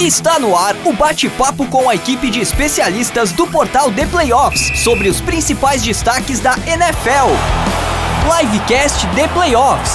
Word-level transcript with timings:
Está 0.00 0.40
no 0.40 0.56
ar 0.56 0.74
o 0.84 0.92
bate-papo 0.92 1.70
com 1.70 1.88
a 1.88 1.94
equipe 1.94 2.28
de 2.28 2.40
especialistas 2.40 3.30
do 3.30 3.46
portal 3.46 3.92
The 3.92 4.04
Playoffs 4.06 4.80
sobre 4.80 5.08
os 5.08 5.20
principais 5.20 5.84
destaques 5.84 6.40
da 6.40 6.56
NFL. 6.66 7.30
Livecast 8.26 9.06
The 9.14 9.28
Playoffs. 9.28 9.92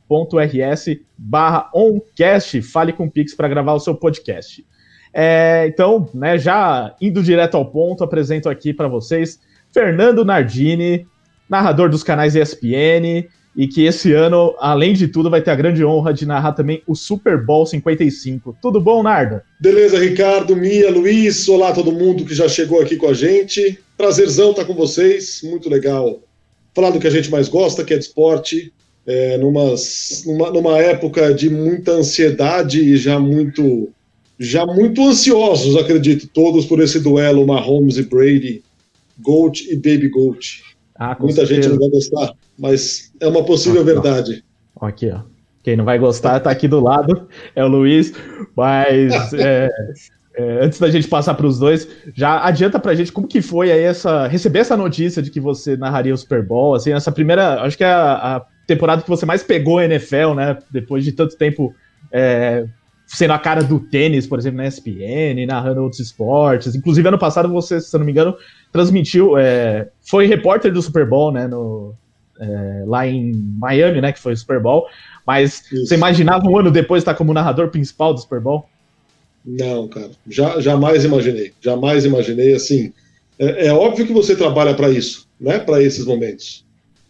wpcom.rs 0.09 0.99
barra 1.17 1.71
oncast. 1.75 2.63
Fale 2.63 2.93
com 2.93 3.05
o 3.05 3.11
Pix 3.11 3.35
para 3.35 3.49
gravar 3.49 3.75
o 3.75 3.81
seu 3.81 3.95
podcast. 3.95 4.65
É, 5.13 5.67
então, 5.69 6.09
né, 6.15 6.39
já 6.39 6.95
indo 7.01 7.23
direto 7.23 7.57
ao 7.57 7.67
ponto, 7.67 8.05
apresento 8.05 8.49
aqui 8.49 8.73
para 8.73 8.89
vocês 8.89 9.41
Fernando 9.73 10.25
Nardini, 10.25 11.07
narrador 11.49 11.89
dos 11.89 12.03
canais 12.03 12.35
ESPN, 12.35 13.27
e 13.57 13.67
que 13.67 13.85
esse 13.85 14.13
ano, 14.13 14.55
além 14.61 14.93
de 14.93 15.09
tudo, 15.09 15.29
vai 15.29 15.43
ter 15.43 15.51
a 15.51 15.57
grande 15.57 15.85
honra 15.85 16.15
de 16.15 16.25
narrar 16.25 16.53
também 16.53 16.83
o 16.87 16.95
Super 16.95 17.45
Bowl 17.45 17.67
55. 17.67 18.57
Tudo 18.63 18.81
bom, 18.81 19.03
Narda? 19.03 19.45
Beleza, 19.61 19.99
Ricardo, 19.99 20.55
Mia, 20.55 20.91
Luiz, 20.91 21.49
olá 21.49 21.73
todo 21.73 21.91
mundo 21.91 22.25
que 22.25 22.35
já 22.35 22.49
chegou 22.49 22.81
aqui 22.81 22.97
com 22.97 23.09
a 23.09 23.15
gente. 23.15 23.79
Prazerzão 23.97 24.51
estar 24.51 24.65
com 24.65 24.75
vocês, 24.75 25.41
muito 25.43 25.69
legal 25.69 26.21
falar 26.79 26.91
do 26.91 27.01
que 27.01 27.09
a 27.09 27.11
gente 27.11 27.29
mais 27.29 27.49
gosta, 27.49 27.85
que 27.85 27.93
é 27.93 27.99
de 27.99 28.05
esporte, 28.05 28.73
é, 29.09 29.39
numas, 29.39 30.23
numa, 30.27 30.51
numa 30.51 30.79
época 30.79 31.33
de 31.33 31.49
muita 31.49 31.93
ansiedade 31.93 32.79
e 32.79 32.95
já 32.99 33.19
muito, 33.19 33.89
já 34.39 34.67
muito 34.67 35.03
ansiosos, 35.03 35.77
acredito, 35.77 36.29
todos 36.29 36.67
por 36.67 36.79
esse 36.79 37.01
duelo 37.01 37.47
Mahomes 37.47 37.97
e 37.97 38.03
Brady, 38.03 38.63
Gold 39.19 39.67
e 39.73 39.77
Baby 39.77 40.11
Gold. 40.11 40.63
Ah, 40.95 41.17
Muita 41.19 41.47
certeza. 41.47 41.63
gente 41.63 41.69
não 41.71 41.79
vai 41.79 41.89
gostar, 41.89 42.33
mas 42.59 43.11
é 43.19 43.27
uma 43.27 43.43
possível 43.43 43.81
aqui, 43.81 43.93
verdade. 43.93 44.45
Ó. 44.77 44.87
Aqui, 44.87 45.11
ó. 45.11 45.21
Quem 45.63 45.77
não 45.77 45.87
vai 45.87 45.99
gostar 45.99 46.39
tá 46.41 46.51
aqui 46.51 46.69
do 46.69 46.81
lado, 46.81 47.29
é 47.57 47.65
o 47.65 47.69
Luiz, 47.69 48.13
mas 48.55 49.33
é, 49.33 49.71
é, 50.37 50.65
antes 50.65 50.79
da 50.79 50.91
gente 50.91 51.09
passar 51.09 51.33
para 51.33 51.47
os 51.47 51.59
dois, 51.59 51.89
já 52.15 52.45
adianta 52.45 52.79
pra 52.79 52.95
gente 52.95 53.11
como 53.11 53.27
que 53.27 53.41
foi 53.41 53.73
aí 53.73 53.81
essa 53.81 54.27
receber 54.27 54.59
essa 54.59 54.77
notícia 54.77 55.23
de 55.23 55.31
que 55.31 55.41
você 55.41 55.79
narraria 55.79 56.13
o 56.13 56.19
Super 56.19 56.43
Bowl, 56.45 56.75
assim, 56.75 56.93
essa 56.93 57.11
primeira, 57.11 57.63
acho 57.63 57.77
que 57.77 57.85
é 57.85 57.89
a, 57.89 58.37
a 58.37 58.47
temporada 58.69 59.03
que 59.03 59.09
você 59.09 59.25
mais 59.25 59.43
pegou 59.43 59.79
a 59.79 59.85
NFL, 59.87 60.35
né, 60.37 60.59
depois 60.71 61.03
de 61.03 61.13
tanto 61.13 61.37
tempo 61.37 61.75
é, 62.13 62.67
sendo 63.07 63.33
a 63.33 63.39
cara 63.39 63.65
do 63.65 63.81
tênis, 63.81 64.27
por 64.27 64.39
exemplo, 64.39 64.59
na 64.59 64.69
ESPN, 64.69 65.47
narrando 65.47 65.83
outros 65.83 66.01
esportes. 66.01 66.75
Inclusive, 66.75 67.09
ano 67.09 67.19
passado, 67.19 67.49
você, 67.49 67.81
se 67.81 67.97
eu 67.97 67.99
não 67.99 68.05
me 68.05 68.13
engano, 68.13 68.37
transmitiu, 68.71 69.39
é, 69.39 69.89
foi 70.03 70.27
repórter 70.27 70.71
do 70.71 70.83
Super 70.83 71.09
Bowl, 71.09 71.33
né, 71.33 71.49
no, 71.49 71.95
é, 72.39 72.85
lá 72.87 73.07
em 73.07 73.33
Miami, 73.59 74.03
né, 74.03 74.13
que 74.13 74.21
foi 74.21 74.35
o 74.35 74.37
Super 74.37 74.61
Bowl. 74.61 74.87
Mas 75.27 75.63
Isso. 75.73 75.87
você 75.87 75.95
imaginava 75.95 76.47
um 76.47 76.59
ano 76.59 76.71
depois 76.71 77.01
estar 77.01 77.15
como 77.15 77.33
narrador 77.33 77.71
principal 77.71 78.13
do 78.13 78.21
Super 78.21 78.41
Bowl? 78.41 78.69
Não, 79.45 79.89
cara, 79.89 80.11
já, 80.29 80.61
jamais 80.61 81.07
imaginei, 81.07 81.53
jamais 81.59 82.05
imaginei, 82.05 82.55
assim, 82.55 82.93
é, 83.39 83.69
é 83.69 83.73
óbvio 83.73 84.07
que 84.07 84.13
você 84.13 84.37
trabalha 84.37 84.75
para 84.75 84.91
isso, 84.91 85.27
né, 85.41 85.59
para 85.59 85.83
esses 85.83 86.05
momentos. 86.05 86.67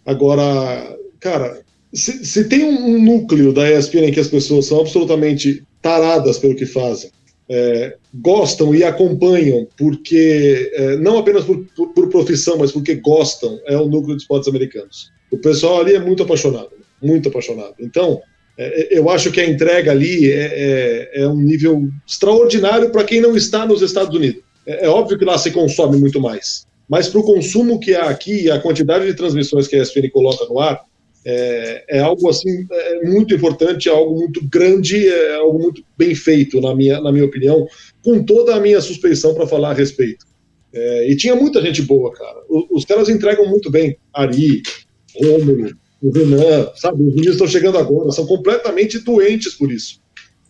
Agora, 0.07 0.97
cara, 1.21 1.63
se, 1.93 2.25
se, 2.25 2.45
tem 2.45 2.65
um, 2.65 3.03
núcleo 3.03 3.53
da 3.53 3.71
ESPN 3.71 4.09
em 4.09 4.13
que 4.13 4.21
as 4.21 4.29
pessoas 4.29 4.67
são 4.67 4.81
absolutamente 4.81 5.63
taradas 5.81 6.39
pelo 6.39 6.55
que 6.55 6.67
fazem, 6.67 7.11
é, 7.49 7.97
gostam 8.15 8.75
e 8.75 8.85
acompanham 8.85 9.67
porque, 9.77 10.71
é, 10.75 10.97
não 10.97 11.19
apenas 11.19 11.45
por, 11.45 11.65
por, 11.75 11.89
por, 11.95 12.09
profissão, 12.09 12.59
mas 12.59 12.73
porque 12.73 12.97
gostam, 12.97 13.59
é 13.67 13.77
o 13.77 13.89
núcleo 13.89 14.17
de 14.17 14.23
esportes 14.23 14.49
americanos. 14.49 15.11
O 15.31 15.39
pessoal 15.39 15.81
ali 15.81 15.95
é 15.95 16.01
muito 16.01 16.23
apaixonado, 16.23 16.71
muito 17.03 17.29
apaixonado. 17.29 17.75
Então, 17.81 18.21
é, 18.59 18.95
é 18.95 18.99
eu 18.99 19.09
acho 19.09 19.31
que 19.31 19.41
a 19.41 19.49
entrega 19.49 19.93
ali 19.93 20.31
é, 20.31 21.11
é, 21.15 21.23
é 21.23 21.29
um 21.29 21.39
nível 21.39 21.89
extraordinário 22.07 22.91
para 22.91 23.05
quem 23.05 23.21
não 23.21 23.35
está 23.35 23.67
nos 23.67 23.81
Estados 23.81 24.15
Unidos. 24.15 24.43
É, 24.67 24.87
óbvio 24.87 25.19
que 25.19 25.25
lá 25.25 25.39
se 25.39 25.51
consome 25.51 25.97
muito 25.97 26.21
mais, 26.21 26.67
mas 26.87 27.09
para 27.09 27.21
o 27.21 27.25
consumo 27.25 27.81
que 27.81 27.95
há 27.95 28.11
aqui, 28.11 28.51
a 28.51 28.61
quantidade 28.61 29.07
de 29.07 29.15
transmissões 29.15 29.67
que 29.67 29.77
a 29.77 29.83
ESPN 29.83 30.11
coloca 30.11 30.45
no 30.45 30.59
ar, 30.59 30.83
é, 31.31 31.85
é, 31.91 32.01
algo 32.01 32.27
assim 32.31 32.67
é 32.71 33.07
muito 33.07 33.35
importante, 33.35 33.87
é 33.87 33.93
algo 33.93 34.19
muito 34.19 34.41
grande, 34.49 35.07
é 35.07 35.35
algo 35.35 35.59
muito 35.59 35.85
bem 35.97 36.15
feito, 36.15 36.59
na 36.59 36.75
minha, 36.75 37.03
na 37.03 37.13
minha 37.13 37.27
opinião, 37.27 37.67
com 38.03 38.23
toda 38.25 38.55
a 38.55 38.61
minha 38.61 38.81
suspeição 38.81 39.35
para 39.35 39.47
falar 39.47 39.73
a 39.73 39.75
respeito. 39.75 40.25
É, 40.73 41.11
e 41.11 41.15
tinha 41.17 41.37
muita 41.37 41.61
gente 41.61 41.83
boa, 41.83 42.11
cara. 42.15 42.39
Os, 42.49 42.65
os 42.71 42.85
caras 42.87 43.11
entregam 43.11 43.47
muito 43.47 43.71
bem. 43.71 43.99
Ari, 44.15 44.63
Rômulo, 45.23 45.71
o 46.01 46.11
Renan, 46.11 46.71
sabe? 46.75 47.03
Os 47.03 47.11
meninos 47.15 47.35
estão 47.35 47.47
chegando 47.47 47.77
agora, 47.77 48.11
são 48.11 48.27
completamente 48.27 48.99
doentes 48.99 49.53
por 49.53 49.71
isso. 49.71 50.01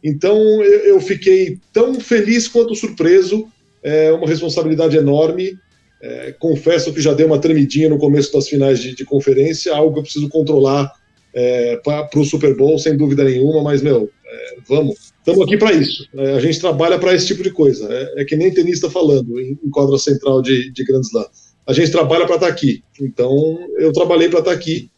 Então 0.04 0.38
eu, 0.62 0.80
eu 0.80 1.00
fiquei 1.00 1.58
tão 1.72 1.98
feliz 1.98 2.46
quanto 2.46 2.76
surpreso, 2.76 3.48
é 3.82 4.12
uma 4.12 4.28
responsabilidade 4.28 4.96
enorme. 4.96 5.58
É, 6.00 6.32
confesso 6.38 6.92
que 6.92 7.00
já 7.00 7.12
dei 7.12 7.26
uma 7.26 7.40
tremidinha 7.40 7.88
no 7.88 7.98
começo 7.98 8.32
das 8.32 8.48
finais 8.48 8.78
de, 8.78 8.94
de 8.94 9.04
conferência, 9.04 9.74
algo 9.74 9.92
que 9.92 9.98
eu 9.98 10.02
preciso 10.04 10.28
controlar 10.28 10.92
é, 11.34 11.76
para 11.76 12.18
o 12.18 12.24
Super 12.24 12.56
Bowl, 12.56 12.78
sem 12.78 12.96
dúvida 12.96 13.24
nenhuma, 13.24 13.62
mas, 13.62 13.82
meu, 13.82 14.10
é, 14.26 14.56
vamos. 14.68 15.12
Estamos 15.18 15.42
aqui 15.42 15.56
para 15.58 15.72
isso. 15.72 16.08
É, 16.14 16.32
a 16.32 16.40
gente 16.40 16.60
trabalha 16.60 16.98
para 16.98 17.14
esse 17.14 17.26
tipo 17.26 17.42
de 17.42 17.50
coisa. 17.50 17.86
É, 17.92 18.22
é, 18.22 18.24
que 18.24 18.36
nem 18.36 18.52
tenista 18.52 18.88
falando 18.88 19.38
em, 19.38 19.58
em 19.62 19.70
quadra 19.70 19.98
central 19.98 20.40
de, 20.40 20.70
de 20.72 20.84
Grand 20.84 21.00
Slam. 21.00 21.26
A 21.66 21.72
gente 21.72 21.90
trabalha 21.90 22.24
para 22.24 22.36
estar 22.36 22.46
tá 22.46 22.52
aqui. 22.52 22.82
Então, 23.00 23.58
eu 23.78 23.92
trabalhei 23.92 24.28
para 24.28 24.38
estar 24.38 24.52
tá 24.52 24.56
aqui 24.56 24.90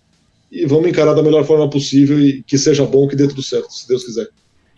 e 0.52 0.66
vamos 0.66 0.88
encarar 0.88 1.14
da 1.14 1.22
melhor 1.22 1.44
forma 1.44 1.68
possível 1.68 2.20
e 2.20 2.42
que 2.42 2.58
seja 2.58 2.84
bom, 2.84 3.08
que 3.08 3.16
dê 3.16 3.26
tudo 3.26 3.42
certo, 3.42 3.72
se 3.72 3.88
Deus 3.88 4.04
quiser. 4.04 4.28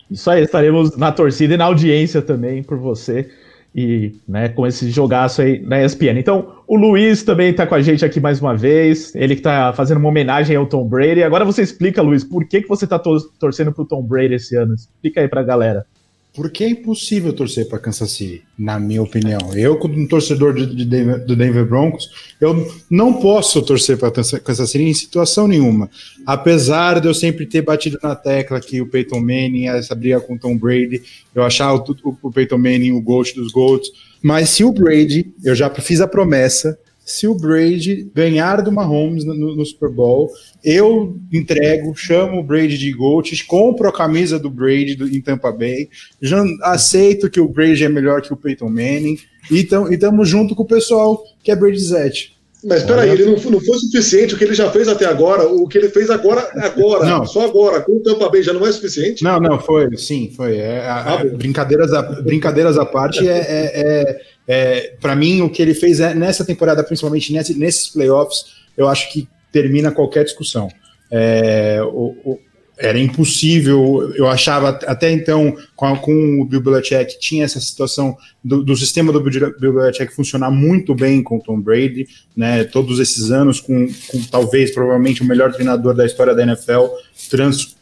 Isso 0.09 0.29
aí, 0.29 0.43
estaremos 0.43 0.95
na 0.97 1.11
torcida 1.11 1.53
e 1.53 1.57
na 1.57 1.65
audiência 1.65 2.21
também 2.21 2.61
por 2.61 2.77
você 2.77 3.29
e 3.75 4.15
né, 4.27 4.49
com 4.49 4.67
esse 4.67 4.89
jogaço 4.91 5.41
aí 5.41 5.61
na 5.61 5.83
ESPN. 5.83 6.19
Então, 6.19 6.57
o 6.67 6.77
Luiz 6.77 7.23
também 7.23 7.49
está 7.49 7.65
com 7.65 7.75
a 7.75 7.81
gente 7.81 8.05
aqui 8.05 8.19
mais 8.19 8.39
uma 8.39 8.55
vez, 8.55 9.15
ele 9.15 9.35
que 9.35 9.39
está 9.39 9.73
fazendo 9.73 9.97
uma 9.97 10.09
homenagem 10.09 10.55
ao 10.55 10.65
Tom 10.65 10.87
Brady. 10.87 11.23
Agora 11.23 11.43
você 11.43 11.61
explica, 11.61 12.01
Luiz, 12.01 12.23
por 12.23 12.45
que, 12.45 12.61
que 12.61 12.67
você 12.67 12.85
está 12.85 12.99
torcendo 12.99 13.71
para 13.71 13.83
o 13.83 13.87
Tom 13.87 14.03
Brady 14.03 14.35
esse 14.35 14.55
ano? 14.55 14.73
Explica 14.75 15.21
aí 15.21 15.27
para 15.27 15.41
a 15.41 15.45
galera. 15.45 15.85
Porque 16.33 16.63
é 16.63 16.69
impossível 16.69 17.31
torcer 17.31 17.67
para 17.67 17.77
Kansas 17.77 18.09
City, 18.09 18.41
na 18.57 18.79
minha 18.79 19.03
opinião. 19.03 19.53
Eu, 19.55 19.77
como 19.77 19.93
um 19.93 20.07
torcedor 20.07 20.55
de, 20.55 20.75
de 20.75 20.83
Denver, 20.83 21.23
do 21.23 21.35
Denver 21.35 21.63
Broncos, 21.63 22.09
eu 22.41 22.67
não 22.89 23.13
posso 23.13 23.61
torcer 23.61 23.97
para 23.97 24.09
Kansas 24.11 24.71
City 24.71 24.83
em 24.83 24.93
situação 24.95 25.47
nenhuma. 25.47 25.91
Apesar 26.25 26.99
de 26.99 27.07
eu 27.07 27.13
sempre 27.13 27.45
ter 27.45 27.61
batido 27.61 27.99
na 28.01 28.15
tecla 28.15 28.59
que 28.59 28.81
o 28.81 28.87
Peyton 28.87 29.19
Manning, 29.19 29.67
essa 29.67 29.93
briga 29.93 30.19
com 30.19 30.33
o 30.33 30.39
Tom 30.39 30.57
Brady, 30.57 31.03
eu 31.35 31.43
achava 31.43 31.77
o, 32.03 32.17
o 32.21 32.31
Peyton 32.31 32.57
Manning 32.57 32.93
o 32.93 33.01
GOAT 33.01 33.35
dos 33.35 33.51
GOATs. 33.51 33.91
Mas 34.19 34.49
se 34.49 34.63
o 34.63 34.71
Brady, 34.71 35.33
eu 35.43 35.53
já 35.53 35.69
fiz 35.69 36.01
a 36.01 36.07
promessa, 36.07 36.79
se 37.05 37.27
o 37.27 37.35
Brady 37.35 38.09
ganhar 38.13 38.61
do 38.61 38.71
Mahomes 38.71 39.25
no, 39.25 39.55
no, 39.55 39.65
Super 39.65 39.89
Bowl, 39.89 40.31
eu 40.63 41.17
entrego, 41.31 41.93
chamo 41.95 42.39
o 42.39 42.43
Brady 42.43 42.77
de 42.77 42.91
GOAT, 42.93 43.43
compro 43.45 43.89
a 43.89 43.93
camisa 43.93 44.39
do 44.39 44.49
Brady 44.49 44.95
do, 44.95 45.07
em 45.07 45.21
Tampa 45.21 45.51
Bay, 45.51 45.89
já 46.21 46.43
aceito 46.61 47.29
que 47.29 47.41
o 47.41 47.47
Brady 47.47 47.83
é 47.83 47.89
melhor 47.89 48.21
que 48.21 48.31
o 48.31 48.37
Peyton 48.37 48.69
Manning, 48.69 49.17
e 49.51 49.67
estamos 49.91 50.29
junto 50.29 50.55
com 50.55 50.63
o 50.63 50.67
pessoal 50.67 51.21
que 51.43 51.51
é 51.51 51.55
Brady 51.55 51.79
Zete. 51.79 52.33
Mas 52.63 52.83
peraí, 52.83 53.09
ele 53.09 53.25
não, 53.25 53.35
não 53.51 53.59
foi 53.59 53.77
suficiente 53.77 54.33
o 54.33 54.37
que 54.37 54.45
ele 54.45 54.53
já 54.53 54.71
fez 54.71 54.87
até 54.87 55.05
agora, 55.05 55.45
o 55.45 55.67
que 55.67 55.77
ele 55.77 55.89
fez 55.89 56.09
agora, 56.09 56.49
agora, 56.55 57.05
não. 57.05 57.25
só 57.25 57.45
agora, 57.45 57.81
com 57.81 57.97
o 57.97 57.99
Tampa 58.01 58.29
Bay 58.29 58.41
já 58.41 58.53
não 58.53 58.65
é 58.65 58.71
suficiente? 58.71 59.21
Não, 59.21 59.37
não, 59.37 59.59
foi, 59.59 59.95
sim, 59.97 60.31
foi. 60.33 60.55
É, 60.55 60.79
a, 60.79 61.15
ah, 61.15 61.25
brincadeiras, 61.25 61.91
a, 61.91 62.01
brincadeiras 62.01 62.77
à 62.77 62.85
parte, 62.85 63.27
é, 63.27 63.37
é, 63.37 63.71
é 63.75 64.21
é, 64.47 64.95
para 64.99 65.15
mim, 65.15 65.41
o 65.41 65.49
que 65.49 65.61
ele 65.61 65.73
fez 65.73 65.99
é, 65.99 66.13
nessa 66.13 66.43
temporada, 66.45 66.83
principalmente 66.83 67.31
nesses 67.33 67.87
playoffs, 67.87 68.45
eu 68.77 68.87
acho 68.87 69.11
que 69.11 69.27
termina 69.51 69.91
qualquer 69.91 70.23
discussão. 70.23 70.69
É, 71.11 71.79
o, 71.83 72.15
o, 72.25 72.39
era 72.77 72.99
impossível. 72.99 74.11
Eu 74.15 74.27
achava 74.27 74.69
até 74.69 75.11
então, 75.11 75.55
com, 75.75 75.95
com 75.97 76.41
o 76.41 76.45
Bill 76.45 76.61
Belichick, 76.61 77.19
tinha 77.19 77.45
essa 77.45 77.59
situação 77.59 78.17
do, 78.43 78.63
do, 78.63 78.75
sistema 78.75 79.11
do 79.11 79.21
Bill 79.21 79.73
Belichick 79.73 80.13
funcionar 80.13 80.51
muito 80.51 80.95
bem 80.95 81.21
com 81.21 81.37
o 81.37 81.41
Tom 81.41 81.59
Brady, 81.59 82.07
né? 82.35 82.63
Todos 82.63 82.99
esses 82.99 83.31
anos, 83.31 83.59
com, 83.59 83.87
com 84.07 84.21
talvez, 84.29 84.71
provavelmente, 84.71 85.21
o 85.21 85.25
melhor 85.25 85.51
treinador 85.53 85.93
da 85.93 86.05
história 86.05 86.33
da 86.33 86.43
NFL, 86.43 86.87
trans, 87.29 87.75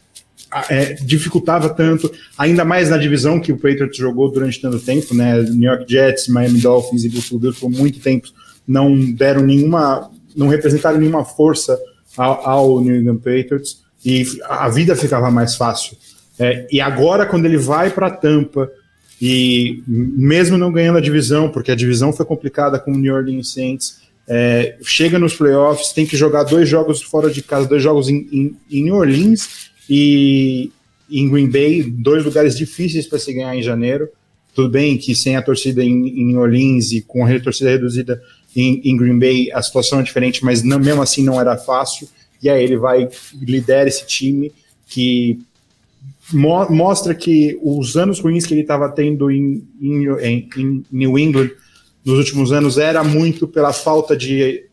é, 0.68 0.94
dificultava 0.94 1.68
tanto, 1.70 2.12
ainda 2.36 2.64
mais 2.64 2.90
na 2.90 2.98
divisão 2.98 3.40
que 3.40 3.52
o 3.52 3.56
Patriots 3.56 3.96
jogou 3.96 4.30
durante 4.30 4.60
tanto 4.60 4.78
tempo, 4.78 5.14
né? 5.14 5.42
New 5.42 5.70
York 5.70 5.90
Jets, 5.90 6.28
Miami 6.28 6.60
Dolphins 6.60 7.04
e 7.04 7.08
Buffalo 7.08 7.54
por 7.54 7.70
muito 7.70 8.00
tempo 8.00 8.28
não 8.66 9.12
deram 9.12 9.42
nenhuma, 9.42 10.10
não 10.36 10.48
representaram 10.48 10.98
nenhuma 10.98 11.24
força 11.24 11.78
ao, 12.16 12.48
ao 12.48 12.80
New 12.80 12.96
England 12.96 13.18
Patriots 13.18 13.82
e 14.04 14.24
a 14.44 14.68
vida 14.68 14.94
ficava 14.94 15.30
mais 15.30 15.56
fácil. 15.56 15.96
É, 16.38 16.66
e 16.70 16.80
agora, 16.80 17.26
quando 17.26 17.44
ele 17.46 17.56
vai 17.56 17.90
para 17.90 18.10
Tampa, 18.10 18.70
e 19.20 19.82
mesmo 19.86 20.58
não 20.58 20.72
ganhando 20.72 20.98
a 20.98 21.02
divisão, 21.02 21.48
porque 21.48 21.70
a 21.70 21.76
divisão 21.76 22.12
foi 22.12 22.26
complicada 22.26 22.78
com 22.78 22.92
o 22.92 22.98
New 22.98 23.14
Orleans 23.14 23.52
Saints, 23.52 24.00
é, 24.26 24.76
chega 24.82 25.18
nos 25.18 25.34
playoffs, 25.34 25.92
tem 25.92 26.06
que 26.06 26.16
jogar 26.16 26.44
dois 26.44 26.68
jogos 26.68 27.02
fora 27.02 27.30
de 27.30 27.42
casa, 27.42 27.68
dois 27.68 27.82
jogos 27.82 28.08
em 28.08 28.56
New 28.70 28.94
Orleans 28.94 29.71
e 29.88 30.70
em 31.10 31.28
Green 31.28 31.50
Bay, 31.50 31.82
dois 31.82 32.24
lugares 32.24 32.56
difíceis 32.56 33.06
para 33.06 33.18
se 33.18 33.32
ganhar 33.32 33.54
em 33.54 33.62
janeiro. 33.62 34.08
Tudo 34.54 34.70
bem 34.70 34.98
que 34.98 35.14
sem 35.14 35.36
a 35.36 35.42
torcida 35.42 35.82
em, 35.82 36.08
em 36.08 36.36
Orleans 36.36 36.92
e 36.92 37.00
com 37.00 37.24
a 37.24 37.40
torcida 37.40 37.70
reduzida 37.70 38.22
em, 38.54 38.80
em 38.84 38.96
Green 38.96 39.18
Bay, 39.18 39.50
a 39.52 39.62
situação 39.62 40.00
é 40.00 40.02
diferente, 40.02 40.44
mas 40.44 40.62
não, 40.62 40.78
mesmo 40.78 41.02
assim 41.02 41.22
não 41.22 41.40
era 41.40 41.56
fácil 41.56 42.08
e 42.42 42.50
aí 42.50 42.64
ele 42.64 42.76
vai 42.76 43.08
lidera 43.40 43.88
esse 43.88 44.06
time 44.06 44.52
que 44.86 45.38
mo 46.32 46.68
mostra 46.70 47.14
que 47.14 47.58
os 47.62 47.96
anos 47.96 48.18
ruins 48.18 48.44
que 48.44 48.52
ele 48.52 48.62
estava 48.62 48.88
tendo 48.88 49.30
em, 49.30 49.66
em, 49.80 50.48
em, 50.56 50.84
New 50.90 51.18
England 51.18 51.50
nos 52.04 52.18
últimos 52.18 52.50
anos 52.50 52.78
era 52.78 53.04
muito 53.04 53.46
pela 53.46 53.72
falta 53.72 54.16
de 54.16 54.64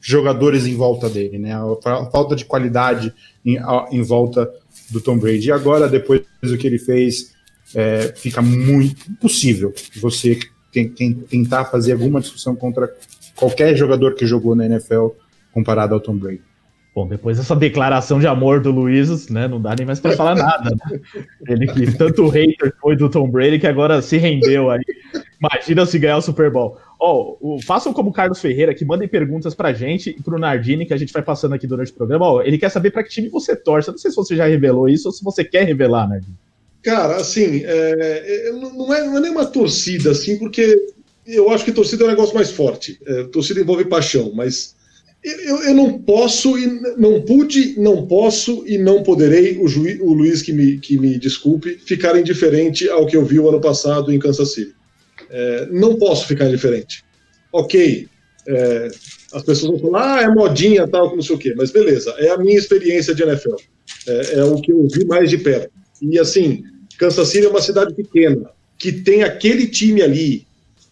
jogadores 0.00 0.66
em 0.66 0.74
volta 0.74 1.08
dele, 1.08 1.38
né? 1.38 1.52
A 1.54 2.06
falta 2.10 2.34
de 2.34 2.44
qualidade 2.44 3.12
em, 3.44 3.58
em 3.90 4.02
volta 4.02 4.50
do 4.90 5.00
Tom 5.00 5.18
Brady. 5.18 5.48
E 5.48 5.52
agora, 5.52 5.88
depois 5.88 6.22
do 6.42 6.56
que 6.56 6.66
ele 6.66 6.78
fez, 6.78 7.32
é, 7.74 8.12
fica 8.16 8.40
muito 8.40 9.10
impossível 9.10 9.72
você 10.00 10.38
tentar 11.28 11.64
fazer 11.66 11.92
alguma 11.92 12.20
discussão 12.20 12.54
contra 12.54 12.92
qualquer 13.34 13.76
jogador 13.76 14.14
que 14.14 14.26
jogou 14.26 14.54
na 14.54 14.66
NFL 14.66 15.08
comparado 15.52 15.94
ao 15.94 16.00
Tom 16.00 16.16
Brady. 16.16 16.49
Bom, 16.94 17.06
depois 17.06 17.38
dessa 17.38 17.54
declaração 17.54 18.18
de 18.18 18.26
amor 18.26 18.60
do 18.60 18.72
Luiz, 18.72 19.28
né, 19.28 19.46
não 19.46 19.60
dá 19.60 19.74
nem 19.76 19.86
mais 19.86 20.00
para 20.00 20.16
falar 20.16 20.34
nada. 20.34 20.70
Né? 20.70 21.00
Ele 21.48 21.66
que 21.68 21.96
tanto 21.96 22.28
hater 22.28 22.74
foi 22.80 22.96
do 22.96 23.08
Tom 23.08 23.28
Brady 23.30 23.60
que 23.60 23.66
agora 23.66 24.02
se 24.02 24.16
rendeu 24.16 24.70
aí. 24.70 24.82
Imagina 25.40 25.86
se 25.86 25.98
ganhar 25.98 26.16
o 26.16 26.22
Super 26.22 26.50
Bowl. 26.50 26.76
Ó, 26.98 27.36
oh, 27.40 27.58
façam 27.62 27.92
como 27.92 28.10
o 28.10 28.12
Carlos 28.12 28.40
Ferreira, 28.40 28.74
que 28.74 28.84
mandem 28.84 29.08
perguntas 29.08 29.54
pra 29.54 29.72
gente 29.72 30.10
e 30.10 30.22
pro 30.22 30.38
Nardini, 30.38 30.84
que 30.84 30.92
a 30.92 30.96
gente 30.96 31.12
vai 31.12 31.22
passando 31.22 31.54
aqui 31.54 31.66
durante 31.66 31.92
o 31.92 31.94
programa. 31.94 32.26
Ó, 32.26 32.36
oh, 32.36 32.42
ele 32.42 32.58
quer 32.58 32.68
saber 32.68 32.90
para 32.90 33.04
que 33.04 33.08
time 33.08 33.28
você 33.28 33.54
torce. 33.54 33.88
Eu 33.88 33.92
não 33.92 33.98
sei 33.98 34.10
se 34.10 34.16
você 34.16 34.36
já 34.36 34.46
revelou 34.46 34.88
isso 34.88 35.08
ou 35.08 35.12
se 35.12 35.24
você 35.24 35.44
quer 35.44 35.64
revelar, 35.64 36.08
Nardini. 36.08 36.34
Cara, 36.82 37.16
assim, 37.16 37.62
é, 37.64 38.48
é, 38.48 38.52
não, 38.52 38.92
é, 38.92 39.04
não 39.04 39.16
é 39.18 39.20
nem 39.20 39.30
uma 39.30 39.46
torcida, 39.46 40.10
assim, 40.10 40.38
porque 40.38 40.76
eu 41.26 41.50
acho 41.50 41.64
que 41.64 41.72
torcida 41.72 42.04
é 42.04 42.06
um 42.06 42.10
negócio 42.10 42.34
mais 42.34 42.50
forte. 42.50 42.98
É, 43.06 43.24
torcida 43.24 43.60
envolve 43.60 43.84
paixão, 43.84 44.32
mas 44.34 44.74
eu, 45.22 45.62
eu, 45.64 45.74
não 45.74 45.98
posso 45.98 46.58
e 46.58 46.66
não 46.96 47.20
pude, 47.20 47.78
não 47.78 48.06
posso 48.06 48.64
e 48.66 48.78
não 48.78 49.02
poderei, 49.02 49.58
o, 49.58 49.68
juiz, 49.68 50.00
o 50.00 50.14
Luiz 50.14 50.40
que 50.40 50.52
me, 50.52 50.78
que 50.78 50.98
me 50.98 51.18
desculpe, 51.18 51.78
ficar 51.84 52.18
indiferente 52.18 52.88
ao 52.88 53.06
que 53.06 53.16
eu 53.16 53.24
vi 53.24 53.38
o 53.38 53.48
ano 53.48 53.60
passado 53.60 54.10
em 54.12 54.18
Kansas 54.18 54.54
City. 54.54 54.74
É, 55.28 55.68
não 55.70 55.96
posso 55.96 56.26
ficar 56.26 56.48
indiferente. 56.48 57.04
Ok, 57.52 58.08
é, 58.48 58.88
as 59.32 59.42
pessoas 59.42 59.72
vão 59.72 59.90
falar, 59.90 60.18
ah, 60.18 60.22
é 60.22 60.28
modinha, 60.28 60.88
tal, 60.88 61.14
não 61.14 61.22
sei 61.22 61.36
o 61.36 61.38
quê, 61.38 61.54
mas 61.56 61.70
beleza, 61.70 62.14
é 62.18 62.30
a 62.30 62.38
minha 62.38 62.56
experiência 62.56 63.14
de 63.14 63.22
NFL. 63.22 63.56
É, 64.08 64.38
é 64.38 64.44
o 64.44 64.60
que 64.60 64.72
eu 64.72 64.88
vi 64.90 65.04
mais 65.04 65.28
de 65.28 65.36
perto. 65.36 65.70
E 66.00 66.18
assim, 66.18 66.62
Kansas 66.98 67.28
City 67.28 67.44
é 67.44 67.50
uma 67.50 67.60
cidade 67.60 67.94
pequena, 67.94 68.50
que 68.78 68.90
tem 68.90 69.22
aquele 69.22 69.66
time 69.66 70.00
ali, 70.00 70.46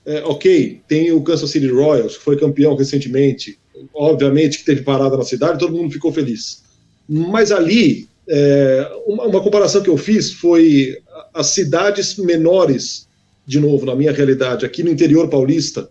é, 0.05 0.23
ok, 0.25 0.83
tem 0.87 1.13
o 1.13 1.23
Kansas 1.23 1.51
City 1.51 1.69
Royals, 1.69 2.19
que 2.19 2.25
foi 2.25 2.39
campeão 2.39 2.77
recentemente, 2.77 3.59
obviamente 3.95 4.59
que 4.59 4.65
teve 4.65 4.83
parada 4.83 5.17
na 5.17 5.25
cidade, 5.25 5.59
todo 5.59 5.77
mundo 5.77 5.93
ficou 5.93 6.13
feliz. 6.13 6.63
Mas 7.09 7.51
ali, 7.51 8.09
é, 8.29 8.91
uma, 9.07 9.25
uma, 9.25 9.43
comparação 9.43 9.83
que 9.83 9.91
eu 9.91 9.97
fiz 9.97 10.33
foi 10.33 10.99
as 11.33 11.49
cidades 11.49 12.17
menores, 12.17 13.09
de 13.47 13.59
novo, 13.59 13.87
na 13.87 13.95
minha 13.95 14.13
realidade, 14.13 14.67
aqui 14.67 14.83
no 14.83 14.91
interior 14.91 15.29
paulista, 15.29 15.89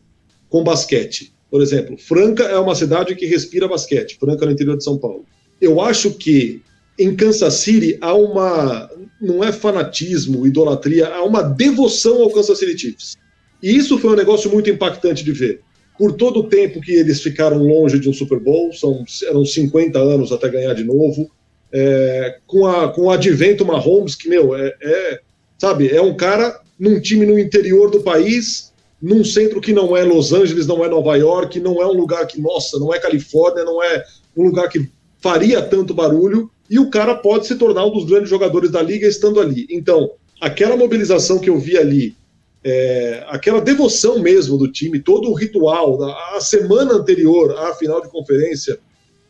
com 0.50 0.64
basquete. 0.64 1.34
Por 1.50 1.62
exemplo, 1.62 1.98
Franca 1.98 2.44
é 2.44 2.60
uma 2.60 2.76
cidade 2.76 3.16
que 3.16 3.26
respira 3.26 3.68
basquete, 3.68 4.18
Franca 4.20 4.46
no 4.46 4.52
interior 4.52 4.78
de 4.78 4.84
São 4.84 4.98
Paulo. 4.98 5.26
Eu 5.60 5.82
acho 5.82 6.12
que 6.12 6.62
em 7.00 7.16
Kansas 7.16 7.54
City 7.56 7.98
há 8.02 8.14
uma, 8.14 8.90
não 9.22 9.44
é 9.44 9.52
fanatismo, 9.52 10.46
idolatria, 10.46 11.08
há 11.08 11.24
uma 11.24 11.42
devoção 11.42 12.22
ao 12.22 12.32
Kansas 12.32 12.60
City 12.60 12.78
Chiefs. 12.78 13.18
E 13.62 13.76
isso 13.76 13.98
foi 13.98 14.12
um 14.12 14.16
negócio 14.16 14.52
muito 14.52 14.70
impactante 14.70 15.24
de 15.24 15.32
ver 15.32 15.62
por 15.98 16.14
todo 16.14 16.42
o 16.42 16.48
tempo 16.48 16.80
que 16.80 16.94
eles 16.94 17.22
ficaram 17.22 17.58
longe 17.58 18.00
de 18.00 18.10
um 18.10 18.14
Super 18.14 18.40
Bowl, 18.40 18.72
são, 18.74 19.04
eram 19.28 19.44
50 19.44 19.98
anos 19.98 20.32
até 20.32 20.48
ganhar 20.50 20.74
de 20.74 20.84
novo, 20.84 21.30
é, 21.72 22.38
com, 22.46 22.66
a, 22.66 22.90
com 22.90 23.04
o 23.04 23.12
advento 23.12 23.66
Mahomes, 23.66 24.16
que, 24.16 24.30
meu, 24.30 24.56
é, 24.56 24.74
é, 24.82 25.20
sabe, 25.58 25.90
é 25.90 26.02
um 26.02 26.16
cara 26.16 26.60
num 26.80 27.00
time 27.00 27.26
no 27.26 27.38
interior 27.38 27.90
do 27.90 28.02
país, 28.02 28.72
num 29.02 29.24
centro 29.24 29.60
que 29.60 29.74
não 29.74 29.96
é 29.96 30.04
Los 30.04 30.32
Angeles, 30.32 30.68
não 30.68 30.86
é 30.86 30.90
Nova 30.90 31.16
York, 31.16 31.60
não 31.60 31.82
é 31.82 31.86
um 31.88 31.94
lugar 31.94 32.26
que, 32.28 32.40
nossa, 32.40 32.80
não 32.80 32.94
é 32.94 33.00
Califórnia, 33.00 33.64
não 33.64 33.82
é 33.84 34.04
um 34.36 34.44
lugar 34.44 34.70
que 34.70 34.90
faria 35.20 35.62
tanto 35.62 35.94
barulho, 35.94 36.50
e 36.70 36.80
o 36.80 36.90
cara 36.90 37.16
pode 37.16 37.48
se 37.48 37.56
tornar 37.56 37.86
um 37.86 37.92
dos 37.92 38.06
grandes 38.06 38.30
jogadores 38.30 38.70
da 38.70 38.82
liga 38.82 39.08
estando 39.08 39.40
ali. 39.40 39.66
Então, 39.70 40.12
aquela 40.40 40.78
mobilização 40.78 41.40
que 41.40 41.50
eu 41.50 41.58
vi 41.58 41.78
ali, 41.78 42.16
é, 42.64 43.24
aquela 43.28 43.62
devoção 43.62 44.20
mesmo 44.20 44.58
do 44.58 44.72
time, 44.72 45.00
todo 45.00 45.30
o 45.30 45.34
ritual, 45.34 46.04
a, 46.36 46.40
semana 46.42 46.94
anterior 46.94 47.56
à 47.58 47.74
final 47.74 48.02
de 48.02 48.10
conferência, 48.10 48.80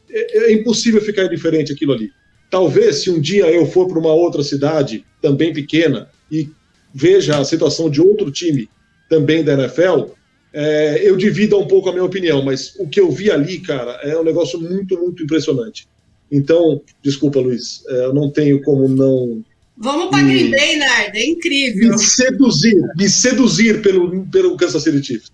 é, 0.10 0.50
é 0.50 0.54
impossível 0.54 1.02
ficar 1.02 1.26
indiferente 1.26 1.72
aquilo 1.72 1.94
ali. 1.94 2.10
Talvez 2.50 2.98
se 2.98 3.10
um 3.10 3.20
dia 3.20 3.46
eu 3.52 3.66
for 3.66 3.88
para 3.88 4.00
uma 4.00 4.14
outra 4.14 4.44
cidade, 4.44 5.06
também 5.22 5.54
pequena, 5.54 6.10
e 6.32 6.50
veja 6.94 7.38
a 7.38 7.46
situação 7.46 7.90
de 7.90 8.02
outro 8.02 8.32
time, 8.32 8.70
também 9.10 9.44
da 9.44 9.54
NFL, 9.54 10.12
é, 10.54 11.08
eu 11.08 11.16
divido 11.16 11.58
um 11.60 11.68
pouco 11.68 11.90
a 11.90 11.92
minha 11.92 12.04
opinião, 12.04 12.44
mas 12.44 12.76
o 12.80 12.88
que 12.88 13.00
eu 13.00 13.12
vi 13.12 13.30
ali, 13.30 13.60
cara, 13.60 14.00
é 14.04 14.18
um 14.18 14.24
negócio 14.24 14.60
muito, 14.60 14.98
muito 14.98 15.24
impressionante. 15.24 15.88
Então, 16.32 16.82
desculpa, 17.02 17.40
Luiz, 17.40 17.84
é, 17.88 18.06
eu 18.06 18.14
não 18.14 18.32
tenho 18.32 18.62
como 18.62 18.88
não 18.88 19.44
Vamos 19.80 20.10
para 20.10 20.24
Green 20.24 20.50
Bay, 20.50 20.78
Nard, 20.78 21.18
é 21.18 21.26
incrível. 21.26 21.92
Me 21.92 22.00
seduzir, 22.00 22.82
me 22.96 23.08
seduzir 23.08 23.82
pelo, 23.82 24.26
pelo 24.26 24.58
Kansas 24.58 24.84
City 24.84 25.04
Chiefs. 25.04 25.32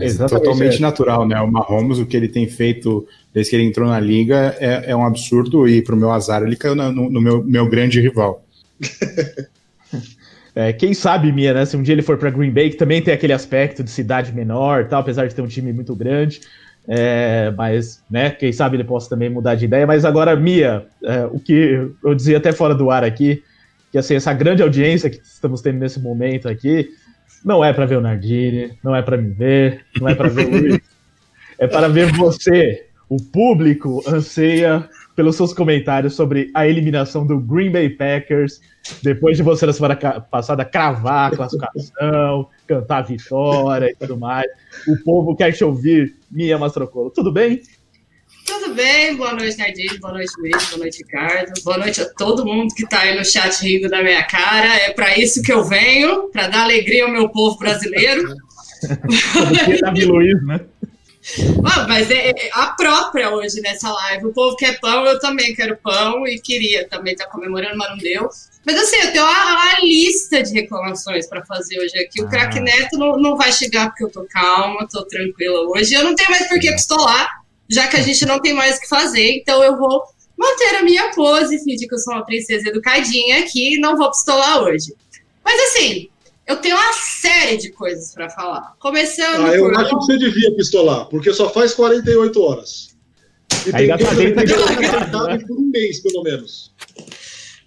É 0.00 0.26
totalmente 0.26 0.78
é. 0.78 0.80
natural, 0.80 1.26
né? 1.26 1.40
O 1.40 1.50
Mahomes, 1.50 1.98
o 1.98 2.06
que 2.06 2.16
ele 2.16 2.28
tem 2.28 2.48
feito 2.48 3.06
desde 3.32 3.50
que 3.50 3.56
ele 3.56 3.64
entrou 3.64 3.88
na 3.88 4.00
liga 4.00 4.56
é, 4.58 4.90
é 4.90 4.96
um 4.96 5.04
absurdo 5.04 5.68
e 5.68 5.80
para 5.80 5.94
o 5.94 5.98
meu 5.98 6.10
azar 6.10 6.42
ele 6.42 6.56
caiu 6.56 6.74
no, 6.74 6.92
no 6.92 7.20
meu, 7.20 7.44
meu 7.44 7.68
grande 7.68 8.00
rival. 8.00 8.44
É, 10.52 10.72
quem 10.72 10.92
sabe, 10.92 11.30
Mia, 11.30 11.54
né? 11.54 11.64
Se 11.64 11.76
um 11.76 11.82
dia 11.82 11.94
ele 11.94 12.02
for 12.02 12.18
para 12.18 12.28
Green 12.28 12.50
Bay, 12.50 12.70
que 12.70 12.76
também 12.76 13.00
tem 13.00 13.14
aquele 13.14 13.32
aspecto 13.32 13.84
de 13.84 13.90
cidade 13.90 14.32
menor, 14.32 14.88
tal, 14.88 15.00
apesar 15.00 15.28
de 15.28 15.34
ter 15.34 15.42
um 15.42 15.46
time 15.46 15.72
muito 15.72 15.94
grande. 15.94 16.40
É, 16.88 17.52
mas, 17.56 18.02
né? 18.10 18.30
Quem 18.30 18.52
sabe 18.52 18.76
ele 18.76 18.84
possa 18.84 19.08
também 19.08 19.30
mudar 19.30 19.54
de 19.54 19.66
ideia. 19.66 19.86
Mas 19.86 20.04
agora, 20.04 20.34
Mia, 20.34 20.86
é, 21.04 21.24
o 21.26 21.38
que 21.38 21.88
eu 22.02 22.14
dizia 22.16 22.38
até 22.38 22.50
fora 22.50 22.74
do 22.74 22.90
ar 22.90 23.04
aqui, 23.04 23.42
que 23.90 23.98
assim, 23.98 24.14
essa 24.14 24.32
grande 24.32 24.62
audiência 24.62 25.10
que 25.10 25.18
estamos 25.18 25.60
tendo 25.60 25.78
nesse 25.78 26.00
momento 26.00 26.48
aqui 26.48 26.90
não 27.44 27.64
é 27.64 27.72
para 27.72 27.86
ver 27.86 27.96
o 27.96 28.00
Nardini, 28.00 28.78
não 28.82 28.94
é 28.94 29.02
para 29.02 29.16
me 29.16 29.30
ver, 29.30 29.84
não 30.00 30.08
é 30.08 30.14
para 30.14 30.28
ver 30.28 30.46
o 30.46 30.50
Luiz. 30.60 30.80
É 31.58 31.66
para 31.66 31.88
ver 31.88 32.12
você. 32.12 32.86
O 33.08 33.16
público 33.16 34.02
anseia 34.06 34.88
pelos 35.16 35.36
seus 35.36 35.52
comentários 35.52 36.14
sobre 36.14 36.50
a 36.54 36.66
eliminação 36.66 37.26
do 37.26 37.40
Green 37.40 37.70
Bay 37.70 37.90
Packers, 37.90 38.60
depois 39.02 39.36
de 39.36 39.42
você 39.42 39.66
na 39.66 39.72
semana 39.72 39.96
passada 39.96 40.64
cravar 40.64 41.32
a 41.32 41.36
classificação, 41.36 42.48
cantar 42.66 42.98
a 42.98 43.02
vitória 43.02 43.90
e 43.90 43.96
tudo 43.96 44.16
mais. 44.16 44.46
O 44.86 44.96
povo 45.04 45.36
quer 45.36 45.52
te 45.52 45.64
ouvir, 45.64 46.16
Mia 46.30 46.56
Mastrocolo. 46.56 47.10
Tudo 47.10 47.32
bem? 47.32 47.60
Tudo 48.44 48.74
bem? 48.74 49.16
Boa 49.16 49.32
noite, 49.34 49.56
Nardinho. 49.58 50.00
Boa 50.00 50.14
noite, 50.14 50.32
Luiz. 50.38 50.64
Boa 50.68 50.78
noite, 50.78 50.98
Ricardo. 50.98 51.52
Boa 51.62 51.78
noite 51.78 52.00
a 52.00 52.08
todo 52.14 52.44
mundo 52.44 52.74
que 52.74 52.84
está 52.84 53.00
aí 53.00 53.16
no 53.16 53.24
chat 53.24 53.62
rindo 53.62 53.88
da 53.88 54.02
minha 54.02 54.22
cara. 54.24 54.76
É 54.76 54.92
para 54.92 55.18
isso 55.18 55.42
que 55.42 55.52
eu 55.52 55.64
venho, 55.64 56.28
para 56.30 56.48
dar 56.48 56.62
alegria 56.62 57.04
ao 57.04 57.10
meu 57.10 57.28
povo 57.28 57.58
brasileiro. 57.58 58.34
Davi 59.82 60.04
Luiz, 60.04 60.44
né? 60.46 60.60
Ah, 61.64 61.86
mas 61.86 62.10
é, 62.10 62.30
é 62.30 62.50
a 62.52 62.68
própria 62.68 63.30
hoje 63.30 63.60
nessa 63.60 63.92
live. 63.92 64.26
O 64.26 64.32
povo 64.32 64.56
quer 64.56 64.80
pão, 64.80 65.04
eu 65.04 65.18
também 65.20 65.54
quero 65.54 65.76
pão 65.76 66.26
e 66.26 66.40
queria 66.40 66.88
também 66.88 67.12
estar 67.12 67.26
tá 67.26 67.30
comemorando, 67.30 67.76
mas 67.76 67.90
não 67.90 67.98
deu. 67.98 68.28
Mas 68.64 68.78
assim, 68.78 68.96
eu 68.96 69.12
tenho 69.12 69.24
uma, 69.24 69.52
uma 69.52 69.80
lista 69.80 70.42
de 70.42 70.52
reclamações 70.52 71.28
para 71.28 71.44
fazer 71.44 71.78
hoje 71.78 71.98
aqui. 71.98 72.22
O 72.22 72.26
ah. 72.26 72.30
craque 72.30 72.60
Neto 72.60 72.98
não, 72.98 73.18
não 73.18 73.36
vai 73.36 73.52
chegar 73.52 73.90
porque 73.90 74.04
eu 74.04 74.10
tô 74.10 74.24
calma, 74.30 74.88
tô 74.90 75.04
tranquila 75.04 75.60
hoje. 75.68 75.94
Eu 75.94 76.04
não 76.04 76.14
tenho 76.14 76.30
mais 76.30 76.48
por 76.48 76.58
que 76.58 76.72
pistolar, 76.72 77.28
já 77.70 77.86
que 77.86 77.96
a 77.96 78.02
gente 78.02 78.26
não 78.26 78.40
tem 78.40 78.52
mais 78.52 78.76
o 78.76 78.80
que 78.80 78.88
fazer. 78.88 79.36
Então 79.36 79.62
eu 79.62 79.78
vou 79.78 80.02
manter 80.36 80.76
a 80.76 80.82
minha 80.82 81.10
pose, 81.10 81.62
fingir 81.62 81.88
que 81.88 81.94
eu 81.94 81.98
sou 81.98 82.14
uma 82.14 82.24
princesa 82.24 82.68
educadinha 82.68 83.40
aqui 83.40 83.74
e 83.74 83.80
não 83.80 83.96
vou 83.96 84.10
pistolar 84.10 84.62
hoje. 84.62 84.94
Mas 85.44 85.60
assim, 85.68 86.08
eu 86.46 86.56
tenho 86.56 86.76
uma 86.76 86.92
série 86.92 87.56
de 87.56 87.70
coisas 87.70 88.12
para 88.12 88.28
falar. 88.30 88.74
Começando. 88.78 89.46
Ah, 89.46 89.54
eu 89.54 89.64
por... 89.64 89.78
acho 89.78 89.90
que 89.90 89.96
você 89.96 90.18
devia 90.18 90.54
pistolar, 90.56 91.06
porque 91.06 91.32
só 91.32 91.48
faz 91.50 91.72
48 91.74 92.42
horas. 92.42 92.90
E 93.66 93.76
Aí 93.76 93.86
tem 93.86 93.98
que 93.98 94.46
ser 94.46 95.46
por 95.46 95.58
um 95.58 95.70
mês, 95.70 96.00
pelo 96.00 96.22
menos. 96.22 96.72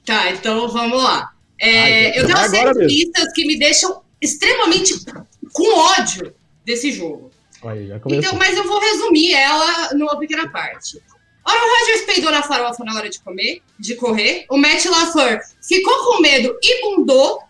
Tá, 0.05 0.31
então 0.31 0.67
vamos 0.67 1.01
lá. 1.01 1.31
É, 1.60 2.19
eu 2.19 2.25
tenho 2.25 2.38
uma 2.38 2.50
série 2.50 2.74
de 2.74 2.88
pistas 2.88 3.31
que 3.33 3.45
me 3.45 3.57
deixam 3.57 4.01
extremamente 4.22 4.95
com 5.53 5.79
ódio 5.79 6.33
desse 6.65 6.91
jogo. 6.91 7.31
Então, 8.17 8.36
mas 8.36 8.58
eu 8.58 8.63
vou 8.63 8.79
resumir 8.79 9.34
ela 9.34 9.93
numa 9.93 10.17
pequena 10.20 10.50
parte. 10.50 11.01
Aaron 11.46 11.67
Rodgers 11.79 12.01
peidou 12.01 12.32
na 12.32 12.41
farofa 12.41 12.84
na 12.84 12.96
hora 12.96 13.10
de 13.10 13.20
comer, 13.20 13.62
de 13.77 13.96
correr. 13.96 14.46
O 14.50 14.58
Matt 14.58 14.86
LaFleur 14.86 15.39
ficou 15.62 15.93
com 16.05 16.22
medo 16.22 16.58
e 16.62 16.82
bundou. 16.82 17.41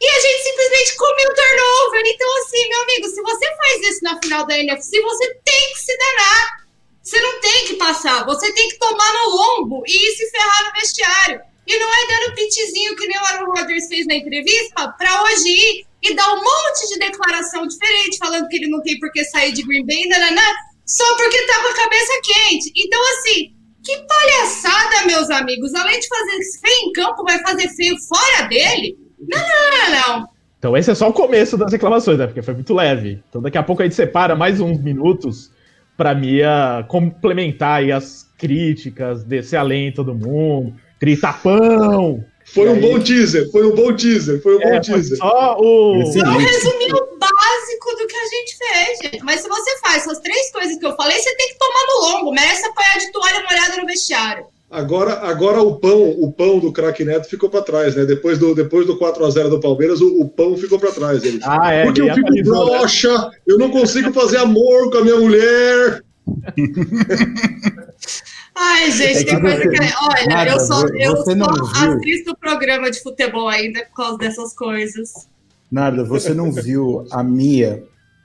E 0.00 0.08
a 0.08 0.20
gente 0.20 0.42
simplesmente 0.42 0.96
comeu 0.96 1.30
o 1.30 1.34
turnover. 1.34 2.02
Então, 2.06 2.38
assim, 2.38 2.68
meu 2.68 2.82
amigo, 2.82 3.06
se 3.08 3.22
você 3.22 3.56
faz 3.56 3.88
isso 3.88 4.02
na 4.02 4.20
final 4.20 4.46
da 4.46 4.58
NFC, 4.58 5.00
você 5.00 5.34
tem 5.44 5.72
que 5.72 5.78
se 5.78 5.96
danar. 5.96 6.62
Você 7.02 7.20
não 7.20 7.40
tem 7.40 7.66
que 7.66 7.74
passar. 7.74 8.24
Você 8.24 8.52
tem 8.52 8.68
que 8.68 8.78
tomar 8.78 9.12
no 9.12 9.30
lombo 9.30 9.82
e 9.86 9.92
ir 9.92 10.16
se 10.16 10.30
ferrar 10.30 10.64
no 10.64 10.80
vestiário. 10.80 11.40
E 11.66 11.78
não 11.78 11.88
é 11.88 12.06
dando 12.06 12.34
pitizinho 12.34 12.96
que 12.96 13.06
nem 13.06 13.16
o 13.16 13.24
Aaron 13.24 13.52
Rodgers 13.52 13.86
fez 13.88 14.06
na 14.06 14.14
entrevista 14.14 14.88
para 14.98 15.22
hoje 15.22 15.48
ir 15.48 15.86
e 16.02 16.14
dar 16.14 16.32
um 16.32 16.36
monte 16.36 16.88
de 16.88 16.98
declaração 16.98 17.66
diferente, 17.66 18.18
falando 18.18 18.48
que 18.48 18.56
ele 18.56 18.68
não 18.68 18.82
tem 18.82 18.98
por 18.98 19.10
que 19.12 19.24
sair 19.24 19.52
de 19.52 19.62
Green 19.62 19.86
Bay, 19.86 20.08
nananã, 20.08 20.42
só 20.84 21.16
porque 21.16 21.46
tá 21.46 21.60
com 21.62 21.68
a 21.68 21.74
cabeça 21.74 22.12
quente. 22.24 22.72
Então, 22.76 23.00
assim, 23.00 23.52
que 23.84 23.96
palhaçada, 24.06 25.06
meus 25.06 25.28
amigos. 25.30 25.74
Além 25.74 25.98
de 25.98 26.08
fazer 26.08 26.38
feio 26.60 26.88
em 26.88 26.92
campo, 26.92 27.24
vai 27.24 27.38
fazer 27.40 27.68
feio 27.70 27.96
fora 28.08 28.48
dele? 28.48 28.96
Não, 29.18 29.40
não, 29.40 29.70
não, 29.70 30.20
não. 30.20 30.28
Então 30.58 30.76
esse 30.76 30.92
é 30.92 30.94
só 30.94 31.08
o 31.08 31.12
começo 31.12 31.56
das 31.56 31.72
reclamações, 31.72 32.18
né? 32.18 32.26
Porque 32.26 32.40
foi 32.40 32.54
muito 32.54 32.72
leve. 32.72 33.20
Então 33.28 33.42
daqui 33.42 33.58
a 33.58 33.62
pouco 33.64 33.82
a 33.82 33.84
gente 33.84 33.96
separa 33.96 34.36
mais 34.36 34.60
uns 34.60 34.80
minutos 34.80 35.50
para 35.96 36.14
Mia 36.14 36.84
complementar 36.88 37.82
as 37.90 38.24
críticas, 38.38 39.24
descer 39.24 39.56
além 39.56 39.92
todo 39.92 40.14
mundo, 40.14 40.72
gritar 41.00 41.42
pão. 41.42 42.24
Foi 42.54 42.68
um 42.68 42.80
bom 42.80 43.00
teaser, 43.00 43.50
foi 43.50 43.66
um 43.66 43.74
bom 43.74 43.96
teaser, 43.96 44.42
foi 44.42 44.56
um 44.56 44.62
é, 44.62 44.72
bom 44.72 44.80
teaser. 44.80 45.16
Só 45.16 45.56
o. 45.58 45.98
Não 45.98 46.36
resumiu 46.36 46.96
o 46.96 47.18
básico 47.18 47.96
do 47.98 48.06
que 48.06 48.16
a 48.16 48.26
gente 48.26 48.58
fez, 48.58 48.98
gente. 49.02 49.24
Mas 49.24 49.40
se 49.40 49.48
você 49.48 49.78
faz 49.78 50.02
essas 50.02 50.20
três 50.20 50.52
coisas 50.52 50.78
que 50.78 50.84
eu 50.84 50.94
falei, 50.94 51.18
você 51.18 51.34
tem 51.34 51.48
que 51.48 51.56
tomar 51.58 51.86
no 51.86 52.00
longo. 52.18 52.32
Merece 52.32 52.66
apanhar 52.66 52.98
de 52.98 53.10
toalha 53.10 53.42
molhada 53.42 53.78
no 53.78 53.86
vestiário. 53.86 54.44
Agora, 54.70 55.14
agora 55.20 55.62
o 55.62 55.76
pão, 55.76 56.10
o 56.10 56.30
pão 56.32 56.58
do 56.58 56.72
craque 56.72 57.04
Neto 57.04 57.28
ficou 57.28 57.48
para 57.48 57.62
trás, 57.62 57.94
né? 57.94 58.04
Depois 58.04 58.38
do, 58.38 58.54
depois 58.54 58.86
do 58.86 58.98
4 58.98 59.24
a 59.24 59.30
0 59.30 59.48
do 59.50 59.60
Palmeiras, 59.60 60.02
o, 60.02 60.20
o 60.20 60.28
pão 60.28 60.54
ficou 60.56 60.78
para 60.78 60.92
trás. 60.92 61.24
Ele. 61.24 61.40
Ah, 61.44 61.72
é, 61.72 61.84
Porque 61.84 62.02
eu 62.02 62.14
fico 62.14 62.28
broxa, 62.44 63.16
né? 63.16 63.30
eu 63.46 63.56
não 63.56 63.70
consigo 63.70 64.12
fazer 64.12 64.36
amor 64.38 64.90
com 64.90 64.98
a 64.98 65.02
minha 65.02 65.16
mulher. 65.16 66.02
Ai, 68.54 68.90
gente, 68.90 69.20
é 69.20 69.24
tem 69.24 69.40
coisa 69.40 69.60
que. 69.62 69.76
Olha, 69.76 70.26
Nada, 70.28 70.50
eu 70.50 70.60
só, 70.60 70.86
eu 70.88 71.16
só 71.16 71.94
assisto 71.94 72.32
o 72.32 72.36
programa 72.36 72.90
de 72.90 73.02
futebol 73.02 73.48
ainda 73.48 73.84
por 73.86 73.96
causa 73.96 74.18
dessas 74.18 74.54
coisas. 74.54 75.28
Nada, 75.70 76.04
você 76.04 76.34
não 76.34 76.52
viu 76.52 77.06
a 77.10 77.22
Mia 77.22 77.82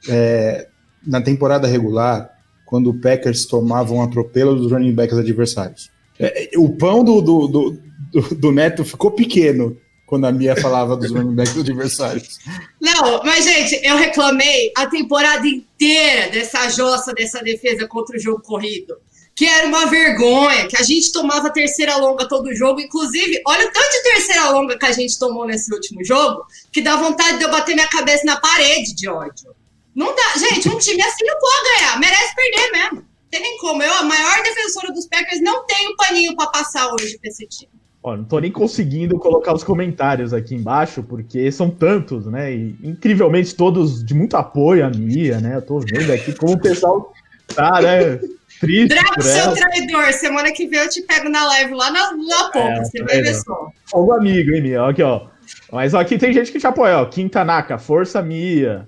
é, 0.09 0.67
na 1.05 1.21
temporada 1.21 1.65
regular, 1.65 2.29
quando 2.65 2.89
o 2.89 2.99
Packers 2.99 3.45
tomavam 3.45 3.97
um 3.97 4.03
atropelo 4.03 4.55
dos 4.55 4.71
running 4.71 4.93
backs 4.93 5.17
adversários. 5.17 5.89
É, 6.19 6.49
o 6.57 6.75
pão 6.75 7.03
do, 7.03 7.21
do, 7.21 7.47
do, 7.47 8.35
do, 8.35 8.51
Neto 8.51 8.83
ficou 8.83 9.11
pequeno 9.11 9.77
quando 10.05 10.25
a 10.25 10.31
Mia 10.31 10.55
falava 10.57 10.97
dos 10.97 11.09
running 11.11 11.35
backs 11.35 11.57
adversários. 11.57 12.39
Não, 12.81 13.23
mas, 13.23 13.45
gente, 13.45 13.79
eu 13.85 13.95
reclamei 13.95 14.73
a 14.75 14.87
temporada 14.87 15.47
inteira 15.47 16.29
dessa 16.29 16.67
jossa, 16.69 17.13
dessa 17.13 17.41
defesa 17.41 17.87
contra 17.87 18.17
o 18.17 18.19
jogo 18.19 18.41
corrido 18.41 18.97
que 19.37 19.45
era 19.45 19.67
uma 19.67 19.85
vergonha, 19.85 20.67
que 20.67 20.75
a 20.75 20.81
gente 20.81 21.11
tomava 21.11 21.51
terceira 21.51 21.95
longa 21.95 22.27
todo 22.27 22.55
jogo. 22.55 22.81
Inclusive, 22.81 23.39
olha 23.45 23.67
o 23.67 23.71
tanto 23.71 23.91
de 23.91 24.01
terceira 24.01 24.49
longa 24.49 24.79
que 24.79 24.85
a 24.87 24.91
gente 24.91 25.19
tomou 25.19 25.45
nesse 25.45 25.71
último 25.71 26.03
jogo, 26.03 26.43
que 26.71 26.81
dá 26.81 26.95
vontade 26.95 27.37
de 27.37 27.43
eu 27.43 27.51
bater 27.51 27.75
minha 27.75 27.87
cabeça 27.87 28.25
na 28.25 28.37
parede 28.37 28.95
de 28.95 29.07
ódio. 29.07 29.55
Não 29.93 30.07
dá. 30.07 30.39
Gente, 30.39 30.67
um 30.67 30.79
time 30.79 31.03
assim 31.03 31.23
não 31.23 31.39
pode 31.39 31.77
ganhar, 31.77 31.99
merece 31.99 32.35
perder 32.35 32.71
mesmo. 32.71 32.95
Não 32.95 33.29
tem 33.29 33.41
nem 33.43 33.57
como. 33.57 33.83
Eu, 33.83 33.93
a 33.93 34.03
maior 34.03 34.41
defensora 34.41 34.91
dos 34.91 35.05
Packers, 35.05 35.39
não 35.39 35.67
tenho 35.67 35.95
paninho 35.95 36.35
para 36.35 36.49
passar 36.49 36.91
hoje 36.91 37.19
pra 37.19 37.29
esse 37.29 37.45
time. 37.45 37.69
Ó, 38.01 38.17
não 38.17 38.23
tô 38.23 38.39
nem 38.39 38.51
conseguindo 38.51 39.19
colocar 39.19 39.53
os 39.53 39.63
comentários 39.63 40.33
aqui 40.33 40.55
embaixo, 40.55 41.03
porque 41.03 41.51
são 41.51 41.69
tantos, 41.69 42.25
né? 42.25 42.51
E 42.55 42.75
incrivelmente 42.83 43.53
todos 43.53 44.03
de 44.03 44.15
muito 44.15 44.35
apoio 44.35 44.83
a 44.83 44.89
Mia, 44.89 45.39
né? 45.39 45.57
Eu 45.57 45.61
tô 45.61 45.79
vendo 45.79 46.11
aqui 46.11 46.33
como 46.33 46.53
o 46.53 46.59
pessoal 46.59 47.13
tá, 47.53 47.81
né? 47.81 48.19
Triste 48.59 48.87
Draco, 48.87 49.21
seu 49.21 49.53
traidor. 49.53 50.13
Semana 50.13 50.51
que 50.51 50.67
vem 50.67 50.79
eu 50.79 50.89
te 50.89 51.01
pego 51.01 51.29
na 51.29 51.45
live 51.45 51.73
lá 51.73 51.91
na, 51.91 52.15
na 52.15 52.43
ponta. 52.45 52.59
É, 52.59 52.83
você 52.83 53.03
vai 53.03 53.21
ver 53.21 53.35
só. 53.35 53.71
Fogo 53.85 54.13
amigo, 54.13 54.51
hein, 54.53 54.61
Mia? 54.61 54.87
Aqui, 54.87 55.03
ó. 55.03 55.27
Mas 55.71 55.93
ó, 55.93 55.99
aqui 55.99 56.17
tem 56.17 56.33
gente 56.33 56.51
que 56.51 56.59
te 56.59 56.67
apoia, 56.67 56.99
ó. 56.99 57.05
Quintanaka, 57.05 57.77
Força 57.77 58.21
Mia. 58.21 58.87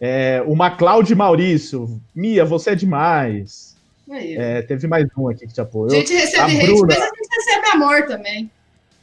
É, 0.00 0.42
o 0.46 0.54
MacLeod 0.54 1.14
Maurício. 1.14 2.00
Mia, 2.14 2.44
você 2.44 2.70
é 2.70 2.74
demais. 2.74 3.76
É, 4.10 4.62
teve 4.62 4.86
mais 4.86 5.06
um 5.16 5.28
aqui 5.28 5.46
que 5.46 5.52
te 5.52 5.60
apoiou. 5.60 5.92
A 5.92 6.00
gente 6.00 6.14
recebe 6.14 6.40
a 6.40 6.44
hate, 6.46 6.66
Bruna, 6.66 6.86
mas 6.86 6.98
a 6.98 7.06
gente 7.06 7.28
recebe 7.36 7.68
amor 7.74 8.06
também. 8.06 8.50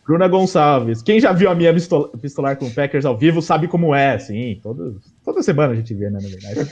Bruna 0.06 0.28
Gonçalves. 0.28 1.02
Quem 1.02 1.20
já 1.20 1.32
viu 1.32 1.50
a 1.50 1.56
minha 1.56 1.74
pistolar 2.22 2.56
com 2.58 2.70
Packers 2.70 3.06
ao 3.06 3.18
vivo 3.18 3.42
sabe 3.42 3.68
como 3.68 3.94
é, 3.94 4.18
sim. 4.20 4.60
Toda, 4.62 4.96
toda 5.24 5.44
semana 5.44 5.74
a 5.74 5.76
gente 5.76 5.94
vê, 5.94 6.10
né, 6.10 6.20
na 6.22 6.30
verdade. 6.30 6.72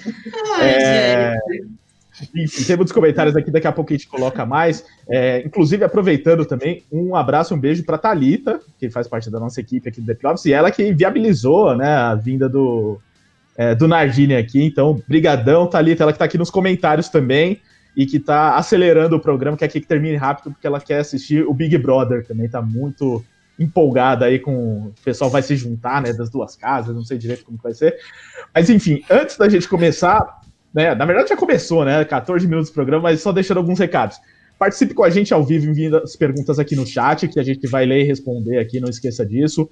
Ai, 0.55 0.69
é, 0.69 1.37
gente. 1.51 1.67
Enfim, 2.35 2.63
tem 2.63 2.75
muitos 2.75 2.93
comentários 2.93 3.35
aqui, 3.35 3.49
daqui 3.49 3.67
a 3.67 3.71
pouco 3.71 3.91
a 3.91 3.95
gente 3.97 4.07
coloca 4.07 4.45
mais. 4.45 4.85
É, 5.09 5.41
inclusive, 5.45 5.83
aproveitando 5.83 6.45
também, 6.45 6.83
um 6.91 7.15
abraço, 7.15 7.55
um 7.55 7.59
beijo 7.59 7.83
para 7.83 7.97
Talita, 7.97 8.59
que 8.79 8.89
faz 8.89 9.07
parte 9.07 9.31
da 9.31 9.39
nossa 9.39 9.59
equipe 9.59 9.89
aqui 9.89 9.99
do 9.99 10.07
The 10.07 10.13
Playoffs, 10.13 10.45
e 10.45 10.53
ela 10.53 10.69
que 10.69 10.93
viabilizou 10.93 11.75
né, 11.75 11.87
a 11.87 12.13
vinda 12.13 12.47
do, 12.47 12.99
é, 13.57 13.73
do 13.73 13.87
Nardini 13.87 14.35
aqui. 14.35 14.63
Então, 14.63 15.01
brigadão, 15.07 15.65
Talita, 15.65 16.03
ela 16.03 16.11
que 16.11 16.17
está 16.17 16.25
aqui 16.25 16.37
nos 16.37 16.51
comentários 16.51 17.09
também 17.09 17.59
e 17.95 18.05
que 18.05 18.17
está 18.17 18.55
acelerando 18.57 19.15
o 19.15 19.19
programa, 19.19 19.57
quer 19.57 19.67
que 19.67 19.81
termine 19.81 20.15
rápido, 20.15 20.51
porque 20.51 20.67
ela 20.67 20.79
quer 20.79 20.99
assistir 20.99 21.45
o 21.47 21.53
Big 21.53 21.77
Brother 21.77 22.25
também, 22.25 22.45
está 22.45 22.61
muito 22.61 23.23
empolgada 23.59 24.25
aí 24.25 24.39
com 24.39 24.87
o 24.87 24.93
pessoal 25.05 25.29
vai 25.29 25.43
se 25.43 25.55
juntar, 25.55 26.01
né, 26.01 26.11
das 26.11 26.29
duas 26.29 26.55
casas, 26.55 26.95
não 26.95 27.03
sei 27.03 27.17
direito 27.17 27.45
como 27.45 27.59
vai 27.61 27.73
ser. 27.73 27.95
Mas 28.53 28.69
enfim, 28.69 29.03
antes 29.09 29.37
da 29.37 29.47
gente 29.47 29.67
começar, 29.67 30.41
né? 30.73 30.95
Na 30.95 31.05
verdade 31.05 31.29
já 31.29 31.37
começou, 31.37 31.85
né? 31.85 32.03
14 32.03 32.47
minutos 32.47 32.69
do 32.69 32.73
programa, 32.73 33.03
mas 33.03 33.21
só 33.21 33.31
deixando 33.31 33.57
alguns 33.57 33.79
recados. 33.79 34.17
Participe 34.57 34.93
com 34.93 35.03
a 35.03 35.09
gente 35.09 35.33
ao 35.33 35.43
vivo 35.43 35.69
enviando 35.69 35.97
as 35.97 36.15
perguntas 36.15 36.57
aqui 36.59 36.75
no 36.75 36.85
chat, 36.85 37.27
que 37.27 37.39
a 37.39 37.43
gente 37.43 37.67
vai 37.67 37.85
ler 37.85 38.01
e 38.01 38.03
responder 38.03 38.59
aqui, 38.59 38.79
não 38.79 38.89
esqueça 38.89 39.25
disso. 39.25 39.67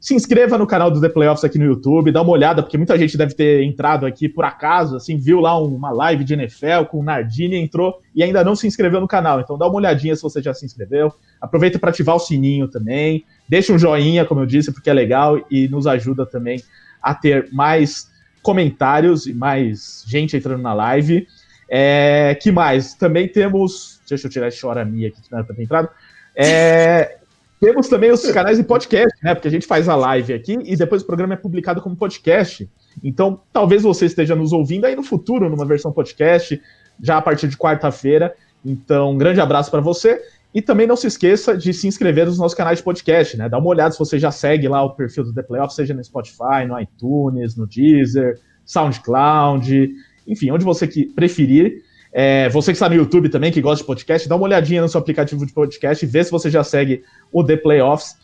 Se 0.00 0.14
inscreva 0.14 0.56
no 0.56 0.66
canal 0.66 0.90
do 0.90 0.98
The 0.98 1.10
Playoffs 1.10 1.44
aqui 1.44 1.58
no 1.58 1.66
YouTube, 1.66 2.10
dá 2.10 2.22
uma 2.22 2.32
olhada, 2.32 2.62
porque 2.62 2.78
muita 2.78 2.96
gente 2.96 3.18
deve 3.18 3.34
ter 3.34 3.62
entrado 3.62 4.06
aqui 4.06 4.30
por 4.30 4.46
acaso, 4.46 4.96
assim, 4.96 5.18
viu 5.18 5.40
lá 5.40 5.60
uma 5.60 5.90
live 5.90 6.24
de 6.24 6.32
NFL 6.32 6.86
com 6.90 7.00
o 7.00 7.02
Nardini, 7.02 7.56
entrou 7.56 8.00
e 8.14 8.22
ainda 8.22 8.42
não 8.42 8.56
se 8.56 8.66
inscreveu 8.66 8.98
no 8.98 9.06
canal. 9.06 9.40
Então 9.40 9.58
dá 9.58 9.66
uma 9.66 9.76
olhadinha 9.76 10.16
se 10.16 10.22
você 10.22 10.40
já 10.40 10.54
se 10.54 10.64
inscreveu. 10.64 11.12
Aproveita 11.38 11.78
para 11.78 11.90
ativar 11.90 12.16
o 12.16 12.18
sininho 12.18 12.66
também. 12.66 13.26
Deixa 13.46 13.74
um 13.74 13.78
joinha, 13.78 14.24
como 14.24 14.40
eu 14.40 14.46
disse, 14.46 14.72
porque 14.72 14.88
é 14.88 14.94
legal 14.94 15.38
e 15.50 15.68
nos 15.68 15.86
ajuda 15.86 16.24
também 16.24 16.62
a 17.02 17.14
ter 17.14 17.48
mais 17.52 18.09
comentários 18.42 19.26
e 19.26 19.34
mais 19.34 20.04
gente 20.06 20.36
entrando 20.36 20.62
na 20.62 20.72
live. 20.72 21.26
É, 21.68 22.36
que 22.40 22.50
mais? 22.50 22.94
Também 22.94 23.28
temos. 23.28 24.00
Deixa 24.08 24.26
eu 24.26 24.30
tirar 24.30 24.48
esse 24.48 24.60
chora 24.60 24.84
minha 24.84 25.08
aqui, 25.08 25.22
que 25.22 25.30
não 25.30 25.38
era 25.38 25.46
pra 25.46 25.54
ter 25.54 25.62
entrado. 25.62 25.88
É, 26.34 27.18
temos 27.60 27.88
também 27.88 28.10
os 28.10 28.28
canais 28.32 28.58
de 28.58 28.64
podcast, 28.64 29.16
né? 29.22 29.34
Porque 29.34 29.48
a 29.48 29.50
gente 29.50 29.66
faz 29.66 29.88
a 29.88 29.94
live 29.94 30.32
aqui 30.32 30.58
e 30.64 30.76
depois 30.76 31.02
o 31.02 31.06
programa 31.06 31.34
é 31.34 31.36
publicado 31.36 31.80
como 31.80 31.94
podcast. 31.94 32.68
Então, 33.04 33.40
talvez 33.52 33.82
você 33.82 34.06
esteja 34.06 34.34
nos 34.34 34.52
ouvindo 34.52 34.84
aí 34.84 34.96
no 34.96 35.02
futuro, 35.02 35.48
numa 35.48 35.64
versão 35.64 35.92
podcast, 35.92 36.60
já 37.00 37.18
a 37.18 37.22
partir 37.22 37.46
de 37.46 37.56
quarta-feira. 37.56 38.34
Então, 38.64 39.12
um 39.12 39.18
grande 39.18 39.40
abraço 39.40 39.70
para 39.70 39.80
você. 39.80 40.20
E 40.52 40.60
também 40.60 40.86
não 40.86 40.96
se 40.96 41.06
esqueça 41.06 41.56
de 41.56 41.72
se 41.72 41.86
inscrever 41.86 42.26
nos 42.26 42.38
nossos 42.38 42.56
canais 42.56 42.78
de 42.78 42.84
podcast, 42.84 43.36
né? 43.36 43.48
Dá 43.48 43.58
uma 43.58 43.68
olhada 43.68 43.92
se 43.92 43.98
você 43.98 44.18
já 44.18 44.32
segue 44.32 44.66
lá 44.66 44.82
o 44.82 44.90
perfil 44.90 45.24
do 45.24 45.32
The 45.32 45.42
Playoff, 45.42 45.72
seja 45.72 45.94
no 45.94 46.02
Spotify, 46.02 46.66
no 46.66 46.80
iTunes, 46.80 47.56
no 47.56 47.66
Deezer, 47.66 48.38
SoundCloud, 48.64 49.90
enfim, 50.26 50.50
onde 50.50 50.64
você 50.64 50.88
que 50.88 51.06
preferir. 51.06 51.82
É, 52.12 52.48
você 52.48 52.72
que 52.72 52.76
está 52.76 52.88
no 52.88 52.96
YouTube 52.96 53.28
também, 53.28 53.52
que 53.52 53.60
gosta 53.60 53.84
de 53.84 53.86
podcast, 53.86 54.28
dá 54.28 54.34
uma 54.34 54.44
olhadinha 54.44 54.82
no 54.82 54.88
seu 54.88 55.00
aplicativo 55.00 55.46
de 55.46 55.52
podcast 55.52 56.04
e 56.04 56.08
vê 56.08 56.24
se 56.24 56.30
você 56.30 56.50
já 56.50 56.64
segue 56.64 57.04
o 57.32 57.44
The 57.44 57.56
Playoffs. 57.56 58.16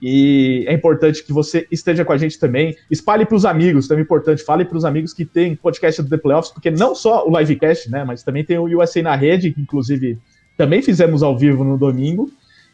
E 0.00 0.64
é 0.66 0.72
importante 0.72 1.22
que 1.22 1.32
você 1.32 1.66
esteja 1.70 2.04
com 2.04 2.12
a 2.12 2.16
gente 2.16 2.38
também. 2.38 2.74
Espalhe 2.90 3.24
para 3.24 3.36
os 3.36 3.44
amigos, 3.44 3.86
também 3.86 4.02
é 4.02 4.04
importante. 4.04 4.42
Fale 4.42 4.64
para 4.64 4.76
os 4.76 4.84
amigos 4.84 5.12
que 5.12 5.24
tem 5.24 5.54
podcast 5.54 6.02
do 6.02 6.08
The 6.08 6.16
Playoffs, 6.16 6.52
porque 6.52 6.70
não 6.70 6.94
só 6.94 7.26
o 7.26 7.38
livecast, 7.38 7.90
né? 7.90 8.04
Mas 8.04 8.22
também 8.22 8.44
tem 8.44 8.58
o 8.58 8.64
USA 8.78 9.02
na 9.02 9.14
rede, 9.14 9.52
que 9.52 9.60
inclusive 9.60 10.18
também 10.56 10.82
fizemos 10.82 11.22
ao 11.22 11.36
vivo 11.36 11.64
no 11.64 11.76
domingo, 11.76 12.30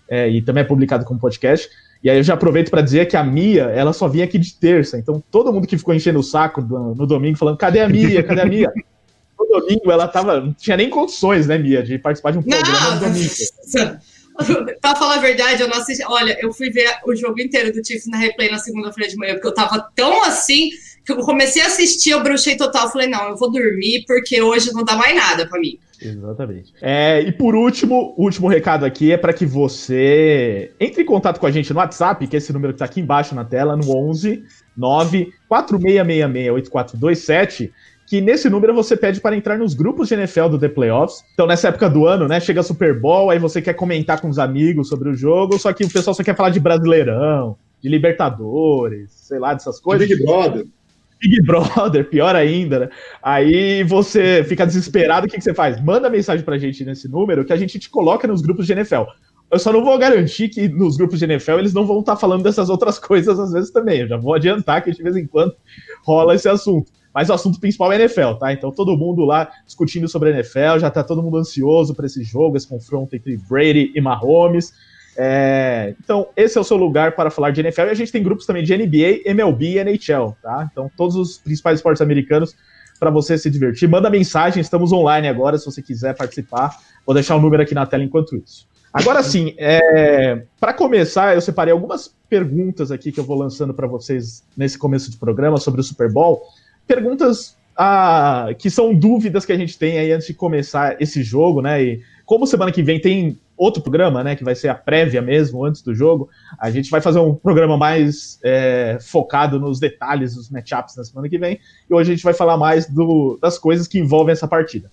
é, 0.08 0.28
e 0.28 0.42
também 0.42 0.62
é 0.62 0.66
publicado 0.66 1.04
como 1.04 1.20
podcast. 1.20 1.68
E 2.02 2.08
aí 2.08 2.16
eu 2.16 2.22
já 2.22 2.34
aproveito 2.34 2.70
para 2.70 2.80
dizer 2.80 3.06
que 3.06 3.16
a 3.16 3.22
Mia, 3.22 3.64
ela 3.64 3.92
só 3.92 4.08
vinha 4.08 4.24
aqui 4.24 4.38
de 4.38 4.54
terça. 4.54 4.98
Então 4.98 5.22
todo 5.30 5.52
mundo 5.52 5.66
que 5.66 5.76
ficou 5.76 5.94
enchendo 5.94 6.18
o 6.18 6.22
saco 6.22 6.60
no, 6.60 6.94
no 6.94 7.06
domingo, 7.06 7.38
falando, 7.38 7.58
cadê 7.58 7.80
a 7.80 7.88
Mia? 7.88 8.22
Cadê 8.22 8.40
a 8.40 8.46
Mia? 8.46 8.72
no 9.38 9.60
domingo 9.60 9.90
ela 9.90 10.08
tava. 10.08 10.40
Não 10.40 10.52
tinha 10.52 10.76
nem 10.76 10.88
condições, 10.88 11.46
né, 11.46 11.58
Mia, 11.58 11.82
de 11.82 11.98
participar 11.98 12.32
de 12.32 12.38
um 12.38 12.42
programa 12.42 12.94
no 12.94 13.00
domingo. 13.00 13.30
pra 14.80 14.96
falar 14.96 15.16
a 15.16 15.20
verdade, 15.20 15.62
eu 15.62 15.68
não 15.68 15.76
assisti. 15.76 16.04
Olha, 16.06 16.36
eu 16.40 16.52
fui 16.52 16.70
ver 16.70 16.88
o 17.06 17.14
jogo 17.14 17.40
inteiro 17.40 17.72
do 17.72 17.86
Chiefs 17.86 18.06
na 18.06 18.16
replay 18.16 18.50
na 18.50 18.58
segunda-feira 18.58 19.10
de 19.10 19.16
manhã, 19.16 19.34
porque 19.34 19.48
eu 19.48 19.54
tava 19.54 19.90
tão 19.94 20.22
assim 20.24 20.70
que 21.04 21.12
eu 21.12 21.16
comecei 21.18 21.62
a 21.62 21.66
assistir, 21.66 22.10
eu 22.10 22.22
bruxei 22.22 22.56
total. 22.56 22.90
Falei, 22.90 23.08
não, 23.08 23.30
eu 23.30 23.36
vou 23.36 23.50
dormir, 23.50 24.04
porque 24.06 24.40
hoje 24.40 24.72
não 24.72 24.84
dá 24.84 24.96
mais 24.96 25.14
nada 25.14 25.46
para 25.46 25.60
mim. 25.60 25.78
Exatamente. 26.00 26.72
É, 26.80 27.20
e 27.20 27.32
por 27.32 27.54
último, 27.54 28.14
o 28.16 28.24
último 28.24 28.48
recado 28.48 28.86
aqui 28.86 29.12
é 29.12 29.18
para 29.18 29.34
que 29.34 29.44
você 29.44 30.72
entre 30.80 31.02
em 31.02 31.06
contato 31.06 31.38
com 31.38 31.46
a 31.46 31.50
gente 31.50 31.72
no 31.72 31.78
WhatsApp, 31.78 32.26
que 32.26 32.36
é 32.36 32.38
esse 32.38 32.52
número 32.52 32.72
que 32.72 32.76
está 32.76 32.86
aqui 32.86 33.00
embaixo 33.00 33.34
na 33.34 33.44
tela, 33.44 33.76
no 33.76 33.94
11 33.94 34.42
9 34.76 35.32
4666 35.46 36.52
8427 36.54 37.72
que 38.10 38.20
nesse 38.20 38.50
número 38.50 38.74
você 38.74 38.96
pede 38.96 39.20
para 39.20 39.36
entrar 39.36 39.56
nos 39.56 39.72
grupos 39.72 40.08
de 40.08 40.14
NFL 40.14 40.48
do 40.48 40.58
The 40.58 40.68
Playoffs. 40.68 41.22
Então, 41.32 41.46
nessa 41.46 41.68
época 41.68 41.88
do 41.88 42.08
ano, 42.08 42.26
né, 42.26 42.40
chega 42.40 42.60
Super 42.60 42.98
Bowl, 42.98 43.30
aí 43.30 43.38
você 43.38 43.62
quer 43.62 43.74
comentar 43.74 44.20
com 44.20 44.28
os 44.28 44.36
amigos 44.36 44.88
sobre 44.88 45.10
o 45.10 45.14
jogo, 45.14 45.56
só 45.60 45.72
que 45.72 45.84
o 45.84 45.88
pessoal 45.88 46.12
só 46.12 46.24
quer 46.24 46.34
falar 46.34 46.50
de 46.50 46.58
Brasileirão, 46.58 47.56
de 47.80 47.88
Libertadores, 47.88 49.12
sei 49.12 49.38
lá, 49.38 49.54
dessas 49.54 49.78
coisas. 49.78 50.08
Big 50.08 50.24
Brother. 50.24 50.66
Big 51.20 51.42
Brother, 51.44 52.08
pior 52.08 52.34
ainda, 52.34 52.80
né? 52.80 52.88
Aí 53.22 53.84
você 53.84 54.42
fica 54.44 54.66
desesperado, 54.66 55.26
o 55.26 55.30
que, 55.30 55.36
que 55.36 55.44
você 55.44 55.54
faz? 55.54 55.80
Manda 55.82 56.08
mensagem 56.08 56.44
pra 56.44 56.58
gente 56.58 56.84
nesse 56.84 57.08
número 57.08 57.44
que 57.44 57.52
a 57.52 57.56
gente 57.56 57.78
te 57.78 57.90
coloca 57.90 58.26
nos 58.26 58.40
grupos 58.40 58.66
de 58.66 58.72
NFL. 58.72 59.04
Eu 59.50 59.58
só 59.58 59.72
não 59.72 59.84
vou 59.84 59.98
garantir 59.98 60.48
que 60.48 60.68
nos 60.68 60.96
grupos 60.96 61.18
de 61.18 61.24
NFL 61.24 61.58
eles 61.58 61.74
não 61.74 61.84
vão 61.84 62.00
estar 62.00 62.16
falando 62.16 62.42
dessas 62.42 62.70
outras 62.70 62.98
coisas 63.00 63.38
às 63.38 63.52
vezes 63.52 63.70
também. 63.70 64.00
Eu 64.00 64.08
já 64.08 64.16
vou 64.16 64.34
adiantar 64.34 64.82
que 64.82 64.90
de 64.90 65.02
vez 65.02 65.16
em 65.16 65.26
quando 65.26 65.54
rola 66.04 66.34
esse 66.34 66.48
assunto. 66.48 66.90
Mas 67.12 67.28
o 67.28 67.32
assunto 67.32 67.58
principal 67.58 67.92
é 67.92 67.96
NFL, 67.96 68.34
tá? 68.38 68.52
Então 68.52 68.70
todo 68.70 68.96
mundo 68.96 69.24
lá 69.24 69.50
discutindo 69.66 70.08
sobre 70.08 70.30
NFL, 70.30 70.78
já 70.78 70.88
tá 70.88 71.02
todo 71.02 71.20
mundo 71.20 71.38
ansioso 71.38 71.92
para 71.92 72.06
esse 72.06 72.22
jogo, 72.22 72.56
esse 72.56 72.68
confronto 72.68 73.16
entre 73.16 73.36
Brady 73.36 73.92
e 73.96 74.00
Mahomes. 74.00 74.72
É... 75.22 75.94
Então, 76.02 76.28
esse 76.34 76.56
é 76.56 76.60
o 76.60 76.64
seu 76.64 76.78
lugar 76.78 77.14
para 77.14 77.30
falar 77.30 77.50
de 77.50 77.60
NFL. 77.60 77.82
E 77.82 77.90
a 77.90 77.94
gente 77.94 78.10
tem 78.10 78.22
grupos 78.22 78.46
também 78.46 78.64
de 78.64 78.74
NBA, 78.74 79.20
MLB 79.26 79.74
e 79.74 79.78
NHL, 79.78 80.34
tá? 80.42 80.66
Então, 80.72 80.90
todos 80.96 81.14
os 81.14 81.36
principais 81.36 81.78
esportes 81.78 82.00
americanos 82.00 82.56
para 82.98 83.10
você 83.10 83.36
se 83.36 83.50
divertir. 83.50 83.86
Manda 83.86 84.08
mensagem, 84.08 84.60
estamos 84.60 84.92
online 84.92 85.28
agora, 85.28 85.58
se 85.58 85.66
você 85.66 85.82
quiser 85.82 86.16
participar. 86.16 86.74
Vou 87.04 87.14
deixar 87.14 87.36
o 87.36 87.40
número 87.40 87.62
aqui 87.62 87.74
na 87.74 87.84
tela 87.84 88.02
enquanto 88.02 88.34
isso. 88.34 88.66
Agora 88.92 89.22
sim, 89.22 89.54
é... 89.58 90.42
para 90.58 90.72
começar, 90.72 91.34
eu 91.34 91.40
separei 91.40 91.72
algumas 91.72 92.14
perguntas 92.28 92.90
aqui 92.90 93.12
que 93.12 93.20
eu 93.20 93.24
vou 93.24 93.38
lançando 93.38 93.74
para 93.74 93.86
vocês 93.86 94.42
nesse 94.56 94.78
começo 94.78 95.10
de 95.10 95.18
programa 95.18 95.58
sobre 95.58 95.80
o 95.80 95.84
Super 95.84 96.10
Bowl 96.10 96.42
perguntas 96.90 97.56
ah, 97.76 98.48
que 98.58 98.68
são 98.68 98.92
dúvidas 98.92 99.46
que 99.46 99.52
a 99.52 99.56
gente 99.56 99.78
tem 99.78 99.96
aí 99.96 100.10
antes 100.12 100.26
de 100.26 100.34
começar 100.34 101.00
esse 101.00 101.22
jogo, 101.22 101.62
né? 101.62 101.82
E 101.82 102.00
como 102.26 102.46
semana 102.46 102.72
que 102.72 102.82
vem 102.82 103.00
tem 103.00 103.38
outro 103.60 103.82
programa, 103.82 104.24
né? 104.24 104.34
Que 104.34 104.44
vai 104.44 104.54
ser 104.54 104.68
a 104.68 104.74
prévia 104.74 105.20
mesmo, 105.20 105.64
antes 105.64 105.82
do 105.82 105.94
jogo, 105.94 106.28
a 106.58 106.70
gente 106.70 106.90
vai 106.90 107.00
fazer 107.00 107.18
um 107.18 107.34
programa 107.34 107.76
mais 107.76 108.38
é, 108.42 108.98
focado 109.00 109.60
nos 109.60 109.78
detalhes 109.78 110.34
dos 110.34 110.50
matchups 110.50 110.96
na 110.96 111.04
semana 111.04 111.28
que 111.28 111.38
vem. 111.38 111.60
E 111.88 111.94
hoje 111.94 112.10
a 112.10 112.14
gente 112.14 112.24
vai 112.24 112.34
falar 112.34 112.56
mais 112.56 112.88
do, 112.88 113.38
das 113.40 113.58
coisas 113.58 113.86
que 113.86 113.98
envolvem 113.98 114.32
essa 114.32 114.48
partida. 114.48 114.90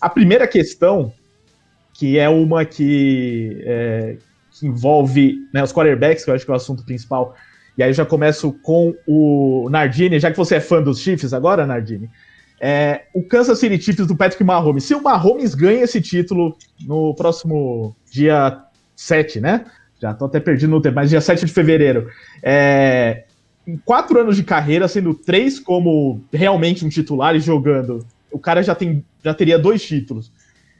A 0.00 0.08
primeira 0.08 0.46
questão, 0.46 1.12
que 1.92 2.18
é 2.18 2.28
uma 2.28 2.64
que, 2.64 3.62
é, 3.64 4.16
que 4.52 4.66
envolve 4.66 5.36
né, 5.52 5.62
os 5.62 5.72
quarterbacks, 5.72 6.24
que 6.24 6.30
eu 6.30 6.34
acho 6.34 6.44
que 6.44 6.50
é 6.50 6.54
o 6.54 6.56
assunto 6.56 6.84
principal 6.84 7.34
e 7.76 7.82
aí 7.82 7.90
eu 7.90 7.94
já 7.94 8.06
começo 8.06 8.52
com 8.62 8.94
o 9.06 9.68
Nardini, 9.68 10.20
já 10.20 10.30
que 10.30 10.36
você 10.36 10.56
é 10.56 10.60
fã 10.60 10.80
dos 10.80 11.00
Chiefs 11.00 11.32
agora, 11.32 11.66
Nardini. 11.66 12.08
É, 12.60 13.06
o 13.12 13.22
Kansas 13.22 13.58
City 13.58 13.82
Chiefs 13.82 14.06
do 14.06 14.16
Patrick 14.16 14.42
Mahomes. 14.44 14.84
Se 14.84 14.94
o 14.94 15.02
Mahomes 15.02 15.54
ganha 15.54 15.82
esse 15.82 16.00
título 16.00 16.56
no 16.86 17.14
próximo 17.14 17.96
dia 18.14 18.62
7, 18.94 19.40
né? 19.40 19.64
Já 20.00 20.14
tô 20.14 20.26
até 20.26 20.38
perdido 20.38 20.70
no 20.70 20.80
tempo, 20.80 20.94
mas 20.96 21.10
dia 21.10 21.20
7 21.20 21.44
de 21.44 21.52
fevereiro. 21.52 22.08
É, 22.42 23.24
em 23.66 23.76
quatro 23.76 24.20
anos 24.20 24.36
de 24.36 24.44
carreira, 24.44 24.86
sendo 24.86 25.14
três 25.14 25.58
como 25.58 26.22
realmente 26.32 26.84
um 26.84 26.88
titular 26.88 27.34
e 27.34 27.40
jogando, 27.40 28.06
o 28.30 28.38
cara 28.38 28.62
já, 28.62 28.74
tem, 28.74 29.04
já 29.22 29.34
teria 29.34 29.58
dois 29.58 29.82
títulos. 29.82 30.30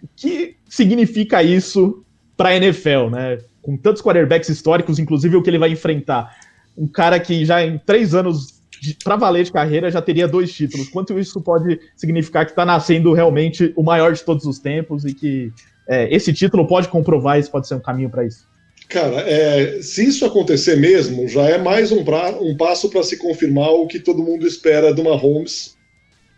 O 0.00 0.08
que 0.14 0.56
significa 0.68 1.42
isso 1.42 2.04
para 2.36 2.54
NFL, 2.54 3.10
né? 3.10 3.38
Com 3.60 3.76
tantos 3.76 4.00
quarterbacks 4.00 4.48
históricos, 4.48 4.98
inclusive 4.98 5.36
o 5.36 5.42
que 5.42 5.50
ele 5.50 5.58
vai 5.58 5.70
enfrentar 5.70 6.36
um 6.76 6.86
cara 6.86 7.18
que 7.18 7.44
já 7.44 7.64
em 7.64 7.78
três 7.78 8.14
anos 8.14 8.62
para 9.02 9.16
valer 9.16 9.44
de 9.44 9.52
carreira 9.52 9.90
já 9.90 10.02
teria 10.02 10.28
dois 10.28 10.52
títulos. 10.52 10.88
Quanto 10.88 11.18
isso 11.18 11.40
pode 11.40 11.80
significar 11.96 12.44
que 12.44 12.52
está 12.52 12.64
nascendo 12.64 13.12
realmente 13.12 13.72
o 13.76 13.82
maior 13.82 14.12
de 14.12 14.22
todos 14.22 14.44
os 14.44 14.58
tempos 14.58 15.04
e 15.04 15.14
que 15.14 15.52
é, 15.88 16.14
esse 16.14 16.32
título 16.32 16.66
pode 16.66 16.88
comprovar 16.88 17.38
isso 17.38 17.50
pode 17.50 17.68
ser 17.68 17.74
um 17.74 17.80
caminho 17.80 18.10
para 18.10 18.24
isso? 18.24 18.46
Cara, 18.88 19.20
é, 19.28 19.80
se 19.82 20.06
isso 20.06 20.24
acontecer 20.24 20.76
mesmo, 20.76 21.26
já 21.26 21.44
é 21.44 21.58
mais 21.58 21.90
um, 21.90 22.04
pra, 22.04 22.30
um 22.40 22.56
passo 22.56 22.88
para 22.90 23.02
se 23.02 23.16
confirmar 23.16 23.70
o 23.70 23.86
que 23.86 23.98
todo 23.98 24.22
mundo 24.22 24.46
espera 24.46 24.92
do 24.92 25.02
Mahomes 25.02 25.74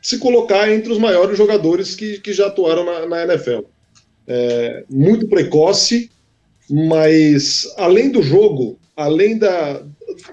se 0.07 0.19
colocar 0.19 0.73
entre 0.73 0.93
os 0.93 0.99
maiores 0.99 1.37
jogadores 1.37 1.97
que, 1.97 2.21
que 2.21 2.33
já 2.33 2.47
atuaram 2.47 2.85
na, 2.85 3.07
na 3.07 3.25
NFL. 3.25 3.63
É, 4.29 4.85
muito 4.89 5.27
precoce, 5.27 6.11
mas 6.71 7.67
além 7.77 8.11
do 8.11 8.23
jogo, 8.23 8.79
além 8.97 9.37
da, 9.37 9.83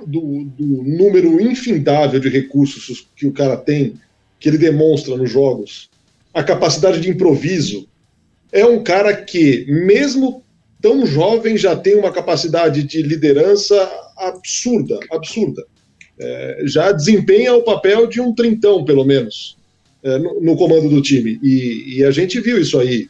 do, 0.05 0.43
do 0.45 0.83
número 0.83 1.41
infindável 1.41 2.19
de 2.19 2.29
recursos 2.29 3.07
que 3.15 3.25
o 3.25 3.31
cara 3.31 3.57
tem, 3.57 3.95
que 4.39 4.47
ele 4.47 4.59
demonstra 4.59 5.17
nos 5.17 5.31
jogos, 5.31 5.89
a 6.31 6.43
capacidade 6.43 6.99
de 7.01 7.09
improviso, 7.09 7.87
é 8.53 8.65
um 8.65 8.83
cara 8.83 9.13
que, 9.15 9.65
mesmo 9.67 10.43
tão 10.79 11.05
jovem, 11.05 11.57
já 11.57 11.75
tem 11.75 11.95
uma 11.95 12.11
capacidade 12.11 12.83
de 12.83 13.01
liderança 13.01 13.75
absurda, 14.17 14.99
absurda. 15.11 15.65
É, 16.19 16.61
já 16.65 16.91
desempenha 16.91 17.55
o 17.55 17.63
papel 17.63 18.05
de 18.05 18.21
um 18.21 18.33
trintão, 18.33 18.85
pelo 18.85 19.03
menos, 19.03 19.57
é, 20.03 20.19
no, 20.19 20.39
no, 20.39 20.55
comando 20.55 20.87
do 20.87 21.01
time. 21.01 21.39
E, 21.41 21.97
e, 21.97 22.03
a 22.03 22.11
gente 22.11 22.39
viu 22.39 22.59
isso 22.59 22.79
aí. 22.79 23.07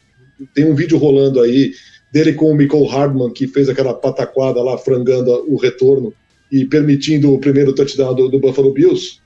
Tem 0.55 0.65
um 0.65 0.73
vídeo 0.73 0.97
rolando 0.97 1.41
aí 1.41 1.73
dele 2.13 2.33
com 2.33 2.51
o 2.51 2.55
Michael 2.55 2.85
Hardman, 2.85 3.33
que 3.33 3.47
fez 3.47 3.67
aquela 3.67 3.93
pataquada 3.93 4.61
lá, 4.61 4.77
frangando 4.77 5.31
o 5.51 5.57
retorno 5.57 6.13
e 6.51 6.65
permitindo 6.65 7.33
o 7.33 7.39
primeiro 7.39 7.73
touchdown 7.73 8.13
do, 8.13 8.29
do 8.29 8.39
Buffalo 8.39 8.71
Bills, 8.71 9.19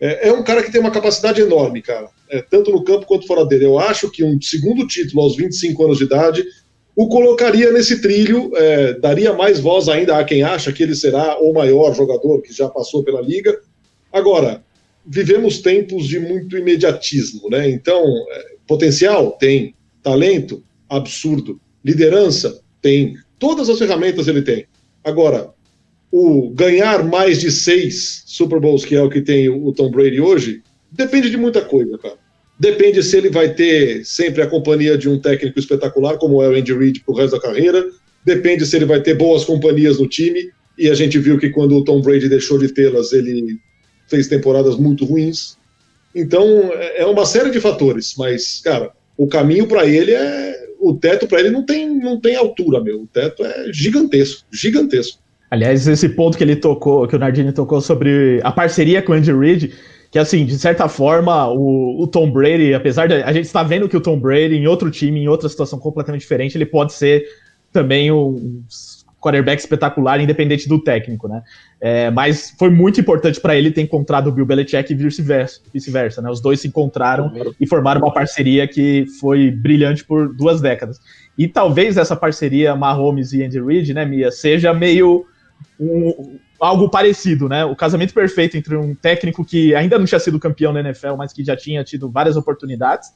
é, 0.00 0.28
é, 0.28 0.32
um 0.32 0.42
cara 0.42 0.62
que 0.62 0.72
tem 0.72 0.80
uma 0.80 0.90
capacidade 0.90 1.40
enorme, 1.42 1.82
cara, 1.82 2.08
é, 2.30 2.42
tanto 2.42 2.70
no 2.70 2.84
campo 2.84 3.06
quanto 3.06 3.26
fora 3.26 3.44
dele. 3.44 3.66
Eu 3.66 3.78
acho 3.78 4.10
que 4.10 4.24
um 4.24 4.40
segundo 4.40 4.86
título 4.86 5.22
aos 5.22 5.36
25 5.36 5.84
anos 5.84 5.98
de 5.98 6.04
idade 6.04 6.44
o 6.96 7.08
colocaria 7.08 7.72
nesse 7.72 8.02
trilho, 8.02 8.50
é, 8.54 8.92
daria 8.94 9.32
mais 9.32 9.60
voz 9.60 9.88
ainda 9.88 10.18
a 10.18 10.24
quem 10.24 10.42
acha 10.42 10.72
que 10.72 10.82
ele 10.82 10.94
será 10.94 11.38
o 11.38 11.52
maior 11.52 11.94
jogador 11.94 12.42
que 12.42 12.52
já 12.52 12.68
passou 12.68 13.02
pela 13.02 13.22
liga. 13.22 13.58
Agora, 14.12 14.62
vivemos 15.06 15.60
tempos 15.60 16.06
de 16.06 16.18
muito 16.18 16.58
imediatismo, 16.58 17.48
né? 17.48 17.70
Então, 17.70 18.04
é, 18.30 18.54
potencial 18.66 19.32
tem, 19.32 19.74
talento 20.02 20.62
absurdo, 20.88 21.60
liderança 21.84 22.60
tem, 22.82 23.14
todas 23.38 23.70
as 23.70 23.78
ferramentas 23.78 24.28
ele 24.28 24.42
tem. 24.42 24.66
Agora, 25.02 25.54
o 26.12 26.50
ganhar 26.50 27.04
mais 27.04 27.40
de 27.40 27.50
seis 27.50 28.24
Super 28.26 28.60
Bowls, 28.60 28.84
que 28.84 28.96
é 28.96 29.02
o 29.02 29.08
que 29.08 29.22
tem 29.22 29.48
o 29.48 29.72
Tom 29.72 29.90
Brady 29.90 30.20
hoje, 30.20 30.62
depende 30.90 31.30
de 31.30 31.36
muita 31.36 31.60
coisa, 31.60 31.96
cara. 31.98 32.16
Depende 32.58 33.02
se 33.02 33.16
ele 33.16 33.30
vai 33.30 33.54
ter 33.54 34.04
sempre 34.04 34.42
a 34.42 34.46
companhia 34.46 34.98
de 34.98 35.08
um 35.08 35.18
técnico 35.18 35.58
espetacular, 35.58 36.18
como 36.18 36.42
é 36.42 36.48
o 36.48 36.54
Andy 36.54 36.74
Reid 36.74 37.00
pro 37.00 37.14
resto 37.14 37.36
da 37.36 37.40
carreira. 37.40 37.86
Depende 38.24 38.66
se 38.66 38.76
ele 38.76 38.84
vai 38.84 39.00
ter 39.00 39.14
boas 39.14 39.44
companhias 39.44 39.98
no 39.98 40.06
time. 40.06 40.50
E 40.76 40.90
a 40.90 40.94
gente 40.94 41.18
viu 41.18 41.38
que 41.38 41.48
quando 41.48 41.76
o 41.76 41.84
Tom 41.84 42.02
Brady 42.02 42.28
deixou 42.28 42.58
de 42.58 42.68
tê-las, 42.68 43.12
ele 43.12 43.58
fez 44.08 44.28
temporadas 44.28 44.76
muito 44.76 45.04
ruins. 45.06 45.56
Então, 46.14 46.70
é 46.96 47.06
uma 47.06 47.24
série 47.24 47.50
de 47.50 47.60
fatores. 47.60 48.14
Mas, 48.18 48.60
cara, 48.62 48.90
o 49.16 49.26
caminho 49.26 49.66
para 49.66 49.86
ele 49.86 50.12
é. 50.12 50.60
O 50.82 50.94
teto 50.94 51.26
para 51.26 51.40
ele 51.40 51.50
não 51.50 51.64
tem, 51.64 51.88
não 51.88 52.18
tem 52.18 52.36
altura, 52.36 52.82
meu. 52.82 53.02
O 53.02 53.06
teto 53.06 53.44
é 53.44 53.70
gigantesco, 53.72 54.46
gigantesco. 54.50 55.18
Aliás, 55.50 55.86
esse 55.86 56.08
ponto 56.08 56.38
que 56.38 56.44
ele 56.44 56.56
tocou, 56.56 57.06
que 57.06 57.16
o 57.16 57.18
Nardini 57.18 57.52
tocou 57.52 57.80
sobre 57.80 58.40
a 58.42 58.50
parceria 58.50 59.02
com 59.02 59.12
o 59.12 59.14
Andy 59.14 59.32
Reid, 59.32 59.74
que 60.10 60.18
assim, 60.18 60.44
de 60.44 60.58
certa 60.58 60.88
forma, 60.88 61.48
o, 61.48 62.02
o 62.02 62.06
Tom 62.06 62.30
Brady, 62.30 62.74
apesar 62.74 63.06
de 63.06 63.14
a 63.14 63.32
gente 63.32 63.44
estar 63.44 63.62
vendo 63.62 63.88
que 63.88 63.96
o 63.96 64.00
Tom 64.00 64.18
Brady 64.18 64.56
em 64.56 64.66
outro 64.66 64.90
time, 64.90 65.20
em 65.20 65.28
outra 65.28 65.48
situação 65.48 65.78
completamente 65.78 66.22
diferente, 66.22 66.56
ele 66.56 66.66
pode 66.66 66.92
ser 66.92 67.24
também 67.72 68.10
um 68.10 68.62
quarterback 69.20 69.60
espetacular, 69.60 70.20
independente 70.20 70.68
do 70.68 70.82
técnico, 70.82 71.28
né? 71.28 71.42
É, 71.80 72.10
mas 72.10 72.54
foi 72.58 72.70
muito 72.70 73.00
importante 73.00 73.38
para 73.38 73.54
ele 73.54 73.70
ter 73.70 73.82
encontrado 73.82 74.28
o 74.28 74.32
Bill 74.32 74.46
Belichick 74.46 74.92
e 74.92 74.96
vice-versa, 74.96 75.60
vice-versa, 75.72 76.22
né? 76.22 76.30
Os 76.30 76.40
dois 76.40 76.60
se 76.60 76.66
encontraram 76.66 77.30
e 77.60 77.66
formaram 77.66 78.00
uma 78.00 78.12
parceria 78.12 78.66
que 78.66 79.06
foi 79.20 79.50
brilhante 79.50 80.04
por 80.04 80.34
duas 80.34 80.60
décadas. 80.60 80.98
E 81.38 81.46
talvez 81.46 81.96
essa 81.96 82.16
parceria 82.16 82.74
Mahomes 82.74 83.32
e 83.32 83.44
Andy 83.44 83.60
Reid, 83.60 83.94
né, 83.94 84.04
Mia, 84.04 84.32
seja 84.32 84.72
meio 84.72 85.26
um, 85.78 86.38
algo 86.60 86.90
parecido, 86.90 87.48
né? 87.48 87.64
O 87.64 87.74
casamento 87.74 88.12
perfeito 88.12 88.56
entre 88.56 88.76
um 88.76 88.94
técnico 88.94 89.44
que 89.44 89.74
ainda 89.74 89.98
não 89.98 90.04
tinha 90.04 90.20
sido 90.20 90.38
campeão 90.38 90.72
na 90.72 90.80
NFL, 90.80 91.14
mas 91.16 91.32
que 91.32 91.42
já 91.42 91.56
tinha 91.56 91.82
tido 91.82 92.10
várias 92.10 92.36
oportunidades, 92.36 93.10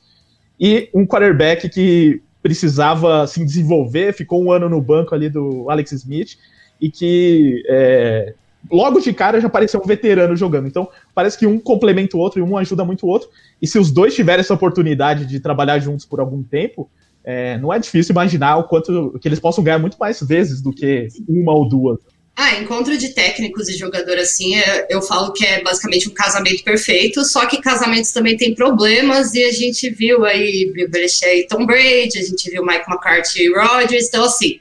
e 0.58 0.88
um 0.94 1.06
quarterback 1.06 1.68
que 1.68 2.22
precisava 2.42 3.26
se 3.26 3.44
desenvolver, 3.44 4.12
ficou 4.12 4.42
um 4.42 4.52
ano 4.52 4.68
no 4.68 4.80
banco 4.80 5.14
ali 5.14 5.28
do 5.28 5.68
Alex 5.70 5.92
Smith 5.92 6.36
e 6.80 6.90
que 6.90 7.62
é, 7.68 8.34
logo 8.70 9.00
de 9.00 9.12
cara 9.12 9.40
já 9.40 9.48
parecia 9.48 9.80
um 9.80 9.86
veterano 9.86 10.36
jogando. 10.36 10.68
Então 10.68 10.88
parece 11.14 11.38
que 11.38 11.46
um 11.46 11.58
complementa 11.58 12.16
o 12.16 12.20
outro 12.20 12.38
e 12.38 12.42
um 12.42 12.56
ajuda 12.56 12.84
muito 12.84 13.06
o 13.06 13.08
outro. 13.08 13.28
E 13.60 13.66
se 13.66 13.78
os 13.78 13.90
dois 13.90 14.14
tiverem 14.14 14.40
essa 14.40 14.54
oportunidade 14.54 15.26
de 15.26 15.40
trabalhar 15.40 15.78
juntos 15.78 16.04
por 16.04 16.20
algum 16.20 16.42
tempo, 16.42 16.90
é, 17.24 17.56
não 17.56 17.72
é 17.72 17.78
difícil 17.78 18.12
imaginar 18.12 18.58
o 18.58 18.64
quanto 18.64 19.18
que 19.20 19.26
eles 19.26 19.40
possam 19.40 19.64
ganhar 19.64 19.78
muito 19.78 19.96
mais 19.98 20.20
vezes 20.20 20.60
do 20.60 20.70
que 20.70 21.08
uma 21.26 21.52
ou 21.52 21.66
duas. 21.66 21.98
Ah, 22.36 22.60
encontro 22.60 22.98
de 22.98 23.10
técnicos 23.10 23.68
e 23.68 23.76
jogador 23.76 24.18
assim, 24.18 24.56
é, 24.56 24.88
eu 24.90 25.00
falo 25.00 25.32
que 25.32 25.46
é 25.46 25.62
basicamente 25.62 26.08
um 26.08 26.12
casamento 26.12 26.64
perfeito, 26.64 27.24
só 27.24 27.46
que 27.46 27.60
casamentos 27.60 28.10
também 28.10 28.36
tem 28.36 28.54
problemas, 28.54 29.34
e 29.34 29.44
a 29.44 29.52
gente 29.52 29.88
viu 29.90 30.24
aí 30.24 30.68
Bill 30.74 30.90
Belichick 30.90 31.26
e 31.26 31.46
Tom 31.46 31.64
Brady, 31.64 32.18
a 32.18 32.22
gente 32.22 32.50
viu 32.50 32.66
Mike 32.66 32.90
McCarthy 32.90 33.44
e 33.44 33.54
Rodgers, 33.54 34.08
então 34.08 34.24
assim, 34.24 34.58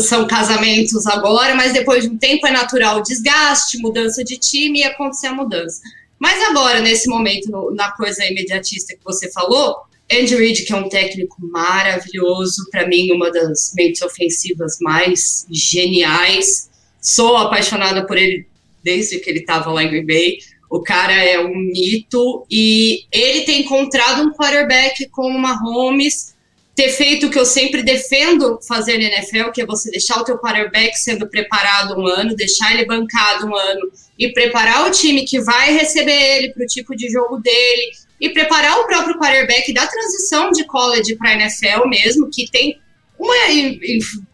são 0.00 0.26
casamentos 0.26 1.06
agora, 1.06 1.54
mas 1.54 1.72
depois 1.72 2.02
de 2.02 2.10
um 2.10 2.18
tempo 2.18 2.44
é 2.44 2.50
natural 2.50 3.00
desgaste, 3.00 3.78
mudança 3.78 4.24
de 4.24 4.36
time 4.36 4.80
e 4.80 4.84
acontecer 4.84 5.28
a 5.28 5.32
mudança. 5.32 5.80
Mas 6.18 6.42
agora, 6.48 6.80
nesse 6.80 7.08
momento, 7.08 7.70
na 7.72 7.92
coisa 7.92 8.24
imediatista 8.24 8.96
que 8.96 9.04
você 9.04 9.30
falou, 9.30 9.76
Andy 10.10 10.34
Reid, 10.34 10.64
que 10.64 10.72
é 10.72 10.76
um 10.76 10.88
técnico 10.88 11.36
maravilhoso, 11.40 12.68
para 12.70 12.86
mim, 12.86 13.12
uma 13.12 13.30
das 13.30 13.72
mentes 13.76 14.02
ofensivas 14.02 14.78
mais 14.80 15.46
geniais, 15.50 16.70
Sou 17.06 17.36
apaixonada 17.36 18.04
por 18.04 18.18
ele 18.18 18.48
desde 18.82 19.20
que 19.20 19.30
ele 19.30 19.38
estava 19.38 19.70
lá 19.70 19.84
em 19.84 19.88
Green 19.88 20.04
Bay. 20.04 20.38
O 20.68 20.82
cara 20.82 21.14
é 21.14 21.38
um 21.38 21.54
mito 21.54 22.44
e 22.50 23.04
ele 23.12 23.42
tem 23.42 23.60
encontrado 23.60 24.22
um 24.22 24.32
quarterback 24.32 25.08
como 25.10 25.38
Mahomes, 25.38 26.34
ter 26.74 26.88
feito 26.88 27.28
o 27.28 27.30
que 27.30 27.38
eu 27.38 27.46
sempre 27.46 27.84
defendo 27.84 28.58
fazer 28.66 28.98
na 28.98 29.04
NFL, 29.04 29.52
que 29.52 29.62
é 29.62 29.66
você 29.66 29.88
deixar 29.88 30.20
o 30.20 30.24
teu 30.24 30.36
quarterback 30.36 30.98
sendo 30.98 31.28
preparado 31.28 31.96
um 31.96 32.08
ano, 32.08 32.34
deixar 32.34 32.74
ele 32.74 32.84
bancado 32.84 33.46
um 33.46 33.54
ano 33.54 33.88
e 34.18 34.32
preparar 34.32 34.88
o 34.88 34.90
time 34.90 35.24
que 35.24 35.40
vai 35.40 35.72
receber 35.74 36.36
ele 36.38 36.52
para 36.52 36.64
o 36.64 36.66
tipo 36.66 36.96
de 36.96 37.08
jogo 37.08 37.38
dele 37.38 37.92
e 38.20 38.30
preparar 38.30 38.80
o 38.80 38.86
próprio 38.86 39.16
quarterback 39.16 39.72
da 39.72 39.86
transição 39.86 40.50
de 40.50 40.64
college 40.64 41.14
para 41.14 41.34
NFL 41.34 41.86
mesmo, 41.86 42.28
que 42.28 42.50
tem 42.50 42.80
uma 43.18 43.34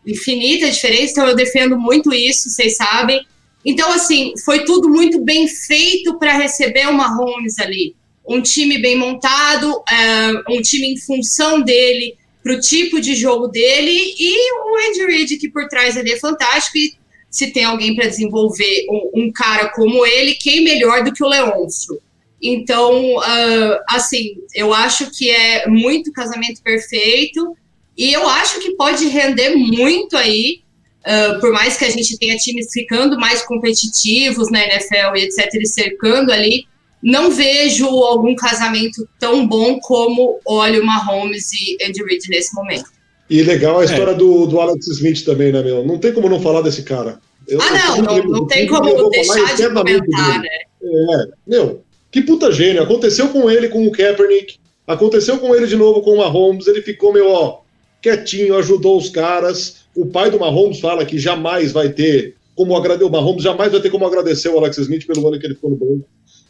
infinita 0.07 0.71
diferença, 0.71 1.13
então 1.13 1.29
eu 1.29 1.37
defendo 1.37 1.79
muito 1.79 2.13
isso, 2.13 2.51
vocês 2.51 2.77
sabem. 2.77 3.25
Então, 3.65 3.93
assim, 3.93 4.33
foi 4.45 4.65
tudo 4.65 4.89
muito 4.89 5.21
bem 5.21 5.47
feito 5.47 6.19
para 6.19 6.37
receber 6.37 6.89
o 6.89 6.93
Mahomes 6.93 7.59
ali. 7.59 7.95
Um 8.27 8.41
time 8.41 8.79
bem 8.79 8.97
montado, 8.97 9.71
uh, 9.71 10.53
um 10.53 10.61
time 10.61 10.93
em 10.93 10.99
função 10.99 11.61
dele, 11.61 12.17
para 12.43 12.55
o 12.55 12.61
tipo 12.61 13.01
de 13.01 13.15
jogo 13.15 13.47
dele, 13.47 14.15
e 14.19 14.53
o 14.53 14.89
Andy 14.89 15.07
Reid, 15.07 15.37
que 15.37 15.49
por 15.49 15.69
trás 15.69 15.97
ali 15.97 16.13
é 16.13 16.19
fantástico. 16.19 16.79
E 16.79 16.93
se 17.31 17.53
tem 17.53 17.65
alguém 17.65 17.95
para 17.95 18.09
desenvolver 18.09 18.87
um, 18.91 19.23
um, 19.23 19.33
cara 19.33 19.69
como 19.69 20.05
ele, 20.05 20.35
quem 20.35 20.63
melhor 20.63 21.05
do 21.05 21.13
que 21.13 21.23
o 21.23 21.29
Leôncio? 21.29 22.01
Então, 22.43 23.17
uh, 23.17 23.79
assim, 23.89 24.35
eu 24.55 24.75
acho 24.75 25.11
que 25.17 25.31
é 25.31 25.69
muito 25.69 26.13
casamento 26.13 26.61
perfeito. 26.63 27.57
E 27.97 28.13
eu 28.13 28.27
acho 28.29 28.61
que 28.61 28.75
pode 28.75 29.07
render 29.09 29.55
muito 29.55 30.17
aí, 30.17 30.61
uh, 31.07 31.41
por 31.41 31.53
mais 31.53 31.77
que 31.77 31.85
a 31.85 31.91
gente 31.91 32.19
tenha 32.19 32.37
times 32.37 32.69
ficando 32.73 33.19
mais 33.19 33.43
competitivos 33.43 34.51
na 34.51 34.63
NFL 34.65 35.17
e 35.17 35.25
etc., 35.25 35.49
e 35.55 35.67
cercando 35.67 36.33
ali, 36.33 36.67
não 37.03 37.31
vejo 37.31 37.87
algum 37.87 38.35
casamento 38.35 39.07
tão 39.19 39.47
bom 39.47 39.79
como 39.81 40.41
olha 40.47 40.81
o 40.81 40.87
Mahomes 40.87 41.51
e 41.53 41.85
Andy 41.85 42.03
Reid 42.05 42.29
nesse 42.29 42.55
momento. 42.55 42.85
E 43.29 43.43
legal 43.43 43.81
a 43.81 43.85
história 43.85 44.13
é. 44.13 44.15
do, 44.15 44.47
do 44.47 44.61
Alex 44.61 44.87
Smith 44.89 45.25
também, 45.25 45.53
né, 45.53 45.63
meu? 45.63 45.85
Não 45.85 45.99
tem 45.99 46.13
como 46.13 46.29
não 46.29 46.41
falar 46.41 46.61
desse 46.61 46.83
cara. 46.83 47.19
Eu, 47.49 47.61
ah, 47.61 47.71
não, 47.71 48.03
não, 48.03 48.25
não 48.25 48.47
tem 48.47 48.67
como 48.67 49.09
deixar 49.11 49.57
de 49.57 49.69
comentar, 49.69 50.41
né? 50.41 50.49
É, 50.83 51.29
meu, 51.47 51.83
que 52.11 52.23
puta 52.23 52.53
gênio. 52.53 52.83
Aconteceu 52.83 53.29
com 53.31 53.51
ele 53.51 53.69
com 53.69 53.87
o 53.87 53.91
Kaepernick, 53.91 54.59
aconteceu 54.87 55.39
com 55.39 55.55
ele 55.55 55.67
de 55.67 55.77
novo 55.77 56.03
com 56.03 56.13
o 56.13 56.19
Mahomes, 56.19 56.67
ele 56.67 56.83
ficou, 56.83 57.13
meu, 57.13 57.29
ó, 57.31 57.62
quietinho, 58.03 58.57
ajudou 58.57 58.99
os 58.99 59.09
caras. 59.09 59.77
O 59.95 60.07
pai 60.07 60.31
do 60.31 60.41
Mahomes 60.41 60.81
fala 60.81 61.07
que 61.07 61.19
jamais 61.19 61.73
vai 61.73 61.91
ter 61.91 62.35
como 62.55 62.77
agradecer. 62.77 63.05
O 63.05 63.11
Mahomes 63.11 63.43
jamais 63.43 63.71
vai 63.71 63.81
ter 63.81 63.91
como 63.91 64.07
agradecer 64.07 64.49
o 64.49 64.59
Alex 64.59 64.77
Smith 64.79 65.07
pelo 65.07 65.27
ano 65.27 65.39
que 65.39 65.47
ele 65.47 65.55
ficou 65.55 65.71
no 65.71 65.77
banco. 65.77 66.05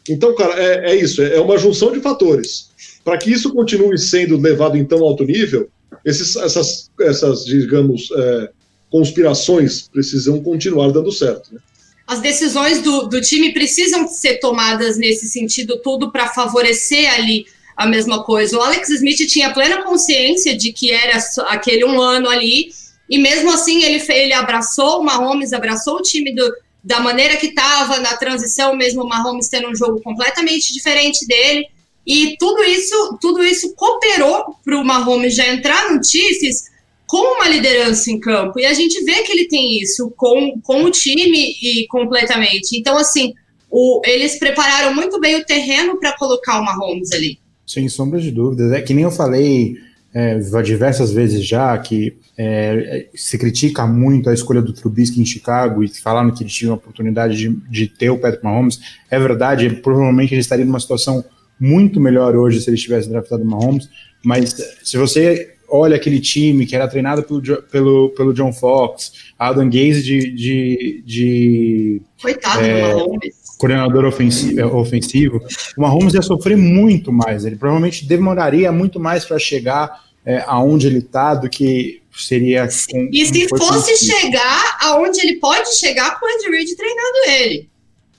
Então, 0.09 0.35
cara, 0.35 0.61
é, 0.61 0.91
é 0.91 0.95
isso, 0.95 1.21
é 1.21 1.39
uma 1.39 1.57
junção 1.57 1.91
de 1.91 2.01
fatores. 2.01 2.69
Para 3.05 3.17
que 3.17 3.31
isso 3.31 3.53
continue 3.53 3.97
sendo 3.97 4.37
levado 4.37 4.75
em 4.75 4.83
tão 4.83 5.01
alto 5.01 5.23
nível, 5.23 5.69
esses, 6.03 6.35
essas, 6.35 6.89
essas, 6.99 7.45
digamos, 7.45 8.09
é, 8.11 8.49
conspirações 8.89 9.87
precisam 9.87 10.41
continuar 10.41 10.91
dando 10.91 11.11
certo. 11.11 11.53
Né? 11.53 11.59
As 12.05 12.19
decisões 12.19 12.81
do, 12.81 13.03
do 13.07 13.21
time 13.21 13.53
precisam 13.53 14.07
ser 14.07 14.39
tomadas 14.39 14.97
nesse 14.97 15.27
sentido 15.29 15.79
tudo 15.81 16.11
para 16.11 16.27
favorecer 16.27 17.13
ali 17.13 17.45
a 17.75 17.85
mesma 17.85 18.23
coisa. 18.23 18.57
O 18.57 18.61
Alex 18.61 18.89
Smith 18.89 19.27
tinha 19.27 19.53
plena 19.53 19.83
consciência 19.83 20.55
de 20.55 20.71
que 20.71 20.91
era 20.91 21.17
aquele 21.47 21.85
um 21.85 21.99
ano 22.01 22.29
ali, 22.29 22.69
e 23.09 23.17
mesmo 23.17 23.51
assim 23.51 23.83
ele, 23.83 24.03
ele 24.09 24.33
abraçou 24.33 24.99
o 24.99 25.03
Mahomes, 25.03 25.53
abraçou 25.53 25.97
o 25.97 26.01
time 26.01 26.33
do, 26.33 26.51
da 26.83 26.99
maneira 26.99 27.37
que 27.37 27.47
estava 27.47 27.99
na 27.99 28.17
transição, 28.17 28.75
mesmo 28.75 29.03
o 29.03 29.07
Mahomes 29.07 29.47
tendo 29.47 29.69
um 29.69 29.75
jogo 29.75 30.01
completamente 30.01 30.73
diferente 30.73 31.25
dele. 31.25 31.67
E 32.05 32.35
tudo 32.37 32.63
isso, 32.63 33.17
tudo 33.21 33.43
isso 33.43 33.73
cooperou 33.75 34.55
para 34.63 34.77
o 34.77 34.83
Mahomes 34.83 35.35
já 35.35 35.47
entrar 35.47 35.89
no 35.91 36.03
Chiefs 36.03 36.73
com 37.07 37.35
uma 37.35 37.47
liderança 37.47 38.11
em 38.11 38.19
campo. 38.19 38.59
E 38.59 38.65
a 38.65 38.73
gente 38.73 39.03
vê 39.03 39.21
que 39.21 39.31
ele 39.31 39.47
tem 39.47 39.79
isso 39.81 40.11
com, 40.17 40.59
com 40.61 40.83
o 40.83 40.91
time 40.91 41.55
e 41.61 41.87
completamente. 41.87 42.77
Então, 42.77 42.97
assim, 42.97 43.33
o, 43.69 44.01
eles 44.05 44.37
prepararam 44.37 44.93
muito 44.93 45.19
bem 45.19 45.35
o 45.35 45.45
terreno 45.45 45.99
para 45.99 46.17
colocar 46.17 46.59
o 46.59 46.65
Mahomes 46.65 47.11
ali. 47.11 47.39
Sem 47.73 47.89
sombra 47.89 48.19
de 48.19 48.31
dúvidas. 48.31 48.71
É 48.71 48.81
que 48.81 48.93
nem 48.93 49.03
eu 49.03 49.11
falei 49.11 49.77
é, 50.13 50.37
diversas 50.63 51.11
vezes 51.11 51.45
já 51.45 51.75
que 51.77 52.15
é, 52.37 53.07
se 53.15 53.37
critica 53.37 53.87
muito 53.87 54.29
a 54.29 54.33
escolha 54.33 54.61
do 54.61 54.71
Trubisky 54.71 55.19
em 55.19 55.25
Chicago 55.25 55.83
e 55.83 55.87
falando 55.87 56.31
que 56.31 56.43
ele 56.43 56.49
tinha 56.49 56.71
a 56.71 56.75
oportunidade 56.75 57.35
de, 57.35 57.49
de 57.69 57.87
ter 57.87 58.11
o 58.11 58.19
Patrick 58.19 58.43
Mahomes. 58.43 58.79
É 59.09 59.19
verdade, 59.19 59.69
provavelmente 59.81 60.33
ele 60.33 60.41
estaria 60.41 60.65
numa 60.65 60.79
situação 60.79 61.25
muito 61.59 61.99
melhor 61.99 62.35
hoje 62.35 62.61
se 62.61 62.69
ele 62.69 62.77
tivesse 62.77 63.09
draftado 63.09 63.43
o 63.43 63.45
Mahomes, 63.45 63.89
mas 64.23 64.55
se 64.83 64.97
você 64.97 65.55
olha 65.67 65.95
aquele 65.95 66.19
time 66.19 66.65
que 66.67 66.75
era 66.75 66.87
treinado 66.87 67.23
pelo, 67.23 67.41
pelo, 67.63 68.09
pelo 68.09 68.33
John 68.33 68.53
Fox, 68.53 69.13
Adam 69.39 69.65
Gaze 69.65 70.03
de, 70.03 70.31
de, 70.31 71.03
de 71.05 72.01
Coitado 72.21 72.63
é, 72.63 72.91
do 72.91 72.97
Mahomes 72.99 73.42
coordenador 73.63 74.05
ofensivo, 74.05 74.59
é, 74.59 74.65
ofensivo, 74.65 75.41
o 75.77 75.81
Mahomes 75.81 76.13
ia 76.13 76.21
sofrer 76.21 76.57
muito 76.57 77.11
mais. 77.11 77.45
Ele 77.45 77.55
provavelmente 77.55 78.05
demoraria 78.05 78.71
muito 78.71 78.99
mais 78.99 79.23
para 79.23 79.39
chegar 79.39 80.03
é, 80.25 80.43
aonde 80.45 80.87
ele 80.87 80.99
está 80.99 81.33
do 81.33 81.49
que 81.49 82.01
seria. 82.13 82.67
Com, 82.91 83.09
e 83.11 83.25
se 83.25 83.47
fosse 83.47 84.05
chegar 84.05 84.77
aonde 84.81 85.21
ele 85.21 85.37
pode 85.37 85.75
chegar 85.75 86.19
com 86.19 86.25
o 86.25 86.29
Andy 86.29 86.49
Reid 86.49 86.75
treinando 86.75 87.17
ele. 87.39 87.69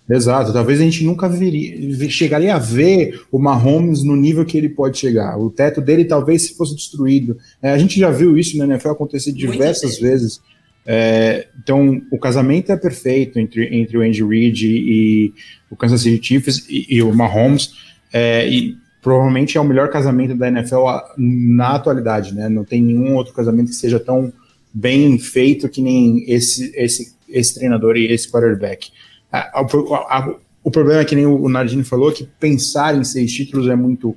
Exato, 0.08 0.52
talvez 0.52 0.80
a 0.80 0.84
gente 0.84 1.02
nunca 1.02 1.26
viria, 1.30 2.10
chegaria 2.10 2.54
a 2.54 2.58
ver 2.58 3.22
o 3.32 3.38
Mahomes 3.38 4.04
no 4.04 4.14
nível 4.14 4.44
que 4.44 4.58
ele 4.58 4.68
pode 4.68 4.98
chegar. 4.98 5.38
O 5.38 5.48
teto 5.48 5.80
dele 5.80 6.04
talvez 6.04 6.50
fosse 6.50 6.74
destruído. 6.74 7.38
É, 7.62 7.70
a 7.70 7.78
gente 7.78 7.98
já 7.98 8.10
viu 8.10 8.36
isso 8.36 8.58
na 8.58 8.64
NFL 8.64 8.90
acontecer 8.90 9.32
diversas 9.32 9.98
vezes. 9.98 10.42
É, 10.86 11.48
então, 11.58 12.02
o 12.10 12.18
casamento 12.18 12.70
é 12.70 12.76
perfeito 12.76 13.38
entre, 13.38 13.74
entre 13.74 13.96
o 13.96 14.02
Andy 14.02 14.22
Reid 14.22 14.66
e, 14.66 15.32
o 15.70 15.76
Kansas 15.76 16.02
City 16.02 16.26
Chiefs 16.26 16.66
e, 16.68 16.86
e 16.96 17.02
o 17.02 17.14
Mahomes, 17.14 17.72
é, 18.12 18.46
e 18.48 18.76
provavelmente 19.02 19.56
é 19.56 19.60
o 19.60 19.64
melhor 19.64 19.90
casamento 19.90 20.34
da 20.34 20.48
NFL 20.48 20.84
na 21.18 21.74
atualidade, 21.74 22.34
né? 22.34 22.48
Não 22.48 22.64
tem 22.64 22.82
nenhum 22.82 23.14
outro 23.14 23.34
casamento 23.34 23.68
que 23.68 23.74
seja 23.74 23.98
tão 23.98 24.32
bem 24.72 25.18
feito 25.18 25.68
que 25.68 25.82
nem 25.82 26.24
esse, 26.30 26.72
esse, 26.74 27.14
esse 27.28 27.54
treinador 27.54 27.96
e 27.96 28.10
esse 28.12 28.30
quarterback. 28.30 28.90
A, 29.30 29.60
a, 29.60 29.62
a, 29.62 30.34
o 30.62 30.70
problema 30.70 31.00
é 31.00 31.04
que 31.04 31.14
nem 31.14 31.26
o 31.26 31.48
Nardini 31.48 31.84
falou, 31.84 32.12
que 32.12 32.26
pensar 32.40 32.96
em 32.96 33.04
seis 33.04 33.32
títulos 33.32 33.68
é 33.68 33.76
muito, 33.76 34.16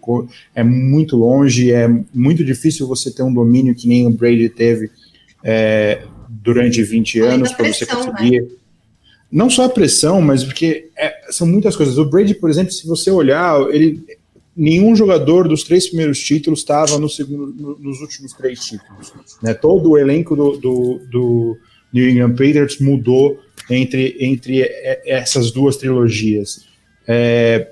é 0.55 0.63
muito 0.63 1.17
longe, 1.17 1.71
é 1.71 1.89
muito 2.13 2.43
difícil 2.45 2.87
você 2.87 3.11
ter 3.11 3.23
um 3.23 3.33
domínio 3.33 3.75
que 3.75 3.87
nem 3.87 4.07
o 4.07 4.11
Brady 4.11 4.47
teve 4.47 4.89
é, 5.43 6.01
durante 6.47 6.81
20 6.81 7.19
anos 7.19 7.51
para 7.51 7.67
você 7.67 7.85
conseguir. 7.85 8.41
Né? 8.41 8.47
Não 9.29 9.49
só 9.49 9.65
a 9.65 9.69
pressão, 9.69 10.21
mas 10.21 10.45
porque 10.45 10.89
é, 10.97 11.13
são 11.29 11.45
muitas 11.45 11.75
coisas. 11.75 11.97
O 11.97 12.05
Brady, 12.05 12.33
por 12.33 12.49
exemplo, 12.49 12.71
se 12.71 12.87
você 12.87 13.11
olhar, 13.11 13.59
ele, 13.69 14.01
nenhum 14.55 14.95
jogador 14.95 15.45
dos 15.49 15.63
três 15.63 15.87
primeiros 15.87 16.19
títulos 16.23 16.59
estava 16.59 16.97
no 16.97 17.09
segundo, 17.09 17.53
no, 17.53 17.77
nos 17.77 17.99
últimos 17.99 18.31
três 18.31 18.61
títulos. 18.61 19.13
Né? 19.43 19.53
Todo 19.53 19.89
o 19.89 19.97
elenco 19.97 20.37
do, 20.37 20.55
do, 20.55 21.01
do 21.11 21.57
New 21.91 22.09
England 22.09 22.31
Patriots 22.31 22.79
mudou 22.79 23.37
entre, 23.69 24.15
entre 24.21 24.61
essas 25.05 25.51
duas 25.51 25.75
trilogias. 25.75 26.65
É, 27.05 27.71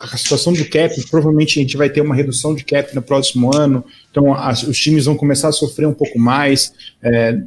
a 0.00 0.16
situação 0.16 0.52
do 0.52 0.64
cap, 0.68 0.94
provavelmente 1.10 1.58
a 1.58 1.62
gente 1.62 1.76
vai 1.76 1.88
ter 1.88 2.00
uma 2.00 2.14
redução 2.14 2.54
de 2.54 2.64
cap 2.64 2.94
no 2.94 3.02
próximo 3.02 3.54
ano, 3.54 3.84
então 4.10 4.34
as, 4.34 4.62
os 4.62 4.78
times 4.78 5.04
vão 5.04 5.16
começar 5.16 5.48
a 5.48 5.52
sofrer 5.52 5.86
um 5.86 5.94
pouco 5.94 6.18
mais 6.18 6.72
é, 7.02 7.38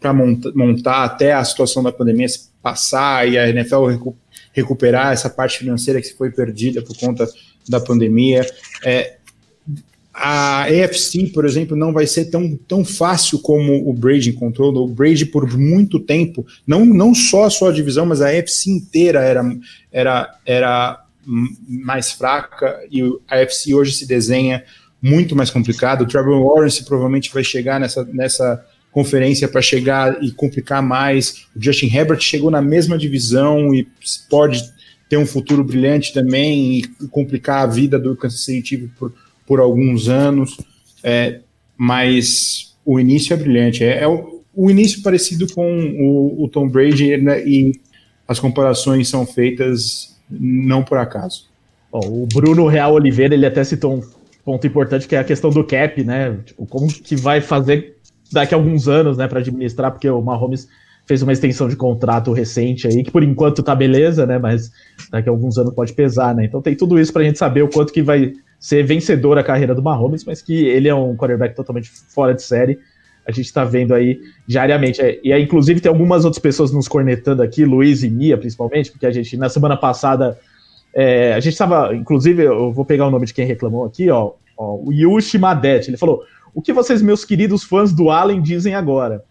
para 0.00 0.12
monta, 0.12 0.52
montar 0.54 1.04
até 1.04 1.32
a 1.32 1.44
situação 1.44 1.82
da 1.82 1.92
pandemia 1.92 2.28
se 2.28 2.50
passar 2.62 3.28
e 3.28 3.38
a 3.38 3.48
NFL 3.48 3.86
recu 3.86 4.16
recuperar 4.54 5.12
essa 5.12 5.30
parte 5.30 5.58
financeira 5.58 6.00
que 6.00 6.12
foi 6.12 6.30
perdida 6.30 6.82
por 6.82 6.94
conta 6.98 7.26
da 7.66 7.80
pandemia. 7.80 8.46
É, 8.84 9.16
a 10.12 10.64
AFC, 10.64 11.28
por 11.32 11.46
exemplo, 11.46 11.74
não 11.74 11.90
vai 11.90 12.06
ser 12.06 12.26
tão, 12.26 12.54
tão 12.68 12.84
fácil 12.84 13.38
como 13.38 13.88
o 13.88 13.94
Brady 13.94 14.28
encontrou. 14.28 14.74
O 14.76 14.88
Brady, 14.88 15.24
por 15.24 15.50
muito 15.56 15.98
tempo, 15.98 16.46
não, 16.66 16.84
não 16.84 17.14
só 17.14 17.44
a 17.44 17.50
sua 17.50 17.72
divisão, 17.72 18.04
mas 18.04 18.20
a 18.20 18.28
AFC 18.28 18.70
inteira 18.70 19.20
era, 19.20 19.42
era, 19.90 20.38
era 20.44 21.01
mais 21.26 22.12
fraca 22.12 22.80
e 22.90 23.02
a 23.28 23.40
AFC 23.40 23.74
hoje 23.74 23.92
se 23.92 24.06
desenha 24.06 24.64
muito 25.00 25.34
mais 25.34 25.50
complicado. 25.50 26.02
O 26.02 26.06
Trevor 26.06 26.44
Lawrence 26.46 26.84
provavelmente 26.84 27.32
vai 27.32 27.44
chegar 27.44 27.80
nessa, 27.80 28.04
nessa 28.12 28.64
conferência 28.90 29.48
para 29.48 29.62
chegar 29.62 30.22
e 30.22 30.30
complicar 30.32 30.82
mais. 30.82 31.46
O 31.56 31.62
Justin 31.62 31.94
Herbert 31.94 32.20
chegou 32.20 32.50
na 32.50 32.62
mesma 32.62 32.96
divisão 32.98 33.74
e 33.74 33.86
pode 34.28 34.62
ter 35.08 35.16
um 35.16 35.26
futuro 35.26 35.62
brilhante 35.62 36.12
também 36.12 36.78
e 36.78 36.82
complicar 37.08 37.62
a 37.62 37.66
vida 37.66 37.98
do 37.98 38.16
Kansas 38.16 38.44
City 38.44 38.68
Chiefs 38.68 38.90
por 38.98 39.12
por 39.46 39.60
alguns 39.60 40.08
anos, 40.08 40.56
é, 41.02 41.40
mas 41.76 42.74
o 42.84 42.98
início 42.98 43.34
é 43.34 43.36
brilhante. 43.36 43.84
É, 43.84 44.02
é 44.02 44.08
o, 44.08 44.42
o, 44.54 44.70
início 44.70 45.02
parecido 45.02 45.46
com 45.52 45.68
o, 45.98 46.44
o 46.44 46.48
Tom 46.48 46.68
Brady 46.68 47.16
né, 47.16 47.46
e 47.46 47.72
as 48.26 48.38
comparações 48.38 49.08
são 49.08 49.26
feitas 49.26 50.11
não 50.30 50.82
por 50.82 50.98
acaso. 50.98 51.48
Bom, 51.90 52.00
o 52.00 52.26
Bruno 52.32 52.66
Real 52.66 52.94
Oliveira 52.94 53.34
ele 53.34 53.46
até 53.46 53.62
citou 53.62 53.96
um 53.96 54.02
ponto 54.44 54.66
importante 54.66 55.06
que 55.06 55.14
é 55.14 55.18
a 55.18 55.24
questão 55.24 55.50
do 55.50 55.64
cap, 55.64 56.02
né? 56.02 56.38
Tipo, 56.44 56.66
como 56.66 56.88
que 56.88 57.14
vai 57.14 57.40
fazer 57.40 57.96
daqui 58.32 58.54
a 58.54 58.56
alguns 58.56 58.88
anos, 58.88 59.18
né, 59.18 59.28
para 59.28 59.40
administrar, 59.40 59.92
porque 59.92 60.08
o 60.08 60.22
Mahomes 60.22 60.66
fez 61.06 61.20
uma 61.22 61.32
extensão 61.32 61.68
de 61.68 61.76
contrato 61.76 62.32
recente 62.32 62.86
aí, 62.86 63.02
que 63.02 63.10
por 63.10 63.22
enquanto 63.22 63.62
tá 63.62 63.74
beleza, 63.74 64.24
né, 64.24 64.38
mas 64.38 64.70
daqui 65.10 65.28
a 65.28 65.32
alguns 65.32 65.58
anos 65.58 65.74
pode 65.74 65.92
pesar, 65.92 66.34
né? 66.34 66.44
Então 66.44 66.62
tem 66.62 66.74
tudo 66.74 66.98
isso 66.98 67.12
pra 67.12 67.22
gente 67.22 67.38
saber 67.38 67.62
o 67.62 67.68
quanto 67.68 67.92
que 67.92 68.02
vai 68.02 68.32
ser 68.58 68.84
vencedor 68.84 69.36
a 69.36 69.44
carreira 69.44 69.74
do 69.74 69.82
Mahomes, 69.82 70.24
mas 70.24 70.40
que 70.40 70.64
ele 70.64 70.88
é 70.88 70.94
um 70.94 71.16
quarterback 71.16 71.54
totalmente 71.54 71.90
fora 71.90 72.32
de 72.32 72.42
série. 72.42 72.78
A 73.26 73.30
gente 73.30 73.46
está 73.46 73.64
vendo 73.64 73.94
aí 73.94 74.20
diariamente. 74.46 75.00
É, 75.00 75.20
e 75.22 75.32
aí, 75.32 75.42
inclusive, 75.42 75.80
tem 75.80 75.90
algumas 75.90 76.24
outras 76.24 76.40
pessoas 76.40 76.72
nos 76.72 76.88
cornetando 76.88 77.42
aqui, 77.42 77.64
Luiz 77.64 78.02
e 78.02 78.10
Mia, 78.10 78.36
principalmente, 78.36 78.90
porque 78.90 79.06
a 79.06 79.10
gente, 79.10 79.36
na 79.36 79.48
semana 79.48 79.76
passada, 79.76 80.38
é, 80.94 81.32
a 81.32 81.40
gente 81.40 81.52
estava, 81.52 81.94
inclusive, 81.94 82.42
eu 82.42 82.72
vou 82.72 82.84
pegar 82.84 83.06
o 83.06 83.10
nome 83.10 83.26
de 83.26 83.34
quem 83.34 83.46
reclamou 83.46 83.84
aqui, 83.84 84.10
ó, 84.10 84.32
ó 84.56 84.74
o 84.76 84.92
Yushi 84.92 85.38
Madete. 85.38 85.90
Ele 85.90 85.96
falou: 85.96 86.22
O 86.54 86.60
que 86.60 86.72
vocês, 86.72 87.00
meus 87.00 87.24
queridos 87.24 87.62
fãs 87.62 87.92
do 87.92 88.10
Allen, 88.10 88.42
dizem 88.42 88.74
agora? 88.74 89.24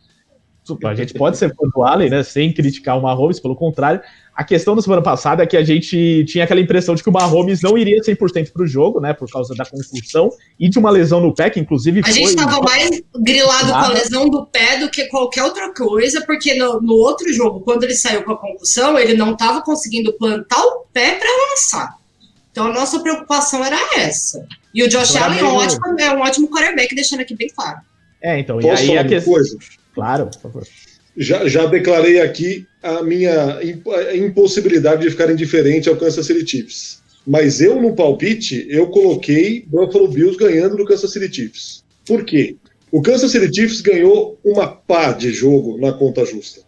A 0.85 0.95
gente 0.95 1.13
pode 1.13 1.37
ser 1.37 1.49
fã 1.49 1.67
do 1.73 1.83
Allen, 1.83 2.09
né? 2.09 2.23
Sem 2.23 2.53
criticar 2.53 2.97
o 2.97 3.01
Mahomes, 3.01 3.39
pelo 3.39 3.55
contrário. 3.55 4.01
A 4.33 4.43
questão 4.45 4.75
da 4.75 4.81
semana 4.81 5.01
passada 5.01 5.43
é 5.43 5.45
que 5.45 5.57
a 5.57 5.63
gente 5.63 6.23
tinha 6.25 6.45
aquela 6.45 6.61
impressão 6.61 6.95
de 6.95 7.03
que 7.03 7.09
o 7.09 7.11
Mahomes 7.11 7.61
não 7.61 7.77
iria 7.77 8.01
100% 8.01 8.51
para 8.53 8.63
o 8.63 8.67
jogo, 8.67 9.01
né? 9.01 9.13
Por 9.13 9.29
causa 9.29 9.53
da 9.53 9.65
concussão 9.65 10.29
e 10.57 10.69
de 10.69 10.79
uma 10.79 10.89
lesão 10.89 11.19
no 11.19 11.35
pé, 11.35 11.49
que 11.49 11.59
inclusive. 11.59 11.99
A 11.99 12.03
foi... 12.03 12.13
gente 12.13 12.29
estava 12.29 12.61
mais 12.61 13.01
grilado 13.19 13.67
Nada. 13.67 13.87
com 13.87 13.91
a 13.91 13.93
lesão 13.93 14.29
do 14.29 14.45
pé 14.45 14.79
do 14.79 14.89
que 14.89 15.05
qualquer 15.07 15.43
outra 15.43 15.73
coisa, 15.73 16.25
porque 16.25 16.53
no, 16.55 16.81
no 16.81 16.93
outro 16.93 17.31
jogo, 17.33 17.59
quando 17.59 17.83
ele 17.83 17.93
saiu 17.93 18.23
com 18.23 18.31
a 18.31 18.37
concussão, 18.37 18.97
ele 18.97 19.13
não 19.15 19.33
estava 19.33 19.61
conseguindo 19.61 20.13
plantar 20.13 20.63
o 20.63 20.85
pé 20.93 21.15
para 21.19 21.29
lançar. 21.49 21.97
Então 22.51 22.67
a 22.67 22.73
nossa 22.73 22.99
preocupação 22.99 23.63
era 23.63 23.77
essa. 23.97 24.45
E 24.73 24.83
o 24.83 24.87
Josh 24.87 25.15
Allen 25.17 25.39
é 25.39 25.43
um, 25.43 25.55
ótimo, 25.55 25.81
é 25.99 26.15
um 26.15 26.21
ótimo 26.21 26.49
quarterback, 26.49 26.95
deixando 26.95 27.19
aqui 27.19 27.35
bem 27.35 27.49
claro. 27.53 27.79
É, 28.21 28.39
então, 28.39 28.59
Posso 28.59 28.83
e 28.83 28.91
aí 28.91 28.97
a 28.97 29.05
questão. 29.05 29.33
Coisa? 29.33 29.57
Claro, 29.93 30.27
por 30.27 30.41
favor. 30.41 30.67
Já, 31.15 31.47
já 31.47 31.65
declarei 31.65 32.21
aqui 32.21 32.65
a 32.81 33.03
minha 33.03 33.59
impossibilidade 34.15 35.01
de 35.01 35.11
ficar 35.11 35.31
indiferente 35.31 35.89
ao 35.89 35.97
Kansas 35.97 36.25
City 36.25 36.49
Chiefs. 36.49 37.01
Mas 37.25 37.61
eu, 37.61 37.79
no 37.79 37.95
palpite, 37.95 38.65
eu 38.69 38.87
coloquei 38.87 39.63
Buffalo 39.67 40.07
Bills 40.07 40.37
ganhando 40.37 40.77
do 40.77 40.85
Kansas 40.85 41.11
City 41.11 41.33
Chiefs. 41.33 41.83
Por 42.05 42.25
quê? 42.25 42.55
O 42.91 43.01
Kansas 43.01 43.31
City 43.31 43.53
Chiefs 43.53 43.81
ganhou 43.81 44.39
uma 44.43 44.67
pá 44.67 45.11
de 45.11 45.31
jogo 45.31 45.77
na 45.77 45.93
conta 45.93 46.25
justa. 46.25 46.61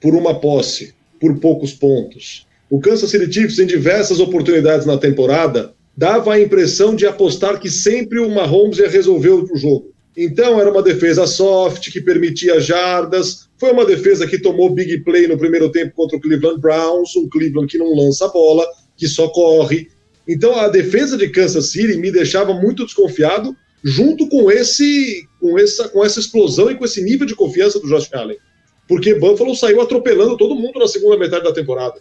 Por 0.00 0.14
uma 0.14 0.40
posse, 0.40 0.94
por 1.20 1.38
poucos 1.38 1.72
pontos. 1.72 2.46
O 2.70 2.80
Kansas 2.80 3.10
City 3.10 3.30
Chiefs, 3.30 3.58
em 3.58 3.66
diversas 3.66 4.20
oportunidades 4.20 4.86
na 4.86 4.96
temporada, 4.96 5.74
dava 5.96 6.32
a 6.32 6.40
impressão 6.40 6.94
de 6.96 7.06
apostar 7.06 7.60
que 7.60 7.68
sempre 7.68 8.18
o 8.18 8.30
Mahomes 8.30 8.78
ia 8.78 8.88
resolver 8.88 9.30
o 9.30 9.56
jogo. 9.56 9.89
Então 10.16 10.60
era 10.60 10.70
uma 10.70 10.82
defesa 10.82 11.26
soft, 11.26 11.90
que 11.90 12.00
permitia 12.00 12.60
jardas. 12.60 13.48
Foi 13.58 13.72
uma 13.72 13.84
defesa 13.84 14.26
que 14.26 14.38
tomou 14.38 14.70
big 14.70 15.04
play 15.04 15.28
no 15.28 15.38
primeiro 15.38 15.70
tempo 15.70 15.94
contra 15.94 16.16
o 16.16 16.20
Cleveland 16.20 16.60
Browns, 16.60 17.14
um 17.16 17.28
Cleveland 17.28 17.68
que 17.68 17.78
não 17.78 17.94
lança 17.94 18.26
a 18.26 18.28
bola, 18.28 18.66
que 18.96 19.06
só 19.06 19.28
corre. 19.28 19.88
Então 20.26 20.58
a 20.58 20.68
defesa 20.68 21.16
de 21.16 21.28
Kansas 21.28 21.70
City 21.70 21.96
me 21.96 22.10
deixava 22.10 22.52
muito 22.52 22.84
desconfiado, 22.84 23.56
junto 23.82 24.28
com 24.28 24.50
esse, 24.50 25.26
com 25.40 25.58
essa, 25.58 25.88
com 25.88 26.04
essa 26.04 26.20
explosão 26.20 26.70
e 26.70 26.74
com 26.74 26.84
esse 26.84 27.02
nível 27.02 27.26
de 27.26 27.34
confiança 27.34 27.78
do 27.80 27.88
Josh 27.88 28.12
Allen, 28.12 28.36
porque 28.86 29.14
Buffalo 29.14 29.54
saiu 29.54 29.80
atropelando 29.80 30.36
todo 30.36 30.54
mundo 30.54 30.78
na 30.78 30.86
segunda 30.86 31.16
metade 31.16 31.44
da 31.44 31.52
temporada. 31.52 32.00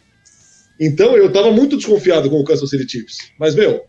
Então 0.80 1.16
eu 1.16 1.28
estava 1.28 1.52
muito 1.52 1.78
desconfiado 1.78 2.30
com 2.30 2.40
o 2.40 2.44
Kansas 2.44 2.70
City 2.70 2.90
Chiefs. 2.90 3.18
Mas 3.40 3.56
meu, 3.56 3.82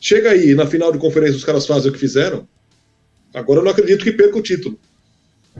chega 0.00 0.30
aí 0.30 0.54
na 0.54 0.66
final 0.66 0.92
de 0.92 0.98
conferência 0.98 1.36
os 1.36 1.44
caras 1.44 1.66
fazem 1.66 1.90
o 1.90 1.92
que 1.92 1.98
fizeram 1.98 2.46
Agora 3.34 3.60
eu 3.60 3.64
não 3.64 3.70
acredito 3.70 4.04
que 4.04 4.12
perca 4.12 4.38
o 4.38 4.42
título. 4.42 4.78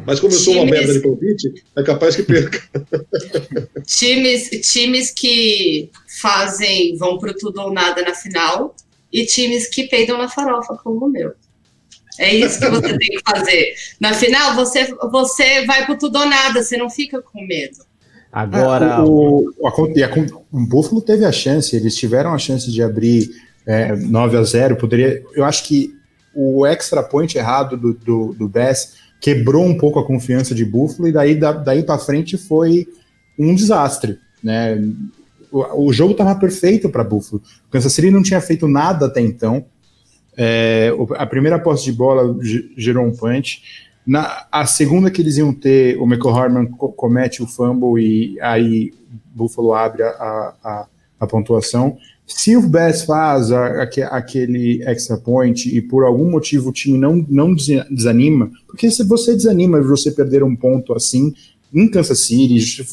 Mas 0.06 0.20
como 0.20 0.32
eu 0.32 0.38
sou 0.38 0.54
times... 0.54 0.68
uma 0.68 0.78
merda 0.78 0.92
de 0.92 1.00
convite, 1.00 1.64
é 1.76 1.82
capaz 1.82 2.16
que 2.16 2.22
perca. 2.22 2.62
times, 3.84 4.48
times 4.70 5.10
que 5.10 5.90
fazem, 6.20 6.96
vão 6.96 7.18
pro 7.18 7.36
tudo 7.36 7.60
ou 7.60 7.72
nada 7.72 8.02
na 8.02 8.14
final, 8.14 8.74
e 9.12 9.24
times 9.26 9.68
que 9.68 9.88
peidam 9.88 10.18
na 10.18 10.28
farofa, 10.28 10.76
como 10.82 11.06
o 11.06 11.08
meu. 11.08 11.32
É 12.18 12.34
isso 12.34 12.58
que 12.58 12.68
você 12.68 12.98
tem 12.98 13.08
que 13.08 13.20
fazer. 13.28 13.74
Na 14.00 14.12
final, 14.12 14.54
você, 14.54 14.92
você 15.10 15.64
vai 15.66 15.86
pro 15.86 15.98
tudo 15.98 16.18
ou 16.18 16.26
nada, 16.26 16.62
você 16.62 16.76
não 16.76 16.90
fica 16.90 17.22
com 17.22 17.46
medo. 17.46 17.78
Agora. 18.32 18.86
É, 18.86 18.98
o, 19.00 19.52
o, 19.56 19.68
a, 19.68 19.72
o 20.52 20.66
Buffalo 20.66 21.00
teve 21.00 21.24
a 21.24 21.32
chance, 21.32 21.74
eles 21.74 21.96
tiveram 21.96 22.34
a 22.34 22.38
chance 22.38 22.70
de 22.70 22.82
abrir 22.82 23.30
é, 23.64 23.94
9 23.94 24.36
a 24.36 24.42
0 24.42 24.76
Poderia. 24.76 25.22
Eu 25.34 25.44
acho 25.44 25.64
que 25.64 25.97
o 26.40 26.64
extra 26.64 27.02
point 27.02 27.36
errado 27.36 27.76
do, 27.76 27.92
do, 27.92 28.32
do 28.32 28.48
Bass 28.48 28.94
quebrou 29.20 29.64
um 29.64 29.76
pouco 29.76 29.98
a 29.98 30.06
confiança 30.06 30.54
de 30.54 30.64
Buffalo 30.64 31.08
e 31.08 31.12
daí, 31.12 31.34
da, 31.34 31.50
daí 31.50 31.82
para 31.82 31.98
frente 31.98 32.38
foi 32.38 32.86
um 33.36 33.56
desastre, 33.56 34.20
né? 34.40 34.80
O, 35.50 35.88
o 35.88 35.92
jogo 35.92 36.12
estava 36.12 36.36
perfeito 36.36 36.88
para 36.88 37.02
Buffalo. 37.02 37.42
O 37.66 37.70
Kansas 37.72 37.92
City 37.92 38.12
não 38.12 38.22
tinha 38.22 38.40
feito 38.40 38.68
nada 38.68 39.06
até 39.06 39.20
então. 39.20 39.66
É, 40.36 40.92
a 41.16 41.26
primeira 41.26 41.58
posse 41.58 41.86
de 41.86 41.92
bola 41.92 42.36
gerou 42.76 43.04
um 43.04 43.16
punch. 43.16 43.60
Na, 44.06 44.46
a 44.52 44.64
segunda 44.64 45.10
que 45.10 45.20
eles 45.20 45.38
iam 45.38 45.52
ter, 45.52 45.98
o 45.98 46.06
Michael 46.06 46.36
Harman 46.36 46.66
co 46.66 46.92
comete 46.92 47.42
o 47.42 47.48
fumble 47.48 48.00
e 48.00 48.40
aí 48.40 48.92
Buffalo 49.34 49.74
abre 49.74 50.04
a, 50.04 50.54
a, 50.62 50.86
a 51.18 51.26
pontuação. 51.26 51.98
Se 52.28 52.54
o 52.54 52.68
Bass 52.68 53.04
faz 53.04 53.50
a, 53.50 53.82
a, 53.82 53.82
aquele 54.10 54.82
extra 54.84 55.16
point 55.16 55.74
e 55.74 55.80
por 55.80 56.04
algum 56.04 56.30
motivo 56.30 56.68
o 56.68 56.72
time 56.72 56.98
não, 56.98 57.24
não 57.28 57.54
desanima, 57.54 58.50
porque 58.66 58.90
se 58.90 59.02
você 59.02 59.32
desanima 59.32 59.80
de 59.80 59.86
você 59.86 60.12
perder 60.12 60.44
um 60.44 60.54
ponto 60.54 60.92
assim 60.92 61.34
em 61.72 61.88
Kansas 61.88 62.20
City, 62.20 62.86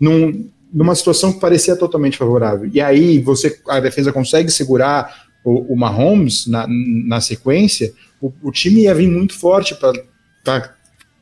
num, 0.00 0.48
numa 0.72 0.94
situação 0.94 1.34
que 1.34 1.38
parecia 1.40 1.76
totalmente 1.76 2.16
favorável, 2.16 2.68
e 2.72 2.80
aí 2.80 3.20
você 3.20 3.60
a 3.68 3.78
defesa 3.78 4.10
consegue 4.10 4.50
segurar 4.50 5.28
o, 5.44 5.74
o 5.74 5.76
Mahomes 5.76 6.46
na, 6.46 6.66
na 6.66 7.20
sequência, 7.20 7.92
o, 8.20 8.32
o 8.42 8.50
time 8.50 8.82
ia 8.82 8.94
vir 8.94 9.10
muito 9.10 9.38
forte 9.38 9.74
para 10.42 10.74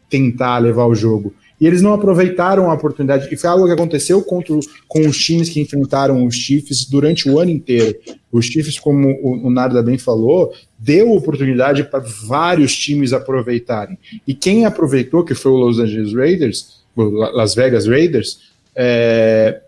tentar 0.09 0.59
levar 0.59 0.87
o 0.87 0.95
jogo. 0.95 1.35
E 1.61 1.67
eles 1.67 1.83
não 1.83 1.93
aproveitaram 1.93 2.71
a 2.71 2.75
oportunidade. 2.75 3.29
E 3.33 3.37
foi 3.37 3.51
algo 3.51 3.67
que 3.67 3.73
aconteceu 3.73 4.23
contra, 4.23 4.55
com 4.87 5.01
os 5.07 5.19
times 5.19 5.49
que 5.49 5.61
enfrentaram 5.61 6.25
os 6.25 6.35
Chiefs 6.35 6.85
durante 6.85 7.29
o 7.29 7.39
ano 7.39 7.51
inteiro. 7.51 7.97
Os 8.31 8.47
Chiefs, 8.47 8.79
como 8.79 9.09
o, 9.23 9.47
o 9.47 9.51
Narda 9.51 9.83
bem 9.83 9.99
falou, 9.99 10.53
deu 10.79 11.13
oportunidade 11.13 11.85
para 11.85 12.05
vários 12.27 12.77
times 12.77 13.13
aproveitarem. 13.13 13.99
E 14.27 14.35
quem 14.35 14.65
aproveitou, 14.65 15.25
que 15.25 15.35
foi 15.35 15.53
o 15.53 15.57
Los 15.57 15.79
Angeles 15.79 16.15
Raiders, 16.15 16.79
Las 16.97 17.55
Vegas 17.55 17.87
Raiders, 17.87 18.41
é, 18.75 19.61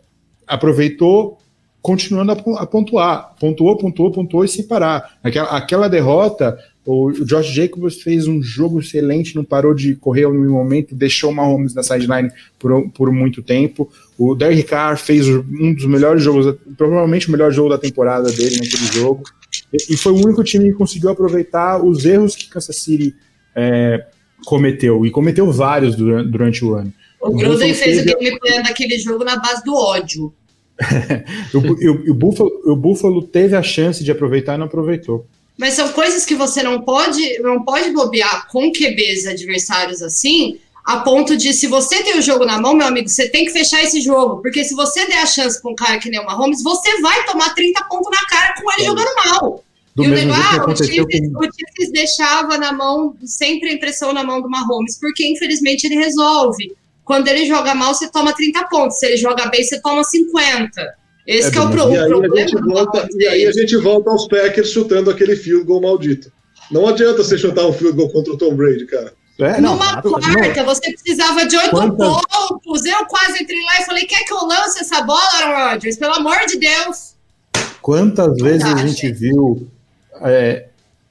aproveitou 0.46 1.38
continuando 1.82 2.32
a, 2.32 2.66
pontuar. 2.66 3.34
Pontuou, 3.40 3.76
pontuou, 3.76 4.12
pontuou 4.12 4.44
e 4.44 4.48
sem 4.48 4.66
parar. 4.66 5.18
Aquela, 5.22 5.48
aquela 5.56 5.88
derrota 5.88 6.58
o 6.84 7.12
Josh 7.12 7.52
Jacobs 7.52 8.02
fez 8.02 8.26
um 8.26 8.42
jogo 8.42 8.80
excelente, 8.80 9.36
não 9.36 9.44
parou 9.44 9.74
de 9.74 9.94
correr 9.94 10.24
em 10.24 10.32
nenhum 10.32 10.54
momento, 10.54 10.94
deixou 10.94 11.30
o 11.30 11.34
Mahomes 11.34 11.74
na 11.74 11.82
sideline 11.82 12.30
por, 12.58 12.90
por 12.90 13.12
muito 13.12 13.42
tempo. 13.42 13.90
O 14.18 14.34
Derek 14.34 14.62
Carr 14.64 14.96
fez 14.96 15.28
um 15.28 15.74
dos 15.74 15.84
melhores 15.84 16.22
jogos, 16.22 16.56
provavelmente 16.76 17.28
o 17.28 17.32
melhor 17.32 17.52
jogo 17.52 17.68
da 17.68 17.78
temporada 17.78 18.32
dele 18.32 18.56
naquele 18.56 18.86
jogo. 18.92 19.22
E, 19.72 19.94
e 19.94 19.96
foi 19.96 20.12
o 20.12 20.24
único 20.24 20.42
time 20.42 20.70
que 20.70 20.72
conseguiu 20.72 21.10
aproveitar 21.10 21.84
os 21.84 22.04
erros 22.04 22.34
que 22.34 22.48
Kansas 22.48 22.76
City 22.76 23.14
é, 23.54 24.06
cometeu, 24.46 25.04
e 25.04 25.10
cometeu 25.10 25.50
vários 25.52 25.94
durante, 25.94 26.30
durante 26.30 26.64
o 26.64 26.74
ano. 26.74 26.92
O, 27.20 27.36
Gruden 27.36 27.74
fez 27.74 27.98
teve... 27.98 28.14
o 28.14 28.18
game 28.18 28.38
plan 28.40 28.62
daquele 28.62 28.98
jogo 28.98 29.22
na 29.22 29.36
base 29.36 29.62
do 29.62 29.74
ódio. 29.74 30.32
o, 31.52 31.58
o, 31.58 32.10
o, 32.10 32.14
Buffalo, 32.14 32.50
o 32.64 32.74
Buffalo 32.74 33.22
teve 33.22 33.54
a 33.54 33.62
chance 33.62 34.02
de 34.02 34.10
aproveitar 34.10 34.54
e 34.54 34.58
não 34.58 34.64
aproveitou. 34.64 35.26
Mas 35.60 35.74
são 35.74 35.92
coisas 35.92 36.24
que 36.24 36.34
você 36.34 36.62
não 36.62 36.80
pode, 36.80 37.38
não 37.40 37.62
pode 37.62 37.90
bobear 37.90 38.48
com 38.48 38.72
QBs 38.72 39.26
adversários 39.26 40.00
assim, 40.00 40.58
a 40.82 41.00
ponto 41.00 41.36
de, 41.36 41.52
se 41.52 41.66
você 41.66 42.02
tem 42.02 42.18
o 42.18 42.22
jogo 42.22 42.46
na 42.46 42.58
mão, 42.58 42.74
meu 42.74 42.86
amigo, 42.86 43.10
você 43.10 43.28
tem 43.28 43.44
que 43.44 43.50
fechar 43.50 43.82
esse 43.82 44.00
jogo. 44.00 44.40
Porque 44.40 44.64
se 44.64 44.74
você 44.74 45.04
der 45.06 45.18
a 45.18 45.26
chance 45.26 45.60
para 45.60 45.70
um 45.70 45.74
cara 45.74 45.98
que 45.98 46.08
nem 46.08 46.18
o 46.18 46.24
Mahomes, 46.24 46.62
você 46.62 47.02
vai 47.02 47.26
tomar 47.26 47.54
30 47.54 47.84
pontos 47.84 48.10
na 48.10 48.26
cara 48.26 48.54
com 48.54 48.72
ele 48.72 48.84
é. 48.84 48.86
jogando 48.86 49.14
mal. 49.16 49.62
Do 49.94 50.04
e 50.04 50.06
o 50.06 50.14
negócio, 50.14 50.62
ah, 50.62 50.66
o 50.66 50.76
Chiefs, 50.76 51.32
com... 51.32 51.40
o 51.40 51.44
Chiefs 51.44 51.92
deixava 51.92 52.56
na 52.56 52.72
mão, 52.72 53.14
sempre 53.22 53.68
a 53.68 53.74
impressão 53.74 54.14
na 54.14 54.24
mão 54.24 54.40
do 54.40 54.48
Mahomes, 54.48 54.98
porque 54.98 55.26
infelizmente 55.26 55.84
ele 55.84 55.96
resolve. 55.96 56.74
Quando 57.04 57.28
ele 57.28 57.44
joga 57.44 57.74
mal, 57.74 57.92
você 57.92 58.10
toma 58.10 58.32
30 58.32 58.64
pontos. 58.68 58.98
Se 58.98 59.04
ele 59.04 59.18
joga 59.18 59.46
bem, 59.50 59.62
você 59.62 59.78
toma 59.82 60.02
50. 60.02 60.99
Esse 61.30 61.56
é, 61.56 61.58
é 61.58 61.62
o, 61.62 61.70
pro, 61.70 61.92
e 61.92 61.96
aí 61.96 62.08
problema. 62.08 62.34
A 62.34 62.38
gente 62.40 62.60
volta, 62.60 63.08
e 63.16 63.28
aí 63.28 63.46
a 63.46 63.52
gente 63.52 63.76
volta 63.76 64.10
aos 64.10 64.26
Packers 64.26 64.70
chutando 64.70 65.10
aquele 65.10 65.36
field 65.36 65.64
goal 65.64 65.80
maldito. 65.80 66.32
Não 66.72 66.88
adianta 66.88 67.22
você 67.22 67.38
chutar 67.38 67.66
um 67.66 67.72
field 67.72 67.96
goal 67.96 68.10
contra 68.10 68.32
o 68.32 68.36
Tom 68.36 68.56
Brady, 68.56 68.84
cara. 68.86 69.12
É, 69.38 69.60
não, 69.60 69.74
Numa 69.74 70.02
quarta, 70.02 70.64
você 70.64 70.92
precisava 70.92 71.46
de 71.46 71.56
oito 71.56 71.70
pontos. 71.70 72.84
Eu 72.84 73.06
quase 73.06 73.42
entrei 73.42 73.62
lá 73.62 73.80
e 73.80 73.84
falei: 73.84 74.04
quer 74.06 74.24
que 74.24 74.32
eu 74.32 74.44
lance 74.44 74.80
essa 74.80 75.02
bola, 75.02 75.70
Rodgers? 75.70 75.96
Pelo 75.96 76.14
amor 76.14 76.46
de 76.48 76.58
Deus. 76.58 77.14
Quantas 77.80 78.36
vezes 78.36 78.64
a 78.64 78.84
gente 78.84 79.10
viu 79.12 79.68
é, 80.22 80.66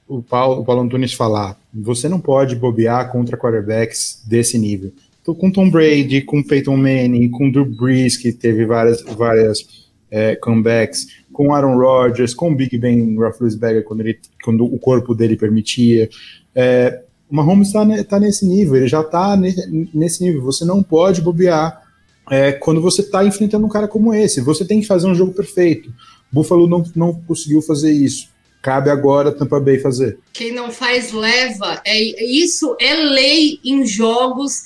o, 0.06 0.22
Paulo, 0.22 0.62
o 0.62 0.66
Paulo 0.66 0.82
Antunes 0.82 1.14
falar: 1.14 1.58
você 1.74 2.10
não 2.10 2.20
pode 2.20 2.58
bobear 2.58 3.10
contra 3.10 3.38
quarterbacks 3.38 4.22
desse 4.28 4.58
nível. 4.58 4.92
Tô 5.24 5.34
com 5.34 5.50
Tom 5.50 5.70
Brady, 5.70 6.22
com 6.22 6.44
Peyton 6.44 6.76
Manning, 6.76 7.30
com 7.30 7.50
Drew 7.50 7.66
Brees, 7.66 8.18
que 8.18 8.34
teve 8.34 8.66
várias, 8.66 9.02
várias 9.02 9.89
é, 10.12 10.36
comebacks, 10.36 11.08
com 11.32 11.54
Aaron 11.54 11.78
Rodgers, 11.78 12.34
com 12.34 12.56
Big 12.56 12.78
Ben 12.78 13.16
Roethlisberger 13.16 13.84
quando, 13.84 14.02
ele, 14.02 14.20
quando 14.44 14.66
o 14.66 14.78
corpo 14.80 15.14
dele 15.16 15.38
permitia. 15.38 16.10
É, 16.54 17.02
o 17.30 17.36
Mahomes 17.36 17.68
está 17.68 17.86
tá 18.04 18.20
nesse 18.20 18.46
nível, 18.46 18.76
ele 18.76 18.88
já 18.88 19.02
está 19.02 19.38
nesse 19.38 20.24
nível. 20.24 20.42
Você 20.42 20.66
não 20.66 20.82
pode 20.82 21.22
bobear 21.22 21.84
é, 22.30 22.52
quando 22.52 22.82
você 22.82 23.02
está 23.02 23.24
enfrentando 23.24 23.66
um 23.66 23.70
cara 23.70 23.88
como 23.88 24.14
esse. 24.14 24.42
Você 24.42 24.66
tem 24.66 24.82
que 24.82 24.88
fazer 24.88 25.08
um 25.08 25.16
jogo 25.16 25.34
perfeito. 25.34 25.94
Buffalo 26.32 26.68
não, 26.68 26.84
não 26.96 27.14
conseguiu 27.14 27.62
fazer 27.62 27.92
isso. 27.92 28.30
Cabe 28.62 28.90
agora 28.90 29.32
Tampa 29.32 29.60
Bay 29.60 29.80
fazer. 29.80 30.20
Quem 30.34 30.52
não 30.52 30.72
faz 30.72 31.12
leva. 31.14 31.82
É, 31.86 32.26
isso 32.26 32.76
é 32.80 32.94
lei 32.96 33.60
em 33.64 33.86
jogos 33.86 34.64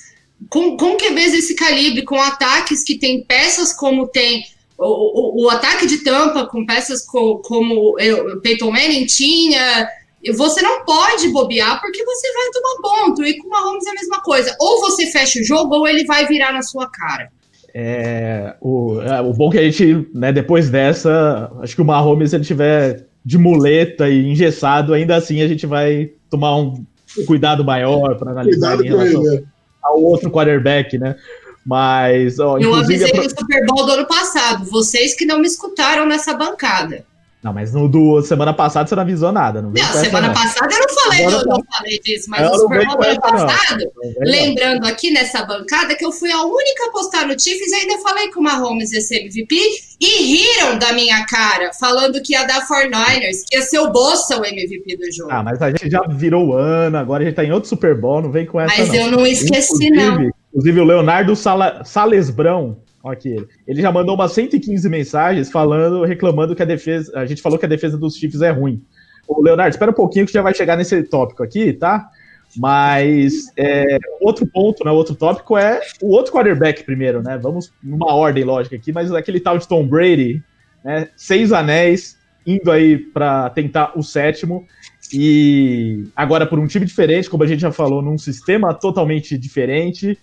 com, 0.48 0.76
com 0.76 0.96
QBs 0.96 1.32
desse 1.32 1.54
calibre, 1.54 2.02
com 2.02 2.20
ataques 2.20 2.82
que 2.82 2.98
tem 2.98 3.22
peças 3.24 3.72
como 3.72 4.08
tem 4.08 4.44
o, 4.78 5.42
o, 5.42 5.44
o, 5.44 5.50
ataque 5.50 5.86
de 5.86 5.98
tampa 5.98 6.46
com 6.46 6.66
peças 6.66 7.04
co, 7.06 7.38
como 7.38 7.96
o 7.96 8.40
Peyton 8.40 8.70
Manning 8.70 9.06
tinha, 9.06 9.88
você 10.34 10.62
não 10.62 10.84
pode 10.84 11.28
bobear 11.28 11.80
porque 11.80 12.04
você 12.04 12.32
vai 12.32 12.50
tomar 12.50 12.82
ponto. 12.82 13.24
E 13.24 13.38
com 13.38 13.48
o 13.48 13.50
Mahomes 13.50 13.86
é 13.86 13.90
a 13.90 13.94
mesma 13.94 14.20
coisa. 14.22 14.56
Ou 14.58 14.80
você 14.80 15.06
fecha 15.06 15.40
o 15.40 15.44
jogo 15.44 15.76
ou 15.76 15.88
ele 15.88 16.04
vai 16.04 16.26
virar 16.26 16.52
na 16.52 16.62
sua 16.62 16.88
cara. 16.90 17.28
É, 17.76 18.54
o, 18.60 19.00
é, 19.00 19.20
o 19.20 19.32
bom 19.32 19.50
que 19.50 19.58
a 19.58 19.62
gente, 19.62 20.08
né, 20.14 20.32
depois 20.32 20.70
dessa, 20.70 21.50
acho 21.60 21.74
que 21.74 21.82
o 21.82 21.84
Mahomes, 21.84 22.30
se 22.30 22.36
ele 22.36 22.44
tiver 22.44 23.06
de 23.24 23.36
muleta 23.36 24.08
e 24.08 24.28
engessado, 24.28 24.94
ainda 24.94 25.16
assim 25.16 25.42
a 25.42 25.48
gente 25.48 25.66
vai 25.66 26.10
tomar 26.30 26.56
um 26.56 26.84
cuidado 27.26 27.64
maior 27.64 28.16
para 28.16 28.32
analisar 28.32 28.76
cuidado 28.76 28.84
em 28.84 28.88
relação 28.88 29.26
ele, 29.26 29.40
né? 29.40 29.46
ao 29.82 30.00
outro 30.02 30.30
quarterback, 30.30 30.98
né? 30.98 31.16
Mas, 31.64 32.38
ó, 32.38 32.58
Eu 32.58 32.74
avisei 32.74 33.12
no 33.12 33.28
Super 33.28 33.64
Bowl 33.66 33.86
do 33.86 33.92
ano 33.92 34.06
passado, 34.06 34.64
vocês 34.66 35.14
que 35.14 35.24
não 35.24 35.38
me 35.38 35.46
escutaram 35.46 36.06
nessa 36.06 36.34
bancada. 36.34 37.04
Não, 37.44 37.52
mas 37.52 37.74
no 37.74 37.86
do 37.86 38.22
semana 38.22 38.54
passada 38.54 38.88
você 38.88 38.94
não 38.94 39.02
avisou 39.02 39.30
nada. 39.30 39.60
Não, 39.60 39.70
não 39.70 39.92
semana 39.92 40.28
não. 40.28 40.34
passada 40.34 40.74
eu 40.74 40.80
não 40.80 40.88
falei, 40.88 41.26
eu 41.26 41.44
não 41.44 41.62
falei 41.70 42.00
disso, 42.00 42.30
mas 42.30 42.50
no 42.50 42.56
Super 42.56 42.86
Bowl 42.86 42.96
do 42.96 43.04
ano 43.04 43.20
passado, 43.20 43.84
lembrando 44.20 44.86
aqui 44.86 45.10
nessa 45.10 45.44
bancada 45.44 45.94
que 45.94 46.06
eu 46.06 46.10
fui 46.10 46.32
a 46.32 46.42
única 46.42 46.86
a 46.86 46.90
postar 46.90 47.26
no 47.26 47.38
Chiefs 47.38 47.70
e 47.70 47.74
ainda 47.74 47.98
falei 47.98 48.30
que 48.30 48.38
o 48.38 48.42
Mahomes 48.42 48.92
ia 48.92 49.00
ser 49.02 49.16
MVP 49.16 49.54
e 50.00 50.22
riram 50.22 50.78
da 50.78 50.94
minha 50.94 51.26
cara, 51.26 51.70
falando 51.78 52.22
que 52.22 52.32
ia 52.32 52.44
dar 52.44 52.66
49ers, 52.66 53.42
que 53.46 53.56
ia 53.58 53.62
ser 53.62 53.80
o 53.80 53.92
Bossa 53.92 54.40
o 54.40 54.44
MVP 54.46 54.96
do 54.96 55.12
jogo. 55.12 55.30
Ah, 55.30 55.42
mas 55.42 55.60
a 55.60 55.68
gente 55.68 55.90
já 55.90 56.00
virou 56.08 56.54
ano, 56.54 56.96
agora 56.96 57.24
a 57.24 57.26
gente 57.26 57.36
tá 57.36 57.44
em 57.44 57.52
outro 57.52 57.68
Super 57.68 57.94
Bowl, 57.94 58.22
não 58.22 58.32
vem 58.32 58.46
com 58.46 58.58
essa 58.58 58.74
Mas 58.74 58.88
não. 58.88 58.96
eu 58.96 59.10
não 59.10 59.26
esqueci, 59.26 59.84
inclusive, 59.84 60.28
não. 60.28 60.43
Inclusive 60.54 60.80
o 60.80 60.84
Leonardo 60.84 61.34
Sala, 61.34 61.84
Salesbrão 61.84 62.76
Aqui 63.04 63.36
ele. 63.66 63.82
Já 63.82 63.92
mandou 63.92 64.14
umas 64.14 64.32
115 64.32 64.88
mensagens 64.88 65.50
falando, 65.50 66.04
reclamando 66.04 66.56
que 66.56 66.62
a 66.62 66.66
defesa. 66.66 67.12
A 67.18 67.26
gente 67.26 67.42
falou 67.42 67.58
que 67.58 67.66
a 67.66 67.68
defesa 67.68 67.98
dos 67.98 68.16
Chiefs 68.16 68.40
é 68.40 68.50
ruim. 68.50 68.82
Ô, 69.28 69.42
Leonardo, 69.42 69.70
espera 69.74 69.90
um 69.90 69.94
pouquinho 69.94 70.24
que 70.24 70.32
já 70.32 70.40
vai 70.40 70.54
chegar 70.54 70.76
nesse 70.76 71.02
tópico 71.02 71.42
aqui, 71.42 71.74
tá? 71.74 72.08
Mas 72.56 73.52
é, 73.58 73.98
outro 74.22 74.46
ponto, 74.46 74.82
né? 74.84 74.90
Outro 74.90 75.14
tópico 75.14 75.58
é 75.58 75.80
o 76.00 76.12
outro 76.12 76.32
quarterback 76.32 76.82
primeiro, 76.84 77.22
né? 77.22 77.36
Vamos 77.36 77.70
numa 77.82 78.14
ordem 78.14 78.44
lógica 78.44 78.76
aqui, 78.76 78.90
mas 78.90 79.12
aquele 79.12 79.40
tal 79.40 79.58
de 79.58 79.68
Tom 79.68 79.86
Brady, 79.86 80.42
né? 80.82 81.08
Seis 81.14 81.52
anéis, 81.52 82.16
indo 82.46 82.70
aí 82.70 82.96
para 82.96 83.50
tentar 83.50 83.92
o 83.96 84.02
sétimo. 84.02 84.64
E 85.12 86.04
agora 86.16 86.46
por 86.46 86.58
um 86.58 86.66
time 86.66 86.86
diferente, 86.86 87.28
como 87.28 87.42
a 87.42 87.46
gente 87.46 87.60
já 87.60 87.70
falou, 87.70 88.00
num 88.00 88.16
sistema 88.16 88.72
totalmente 88.72 89.36
diferente. 89.36 90.18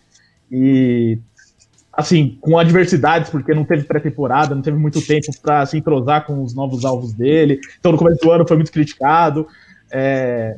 E 0.52 1.18
assim, 1.94 2.38
com 2.42 2.58
adversidades, 2.58 3.30
porque 3.30 3.54
não 3.54 3.64
teve 3.64 3.84
pré-temporada, 3.84 4.56
não 4.56 4.62
teve 4.62 4.78
muito 4.78 5.06
tempo 5.06 5.28
para 5.42 5.66
se 5.66 5.78
entrosar 5.78 6.26
com 6.26 6.42
os 6.42 6.54
novos 6.54 6.86
alvos 6.86 7.14
dele. 7.14 7.60
Então, 7.80 7.92
no 7.92 7.98
começo 7.98 8.22
do 8.22 8.32
ano 8.32 8.48
foi 8.48 8.58
muito 8.58 8.72
criticado. 8.72 9.48
É... 9.92 10.58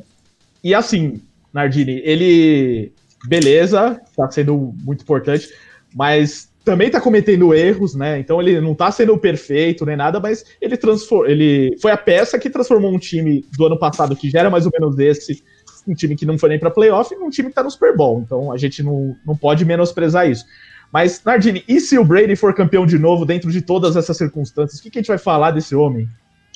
E 0.62 0.74
assim, 0.74 1.20
Nardini, 1.52 2.00
ele, 2.04 2.92
beleza, 3.26 4.00
está 4.10 4.30
sendo 4.30 4.74
muito 4.84 5.02
importante, 5.02 5.48
mas 5.94 6.48
também 6.64 6.86
está 6.86 7.00
cometendo 7.00 7.52
erros, 7.52 7.94
né? 7.94 8.18
Então 8.18 8.40
ele 8.40 8.60
não 8.60 8.72
está 8.72 8.90
sendo 8.90 9.16
perfeito 9.18 9.84
nem 9.84 9.96
nada, 9.96 10.18
mas 10.18 10.44
ele 10.60 10.76
transformou, 10.76 11.28
ele 11.28 11.76
foi 11.80 11.92
a 11.92 11.96
peça 11.96 12.38
que 12.38 12.48
transformou 12.48 12.92
um 12.92 12.98
time 12.98 13.44
do 13.56 13.66
ano 13.66 13.78
passado 13.78 14.16
que 14.16 14.30
já 14.30 14.40
era 14.40 14.50
mais 14.50 14.64
ou 14.64 14.72
menos 14.72 14.98
esse, 14.98 15.44
um 15.86 15.94
time 15.94 16.16
que 16.16 16.26
não 16.26 16.38
foi 16.38 16.48
nem 16.48 16.58
para 16.58 16.70
playoff, 16.70 17.14
num 17.16 17.30
time 17.30 17.48
que 17.48 17.52
está 17.52 17.62
no 17.62 17.70
Super 17.70 17.96
Bowl. 17.96 18.20
Então 18.20 18.52
a 18.52 18.56
gente 18.56 18.82
não, 18.82 19.14
não 19.26 19.36
pode 19.36 19.64
menosprezar 19.64 20.28
isso. 20.28 20.44
Mas, 20.92 21.20
Nardini, 21.24 21.64
e 21.66 21.80
se 21.80 21.98
o 21.98 22.04
Brady 22.04 22.36
for 22.36 22.54
campeão 22.54 22.86
de 22.86 22.98
novo 22.98 23.24
dentro 23.24 23.50
de 23.50 23.60
todas 23.60 23.96
essas 23.96 24.16
circunstâncias? 24.16 24.78
O 24.78 24.82
que, 24.82 24.90
que 24.90 24.98
a 24.98 25.02
gente 25.02 25.08
vai 25.08 25.18
falar 25.18 25.50
desse 25.50 25.74
homem? 25.74 26.08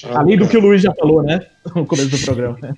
Ah, 0.04 0.20
Além 0.20 0.38
do 0.38 0.46
que 0.46 0.56
o 0.56 0.60
Luiz 0.60 0.80
já 0.80 0.94
falou, 0.94 1.22
né? 1.22 1.44
No 1.74 1.84
começo 1.84 2.08
do 2.10 2.24
programa. 2.24 2.56
Né? 2.62 2.74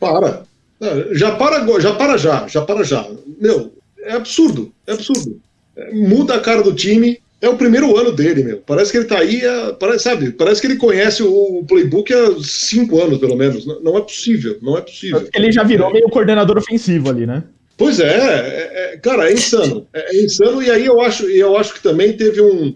Para. 0.00 0.42
É, 0.80 1.14
já 1.14 1.36
para 1.36 1.64
já 1.80 1.94
para 1.94 2.18
já, 2.18 2.48
já 2.48 2.62
para 2.62 2.82
já. 2.82 3.06
Meu, 3.40 3.72
é 4.00 4.12
absurdo, 4.14 4.72
é 4.86 4.92
absurdo. 4.92 5.40
É, 5.76 5.94
muda 5.94 6.34
a 6.34 6.40
cara 6.40 6.62
do 6.62 6.74
time. 6.74 7.22
É 7.40 7.48
o 7.48 7.56
primeiro 7.56 7.96
ano 7.96 8.12
dele, 8.12 8.42
meu. 8.42 8.58
Parece 8.58 8.90
que 8.90 8.98
ele 8.98 9.06
tá 9.06 9.18
aí, 9.18 9.40
é, 9.40 9.72
parece, 9.72 10.04
sabe? 10.04 10.30
Parece 10.32 10.60
que 10.60 10.66
ele 10.66 10.76
conhece 10.76 11.22
o 11.22 11.64
playbook 11.68 12.12
há 12.12 12.36
cinco 12.42 13.02
anos, 13.02 13.18
pelo 13.18 13.36
menos. 13.36 13.66
Não, 13.66 13.80
não 13.82 13.98
é 13.98 14.00
possível, 14.00 14.58
não 14.62 14.78
é 14.78 14.80
possível. 14.80 15.28
Ele 15.34 15.52
já 15.52 15.62
virou 15.62 15.92
meio 15.92 16.08
coordenador 16.08 16.56
ofensivo 16.56 17.10
ali, 17.10 17.26
né? 17.26 17.44
Pois 17.76 17.98
é, 17.98 18.06
é, 18.06 18.94
é, 18.94 18.96
cara, 18.98 19.28
é 19.28 19.32
insano. 19.32 19.86
É, 19.92 20.16
é, 20.16 20.24
insano, 20.24 20.62
e 20.62 20.70
aí 20.70 20.86
eu 20.86 21.00
acho, 21.00 21.28
eu 21.28 21.56
acho 21.56 21.74
que 21.74 21.82
também 21.82 22.16
teve 22.16 22.40
um, 22.40 22.74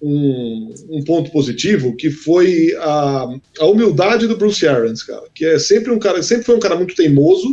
um, 0.00 0.74
um, 0.90 1.04
ponto 1.04 1.30
positivo, 1.32 1.96
que 1.96 2.10
foi 2.10 2.74
a, 2.78 3.26
a 3.58 3.66
humildade 3.66 4.28
do 4.28 4.36
Bruce 4.36 4.66
Arians, 4.66 5.02
cara, 5.02 5.24
que 5.34 5.44
é 5.44 5.58
sempre 5.58 5.92
um 5.92 5.98
cara, 5.98 6.22
sempre 6.22 6.44
foi 6.44 6.54
um 6.54 6.60
cara 6.60 6.76
muito 6.76 6.94
teimoso, 6.94 7.48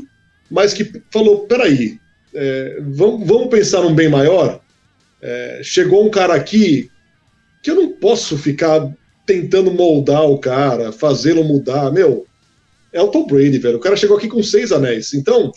mas 0.50 0.74
que 0.74 0.92
falou, 1.12 1.48
peraí, 1.48 1.98
é, 2.34 2.78
vamos, 2.82 3.28
vamos 3.28 3.48
pensar 3.48 3.82
num 3.82 3.96
bem 3.96 4.10
maior. 4.10 4.62
É, 5.28 5.62
chegou 5.64 6.06
um 6.06 6.10
cara 6.12 6.36
aqui 6.36 6.92
que 7.64 7.72
eu 7.72 7.76
não 7.76 7.92
posso 7.94 8.38
ficar 8.38 8.94
tentando 9.26 9.72
moldar 9.72 10.24
o 10.24 10.38
cara, 10.38 10.92
fazê-lo 10.92 11.44
mudar. 11.44 11.92
Meu, 11.92 12.28
é 12.94 13.02
o 13.02 13.08
Tom 13.08 13.26
Brady, 13.26 13.58
velho. 13.58 13.78
O 13.78 13.80
cara 13.80 13.96
chegou 13.96 14.18
aqui 14.18 14.28
com 14.28 14.44
seis 14.44 14.72
anéis. 14.72 15.16
Então, 15.16 15.52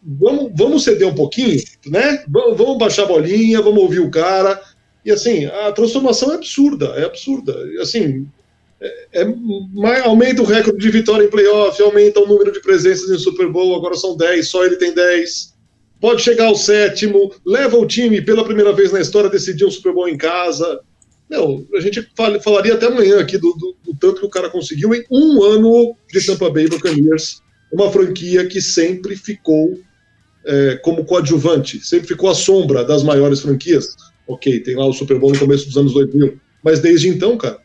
vamos, 0.00 0.52
vamos 0.54 0.84
ceder 0.84 1.08
um 1.08 1.14
pouquinho, 1.14 1.60
né? 1.86 2.22
Vamos, 2.28 2.56
vamos 2.56 2.78
baixar 2.78 3.02
a 3.02 3.06
bolinha, 3.06 3.60
vamos 3.60 3.82
ouvir 3.82 3.98
o 3.98 4.12
cara. 4.12 4.62
E 5.04 5.10
assim, 5.10 5.46
a 5.46 5.72
transformação 5.72 6.30
é 6.30 6.36
absurda, 6.36 6.86
é 6.96 7.04
absurda. 7.04 7.52
Assim, 7.82 8.28
é, 8.80 9.22
é, 9.22 10.00
aumenta 10.04 10.40
o 10.40 10.46
recorde 10.46 10.78
de 10.78 10.90
vitória 10.90 11.24
em 11.24 11.30
playoff, 11.30 11.82
aumenta 11.82 12.20
o 12.20 12.28
número 12.28 12.52
de 12.52 12.60
presenças 12.60 13.10
em 13.10 13.18
Super 13.18 13.48
Bowl, 13.48 13.74
agora 13.74 13.96
são 13.96 14.16
10, 14.16 14.46
só 14.46 14.64
ele 14.64 14.76
tem 14.76 14.94
10. 14.94 15.49
Pode 16.00 16.22
chegar 16.22 16.46
ao 16.46 16.56
sétimo, 16.56 17.32
leva 17.44 17.76
o 17.76 17.86
time 17.86 18.22
pela 18.22 18.44
primeira 18.44 18.72
vez 18.72 18.90
na 18.90 19.00
história 19.00 19.28
decidir 19.28 19.64
um 19.64 19.70
Super 19.70 19.92
Bowl 19.92 20.08
em 20.08 20.16
casa. 20.16 20.80
Não, 21.28 21.64
a 21.74 21.80
gente 21.80 22.08
fal 22.16 22.40
falaria 22.40 22.74
até 22.74 22.86
amanhã 22.86 23.20
aqui 23.20 23.36
do, 23.36 23.52
do, 23.52 23.76
do, 23.84 23.94
tanto 24.00 24.20
que 24.20 24.26
o 24.26 24.30
cara 24.30 24.48
conseguiu 24.48 24.94
em 24.94 25.04
um 25.10 25.42
ano 25.42 25.94
de 26.10 26.24
Tampa 26.24 26.50
Bay 26.50 26.68
Buccaneers, 26.68 27.42
uma 27.72 27.92
franquia 27.92 28.46
que 28.46 28.60
sempre 28.60 29.14
ficou 29.14 29.78
é, 30.44 30.76
como 30.82 31.04
coadjuvante, 31.04 31.84
sempre 31.84 32.08
ficou 32.08 32.30
à 32.30 32.34
sombra 32.34 32.82
das 32.82 33.02
maiores 33.02 33.40
franquias. 33.40 33.94
Ok, 34.26 34.60
tem 34.60 34.76
lá 34.76 34.86
o 34.86 34.92
Super 34.92 35.18
Bowl 35.18 35.32
no 35.32 35.38
começo 35.38 35.66
dos 35.66 35.76
anos 35.76 35.92
2000, 35.92 36.40
mas 36.64 36.80
desde 36.80 37.08
então, 37.08 37.36
cara. 37.36 37.58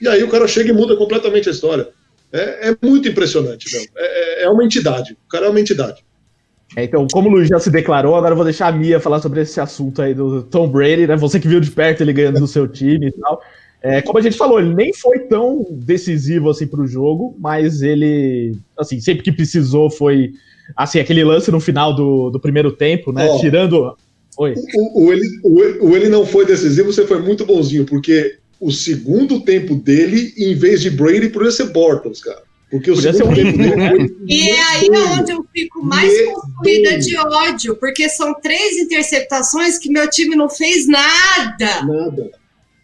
E 0.00 0.08
aí 0.08 0.22
o 0.22 0.28
cara 0.28 0.48
chega 0.48 0.70
e 0.70 0.72
muda 0.72 0.96
completamente 0.96 1.48
a 1.48 1.52
história. 1.52 1.88
É, 2.32 2.70
é 2.70 2.76
muito 2.82 3.08
impressionante, 3.08 3.70
meu. 3.70 3.82
É, 3.96 4.40
é, 4.40 4.44
é 4.44 4.48
uma 4.48 4.64
entidade. 4.64 5.12
O 5.26 5.28
cara 5.28 5.46
é 5.46 5.48
uma 5.50 5.60
entidade. 5.60 6.02
É, 6.76 6.84
então, 6.84 7.06
como 7.12 7.28
o 7.28 7.32
Luiz 7.32 7.48
já 7.48 7.58
se 7.58 7.70
declarou, 7.70 8.14
agora 8.16 8.32
eu 8.32 8.36
vou 8.36 8.44
deixar 8.44 8.68
a 8.68 8.72
Mia 8.72 8.98
falar 8.98 9.20
sobre 9.20 9.42
esse 9.42 9.60
assunto 9.60 10.00
aí 10.00 10.14
do 10.14 10.42
Tom 10.42 10.68
Brady, 10.68 11.06
né? 11.06 11.16
Você 11.16 11.38
que 11.38 11.48
viu 11.48 11.60
de 11.60 11.70
perto 11.70 12.00
ele 12.00 12.12
ganhando 12.12 12.40
do 12.40 12.46
seu 12.46 12.66
time 12.66 13.08
e 13.08 13.12
tal. 13.12 13.42
É, 13.82 14.00
como 14.00 14.18
a 14.18 14.22
gente 14.22 14.36
falou, 14.36 14.60
ele 14.60 14.74
nem 14.74 14.94
foi 14.94 15.18
tão 15.20 15.66
decisivo 15.70 16.48
assim 16.48 16.66
para 16.66 16.80
o 16.80 16.86
jogo, 16.86 17.36
mas 17.38 17.82
ele, 17.82 18.56
assim, 18.78 19.00
sempre 19.00 19.24
que 19.24 19.32
precisou 19.32 19.90
foi, 19.90 20.32
assim, 20.76 21.00
aquele 21.00 21.24
lance 21.24 21.50
no 21.50 21.58
final 21.58 21.94
do, 21.94 22.30
do 22.30 22.38
primeiro 22.38 22.72
tempo, 22.72 23.12
né? 23.12 23.28
Oh, 23.28 23.40
Tirando. 23.40 23.96
Oi. 24.38 24.54
O, 24.74 25.04
o, 25.04 25.12
ele, 25.12 25.26
o, 25.42 25.88
o 25.88 25.96
ele 25.96 26.08
não 26.08 26.24
foi 26.24 26.46
decisivo, 26.46 26.92
você 26.92 27.06
foi 27.06 27.20
muito 27.20 27.44
bonzinho, 27.44 27.84
porque 27.84 28.36
o 28.60 28.70
segundo 28.70 29.40
tempo 29.40 29.74
dele, 29.74 30.32
em 30.38 30.54
vez 30.54 30.80
de 30.80 30.88
Brady, 30.88 31.28
poderia 31.28 31.50
ser 31.50 31.70
Bortles, 31.70 32.22
cara. 32.22 32.42
Porque 32.72 32.90
o 32.90 32.96
segundo 32.96 33.34
tempo 33.34 33.58
dele 33.58 33.76
foi 33.76 34.16
E 34.26 34.48
é 34.48 34.62
aí 34.62 34.88
onde 34.90 35.30
eu 35.30 35.44
fico 35.52 35.84
mais 35.84 36.10
construída 36.26 36.98
de 36.98 37.14
ódio, 37.18 37.76
porque 37.76 38.08
são 38.08 38.32
três 38.40 38.78
interceptações 38.78 39.76
que 39.76 39.90
meu 39.90 40.08
time 40.08 40.34
não 40.34 40.48
fez 40.48 40.88
nada. 40.88 41.82
Nada. 41.84 42.30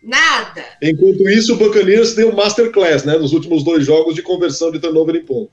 Nada. 0.02 0.64
Enquanto 0.82 1.26
isso, 1.30 1.54
o 1.54 1.56
Buccaneers 1.56 2.14
deu 2.14 2.34
masterclass, 2.34 3.04
né? 3.04 3.16
Nos 3.16 3.32
últimos 3.32 3.64
dois 3.64 3.86
jogos 3.86 4.14
de 4.14 4.20
conversão 4.20 4.70
de 4.70 4.78
turnover 4.78 5.16
em 5.16 5.24
ponto. 5.24 5.50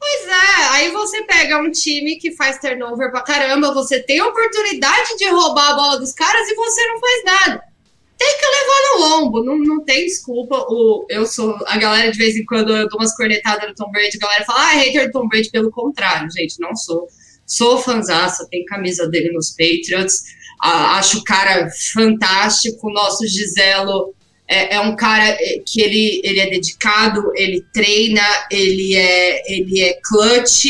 Pois 0.00 0.26
é, 0.26 0.64
aí 0.72 0.90
você 0.90 1.22
pega 1.22 1.62
um 1.62 1.70
time 1.70 2.16
que 2.16 2.32
faz 2.32 2.58
turnover 2.58 3.12
pra 3.12 3.22
caramba, 3.22 3.72
você 3.72 4.00
tem 4.00 4.18
a 4.18 4.26
oportunidade 4.26 5.16
de 5.16 5.28
roubar 5.28 5.70
a 5.70 5.74
bola 5.74 5.98
dos 6.00 6.12
caras 6.12 6.48
e 6.48 6.54
você 6.56 6.86
não 6.88 7.00
faz 7.00 7.24
nada 7.24 7.75
tem 8.18 8.38
que 8.38 8.46
levar 8.46 8.80
no 8.82 9.00
lombo, 9.00 9.44
não, 9.44 9.58
não 9.58 9.84
tem 9.84 10.06
desculpa. 10.06 10.64
O, 10.68 11.06
eu 11.08 11.26
sou. 11.26 11.56
A 11.66 11.76
galera, 11.76 12.10
de 12.10 12.18
vez 12.18 12.36
em 12.36 12.44
quando, 12.44 12.74
eu 12.74 12.88
dou 12.88 12.98
umas 12.98 13.14
cornetadas 13.14 13.68
no 13.68 13.74
Tom 13.74 13.90
Brady, 13.90 14.16
a 14.16 14.26
galera 14.26 14.44
fala, 14.44 14.60
ah, 14.60 14.74
hater 14.74 15.06
do 15.06 15.12
Tom 15.12 15.28
Brady, 15.28 15.50
pelo 15.50 15.70
contrário, 15.70 16.30
gente, 16.30 16.60
não 16.60 16.74
sou. 16.74 17.06
Sou 17.46 17.78
fanzaça, 17.78 18.48
tem 18.50 18.64
camisa 18.64 19.08
dele 19.08 19.30
nos 19.30 19.50
Patriots, 19.50 20.24
ah, 20.60 20.98
acho 20.98 21.18
o 21.18 21.24
cara 21.24 21.68
fantástico. 21.92 22.88
O 22.88 22.92
nosso 22.92 23.24
Giselo 23.24 24.12
é, 24.48 24.74
é, 24.74 24.80
um 24.80 24.96
cara 24.96 25.28
é, 25.28 25.62
que 25.64 25.80
ele, 25.80 26.20
ele 26.24 26.40
é 26.40 26.50
dedicado, 26.50 27.30
ele 27.36 27.64
treina, 27.72 28.22
ele 28.50 28.96
é, 28.96 29.52
ele 29.52 29.80
é 29.80 29.98
clutch. 30.02 30.64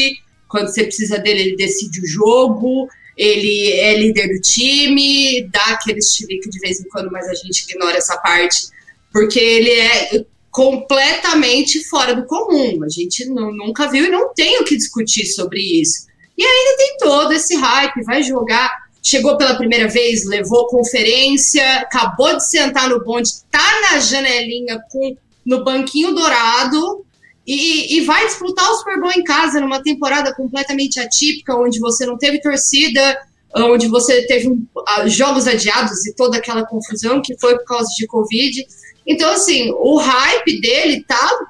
Quando 0.49 0.69
você 0.69 0.85
precisa 0.85 1.19
dele, 1.19 1.41
ele 1.41 1.57
decide 1.57 2.01
o 2.01 2.07
jogo 2.07 2.89
ele 3.17 3.73
é 3.73 3.97
líder 3.99 4.29
do 4.29 4.41
time, 4.41 5.49
dá 5.51 5.65
aquele 5.69 6.03
chilique 6.03 6.51
de 6.51 6.59
vez 6.59 6.81
em 6.81 6.89
quando, 6.89 7.11
mas 7.11 7.27
a 7.29 7.35
gente 7.35 7.63
ignora 7.63 7.97
essa 7.97 8.19
parte, 8.19 8.69
porque 9.11 9.39
ele 9.39 9.71
é 9.71 10.25
completamente 10.51 11.83
fora 11.85 12.15
do 12.15 12.27
comum. 12.27 12.83
A 12.85 12.89
gente 12.89 13.25
nunca 13.27 13.89
viu 13.91 14.07
e 14.07 14.11
não 14.11 14.33
tem 14.35 14.61
o 14.61 14.65
que 14.65 14.77
discutir 14.77 15.27
sobre 15.27 15.61
isso. 15.61 16.07
E 16.37 16.45
ainda 16.45 16.77
tem 16.77 16.97
todo 16.99 17.33
esse 17.33 17.55
hype, 17.57 18.05
vai 18.05 18.23
jogar. 18.23 18.71
Chegou 19.03 19.37
pela 19.39 19.55
primeira 19.55 19.89
vez, 19.89 20.27
levou 20.27 20.67
conferência, 20.67 21.63
acabou 21.77 22.37
de 22.37 22.47
sentar 22.49 22.89
no 22.89 23.03
bonde, 23.03 23.31
tá 23.51 23.81
na 23.83 24.01
janelinha 24.01 24.79
com 24.91 25.17
no 25.45 25.63
banquinho 25.63 26.13
dourado, 26.13 27.06
e, 27.47 27.97
e, 27.97 28.01
vai 28.05 28.27
disputar 28.27 28.69
o 28.71 28.75
Super 28.77 28.99
Bowl 28.99 29.13
em 29.13 29.23
casa 29.23 29.61
numa 29.61 29.81
temporada 29.83 30.35
completamente 30.35 30.99
atípica, 30.99 31.57
onde 31.57 31.79
você 31.79 32.05
não 32.05 32.19
teve 32.19 32.41
torcida, 32.41 33.17
onde 33.55 33.87
você 33.87 34.27
teve 34.27 34.49
um, 34.49 34.67
jogos 35.07 35.47
adiados 35.47 36.05
e 36.07 36.15
toda 36.15 36.39
aquela 36.39 36.67
confusão 36.67 37.23
que 37.23 37.39
foi 37.39 37.57
por 37.57 37.65
causa 37.65 37.89
de 37.97 38.07
Covid. 38.07 38.67
Então, 39.07 39.31
assim, 39.31 39.71
o 39.73 39.97
hype 39.97 40.61
dele 40.61 41.05
tá 41.05 41.47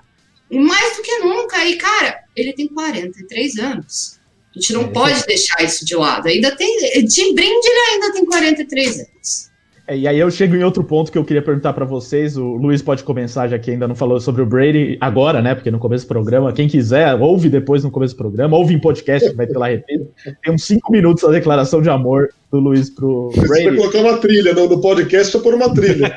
mais 0.51 0.97
do 0.97 1.03
que 1.03 1.19
nunca. 1.19 1.65
E, 1.65 1.77
cara, 1.77 2.21
ele 2.37 2.53
tem 2.53 2.69
43 2.69 3.59
anos. 3.59 4.19
A 4.55 4.61
gente 4.61 4.73
não 4.75 4.83
é, 4.83 4.89
pode 4.89 5.27
deixar 5.27 5.63
isso 5.63 5.85
de 5.85 5.97
lado. 5.97 6.29
Ainda 6.29 6.55
tem. 6.55 6.77
De 7.05 7.35
brinde, 7.35 7.67
ele 7.67 7.95
ainda 7.95 8.13
tem 8.13 8.25
43 8.25 9.01
anos. 9.01 9.46
É, 9.89 9.97
e 9.97 10.09
aí 10.09 10.19
eu 10.19 10.29
chego 10.31 10.57
em 10.57 10.65
outro 10.65 10.83
ponto 10.83 11.13
que 11.13 11.19
eu 11.19 11.25
queria 11.25 11.43
perguntar 11.43 11.73
para 11.73 11.85
vocês. 11.85 12.37
O 12.37 12.57
Luiz 12.57 12.83
pode 12.83 13.05
começar, 13.05 13.47
já 13.47 13.59
que 13.59 13.71
ainda 13.71 13.87
não 13.87 13.95
falou 13.95 14.19
sobre 14.19 14.43
o 14.43 14.47
Brady 14.47 14.99
agora, 15.01 15.41
né? 15.41 15.55
Porque 15.55 15.71
no 15.71 15.79
começo 15.79 16.05
do 16.05 16.09
programa, 16.09 16.53
quem 16.53 16.67
quiser, 16.67 17.15
ouve 17.15 17.49
depois 17.49 17.85
no 17.85 17.91
começo 17.91 18.15
do 18.15 18.19
programa, 18.19 18.57
ouve 18.57 18.75
em 18.75 18.81
podcast, 18.81 19.31
que 19.31 19.37
vai 19.37 19.47
ter 19.47 19.57
lá 19.57 19.69
repetido. 19.69 20.11
Tem 20.43 20.53
uns 20.53 20.65
cinco 20.65 20.91
minutos 20.91 21.23
a 21.23 21.31
declaração 21.31 21.81
de 21.81 21.89
amor 21.89 22.31
do 22.51 22.59
Luiz 22.59 22.91
pro 22.91 23.31
Brady. 23.37 23.49
Você 23.49 23.65
vai 23.65 23.77
colocar 23.77 23.99
uma 24.01 24.19
trilha 24.19 24.53
no, 24.53 24.69
no 24.69 24.81
podcast, 24.81 25.33
só 25.33 25.39
pôr 25.39 25.55
uma 25.55 25.73
trilha. 25.73 26.13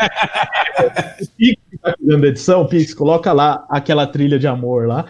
o 1.22 1.28
Pix 1.38 1.62
tá 1.82 1.94
fazendo 2.00 2.26
edição, 2.26 2.66
Pix, 2.66 2.94
coloca 2.94 3.32
lá 3.32 3.66
aquela 3.70 4.08
trilha 4.08 4.40
de 4.40 4.48
amor 4.48 4.88
lá. 4.88 5.06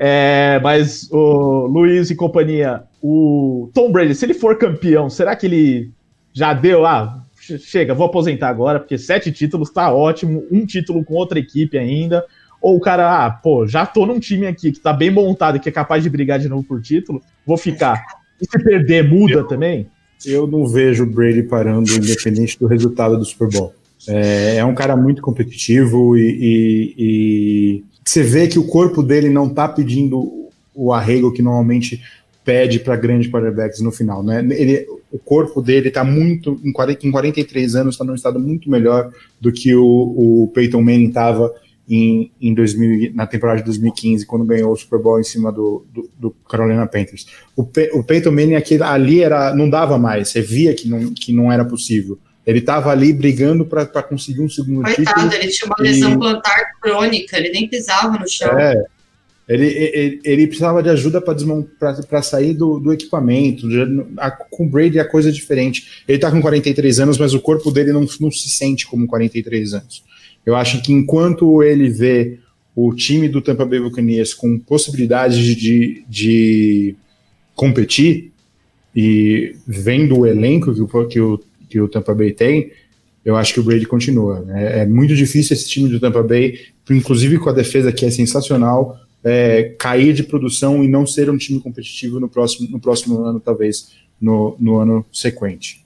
É, 0.00 0.58
mas 0.62 1.10
o 1.10 1.66
Luiz 1.66 2.08
e 2.08 2.14
companhia, 2.14 2.84
o 3.02 3.68
Tom 3.74 3.92
Brady, 3.92 4.14
se 4.14 4.24
ele 4.24 4.34
for 4.34 4.56
campeão, 4.56 5.10
será 5.10 5.36
que 5.36 5.44
ele 5.44 5.90
já 6.32 6.54
deu, 6.54 6.86
ah, 6.86 7.20
chega, 7.56 7.94
vou 7.94 8.06
aposentar 8.06 8.48
agora, 8.48 8.78
porque 8.80 8.98
sete 8.98 9.32
títulos 9.32 9.70
tá 9.70 9.92
ótimo, 9.92 10.44
um 10.50 10.66
título 10.66 11.04
com 11.04 11.14
outra 11.14 11.38
equipe 11.38 11.78
ainda. 11.78 12.24
Ou 12.60 12.76
o 12.76 12.80
cara, 12.80 13.24
ah, 13.24 13.30
pô, 13.30 13.66
já 13.66 13.86
tô 13.86 14.04
num 14.04 14.18
time 14.18 14.46
aqui 14.46 14.72
que 14.72 14.80
tá 14.80 14.92
bem 14.92 15.10
montado 15.10 15.56
e 15.56 15.60
que 15.60 15.68
é 15.68 15.72
capaz 15.72 16.02
de 16.02 16.10
brigar 16.10 16.38
de 16.38 16.48
novo 16.48 16.64
por 16.64 16.82
título, 16.82 17.22
vou 17.46 17.56
ficar. 17.56 18.02
E 18.40 18.44
se 18.44 18.62
perder, 18.62 19.08
muda 19.08 19.34
eu, 19.34 19.46
também? 19.46 19.88
Eu 20.26 20.46
não 20.46 20.66
vejo 20.66 21.04
o 21.04 21.06
Brady 21.06 21.44
parando, 21.44 21.90
independente 21.92 22.58
do 22.58 22.66
resultado 22.66 23.16
do 23.16 23.24
Super 23.24 23.48
Bowl. 23.48 23.72
É, 24.08 24.56
é 24.56 24.64
um 24.64 24.74
cara 24.74 24.96
muito 24.96 25.22
competitivo 25.22 26.16
e, 26.16 26.22
e, 26.22 26.94
e, 26.98 27.84
você 28.04 28.22
vê 28.22 28.46
que 28.46 28.58
o 28.58 28.66
corpo 28.66 29.02
dele 29.02 29.28
não 29.28 29.48
tá 29.48 29.68
pedindo 29.68 30.48
o 30.74 30.92
arrego 30.92 31.32
que 31.32 31.42
normalmente 31.42 32.02
pede 32.44 32.78
para 32.78 32.96
grandes 32.96 33.30
quarterbacks 33.30 33.80
no 33.80 33.92
final. 33.92 34.22
Né? 34.22 34.38
Ele, 34.50 34.86
o 35.10 35.18
corpo 35.18 35.62
dele 35.62 35.88
está 35.88 36.04
muito, 36.04 36.60
em, 36.64 36.72
40, 36.72 37.06
em 37.06 37.10
43 37.10 37.74
anos, 37.76 37.94
está 37.94 38.04
num 38.04 38.14
estado 38.14 38.38
muito 38.38 38.70
melhor 38.70 39.10
do 39.40 39.50
que 39.52 39.74
o, 39.74 39.84
o 39.84 40.50
Peyton 40.54 40.82
Manning 40.82 41.08
estava 41.08 41.52
em, 41.88 42.30
em 42.40 42.52
2000, 42.52 43.14
na 43.14 43.26
temporada 43.26 43.60
de 43.60 43.64
2015, 43.64 44.26
quando 44.26 44.44
ganhou 44.44 44.70
o 44.70 44.76
Super 44.76 45.00
Bowl 45.00 45.18
em 45.18 45.24
cima 45.24 45.50
do, 45.50 45.86
do, 45.92 46.10
do 46.18 46.30
Carolina 46.48 46.86
Panthers. 46.86 47.26
O, 47.56 47.64
Pe, 47.64 47.90
o 47.94 48.04
Peyton 48.04 48.30
Manning 48.30 48.54
aquele, 48.54 48.82
ali 48.82 49.22
era, 49.22 49.54
não 49.54 49.70
dava 49.70 49.98
mais, 49.98 50.28
você 50.28 50.42
via 50.42 50.74
que 50.74 50.88
não, 50.88 51.14
que 51.14 51.32
não 51.32 51.50
era 51.50 51.64
possível. 51.64 52.18
Ele 52.46 52.60
estava 52.60 52.90
ali 52.90 53.12
brigando 53.12 53.66
para 53.66 54.02
conseguir 54.02 54.40
um 54.40 54.48
segundo 54.48 54.82
Coitado, 54.82 54.96
título. 54.96 55.20
Coitado, 55.20 55.42
ele 55.42 55.52
tinha 55.52 55.66
uma 55.66 55.76
lesão 55.78 56.12
e... 56.12 56.18
plantar 56.18 56.72
crônica, 56.80 57.36
ele 57.36 57.50
nem 57.50 57.68
pisava 57.68 58.18
no 58.18 58.28
chão. 58.28 58.58
É, 58.58 58.84
ele, 59.48 59.66
ele, 59.66 60.20
ele 60.24 60.46
precisava 60.46 60.82
de 60.82 60.90
ajuda 60.90 61.22
para 61.22 62.22
sair 62.22 62.52
do, 62.52 62.78
do 62.78 62.92
equipamento. 62.92 63.66
A, 64.18 64.30
com 64.30 64.66
o 64.66 64.68
Brady 64.68 64.98
a 64.98 65.08
coisa 65.08 65.30
é 65.30 65.32
diferente. 65.32 66.02
Ele 66.06 66.18
está 66.18 66.30
com 66.30 66.40
43 66.40 67.00
anos, 67.00 67.16
mas 67.16 67.32
o 67.32 67.40
corpo 67.40 67.70
dele 67.70 67.92
não, 67.92 68.06
não 68.20 68.30
se 68.30 68.50
sente 68.50 68.86
como 68.86 69.06
43 69.06 69.72
anos. 69.72 70.04
Eu 70.44 70.54
acho 70.54 70.82
que 70.82 70.92
enquanto 70.92 71.62
ele 71.62 71.88
vê 71.88 72.38
o 72.76 72.94
time 72.94 73.26
do 73.26 73.40
Tampa 73.40 73.64
Bay 73.64 73.80
Buccaneers 73.80 74.34
com 74.34 74.58
possibilidade 74.58 75.54
de, 75.54 76.04
de 76.06 76.94
competir 77.54 78.30
e 78.94 79.56
vendo 79.66 80.18
o 80.18 80.26
elenco 80.26 80.74
que 80.74 80.80
o, 80.80 81.06
que 81.06 81.20
o, 81.20 81.40
que 81.68 81.80
o 81.80 81.88
Tampa 81.88 82.14
Bay 82.14 82.32
tem, 82.32 82.70
eu 83.24 83.34
acho 83.34 83.54
que 83.54 83.60
o 83.60 83.62
Brady 83.62 83.86
continua. 83.86 84.46
É, 84.50 84.80
é 84.80 84.86
muito 84.86 85.14
difícil 85.14 85.54
esse 85.54 85.68
time 85.68 85.88
do 85.88 85.98
Tampa 85.98 86.22
Bay, 86.22 86.58
inclusive 86.90 87.38
com 87.38 87.48
a 87.48 87.52
defesa 87.52 87.92
que 87.92 88.04
é 88.04 88.10
sensacional, 88.10 88.98
é, 89.24 89.74
cair 89.78 90.12
de 90.12 90.22
produção 90.22 90.82
e 90.82 90.88
não 90.88 91.06
ser 91.06 91.28
um 91.30 91.36
time 91.36 91.60
competitivo 91.60 92.20
no 92.20 92.28
próximo, 92.28 92.68
no 92.70 92.80
próximo 92.80 93.22
ano, 93.24 93.40
talvez, 93.40 93.90
no, 94.20 94.56
no 94.58 94.78
ano 94.78 95.04
sequente. 95.12 95.84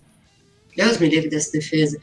Deus 0.77 0.99
me 0.99 1.09
livre 1.09 1.29
dessa 1.29 1.53
defesa. 1.53 1.99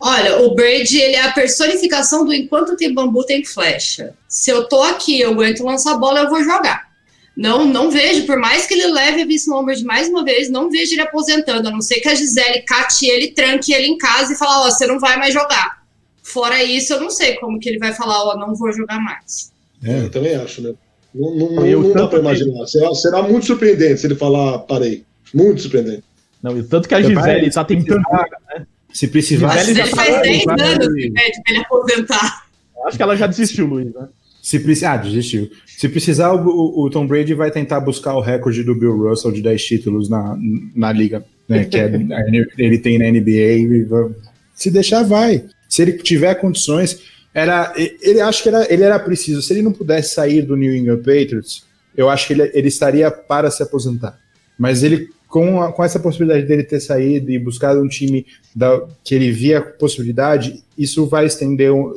Olha, 0.00 0.42
o 0.42 0.54
Brady, 0.54 0.98
ele 0.98 1.14
é 1.14 1.22
a 1.22 1.32
personificação 1.32 2.24
do 2.24 2.34
enquanto 2.34 2.76
tem 2.76 2.92
bambu, 2.92 3.24
tem 3.24 3.44
flecha. 3.44 4.14
Se 4.26 4.50
eu 4.50 4.64
tô 4.64 4.82
aqui, 4.82 5.20
eu 5.20 5.30
aguento 5.30 5.64
lançar 5.64 5.96
bola, 5.96 6.20
eu 6.20 6.28
vou 6.28 6.42
jogar. 6.42 6.90
Não, 7.36 7.64
não 7.64 7.90
vejo, 7.90 8.26
por 8.26 8.36
mais 8.36 8.66
que 8.66 8.74
ele 8.74 8.88
leve 8.88 9.22
a 9.22 9.24
Vince 9.24 9.48
Lombard 9.48 9.82
mais 9.84 10.08
uma 10.08 10.24
vez, 10.24 10.50
não 10.50 10.68
vejo 10.68 10.92
ele 10.92 11.02
aposentando, 11.02 11.68
a 11.68 11.70
não 11.70 11.80
ser 11.80 12.00
que 12.00 12.08
a 12.08 12.14
Gisele 12.14 12.62
cate 12.62 13.06
ele, 13.06 13.28
tranque 13.28 13.72
ele 13.72 13.86
em 13.86 13.96
casa 13.96 14.32
e 14.32 14.36
fale, 14.36 14.50
ó, 14.52 14.66
oh, 14.66 14.70
você 14.70 14.86
não 14.86 14.98
vai 14.98 15.16
mais 15.16 15.32
jogar. 15.32 15.82
Fora 16.22 16.62
isso, 16.62 16.92
eu 16.92 17.00
não 17.00 17.08
sei 17.08 17.36
como 17.36 17.58
que 17.60 17.68
ele 17.68 17.78
vai 17.78 17.94
falar, 17.94 18.24
ó, 18.24 18.34
oh, 18.34 18.38
não 18.38 18.54
vou 18.54 18.72
jogar 18.72 19.00
mais. 19.00 19.51
É, 19.84 20.00
eu 20.00 20.10
também 20.10 20.34
acho, 20.34 20.62
né? 20.62 20.72
Não, 21.14 21.34
não, 21.34 21.50
não, 21.52 21.82
não 21.82 21.92
dá 21.92 22.08
pra 22.08 22.18
imaginar. 22.18 22.66
Será, 22.66 22.94
será, 22.94 23.22
muito 23.22 23.46
surpreendente 23.46 24.00
se 24.00 24.06
ele 24.06 24.14
falar, 24.14 24.60
parei. 24.60 25.04
Muito 25.34 25.62
surpreendente. 25.62 26.04
Não, 26.42 26.58
e 26.58 26.62
tanto 26.62 26.88
que 26.88 26.94
a 26.94 27.02
Gisele 27.02 27.46
está 27.46 27.64
tentando. 27.64 28.02
Né? 28.10 28.66
Se 28.92 29.08
precisar. 29.08 29.58
Gisele 29.58 29.78
já 29.78 29.86
faz 29.86 30.22
10 30.22 30.46
anos 30.48 30.94
que 30.94 31.10
pede 31.10 31.42
pra 31.42 31.54
ele 31.54 31.58
aposentar. 31.58 32.46
Acho 32.86 32.96
que 32.96 33.02
ela 33.02 33.16
já 33.16 33.26
desistiu, 33.26 33.66
Luiz, 33.66 33.92
né? 33.92 34.08
Se 34.42 34.58
precisar, 34.58 34.94
ah, 34.94 34.96
desistiu. 34.96 35.48
Se 35.66 35.88
precisar, 35.88 36.32
o, 36.32 36.82
o, 36.84 36.90
Tom 36.90 37.06
Brady 37.06 37.32
vai 37.32 37.52
tentar 37.52 37.78
buscar 37.78 38.14
o 38.14 38.20
recorde 38.20 38.64
do 38.64 38.74
Bill 38.74 39.08
Russell 39.08 39.30
de 39.30 39.40
10 39.40 39.64
títulos 39.64 40.08
na, 40.08 40.36
na 40.74 40.90
liga, 40.90 41.24
né? 41.48 41.64
Que 41.64 41.78
é, 41.78 41.84
ele 42.58 42.78
tem 42.78 42.98
na 42.98 43.08
NBA. 43.08 44.12
Se 44.52 44.68
deixar, 44.68 45.04
vai. 45.04 45.44
Se 45.68 45.82
ele 45.82 45.92
tiver 45.92 46.34
condições, 46.34 47.00
era, 47.34 47.72
ele 47.76 48.20
acho 48.20 48.42
que 48.42 48.48
era, 48.48 48.72
ele 48.72 48.82
era 48.82 48.98
preciso. 48.98 49.40
Se 49.40 49.52
ele 49.52 49.62
não 49.62 49.72
pudesse 49.72 50.14
sair 50.14 50.42
do 50.42 50.56
New 50.56 50.74
England 50.74 50.98
Patriots, 50.98 51.64
eu 51.96 52.08
acho 52.08 52.26
que 52.26 52.32
ele, 52.34 52.50
ele 52.54 52.68
estaria 52.68 53.10
para 53.10 53.50
se 53.50 53.62
aposentar. 53.62 54.18
Mas 54.58 54.82
ele, 54.82 55.08
com, 55.28 55.62
a, 55.62 55.72
com 55.72 55.82
essa 55.82 55.98
possibilidade 55.98 56.46
dele 56.46 56.62
ter 56.62 56.80
saído 56.80 57.30
e 57.30 57.38
buscado 57.38 57.80
um 57.80 57.88
time 57.88 58.26
da, 58.54 58.86
que 59.02 59.14
ele 59.14 59.30
via 59.32 59.62
possibilidade, 59.62 60.62
isso 60.76 61.06
vai 61.06 61.26
estender 61.26 61.72
um, 61.72 61.94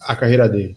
a 0.00 0.16
carreira 0.16 0.48
dele. 0.48 0.76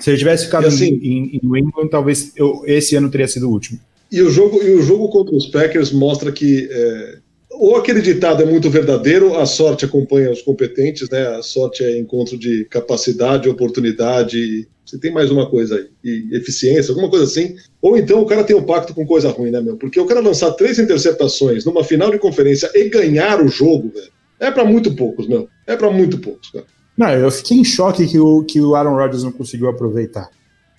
Se 0.00 0.10
ele 0.10 0.18
tivesse 0.18 0.46
ficado 0.46 0.66
assim, 0.66 0.98
em, 1.02 1.36
em, 1.36 1.40
New 1.42 1.56
England, 1.56 1.88
talvez 1.88 2.32
eu, 2.34 2.62
esse 2.66 2.96
ano 2.96 3.10
teria 3.10 3.28
sido 3.28 3.48
o 3.48 3.52
último. 3.52 3.78
E 4.10 4.20
o 4.22 4.30
jogo, 4.30 4.60
e 4.62 4.74
o 4.74 4.82
jogo 4.82 5.08
contra 5.08 5.36
os 5.36 5.46
Packers 5.46 5.92
mostra 5.92 6.32
que 6.32 6.68
é, 6.70 7.18
ou 7.50 7.76
aquele 7.76 8.00
ditado 8.00 8.42
é 8.42 8.46
muito 8.46 8.70
verdadeiro, 8.70 9.36
a 9.36 9.44
sorte 9.44 9.84
acompanha 9.84 10.30
os 10.30 10.40
competentes, 10.40 11.08
né? 11.10 11.26
A 11.36 11.42
sorte 11.42 11.84
é 11.84 11.98
encontro 11.98 12.38
de 12.38 12.64
capacidade, 12.66 13.48
oportunidade, 13.48 14.68
você 14.84 14.98
tem 14.98 15.12
mais 15.12 15.30
uma 15.30 15.48
coisa 15.48 15.76
aí, 15.76 15.86
e 16.02 16.36
eficiência, 16.36 16.90
alguma 16.90 17.10
coisa 17.10 17.24
assim. 17.24 17.54
Ou 17.82 17.96
então 17.96 18.20
o 18.20 18.26
cara 18.26 18.44
tem 18.44 18.56
um 18.56 18.62
pacto 18.62 18.94
com 18.94 19.06
coisa 19.06 19.30
ruim, 19.30 19.50
né, 19.50 19.60
meu? 19.60 19.76
Porque 19.76 20.00
o 20.00 20.06
cara 20.06 20.20
lançar 20.20 20.52
três 20.52 20.78
interceptações 20.78 21.64
numa 21.64 21.84
final 21.84 22.10
de 22.10 22.18
conferência 22.18 22.70
e 22.74 22.88
ganhar 22.88 23.40
o 23.40 23.48
jogo, 23.48 23.90
velho, 23.94 24.10
é 24.38 24.50
para 24.50 24.64
muito 24.64 24.94
poucos, 24.94 25.28
meu. 25.28 25.48
É 25.66 25.76
para 25.76 25.90
muito 25.90 26.18
poucos, 26.18 26.50
cara. 26.50 26.64
Não, 26.96 27.10
eu 27.10 27.30
fiquei 27.30 27.58
em 27.58 27.64
choque 27.64 28.06
que 28.06 28.18
o, 28.18 28.44
que 28.44 28.60
o 28.60 28.74
Aaron 28.74 28.96
Rodgers 28.96 29.22
não 29.22 29.32
conseguiu 29.32 29.68
aproveitar. 29.68 30.28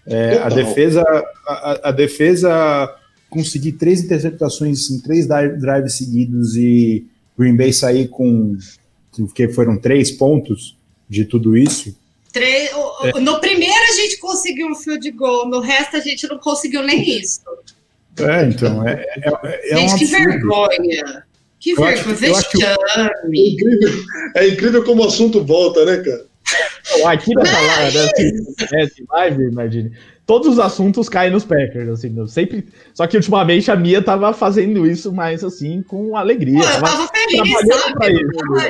É, 0.05 0.39
a 0.39 0.49
defesa, 0.49 1.03
a, 1.47 1.89
a 1.89 1.91
defesa 1.91 2.93
conseguir 3.31 3.71
três 3.71 4.03
interceptações 4.03 4.91
em 4.91 4.99
três 4.99 5.25
drives 5.25 5.93
seguidos 5.93 6.55
e 6.57 7.05
Green 7.39 7.55
Bay 7.55 7.71
sair 7.71 8.09
com 8.09 8.57
que 9.33 9.47
foram 9.47 9.77
três 9.77 10.11
pontos 10.11 10.77
de 11.09 11.25
tudo 11.25 11.57
isso. 11.57 11.95
Três, 12.31 12.69
é. 13.03 13.19
No 13.19 13.39
primeiro 13.39 13.73
a 13.73 13.95
gente 13.95 14.17
conseguiu 14.19 14.67
um 14.67 14.75
field 14.75 15.09
goal, 15.11 15.49
no 15.49 15.59
resto 15.61 15.95
a 15.97 15.99
gente 16.01 16.27
não 16.27 16.37
conseguiu 16.37 16.83
nem 16.83 17.19
isso. 17.19 17.41
É, 18.19 18.45
então, 18.45 18.87
é, 18.87 19.05
é, 19.23 19.73
é 19.73 19.77
gente, 19.77 19.93
um 19.93 19.97
que 19.97 20.05
vergonha. 20.05 21.23
Que 21.59 21.73
vergonha, 21.73 22.15
vexame. 22.15 23.11
É 23.33 23.47
incrível, 23.47 24.05
é 24.35 24.47
incrível 24.49 24.83
como 24.83 25.03
o 25.03 25.07
assunto 25.07 25.43
volta, 25.43 25.85
né, 25.85 25.97
cara? 25.97 26.25
Aqui 27.05 27.33
nessa 27.35 27.59
live, 27.61 27.97
nessa 28.71 28.93
live, 29.11 29.43
imagine, 29.43 29.91
todos 30.25 30.47
os 30.47 30.59
assuntos 30.59 31.09
caem 31.09 31.31
nos 31.31 31.43
Packers, 31.43 31.89
assim, 31.89 32.27
sempre. 32.27 32.67
Só 32.93 33.07
que 33.07 33.17
ultimamente 33.17 33.71
a 33.71 33.75
Mia 33.75 34.01
tava 34.01 34.33
fazendo 34.33 34.85
isso 34.85 35.11
mais 35.11 35.43
assim 35.43 35.81
com 35.81 36.15
alegria. 36.15 36.59
Pô, 36.59 36.67
eu 36.67 36.81
tava 36.81 37.07
feliz, 37.07 37.51
sabe? 37.51 38.21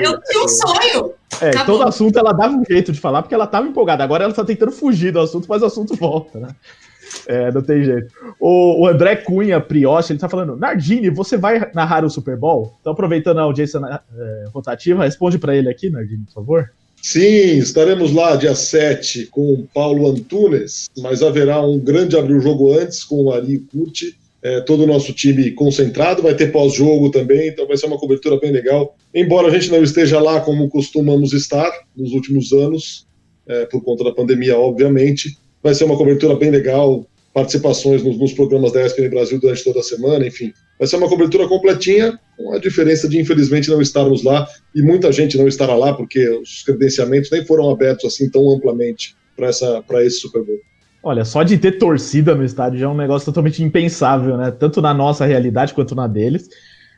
Eu, 0.04 0.12
eu 0.12 0.22
tinha 0.22 0.44
um 0.44 0.48
sonho. 0.48 1.14
É, 1.42 1.50
Acabou. 1.50 1.78
todo 1.78 1.88
assunto 1.88 2.18
ela 2.18 2.34
dava 2.34 2.56
um 2.56 2.64
jeito 2.68 2.92
de 2.92 3.00
falar, 3.00 3.22
porque 3.22 3.36
ela 3.36 3.48
tava 3.48 3.68
empolgada. 3.68 4.04
Agora 4.04 4.24
ela 4.24 4.34
tá 4.34 4.44
tentando 4.44 4.72
fugir 4.72 5.12
do 5.12 5.20
assunto, 5.20 5.48
mas 5.48 5.62
o 5.62 5.66
assunto 5.66 5.96
volta, 5.96 6.40
né? 6.40 6.50
É, 7.28 7.52
não 7.52 7.62
tem 7.62 7.84
jeito. 7.84 8.14
O, 8.40 8.84
o 8.84 8.88
André 8.88 9.18
Cunha 9.18 9.60
Prioche, 9.60 10.14
ele 10.14 10.20
tá 10.20 10.30
falando: 10.30 10.56
Nardini, 10.56 11.10
você 11.10 11.38
vai 11.38 11.70
narrar 11.74 12.06
o 12.06 12.10
Super 12.10 12.38
Bowl? 12.38 12.78
Então, 12.80 12.94
aproveitando 12.94 13.40
a 13.40 13.44
audiência 13.44 13.80
é, 14.18 14.46
rotativa, 14.54 15.04
responde 15.04 15.38
para 15.38 15.56
ele 15.56 15.70
aqui, 15.70 15.90
Nardini, 15.90 16.26
por 16.26 16.34
favor. 16.34 16.72
Sim, 17.02 17.58
estaremos 17.58 18.12
lá 18.14 18.36
dia 18.36 18.54
7 18.54 19.26
com 19.28 19.54
o 19.54 19.68
Paulo 19.74 20.08
Antunes, 20.08 20.88
mas 21.00 21.24
haverá 21.24 21.60
um 21.62 21.80
grande 21.80 22.16
abrir 22.16 22.36
o 22.36 22.42
jogo 22.42 22.74
antes 22.74 23.04
com 23.04 23.24
o 23.24 23.34
Ari 23.34 23.58
Curti, 23.60 24.16
é, 24.44 24.62
todo 24.62 24.84
o 24.84 24.88
nosso 24.88 25.12
time 25.12 25.52
concentrado, 25.52 26.22
vai 26.22 26.36
ter 26.36 26.52
pós-jogo 26.52 27.10
também, 27.10 27.50
então 27.50 27.68
vai 27.68 27.78
ser 27.78 27.88
uma 27.88 27.98
cobertura 27.98 28.40
bem 28.40 28.52
legal. 28.52 28.96
Embora 29.14 29.48
a 29.48 29.52
gente 29.52 29.72
não 29.72 29.84
esteja 29.84 30.20
lá 30.20 30.42
como 30.42 30.70
costumamos 30.70 31.34
estar 31.34 31.72
nos 31.96 32.12
últimos 32.12 32.52
anos, 32.52 33.08
é, 33.48 33.66
por 33.66 33.84
conta 33.84 34.04
da 34.04 34.12
pandemia, 34.12 34.58
obviamente, 34.58 35.38
vai 35.62 35.74
ser 35.74 35.86
uma 35.86 35.98
cobertura 35.98 36.36
bem 36.36 36.52
legal, 36.52 37.06
participações 37.34 38.04
nos, 38.04 38.18
nos 38.18 38.34
programas 38.34 38.72
da 38.72 38.86
ESPN 38.86 39.10
Brasil 39.10 39.40
durante 39.40 39.64
toda 39.64 39.80
a 39.80 39.84
semana, 39.84 40.26
enfim. 40.26 40.52
Vai 40.78 40.88
ser 40.88 40.98
uma 40.98 41.10
cobertura 41.10 41.48
completinha, 41.48 42.20
com 42.42 42.54
a 42.54 42.60
diferença 42.60 43.08
de, 43.08 43.20
infelizmente, 43.20 43.70
não 43.70 43.82
estarmos 43.82 44.24
lá 44.24 44.48
e 44.76 44.82
muita 44.82 45.12
gente 45.12 45.38
não 45.38 45.48
estará 45.48 45.76
lá, 45.76 45.94
porque 45.94 46.28
os 46.30 46.64
credenciamentos 46.64 47.30
nem 47.32 47.46
foram 47.46 47.70
abertos 47.70 48.06
assim 48.06 48.30
tão 48.30 48.50
amplamente 48.52 49.16
para 49.36 50.04
esse 50.04 50.20
Super 50.20 50.44
Bowl. 50.44 50.60
Olha, 51.04 51.26
só 51.26 51.42
de 51.42 51.58
ter 51.58 51.74
torcida 51.74 52.36
no 52.36 52.46
estádio 52.46 52.80
já 52.80 52.86
é 52.86 52.90
um 52.90 52.96
negócio 52.96 53.26
totalmente 53.26 53.64
impensável, 53.64 54.38
né? 54.38 54.52
Tanto 54.52 54.82
na 54.82 54.94
nossa 54.94 55.26
realidade 55.26 55.74
quanto 55.74 55.96
na 55.96 56.08
deles. 56.08 56.48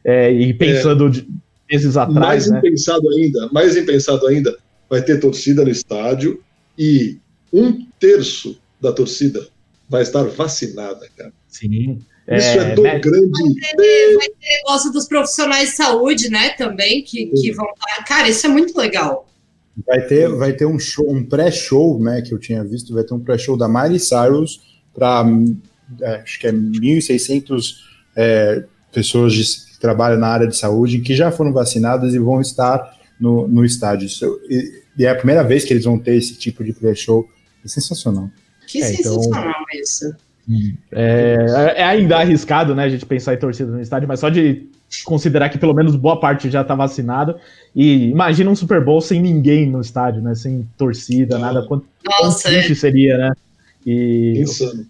É, 0.04 0.30
e 0.32 0.54
pensando 0.54 1.08
é, 1.08 1.24
meses 1.72 1.96
atrás. 1.96 2.20
Mais 2.20 2.52
né? 2.52 2.60
impensado 2.60 3.10
ainda, 3.10 3.50
mais 3.54 3.78
impensado 3.78 4.28
ainda, 4.28 4.58
vai 4.90 5.02
ter 5.02 5.20
torcida 5.20 5.64
no 5.64 5.70
estádio 5.70 6.42
e 6.78 7.18
um 7.52 7.86
terço 8.00 8.60
da 8.82 8.92
torcida 8.92 9.48
vai 9.90 10.02
estar 10.02 10.24
vacinada, 10.24 11.08
cara. 11.16 11.32
Sim. 11.48 12.02
Isso 12.28 12.48
é, 12.48 12.58
é 12.58 12.76
tão 12.76 12.84
né? 12.84 13.00
grande. 13.00 13.30
Vai 13.32 14.30
ter, 14.30 14.58
negócio 14.64 14.92
dos 14.92 15.08
profissionais 15.08 15.72
de 15.72 15.76
saúde, 15.76 16.30
né, 16.30 16.50
também, 16.52 17.04
que, 17.04 17.28
que 17.28 17.52
vão. 17.52 17.68
Cara, 18.08 18.30
isso 18.30 18.46
é 18.46 18.50
muito 18.50 18.78
legal. 18.78 19.28
Vai 19.86 20.02
ter, 20.06 20.30
vai 20.30 20.54
ter 20.54 20.66
um 20.66 20.80
show, 20.80 21.10
um 21.10 21.24
pré-show, 21.24 22.00
né, 22.00 22.22
que 22.22 22.34
eu 22.34 22.40
tinha 22.40 22.64
visto, 22.64 22.94
vai 22.94 23.04
ter 23.04 23.14
um 23.14 23.20
pré-show 23.20 23.58
da 23.58 23.68
Miley 23.68 24.00
Cyrus 24.00 24.62
para 24.94 25.26
é, 26.02 26.16
acho 26.18 26.40
que 26.40 26.48
é 26.48 26.52
1.600 26.52 27.76
é, 28.16 28.64
pessoas 28.92 29.34
de, 29.34 29.44
que 29.44 29.80
trabalham 29.80 30.20
na 30.20 30.28
área 30.28 30.48
de 30.48 30.56
saúde 30.56 31.00
que 31.00 31.16
já 31.16 31.32
foram 31.32 31.52
vacinadas 31.52 32.14
e 32.14 32.20
vão 32.20 32.40
estar 32.40 32.98
no, 33.20 33.48
no 33.48 33.66
estádio. 33.66 34.06
Isso, 34.06 34.40
e, 34.50 34.84
e, 34.98 35.06
é 35.06 35.10
a 35.10 35.16
primeira 35.16 35.44
vez 35.44 35.66
que 35.66 35.74
eles 35.74 35.86
vão 35.86 36.00
ter 36.00 36.16
esse 36.16 36.36
tipo 36.36 36.64
de 36.64 36.74
pré-show. 36.74 37.28
É 37.64 37.68
sensacional. 37.68 38.30
Que 38.68 38.82
é, 38.82 38.94
então, 38.94 39.14
sensacional 39.14 39.50
então, 39.50 39.82
isso. 39.82 40.16
É, 40.92 41.74
é, 41.78 41.84
ainda 41.84 42.18
arriscado, 42.18 42.76
né, 42.76 42.84
a 42.84 42.90
gente 42.90 43.06
pensar 43.06 43.34
em 43.34 43.38
torcida 43.38 43.72
no 43.72 43.82
estádio, 43.82 44.08
mas 44.08 44.20
só 44.20 44.30
de 44.30 44.68
considerar 45.04 45.50
que 45.50 45.58
pelo 45.58 45.74
menos 45.74 45.96
boa 45.96 46.20
parte 46.20 46.50
já 46.50 46.64
tá 46.64 46.76
vacinado. 46.76 47.36
E 47.76 48.10
imagina 48.10 48.52
um 48.52 48.56
Super 48.56 48.84
Bowl 48.84 49.02
sem 49.02 49.22
ninguém 49.22 49.68
no 49.68 49.82
estádio, 49.82 50.22
né? 50.22 50.36
Sem 50.36 50.68
torcida, 50.78 51.40
nada. 51.40 51.64
Quanto, 51.64 51.86
Nossa, 52.06 52.50
quanto 52.50 52.72
é. 52.72 52.76
seria, 52.76 53.18
né? 53.18 53.32
E, 53.86 54.42
Insano. 54.42 54.86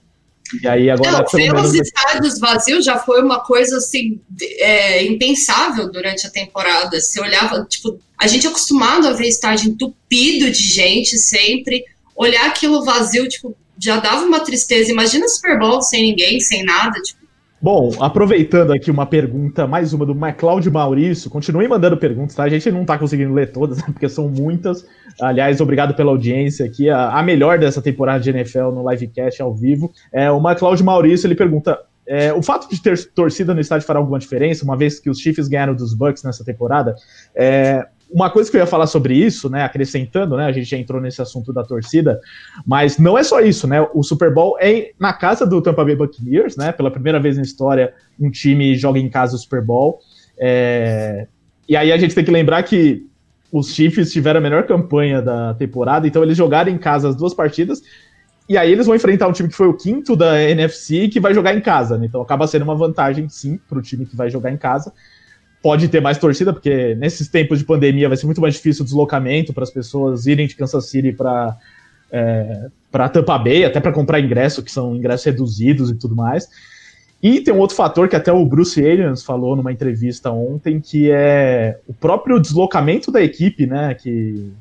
e 0.62 0.68
aí 0.68 0.90
agora. 0.90 1.12
Não, 1.12 1.26
ver 1.32 1.54
menos... 1.54 1.70
os 1.70 1.76
estádios 1.76 2.40
vazios 2.40 2.84
já 2.84 2.98
foi 2.98 3.22
uma 3.22 3.40
coisa 3.40 3.78
assim 3.78 4.20
é, 4.60 5.06
impensável 5.06 5.90
durante 5.90 6.28
a 6.28 6.30
temporada. 6.30 7.00
Você 7.00 7.22
olhava, 7.22 7.64
tipo, 7.70 7.98
a 8.18 8.28
gente 8.28 8.46
é 8.46 8.50
acostumado 8.50 9.08
a 9.08 9.14
ver 9.14 9.28
estádio 9.28 9.70
entupido 9.70 10.52
de 10.52 10.64
gente 10.64 11.18
sempre. 11.18 11.86
Olhar 12.16 12.46
aquilo 12.48 12.84
vazio, 12.84 13.28
tipo, 13.28 13.56
já 13.84 14.00
dava 14.00 14.26
uma 14.26 14.40
tristeza. 14.40 14.92
Imagina 14.92 15.28
Super 15.28 15.60
Bowl 15.60 15.82
sem 15.82 16.04
ninguém, 16.04 16.40
sem 16.40 16.64
nada, 16.64 17.00
tipo. 17.02 17.24
Bom, 17.62 17.94
aproveitando 18.02 18.74
aqui 18.74 18.92
uma 18.92 19.06
pergunta, 19.06 19.66
mais 19.66 19.94
uma 19.94 20.06
do 20.06 20.14
MacLeod 20.14 20.70
Maurício, 20.70 21.30
continue 21.30 21.66
mandando 21.66 21.96
perguntas, 21.96 22.36
tá? 22.36 22.44
A 22.44 22.50
gente 22.50 22.70
não 22.70 22.84
tá 22.84 22.98
conseguindo 22.98 23.34
ler 23.34 23.54
todas, 23.54 23.82
porque 23.88 24.10
são 24.10 24.28
muitas. 24.28 24.86
Aliás, 25.22 25.62
obrigado 25.62 25.94
pela 25.94 26.12
audiência 26.12 26.66
aqui. 26.66 26.90
A, 26.90 27.18
a 27.18 27.24
melhor 27.24 27.58
dessa 27.58 27.82
temporada 27.82 28.20
de 28.20 28.30
NFL 28.32 28.72
no 28.72 28.90
livecast 28.90 29.42
ao 29.42 29.56
vivo. 29.56 29.94
É, 30.12 30.30
o 30.30 30.42
MacLeod 30.42 30.84
Maurício, 30.84 31.26
ele 31.26 31.36
pergunta: 31.36 31.80
é, 32.06 32.34
o 32.34 32.42
fato 32.42 32.70
de 32.70 32.82
ter 32.82 33.02
torcida 33.14 33.54
no 33.54 33.62
estádio 33.62 33.88
fará 33.88 33.98
alguma 34.00 34.20
diferença, 34.20 34.66
uma 34.66 34.76
vez 34.76 35.00
que 35.00 35.10
os 35.10 35.20
Chiefs 35.20 35.48
ganharam 35.48 35.74
dos 35.74 35.94
Bucks 35.94 36.22
nessa 36.24 36.44
temporada? 36.44 36.96
É, 37.34 37.88
uma 38.14 38.30
coisa 38.30 38.50
que 38.50 38.56
eu 38.56 38.62
ia 38.62 38.68
falar 38.68 38.86
sobre 38.86 39.16
isso, 39.16 39.50
né, 39.50 39.64
acrescentando, 39.64 40.38
né, 40.38 40.46
a 40.46 40.52
gente 40.52 40.70
já 40.70 40.78
entrou 40.78 41.02
nesse 41.02 41.20
assunto 41.20 41.52
da 41.52 41.64
torcida, 41.64 42.22
mas 42.64 43.00
não 43.00 43.18
é 43.18 43.24
só 43.24 43.42
isso, 43.42 43.68
né, 43.68 43.82
o 43.94 44.04
Super 44.04 44.32
Bowl 44.32 44.56
é 44.62 44.92
na 45.00 45.12
casa 45.12 45.48
do 45.48 45.60
Tampa 45.60 45.84
Bay 45.84 45.96
Buccaneers, 45.96 46.56
né, 46.56 46.72
pela 46.72 46.92
primeira 46.92 47.20
vez 47.20 47.38
na 47.38 47.42
história 47.42 47.92
um 48.20 48.30
time 48.30 48.76
joga 48.76 49.00
em 49.00 49.10
casa 49.10 49.36
o 49.36 49.40
Super 49.40 49.64
Bowl, 49.64 50.00
é, 50.38 51.28
e 51.68 51.76
aí 51.76 51.92
a 51.92 51.98
gente 51.98 52.14
tem 52.14 52.24
que 52.24 52.30
lembrar 52.30 52.62
que 52.62 53.04
os 53.52 53.74
Chiefs 53.74 54.12
tiveram 54.12 54.40
a 54.40 54.44
melhor 54.44 54.68
campanha 54.68 55.20
da 55.20 55.56
temporada, 55.56 56.08
então 56.08 56.22
eles 56.22 56.38
jogaram 56.38 56.72
em 56.72 56.78
casa 56.78 57.10
as 57.10 57.16
duas 57.16 57.34
partidas, 57.34 57.82
e 58.48 58.58
aí 58.58 58.72
eles 58.72 58.86
vão 58.86 58.96
enfrentar 58.96 59.28
um 59.28 59.32
time 59.32 59.50
que 59.50 59.56
foi 59.56 59.68
o 59.68 59.74
quinto 59.74 60.16
da 60.16 60.40
NFC 60.40 61.08
que 61.08 61.20
vai 61.20 61.34
jogar 61.34 61.56
em 61.56 61.62
casa, 61.62 61.98
né, 61.98 62.06
então 62.06 62.22
acaba 62.22 62.46
sendo 62.46 62.62
uma 62.62 62.76
vantagem, 62.76 63.28
sim, 63.28 63.60
para 63.68 63.80
o 63.80 63.82
time 63.82 64.06
que 64.06 64.16
vai 64.16 64.30
jogar 64.30 64.52
em 64.52 64.58
casa, 64.58 64.94
pode 65.64 65.88
ter 65.88 66.02
mais 66.02 66.18
torcida, 66.18 66.52
porque 66.52 66.94
nesses 66.96 67.30
tempos 67.30 67.58
de 67.58 67.66
pandemia 67.66 68.10
vai 68.10 68.18
ser 68.18 68.26
muito 68.26 68.42
mais 68.42 68.54
difícil 68.56 68.84
o 68.84 68.86
deslocamento 68.86 69.54
para 69.54 69.64
as 69.64 69.72
pessoas 69.72 70.28
irem 70.28 70.46
de 70.46 70.56
Kansas 70.56 70.88
City 70.88 71.14
para 71.14 71.58
é, 72.12 72.68
para 72.92 73.10
Tampa 73.10 73.40
Bay, 73.40 73.66
até 73.66 73.80
para 73.80 73.94
comprar 73.94 74.20
ingresso, 74.20 74.62
que 74.62 74.70
são 74.70 74.96
ingressos 74.96 75.26
reduzidos 75.26 75.90
e 75.90 75.96
tudo 75.96 76.16
mais. 76.16 76.48
E 77.24 77.40
tem 77.40 77.54
um 77.54 77.58
outro 77.58 77.76
fator 77.76 78.10
que 78.10 78.16
até 78.16 78.32
o 78.32 78.46
Bruce 78.46 78.86
Arians 78.86 79.24
falou 79.24 79.56
numa 79.56 79.72
entrevista 79.72 80.30
ontem, 80.30 80.80
que 80.82 81.10
é 81.10 81.80
o 81.88 81.94
próprio 81.94 82.40
deslocamento 82.40 83.10
da 83.10 83.24
equipe, 83.24 83.66
né? 83.66 83.96
Que 83.96 84.52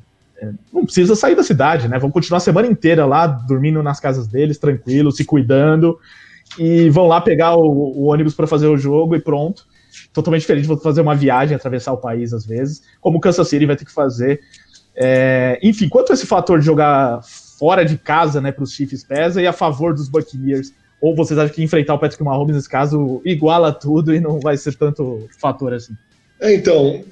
é, 0.41 0.49
não 0.71 0.85
precisa 0.85 1.15
sair 1.15 1.35
da 1.35 1.43
cidade, 1.43 1.89
né? 1.89 1.99
Vão 1.99 2.09
continuar 2.09 2.37
a 2.37 2.39
semana 2.39 2.67
inteira 2.67 3.05
lá, 3.05 3.27
dormindo 3.27 3.83
nas 3.83 3.99
casas 3.99 4.25
deles, 4.25 4.57
tranquilos, 4.57 5.17
se 5.17 5.25
cuidando, 5.25 5.99
e 6.57 6.89
vão 6.89 7.07
lá 7.07 7.19
pegar 7.19 7.55
o, 7.55 7.67
o 7.67 8.05
ônibus 8.05 8.33
para 8.33 8.47
fazer 8.47 8.67
o 8.67 8.77
jogo 8.77 9.15
e 9.15 9.19
pronto 9.19 9.67
totalmente 10.13 10.41
diferente 10.41 10.67
de 10.67 10.81
fazer 10.81 11.01
uma 11.01 11.15
viagem, 11.15 11.55
atravessar 11.55 11.91
o 11.91 11.97
país 11.97 12.33
às 12.33 12.45
vezes, 12.45 12.83
como 13.01 13.17
o 13.17 13.21
Kansas 13.21 13.47
City 13.47 13.65
vai 13.65 13.75
ter 13.75 13.85
que 13.85 13.91
fazer. 13.91 14.39
É, 14.95 15.59
enfim, 15.63 15.89
quanto 15.89 16.13
esse 16.13 16.25
fator 16.25 16.59
de 16.59 16.65
jogar 16.65 17.21
fora 17.57 17.83
de 17.83 17.97
casa, 17.97 18.39
né, 18.39 18.51
para 18.51 18.63
os 18.63 18.71
Chiefs 18.71 19.03
pesa 19.03 19.41
e 19.41 19.47
a 19.47 19.53
favor 19.53 19.93
dos 19.93 20.07
Buccaneers? 20.07 20.71
Ou 21.01 21.15
vocês 21.15 21.37
acham 21.37 21.53
que 21.53 21.63
enfrentar 21.63 21.95
o 21.95 21.99
Patrick 21.99 22.23
Mahomes 22.23 22.55
nesse 22.55 22.69
caso 22.69 23.21
iguala 23.25 23.73
tudo 23.73 24.15
e 24.15 24.21
não 24.21 24.39
vai 24.39 24.55
ser 24.55 24.75
tanto 24.75 25.27
fator 25.39 25.73
assim? 25.73 25.93
É, 26.39 26.53
então, 26.53 27.03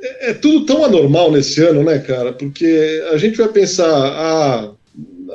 é, 0.00 0.30
é 0.30 0.34
tudo 0.34 0.66
tão 0.66 0.84
anormal 0.84 1.32
nesse 1.32 1.60
ano, 1.64 1.82
né, 1.82 1.98
cara? 1.98 2.32
Porque 2.32 3.02
a 3.12 3.16
gente 3.16 3.38
vai 3.38 3.48
pensar, 3.48 3.88
ah, 3.88 4.70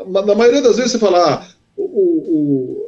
na 0.07 0.35
maioria 0.35 0.61
das 0.61 0.77
vezes 0.77 0.93
você 0.93 0.99
fala, 0.99 1.33
ah, 1.33 1.47
o, 1.75 2.85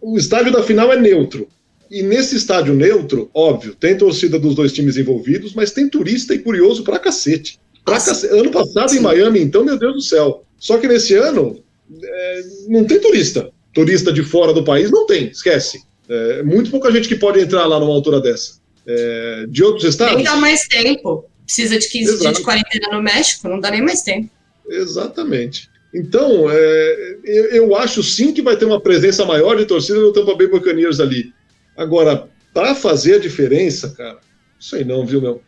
o, 0.00 0.12
o 0.12 0.18
estádio 0.18 0.52
da 0.52 0.62
final 0.62 0.92
é 0.92 0.96
neutro. 0.96 1.48
E 1.90 2.02
nesse 2.02 2.36
estádio 2.36 2.74
neutro, 2.74 3.28
óbvio, 3.34 3.74
tem 3.74 3.96
torcida 3.96 4.38
dos 4.38 4.54
dois 4.54 4.72
times 4.72 4.96
envolvidos, 4.96 5.54
mas 5.54 5.72
tem 5.72 5.88
turista 5.88 6.32
e 6.32 6.38
curioso 6.38 6.84
pra 6.84 6.98
cacete. 7.00 7.58
Pra 7.84 7.94
cacete. 7.94 8.32
Ano 8.32 8.50
passado 8.50 8.94
em 8.94 9.00
Miami, 9.00 9.40
então, 9.40 9.64
meu 9.64 9.76
Deus 9.76 9.94
do 9.94 10.00
céu. 10.00 10.44
Só 10.56 10.78
que 10.78 10.86
nesse 10.86 11.14
ano, 11.14 11.60
é, 12.02 12.40
não 12.68 12.84
tem 12.84 13.00
turista. 13.00 13.50
Turista 13.74 14.12
de 14.12 14.22
fora 14.22 14.52
do 14.52 14.62
país 14.62 14.90
não 14.90 15.04
tem, 15.06 15.28
esquece. 15.28 15.82
É, 16.08 16.42
muito 16.42 16.70
pouca 16.70 16.90
gente 16.92 17.08
que 17.08 17.16
pode 17.16 17.40
entrar 17.40 17.66
lá 17.66 17.80
numa 17.80 17.92
altura 17.92 18.20
dessa. 18.20 18.60
É, 18.86 19.46
de 19.48 19.64
outros 19.64 19.84
estados. 19.84 20.14
Nem 20.14 20.24
dá 20.24 20.36
mais 20.36 20.66
tempo. 20.68 21.24
Precisa 21.44 21.78
de 21.78 21.88
15 21.88 22.04
Exato. 22.04 22.20
dias 22.20 22.36
de 22.36 22.42
quarentena 22.42 22.88
no 22.92 23.02
México, 23.02 23.48
não 23.48 23.58
dá 23.58 23.70
nem 23.70 23.82
mais 23.82 24.02
tempo. 24.02 24.30
Exatamente. 24.68 25.68
Então, 25.92 26.48
é, 26.48 27.16
eu, 27.24 27.44
eu, 27.46 27.76
acho 27.76 28.02
sim 28.02 28.32
que 28.32 28.42
vai 28.42 28.56
ter 28.56 28.64
uma 28.64 28.80
presença 28.80 29.24
maior 29.24 29.56
de 29.56 29.66
torcida 29.66 29.98
no 29.98 30.12
Tampa 30.12 30.36
Bay 30.36 30.46
Buccaneers 30.46 31.00
ali. 31.00 31.32
Agora, 31.80 32.28
para 32.52 32.74
fazer 32.74 33.14
a 33.14 33.18
diferença, 33.18 33.88
cara, 33.96 34.18
isso 34.58 34.76
aí 34.76 34.84
não, 34.84 35.06
viu, 35.06 35.22
meu? 35.22 35.40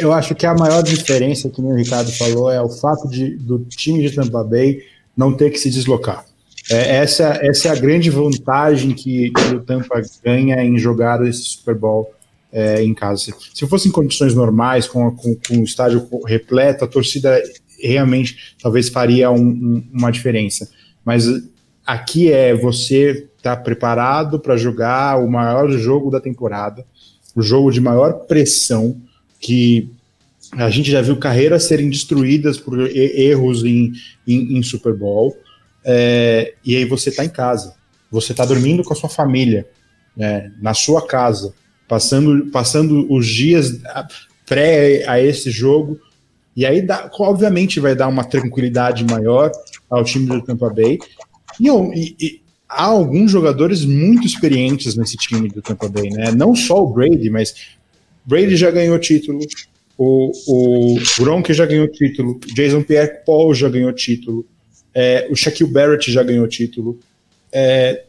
Eu 0.00 0.10
acho 0.10 0.34
que 0.34 0.46
a 0.46 0.54
maior 0.54 0.82
diferença, 0.82 1.50
que 1.50 1.60
o 1.60 1.74
Ricardo 1.74 2.10
falou, 2.10 2.50
é 2.50 2.58
o 2.62 2.70
fato 2.70 3.06
de, 3.06 3.36
do 3.36 3.58
time 3.58 4.00
de 4.00 4.14
Tampa 4.14 4.42
Bay 4.42 4.82
não 5.14 5.30
ter 5.30 5.50
que 5.50 5.58
se 5.58 5.68
deslocar. 5.68 6.24
É, 6.70 6.96
essa, 6.96 7.38
essa 7.42 7.68
é 7.68 7.70
a 7.70 7.74
grande 7.74 8.08
vantagem 8.08 8.92
que, 8.94 9.30
que 9.30 9.54
o 9.54 9.60
Tampa 9.60 10.00
ganha 10.24 10.64
em 10.64 10.78
jogar 10.78 11.22
esse 11.26 11.42
Super 11.42 11.74
Bowl 11.74 12.10
é, 12.50 12.82
em 12.82 12.94
casa. 12.94 13.34
Se 13.52 13.66
fosse 13.66 13.88
em 13.88 13.92
condições 13.92 14.34
normais, 14.34 14.86
com, 14.86 15.10
com, 15.14 15.34
com 15.34 15.58
o 15.58 15.64
estádio 15.64 16.08
repleto, 16.24 16.86
a 16.86 16.88
torcida 16.88 17.42
realmente 17.78 18.56
talvez 18.62 18.88
faria 18.88 19.30
um, 19.30 19.44
um, 19.44 19.84
uma 19.92 20.10
diferença. 20.10 20.66
Mas 21.04 21.26
aqui 21.86 22.30
é 22.32 22.54
você 22.54 23.28
está 23.36 23.56
preparado 23.56 24.38
para 24.38 24.56
jogar 24.56 25.18
o 25.18 25.28
maior 25.28 25.70
jogo 25.70 26.10
da 26.10 26.20
temporada, 26.20 26.84
o 27.34 27.42
jogo 27.42 27.70
de 27.70 27.80
maior 27.80 28.26
pressão, 28.26 29.00
que 29.40 29.90
a 30.52 30.70
gente 30.70 30.90
já 30.90 31.00
viu 31.00 31.16
carreiras 31.16 31.64
serem 31.64 31.90
destruídas 31.90 32.58
por 32.58 32.78
erros 32.80 33.64
em, 33.64 33.92
em, 34.26 34.58
em 34.58 34.62
Super 34.62 34.94
Bowl, 34.94 35.36
é, 35.84 36.54
e 36.64 36.76
aí 36.76 36.84
você 36.84 37.08
está 37.08 37.24
em 37.24 37.28
casa, 37.28 37.74
você 38.10 38.32
está 38.32 38.44
dormindo 38.44 38.84
com 38.84 38.92
a 38.92 38.96
sua 38.96 39.08
família, 39.08 39.66
né, 40.16 40.52
na 40.60 40.74
sua 40.74 41.06
casa, 41.06 41.54
passando, 41.88 42.50
passando 42.50 43.12
os 43.12 43.26
dias 43.26 43.80
pré 44.46 45.04
a 45.08 45.20
esse 45.20 45.50
jogo, 45.50 45.98
e 46.54 46.66
aí 46.66 46.82
dá, 46.82 47.10
obviamente 47.18 47.80
vai 47.80 47.94
dar 47.94 48.08
uma 48.08 48.24
tranquilidade 48.24 49.04
maior 49.04 49.50
ao 49.88 50.04
time 50.04 50.26
do 50.26 50.42
Tampa 50.42 50.68
Bay, 50.68 50.98
e, 51.94 52.16
e, 52.20 52.42
há 52.68 52.84
alguns 52.84 53.30
jogadores 53.30 53.84
muito 53.84 54.26
experientes 54.26 54.96
nesse 54.96 55.16
time 55.16 55.48
do 55.48 55.60
Tampa 55.60 55.88
Bay, 55.88 56.10
né? 56.10 56.32
Não 56.32 56.54
só 56.54 56.82
o 56.82 56.92
Brady, 56.92 57.28
mas 57.30 57.54
Brady 58.24 58.56
já 58.56 58.70
ganhou 58.70 58.98
título, 58.98 59.40
o, 59.98 60.32
o 60.46 60.98
Gronk 61.18 61.52
já 61.52 61.66
ganhou 61.66 61.86
título, 61.88 62.40
Jason 62.54 62.82
Pierre-Paul 62.82 63.54
já 63.54 63.68
ganhou 63.68 63.92
título, 63.92 64.46
é, 64.94 65.28
o 65.30 65.36
Shaquille 65.36 65.70
Barrett 65.70 66.10
já 66.10 66.22
ganhou 66.22 66.46
título. 66.48 66.98
É, 67.52 68.04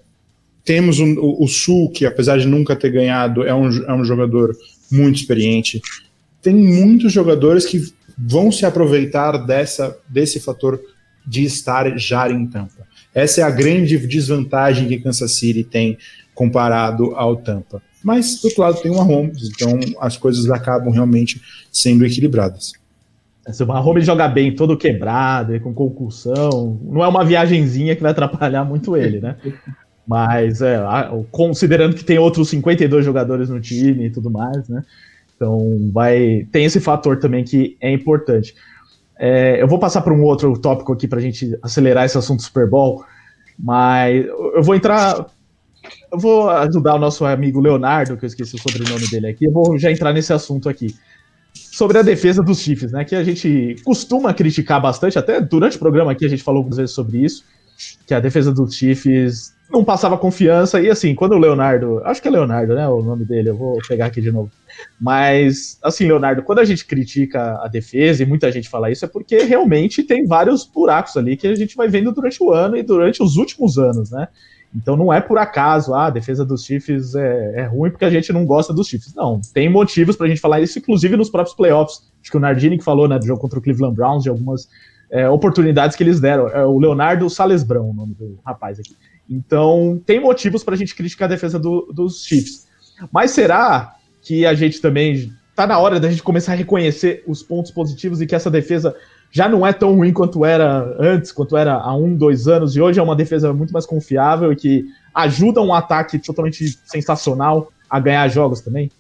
temos 0.64 1.00
um, 1.00 1.14
o, 1.20 1.44
o 1.44 1.48
Sul, 1.48 1.92
que 1.92 2.06
apesar 2.06 2.38
de 2.38 2.48
nunca 2.48 2.76
ter 2.76 2.92
ganhado, 2.92 3.44
é 3.44 3.54
um, 3.54 3.70
é 3.84 3.94
um 3.94 4.06
jogador 4.06 4.56
muito 4.92 5.18
experiente. 5.18 5.82
Tem 6.42 6.54
muitos 6.54 7.12
jogadores 7.12 7.66
que 7.66 7.82
vão 8.18 8.52
se 8.52 8.66
aproveitar 8.66 9.38
dessa, 9.38 9.98
desse 10.08 10.40
fator 10.40 10.80
de 11.26 11.44
estar 11.44 11.98
já 11.98 12.30
em 12.30 12.46
Tampa. 12.48 12.83
Essa 13.14 13.42
é 13.42 13.44
a 13.44 13.50
grande 13.50 13.98
desvantagem 14.08 14.88
que 14.88 15.00
Kansas 15.00 15.32
City 15.34 15.64
tem 15.64 15.98
comparado 16.34 17.14
ao 17.16 17.36
Tampa. 17.36 17.82
Mas, 18.04 18.42
do 18.42 18.48
outro 18.48 18.62
lado, 18.62 18.82
tem 18.82 18.92
o 18.92 18.98
Mahomes, 18.98 19.50
então 19.50 19.80
as 20.00 20.18
coisas 20.18 20.50
acabam 20.50 20.92
realmente 20.92 21.42
sendo 21.72 22.06
equilibradas. 22.06 22.74
Se 23.52 23.64
o 23.64 23.68
Mahomes 23.68 24.06
joga 24.06 24.28
bem, 24.28 24.56
todo 24.56 24.78
quebrado, 24.78 25.58
com 25.60 25.74
concussão, 25.74 26.80
não 26.84 27.04
é 27.04 27.08
uma 27.08 27.24
viagenzinha 27.24 27.96
que 27.96 28.02
vai 28.02 28.12
atrapalhar 28.12 28.64
muito 28.64 28.96
ele, 28.98 29.20
né? 29.20 29.36
Mas, 30.08 30.62
é, 30.62 30.80
considerando 31.32 31.96
que 31.96 32.04
tem 32.04 32.18
outros 32.18 32.50
52 32.50 33.06
jogadores 33.06 33.50
no 33.50 33.60
time 33.60 34.06
e 34.06 34.10
tudo 34.10 34.30
mais, 34.30 34.68
né? 34.68 34.84
Então, 35.36 35.90
vai 35.92 36.48
tem 36.52 36.66
esse 36.66 36.80
fator 36.80 37.20
também 37.20 37.44
que 37.44 37.76
é 37.82 37.92
importante. 37.92 38.54
É, 39.18 39.62
eu 39.62 39.68
vou 39.68 39.80
passar 39.80 40.02
para 40.02 40.14
um 40.14 40.24
outro 40.24 40.58
tópico 40.58 40.92
aqui 40.94 41.08
para 41.08 41.20
a 41.20 41.22
gente 41.22 41.58
acelerar 41.62 42.06
esse 42.06 42.18
assunto 42.18 42.42
Super 42.42 42.70
Bowl, 42.70 43.04
mas 43.58 44.26
eu 44.26 44.64
vou 44.64 44.76
entrar. 44.76 45.28
Eu 46.12 46.18
vou 46.18 46.50
ajudar 46.50 46.96
o 46.96 47.00
nosso 47.00 47.26
amigo 47.26 47.60
Leonardo, 47.60 48.16
que 48.18 48.24
eu 48.24 48.28
esqueci 48.28 48.56
o 48.56 48.60
sobrenome 48.60 49.10
dele 49.10 49.28
aqui, 49.28 49.46
eu 49.46 49.52
vou 49.52 49.78
já 49.78 49.92
entrar 49.92 50.14
nesse 50.14 50.32
assunto 50.32 50.70
aqui. 50.70 50.96
Sobre 51.54 51.98
a 51.98 52.02
defesa 52.02 52.42
dos 52.42 52.60
Chiefs, 52.60 52.92
né? 52.92 53.04
Que 53.04 53.16
a 53.16 53.24
gente 53.24 53.76
costuma 53.84 54.34
criticar 54.34 54.82
bastante, 54.82 55.20
até 55.20 55.42
durante 55.42 55.76
o 55.76 55.80
programa 55.80 56.12
aqui 56.12 56.26
a 56.26 56.30
gente 56.30 56.42
falou 56.42 56.60
algumas 56.60 56.78
vezes 56.78 56.96
sobre 56.96 57.24
isso, 57.24 57.44
que 58.08 58.14
a 58.14 58.20
defesa 58.20 58.52
dos 58.52 58.76
Chiefs 58.76 59.53
não 59.72 59.84
passava 59.84 60.18
confiança, 60.18 60.80
e 60.80 60.90
assim, 60.90 61.16
quando 61.16 61.34
o 61.34 61.38
Leonardo, 61.38 62.02
acho 62.06 62.22
que 62.22 62.28
é 62.28 62.32
Leonardo, 62.32 62.76
né, 62.76 62.88
o 62.88 63.02
nome 63.02 63.26
dele, 63.26 63.50
eu 63.50 63.56
vou 63.56 63.78
pegar 63.88 64.06
aqui 64.06 64.22
de 64.22 64.32
novo. 64.32 64.52
Mas, 65.00 65.80
assim, 65.82 66.06
Leonardo, 66.06 66.44
quando 66.44 66.60
a 66.60 66.66
gente 66.66 66.86
critica 66.86 67.60
a 67.64 67.68
defesa, 67.68 68.22
e 68.22 68.26
muita 68.26 68.52
gente 68.52 68.70
fala 68.70 68.92
isso, 68.92 69.06
é 69.06 69.08
porque 69.08 69.40
realmente 69.44 70.04
tem 70.04 70.26
vários 70.26 70.66
buracos 70.66 71.18
ali 71.18 71.36
que 71.36 71.48
a 71.48 71.56
gente 71.56 71.76
vai 71.76 71.88
vendo 71.88 72.12
durante 72.12 72.42
o 72.44 72.52
ano 72.52 72.78
e 72.78 72.84
durante 72.84 73.24
os 73.24 73.36
últimos 73.36 73.78
anos, 73.78 74.12
né? 74.12 74.28
Então 74.76 74.98
não 74.98 75.14
é 75.14 75.22
por 75.22 75.38
acaso, 75.38 75.94
ah, 75.94 76.08
a 76.08 76.10
defesa 76.10 76.44
dos 76.44 76.66
Chiefs 76.66 77.14
é, 77.14 77.62
é 77.62 77.64
ruim 77.66 77.92
porque 77.92 78.06
a 78.06 78.10
gente 78.10 78.34
não 78.34 78.44
gosta 78.46 78.74
dos 78.74 78.88
Chiefs. 78.88 79.14
Não, 79.14 79.40
tem 79.54 79.70
motivos 79.70 80.16
pra 80.16 80.28
gente 80.28 80.42
falar 80.42 80.62
isso, 80.62 80.80
inclusive 80.80 81.16
nos 81.16 81.30
próprios 81.30 81.56
playoffs. 81.56 82.02
Acho 82.22 82.32
que 82.32 82.38
o 82.38 82.40
Nardini 82.40 82.78
que 82.78 82.84
falou, 82.84 83.08
né, 83.08 83.20
do 83.20 83.26
jogo 83.26 83.40
contra 83.40 83.60
o 83.60 83.62
Cleveland 83.62 83.96
Browns, 83.96 84.24
de 84.24 84.30
algumas 84.30 84.68
é, 85.12 85.30
oportunidades 85.30 85.96
que 85.96 86.02
eles 86.02 86.20
deram. 86.20 86.48
É 86.50 86.66
o 86.66 86.80
Leonardo 86.80 87.30
Salesbrão, 87.30 87.92
o 87.92 87.94
nome 87.94 88.16
do 88.16 88.40
rapaz 88.44 88.80
aqui. 88.80 88.96
Então, 89.30 90.02
tem 90.06 90.20
motivos 90.20 90.64
para 90.64 90.76
a 90.76 90.78
gente 90.78 90.96
criticar 90.96 91.28
a 91.28 91.34
defesa 91.34 91.58
do, 91.58 91.92
dos 91.94 92.26
Chiefs. 92.26 92.68
Mas 93.12 93.32
será 93.32 93.96
que 94.22 94.46
a 94.46 94.54
gente 94.54 94.80
também 94.82 95.32
tá 95.56 95.68
na 95.68 95.78
hora 95.78 96.00
da 96.00 96.10
gente 96.10 96.24
começar 96.24 96.54
a 96.54 96.56
reconhecer 96.56 97.24
os 97.28 97.44
pontos 97.44 97.72
positivos 97.72 98.22
e 98.22 98.26
que 98.26 98.36
essa 98.36 98.50
defesa 98.50 98.96
já 99.32 99.50
não 99.50 99.66
é 99.66 99.74
tão 99.74 99.96
ruim 99.96 100.14
quanto 100.14 100.46
era 100.46 100.96
antes, 101.00 101.32
quanto 101.32 101.58
era 101.58 101.74
há 101.74 101.96
um, 101.96 102.16
dois 102.16 102.48
anos, 102.48 102.76
e 102.76 102.82
hoje 102.82 103.00
é 103.00 103.04
uma 103.04 103.16
defesa 103.16 103.52
muito 103.52 103.74
mais 103.74 103.86
confiável 103.86 104.52
e 104.52 104.56
que 104.56 104.86
ajuda 105.14 105.62
um 105.62 105.74
ataque 105.74 106.20
totalmente 106.20 106.80
sensacional 106.86 107.72
a 107.90 108.00
ganhar 108.00 108.28
jogos 108.28 108.62
também? 108.62 108.92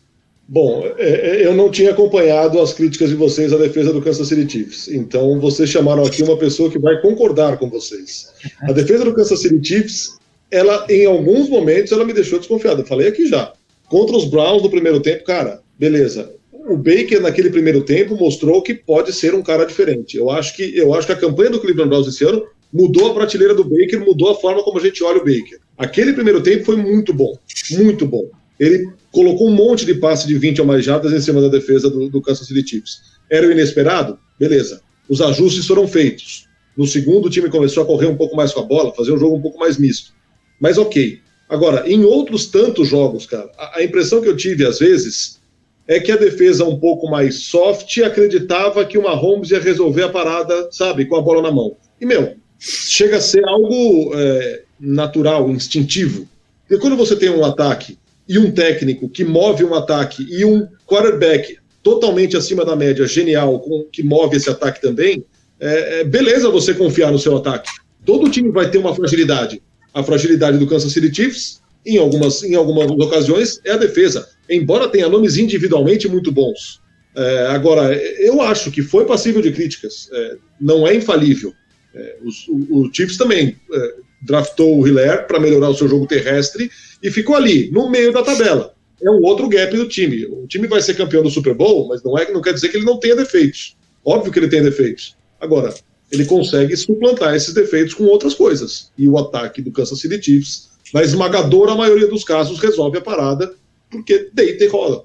Bom, 0.47 0.85
é, 0.97 1.09
é, 1.09 1.45
eu 1.45 1.53
não 1.53 1.71
tinha 1.71 1.91
acompanhado 1.91 2.59
as 2.59 2.73
críticas 2.73 3.09
de 3.09 3.15
vocês 3.15 3.53
à 3.53 3.57
defesa 3.57 3.93
do 3.93 4.01
Kansas 4.01 4.27
City 4.27 4.51
Chiefs. 4.51 4.87
Então, 4.89 5.39
vocês 5.39 5.69
chamaram 5.69 6.03
aqui 6.03 6.21
uma 6.21 6.37
pessoa 6.37 6.69
que 6.69 6.77
vai 6.77 7.01
concordar 7.01 7.57
com 7.57 7.69
vocês. 7.69 8.33
A 8.61 8.73
defesa 8.73 9.05
do 9.05 9.13
Kansas 9.13 9.41
City 9.41 9.65
Chiefs, 9.65 10.17
ela, 10.51 10.85
em 10.89 11.05
alguns 11.05 11.47
momentos, 11.49 11.91
ela 11.91 12.03
me 12.03 12.13
deixou 12.13 12.39
desconfiado. 12.39 12.81
Eu 12.81 12.85
falei 12.85 13.07
aqui 13.07 13.25
já. 13.25 13.53
Contra 13.89 14.17
os 14.17 14.25
Browns 14.25 14.61
no 14.61 14.69
primeiro 14.69 14.99
tempo, 14.99 15.23
cara, 15.23 15.61
beleza. 15.79 16.33
O 16.51 16.75
Baker, 16.75 17.21
naquele 17.21 17.49
primeiro 17.49 17.81
tempo, 17.81 18.15
mostrou 18.15 18.61
que 18.61 18.73
pode 18.73 19.13
ser 19.13 19.33
um 19.33 19.41
cara 19.41 19.65
diferente. 19.65 20.17
Eu 20.17 20.29
acho 20.29 20.55
que, 20.55 20.77
eu 20.77 20.93
acho 20.93 21.07
que 21.07 21.13
a 21.13 21.17
campanha 21.17 21.51
do 21.51 21.59
Cleveland 21.59 21.89
Browns 21.89 22.07
esse 22.07 22.23
ano 22.23 22.45
mudou 22.71 23.11
a 23.11 23.13
prateleira 23.13 23.53
do 23.53 23.63
Baker, 23.63 23.99
mudou 23.99 24.31
a 24.31 24.35
forma 24.35 24.63
como 24.63 24.79
a 24.79 24.81
gente 24.81 25.03
olha 25.03 25.21
o 25.21 25.25
Baker. 25.25 25.59
Aquele 25.77 26.13
primeiro 26.13 26.41
tempo 26.41 26.65
foi 26.65 26.75
muito 26.75 27.13
bom. 27.13 27.37
Muito 27.71 28.05
bom. 28.05 28.29
Ele 28.59 28.87
colocou 29.11 29.47
um 29.47 29.53
monte 29.53 29.85
de 29.85 29.95
passe 29.95 30.27
de 30.27 30.37
20 30.37 30.61
ou 30.61 30.67
mais 30.67 30.83
jardas 30.83 31.11
em 31.11 31.21
cima 31.21 31.41
da 31.41 31.47
defesa 31.47 31.89
do, 31.89 32.09
do 32.09 32.21
Kansas 32.21 32.47
City 32.47 32.67
Chiefs. 32.67 33.01
Era 33.29 33.47
o 33.47 33.51
inesperado? 33.51 34.17
Beleza. 34.39 34.81
Os 35.09 35.21
ajustes 35.21 35.65
foram 35.65 35.87
feitos. 35.87 36.47
No 36.75 36.87
segundo, 36.87 37.27
o 37.27 37.29
time 37.29 37.49
começou 37.49 37.83
a 37.83 37.85
correr 37.85 38.07
um 38.07 38.15
pouco 38.15 38.35
mais 38.35 38.51
com 38.51 38.61
a 38.61 38.63
bola, 38.63 38.93
fazer 38.93 39.11
um 39.11 39.17
jogo 39.17 39.35
um 39.35 39.41
pouco 39.41 39.59
mais 39.59 39.77
misto. 39.77 40.11
Mas 40.59 40.77
ok. 40.77 41.19
Agora, 41.49 41.87
em 41.87 42.03
outros 42.03 42.47
tantos 42.47 42.87
jogos, 42.87 43.25
cara, 43.25 43.51
a, 43.57 43.79
a 43.79 43.83
impressão 43.83 44.21
que 44.21 44.27
eu 44.27 44.35
tive 44.35 44.65
às 44.65 44.79
vezes 44.79 45.39
é 45.87 45.99
que 45.99 46.11
a 46.11 46.17
defesa 46.17 46.65
um 46.65 46.79
pouco 46.79 47.09
mais 47.09 47.43
soft 47.43 47.97
acreditava 47.99 48.85
que 48.85 48.97
o 48.97 49.03
Mahomes 49.03 49.51
ia 49.51 49.59
resolver 49.59 50.03
a 50.03 50.09
parada, 50.09 50.69
sabe, 50.71 51.05
com 51.05 51.15
a 51.15 51.21
bola 51.21 51.41
na 51.41 51.51
mão. 51.51 51.75
E, 51.99 52.05
meu, 52.05 52.35
chega 52.57 53.17
a 53.17 53.21
ser 53.21 53.45
algo 53.45 54.11
é, 54.15 54.63
natural, 54.79 55.49
instintivo. 55.49 56.27
Porque 56.61 56.81
quando 56.81 56.95
você 56.95 57.15
tem 57.15 57.29
um 57.29 57.43
ataque 57.43 57.97
e 58.27 58.37
um 58.37 58.51
técnico 58.51 59.09
que 59.09 59.23
move 59.23 59.63
um 59.63 59.73
ataque 59.73 60.25
e 60.29 60.45
um 60.45 60.67
quarterback 60.85 61.57
totalmente 61.81 62.37
acima 62.37 62.63
da 62.63 62.75
média, 62.75 63.05
genial, 63.05 63.59
com, 63.59 63.83
que 63.91 64.01
move 64.01 64.37
esse 64.37 64.49
ataque 64.49 64.81
também, 64.81 65.25
é, 65.59 65.99
é, 65.99 66.03
beleza 66.03 66.49
você 66.49 66.73
confiar 66.73 67.11
no 67.11 67.19
seu 67.19 67.35
ataque. 67.35 67.69
Todo 68.05 68.29
time 68.29 68.49
vai 68.49 68.69
ter 68.69 68.77
uma 68.77 68.95
fragilidade. 68.95 69.61
A 69.93 70.01
fragilidade 70.01 70.57
do 70.57 70.67
Kansas 70.67 70.91
City 70.91 71.13
Chiefs, 71.13 71.61
em 71.85 71.97
algumas, 71.97 72.41
em 72.43 72.55
algumas 72.55 72.89
ocasiões, 72.89 73.59
é 73.65 73.71
a 73.71 73.77
defesa. 73.77 74.27
Embora 74.49 74.87
tenha 74.87 75.09
nomes 75.09 75.37
individualmente 75.37 76.07
muito 76.07 76.31
bons. 76.31 76.81
É, 77.15 77.47
agora, 77.47 77.93
eu 78.19 78.41
acho 78.41 78.71
que 78.71 78.81
foi 78.81 79.05
passível 79.05 79.41
de 79.41 79.51
críticas. 79.51 80.09
É, 80.11 80.37
não 80.59 80.87
é 80.87 80.95
infalível. 80.95 81.53
É, 81.93 82.17
o, 82.49 82.79
o 82.79 82.93
Chiefs 82.93 83.17
também 83.17 83.55
é, 83.71 83.93
draftou 84.23 84.79
o 84.79 84.87
Hiller 84.87 85.27
para 85.27 85.39
melhorar 85.39 85.69
o 85.69 85.75
seu 85.75 85.87
jogo 85.87 86.07
terrestre 86.07 86.71
e 87.01 87.11
ficou 87.11 87.35
ali, 87.35 87.69
no 87.71 87.89
meio 87.89 88.13
da 88.13 88.23
tabela. 88.23 88.73
É 89.01 89.09
um 89.09 89.21
outro 89.21 89.49
gap 89.49 89.75
do 89.75 89.87
time. 89.87 90.25
O 90.25 90.47
time 90.47 90.67
vai 90.67 90.81
ser 90.81 90.95
campeão 90.95 91.21
do 91.21 91.29
Super 91.29 91.53
Bowl, 91.53 91.87
mas 91.89 92.01
não, 92.03 92.17
é, 92.17 92.31
não 92.31 92.41
quer 92.41 92.53
dizer 92.53 92.69
que 92.69 92.77
ele 92.77 92.85
não 92.85 92.97
tenha 92.97 93.15
defeitos. 93.15 93.75
Óbvio 94.05 94.31
que 94.31 94.39
ele 94.39 94.47
tem 94.47 94.63
defeitos. 94.63 95.15
Agora, 95.39 95.73
ele 96.09 96.25
consegue 96.25 96.75
suplantar 96.77 97.35
esses 97.35 97.53
defeitos 97.53 97.93
com 97.93 98.05
outras 98.05 98.33
coisas. 98.33 98.91
E 98.97 99.07
o 99.07 99.17
ataque 99.17 99.61
do 99.61 99.71
Kansas 99.71 99.99
City 99.99 100.21
Chiefs, 100.21 100.69
na 100.93 101.01
esmagadora 101.01 101.75
maioria 101.75 102.07
dos 102.07 102.23
casos, 102.23 102.59
resolve 102.59 102.97
a 102.97 103.01
parada, 103.01 103.53
porque 103.89 104.29
deita 104.33 104.63
e 104.63 104.67
rola. 104.67 105.03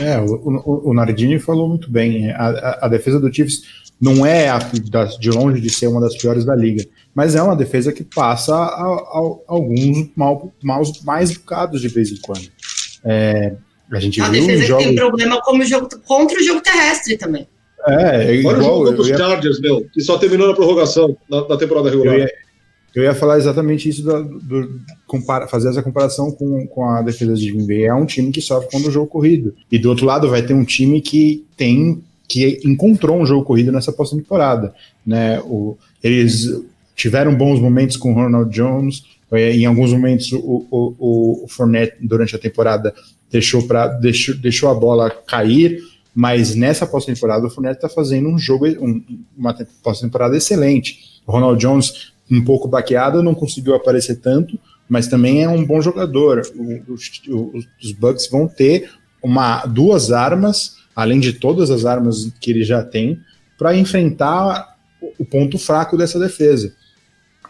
É, 0.00 0.18
o, 0.20 0.34
o, 0.34 0.90
o 0.90 0.94
Nardini 0.94 1.38
falou 1.38 1.68
muito 1.68 1.90
bem. 1.90 2.30
A, 2.32 2.48
a, 2.48 2.86
a 2.86 2.88
defesa 2.88 3.18
do 3.18 3.32
Chiefs 3.32 3.62
não 4.00 4.24
é 4.24 4.48
a, 4.48 4.58
de 4.58 5.30
longe 5.30 5.60
de 5.60 5.68
ser 5.68 5.86
uma 5.88 6.00
das 6.00 6.16
piores 6.16 6.44
da 6.44 6.56
liga, 6.56 6.84
mas 7.14 7.34
é 7.34 7.42
uma 7.42 7.54
defesa 7.54 7.92
que 7.92 8.02
passa 8.02 8.54
a, 8.54 8.58
a, 8.58 9.36
alguns 9.46 10.08
mal, 10.16 10.50
maus, 10.62 11.02
mais 11.02 11.36
bocados 11.36 11.82
de 11.82 11.88
vez 11.88 12.10
em 12.10 12.16
quando. 12.16 12.48
É, 13.04 13.54
a 13.92 14.00
gente 14.00 14.20
a 14.20 14.28
viu 14.28 14.46
defesa 14.46 14.64
jogos... 14.64 14.84
que 14.84 14.90
tem 14.90 14.98
problema 14.98 15.40
como 15.42 15.64
jogo, 15.64 15.88
contra 16.06 16.38
o 16.38 16.42
jogo 16.42 16.60
terrestre 16.62 17.18
também. 17.18 17.46
É, 17.86 18.26
é 18.26 18.34
igual, 18.36 18.54
Olha 18.54 18.62
o 18.62 18.64
jogo 18.64 18.84
contra 18.84 19.02
os 19.02 19.08
ia... 19.08 19.18
Chargers, 19.18 19.60
meu, 19.60 19.86
que 19.92 20.00
só 20.00 20.16
terminou 20.16 20.48
na 20.48 20.54
prorrogação 20.54 21.16
da, 21.28 21.42
da 21.42 21.56
temporada 21.56 21.90
regular. 21.90 22.14
Eu 22.14 22.20
ia, 22.20 22.32
eu 22.94 23.02
ia, 23.02 23.14
falar 23.14 23.38
exatamente 23.38 23.88
isso, 23.88 24.02
do, 24.02 24.38
do 24.40 24.80
compara, 25.06 25.46
fazer 25.46 25.68
essa 25.68 25.82
comparação 25.82 26.30
com, 26.30 26.66
com 26.66 26.84
a 26.84 27.02
defesa 27.02 27.34
de 27.34 27.50
Green 27.52 27.66
Bay. 27.66 27.84
É 27.84 27.94
um 27.94 28.06
time 28.06 28.32
que 28.32 28.40
sofre 28.40 28.70
quando 28.70 28.86
o 28.86 28.90
jogo 28.90 29.06
corrido. 29.06 29.54
E 29.70 29.78
do 29.78 29.88
outro 29.88 30.06
lado 30.06 30.28
vai 30.28 30.42
ter 30.42 30.54
um 30.54 30.64
time 30.64 31.00
que 31.00 31.46
tem 31.56 32.02
que 32.30 32.60
encontrou 32.64 33.20
um 33.20 33.26
jogo 33.26 33.44
corrido 33.44 33.72
nessa 33.72 33.90
pós-temporada. 33.92 34.72
Né? 35.04 35.42
Eles 36.00 36.48
tiveram 36.94 37.34
bons 37.34 37.58
momentos 37.58 37.96
com 37.96 38.12
o 38.12 38.14
Ronald 38.14 38.54
Jones, 38.54 39.02
eh, 39.32 39.56
em 39.56 39.66
alguns 39.66 39.92
momentos 39.92 40.30
o, 40.32 40.64
o, 40.70 41.44
o 41.44 41.48
Fournette, 41.48 41.96
durante 42.00 42.36
a 42.36 42.38
temporada, 42.38 42.94
deixou, 43.28 43.66
pra, 43.66 43.88
deixou, 43.88 44.36
deixou 44.36 44.70
a 44.70 44.74
bola 44.74 45.10
cair, 45.10 45.80
mas 46.14 46.54
nessa 46.54 46.86
pós-temporada 46.86 47.44
o 47.44 47.50
Fournette 47.50 47.78
está 47.78 47.88
fazendo 47.88 48.28
um 48.28 48.38
jogo, 48.38 48.66
um, 48.66 49.02
uma 49.36 49.52
pós-temporada 49.82 50.36
excelente. 50.36 51.20
O 51.26 51.32
Ronald 51.32 51.60
Jones, 51.60 52.12
um 52.30 52.44
pouco 52.44 52.68
baqueado, 52.68 53.24
não 53.24 53.34
conseguiu 53.34 53.74
aparecer 53.74 54.20
tanto, 54.20 54.56
mas 54.88 55.08
também 55.08 55.42
é 55.42 55.48
um 55.48 55.64
bom 55.64 55.80
jogador. 55.80 56.42
O, 56.54 56.92
os, 56.94 57.10
os 57.82 57.90
Bucks 57.90 58.28
vão 58.30 58.46
ter 58.46 58.88
uma, 59.20 59.66
duas 59.66 60.12
armas 60.12 60.79
além 60.94 61.20
de 61.20 61.32
todas 61.32 61.70
as 61.70 61.84
armas 61.84 62.32
que 62.40 62.50
ele 62.50 62.64
já 62.64 62.82
tem, 62.82 63.18
para 63.58 63.76
enfrentar 63.76 64.76
o 65.18 65.24
ponto 65.24 65.58
fraco 65.58 65.96
dessa 65.96 66.18
defesa. 66.18 66.74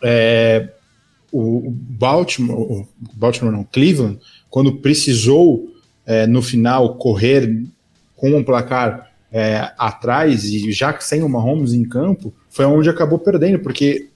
É, 0.02 0.68
o 1.32 1.70
Baltimore, 1.70 2.58
o 2.58 2.88
Baltimore 3.14 3.52
não, 3.52 3.64
Cleveland, 3.64 4.18
quando 4.48 4.76
precisou 4.76 5.68
é, 6.04 6.26
no 6.26 6.42
final 6.42 6.96
correr 6.96 7.64
com 8.16 8.36
um 8.36 8.42
placar 8.42 9.10
é, 9.32 9.70
atrás 9.78 10.44
e 10.44 10.72
já 10.72 10.98
sem 10.98 11.22
o 11.22 11.28
Mahomes 11.28 11.72
em 11.72 11.84
campo, 11.84 12.34
foi 12.48 12.64
onde 12.64 12.90
acabou 12.90 13.18
perdendo, 13.18 13.60
porque 13.60 14.08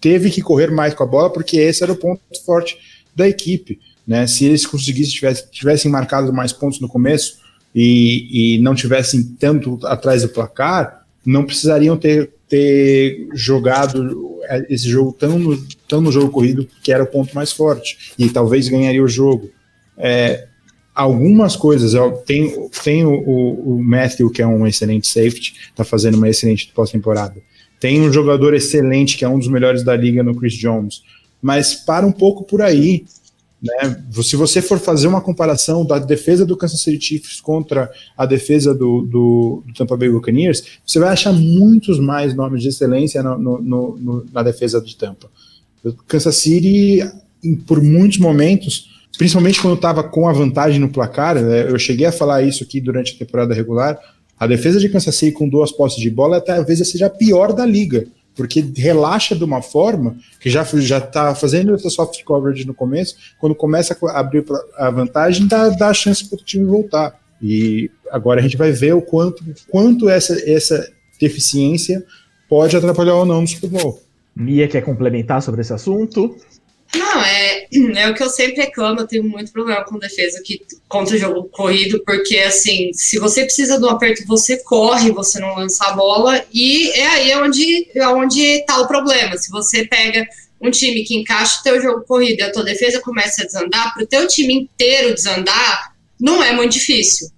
teve 0.00 0.30
que 0.30 0.40
correr 0.40 0.70
mais 0.70 0.94
com 0.94 1.04
a 1.04 1.06
bola, 1.06 1.30
porque 1.30 1.58
esse 1.58 1.82
era 1.82 1.92
o 1.92 1.96
ponto 1.96 2.20
forte 2.44 2.78
da 3.14 3.28
equipe. 3.28 3.78
Né? 4.06 4.26
Se 4.26 4.46
eles 4.46 4.66
conseguissem, 4.66 5.12
tivessem, 5.12 5.46
tivessem 5.50 5.90
marcado 5.90 6.32
mais 6.32 6.52
pontos 6.52 6.80
no 6.80 6.88
começo, 6.88 7.41
e, 7.74 8.56
e 8.56 8.58
não 8.60 8.74
tivessem 8.74 9.22
tanto 9.38 9.78
atrás 9.84 10.22
do 10.22 10.28
placar, 10.28 11.06
não 11.24 11.44
precisariam 11.44 11.96
ter, 11.96 12.30
ter 12.48 13.28
jogado 13.34 14.32
esse 14.68 14.88
jogo 14.88 15.12
tão 15.12 15.38
no, 15.38 15.56
tão 15.88 16.00
no 16.00 16.12
jogo 16.12 16.30
corrido, 16.30 16.68
que 16.82 16.92
era 16.92 17.04
o 17.04 17.06
ponto 17.06 17.34
mais 17.34 17.52
forte, 17.52 18.12
e 18.18 18.28
talvez 18.28 18.68
ganharia 18.68 19.02
o 19.02 19.08
jogo. 19.08 19.50
É, 19.96 20.48
algumas 20.94 21.56
coisas, 21.56 21.92
tem, 22.26 22.68
tem 22.82 23.04
o, 23.04 23.12
o, 23.12 23.76
o, 23.76 23.84
Matthew, 23.84 24.30
que 24.30 24.42
é 24.42 24.46
um 24.46 24.66
excelente 24.66 25.06
safety, 25.06 25.54
está 25.70 25.84
fazendo 25.84 26.16
uma 26.16 26.28
excelente 26.28 26.70
pós-temporada. 26.74 27.40
Tem 27.80 28.00
um 28.00 28.12
jogador 28.12 28.54
excelente, 28.54 29.16
que 29.16 29.24
é 29.24 29.28
um 29.28 29.38
dos 29.38 29.48
melhores 29.48 29.82
da 29.82 29.96
liga, 29.96 30.22
no 30.22 30.34
Chris 30.34 30.54
Jones. 30.54 31.02
Mas 31.40 31.74
para 31.74 32.06
um 32.06 32.12
pouco 32.12 32.44
por 32.44 32.62
aí. 32.62 33.04
Né? 33.62 34.04
Se 34.10 34.34
você 34.34 34.60
for 34.60 34.78
fazer 34.80 35.06
uma 35.06 35.20
comparação 35.20 35.86
da 35.86 35.98
defesa 35.98 36.44
do 36.44 36.56
Kansas 36.56 36.80
City 36.80 37.02
Chiefs 37.02 37.40
contra 37.40 37.90
a 38.16 38.26
defesa 38.26 38.74
do, 38.74 39.02
do, 39.02 39.62
do 39.64 39.74
Tampa 39.74 39.96
Bay 39.96 40.10
Buccaneers, 40.10 40.64
você 40.84 40.98
vai 40.98 41.10
achar 41.10 41.32
muitos 41.32 42.00
mais 42.00 42.34
nomes 42.34 42.60
de 42.60 42.68
excelência 42.68 43.22
no, 43.22 43.38
no, 43.38 43.96
no, 43.96 44.26
na 44.32 44.42
defesa 44.42 44.80
de 44.80 44.96
Tampa. 44.96 45.30
O 45.84 45.92
Kansas 45.92 46.36
City, 46.36 47.00
por 47.66 47.80
muitos 47.80 48.18
momentos, 48.18 48.90
principalmente 49.16 49.60
quando 49.60 49.76
estava 49.76 50.02
com 50.02 50.28
a 50.28 50.32
vantagem 50.32 50.80
no 50.80 50.88
placar, 50.88 51.36
né? 51.36 51.70
eu 51.70 51.78
cheguei 51.78 52.06
a 52.06 52.12
falar 52.12 52.42
isso 52.42 52.64
aqui 52.64 52.80
durante 52.80 53.14
a 53.14 53.18
temporada 53.18 53.54
regular, 53.54 53.96
a 54.38 54.46
defesa 54.48 54.80
de 54.80 54.88
Kansas 54.88 55.14
City 55.14 55.30
com 55.30 55.48
duas 55.48 55.70
posses 55.70 56.00
de 56.00 56.10
bola 56.10 56.40
talvez 56.40 56.78
seja 56.90 57.06
a 57.06 57.10
pior 57.10 57.52
da 57.52 57.64
liga 57.64 58.08
porque 58.34 58.64
relaxa 58.76 59.34
de 59.34 59.44
uma 59.44 59.60
forma 59.60 60.16
que 60.40 60.48
já 60.48 60.64
já 60.64 60.98
está 60.98 61.34
fazendo 61.34 61.74
essa 61.74 61.90
soft 61.90 62.22
coverage 62.24 62.66
no 62.66 62.74
começo, 62.74 63.16
quando 63.38 63.54
começa 63.54 63.96
a 64.08 64.20
abrir 64.20 64.44
a 64.76 64.90
vantagem, 64.90 65.46
dá, 65.46 65.68
dá 65.68 65.88
a 65.88 65.94
chance 65.94 66.28
para 66.28 66.38
o 66.38 66.44
time 66.44 66.64
voltar. 66.64 67.20
E 67.40 67.90
agora 68.10 68.40
a 68.40 68.42
gente 68.42 68.56
vai 68.56 68.70
ver 68.70 68.94
o 68.94 69.02
quanto, 69.02 69.44
quanto 69.68 70.08
essa, 70.08 70.38
essa 70.48 70.88
deficiência 71.20 72.04
pode 72.48 72.76
atrapalhar 72.76 73.14
ou 73.14 73.26
não 73.26 73.40
no 73.40 73.48
Super 73.48 73.70
Bowl. 73.70 74.00
Mia 74.34 74.66
quer 74.66 74.82
complementar 74.82 75.42
sobre 75.42 75.60
esse 75.60 75.72
assunto? 75.72 76.36
Não, 76.94 77.22
é, 77.22 77.66
é 77.96 78.10
o 78.10 78.14
que 78.14 78.22
eu 78.22 78.28
sempre 78.28 78.62
reclamo, 78.62 79.00
eu 79.00 79.06
tenho 79.06 79.24
muito 79.24 79.52
problema 79.52 79.84
com 79.84 79.98
defesa 79.98 80.42
que, 80.44 80.60
contra 80.88 81.16
o 81.16 81.18
jogo 81.18 81.48
corrido, 81.48 82.02
porque 82.04 82.38
assim, 82.38 82.92
se 82.92 83.18
você 83.18 83.44
precisa 83.44 83.78
do 83.78 83.88
aperto, 83.88 84.26
você 84.26 84.58
corre, 84.62 85.10
você 85.10 85.40
não 85.40 85.54
lança 85.54 85.84
a 85.86 85.92
bola, 85.92 86.44
e 86.52 86.90
é 86.90 87.06
aí 87.06 87.34
onde, 87.36 87.88
é 87.94 88.08
onde 88.08 88.64
tá 88.66 88.78
o 88.80 88.88
problema. 88.88 89.36
Se 89.38 89.50
você 89.50 89.86
pega 89.86 90.26
um 90.60 90.70
time 90.70 91.02
que 91.02 91.16
encaixa 91.16 91.60
o 91.60 91.62
teu 91.62 91.80
jogo 91.80 92.04
corrido 92.04 92.40
e 92.40 92.42
a 92.42 92.52
tua 92.52 92.62
defesa 92.62 93.00
começa 93.00 93.42
a 93.42 93.46
desandar, 93.46 93.94
para 93.94 94.04
o 94.04 94.06
teu 94.06 94.28
time 94.28 94.54
inteiro 94.54 95.14
desandar, 95.14 95.94
não 96.20 96.42
é 96.42 96.52
muito 96.52 96.72
difícil. 96.72 97.28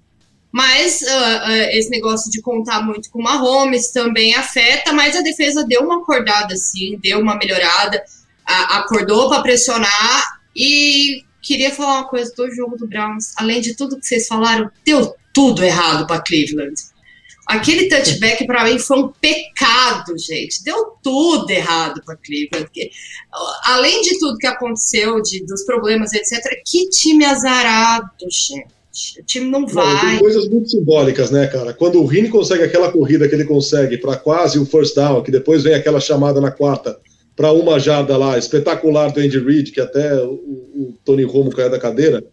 Mas 0.52 1.00
uh, 1.02 1.06
uh, 1.06 1.70
esse 1.72 1.90
negócio 1.90 2.30
de 2.30 2.40
contar 2.40 2.80
muito 2.82 3.10
com 3.10 3.18
o 3.18 3.22
Mahomes 3.22 3.90
também 3.90 4.34
afeta, 4.34 4.92
mas 4.92 5.16
a 5.16 5.20
defesa 5.20 5.64
deu 5.66 5.82
uma 5.82 6.02
acordada, 6.02 6.54
sim, 6.56 6.96
deu 7.02 7.18
uma 7.18 7.36
melhorada 7.36 8.00
acordou 8.46 9.28
para 9.28 9.42
pressionar 9.42 10.40
e 10.56 11.22
queria 11.42 11.70
falar 11.70 12.00
uma 12.00 12.08
coisa 12.08 12.32
do 12.36 12.50
jogo 12.54 12.76
do 12.76 12.86
Browns. 12.86 13.32
Além 13.36 13.60
de 13.60 13.76
tudo 13.76 13.98
que 13.98 14.06
vocês 14.06 14.26
falaram, 14.26 14.70
deu 14.84 15.14
tudo 15.32 15.62
errado 15.62 16.06
para 16.06 16.22
Cleveland. 16.22 16.74
Aquele 17.46 17.88
touchback 17.88 18.46
para 18.46 18.64
mim 18.64 18.78
foi 18.78 18.98
um 19.00 19.08
pecado, 19.08 20.16
gente. 20.18 20.64
Deu 20.64 20.94
tudo 21.02 21.50
errado 21.50 22.00
para 22.04 22.16
Cleveland. 22.16 22.70
Além 23.64 24.00
de 24.00 24.18
tudo 24.18 24.38
que 24.38 24.46
aconteceu, 24.46 25.20
de, 25.20 25.44
dos 25.44 25.62
problemas, 25.64 26.12
etc., 26.14 26.40
que 26.64 26.88
time 26.88 27.24
azarado, 27.24 28.08
gente. 28.22 29.20
O 29.20 29.24
time 29.24 29.50
não 29.50 29.66
vai. 29.66 30.12
tem 30.12 30.18
coisas 30.20 30.48
muito 30.48 30.70
simbólicas, 30.70 31.30
né, 31.30 31.48
cara? 31.48 31.74
Quando 31.74 32.00
o 32.00 32.06
Rini 32.06 32.28
consegue 32.28 32.62
aquela 32.62 32.90
corrida 32.90 33.28
que 33.28 33.34
ele 33.34 33.44
consegue 33.44 33.98
para 33.98 34.16
quase 34.16 34.58
o 34.58 34.64
first 34.64 34.94
down, 34.94 35.22
que 35.22 35.32
depois 35.32 35.64
vem 35.64 35.74
aquela 35.74 36.00
chamada 36.00 36.40
na 36.40 36.52
quarta 36.52 36.98
para 37.36 37.52
uma 37.52 37.78
jarda 37.78 38.16
lá, 38.16 38.38
espetacular 38.38 39.12
do 39.12 39.20
Andy 39.20 39.38
Reid, 39.38 39.72
que 39.72 39.80
até 39.80 40.14
o, 40.22 40.32
o 40.32 40.98
Tony 41.04 41.24
Romo 41.24 41.50
caiu 41.50 41.70
da 41.70 41.78
cadeira. 41.78 42.24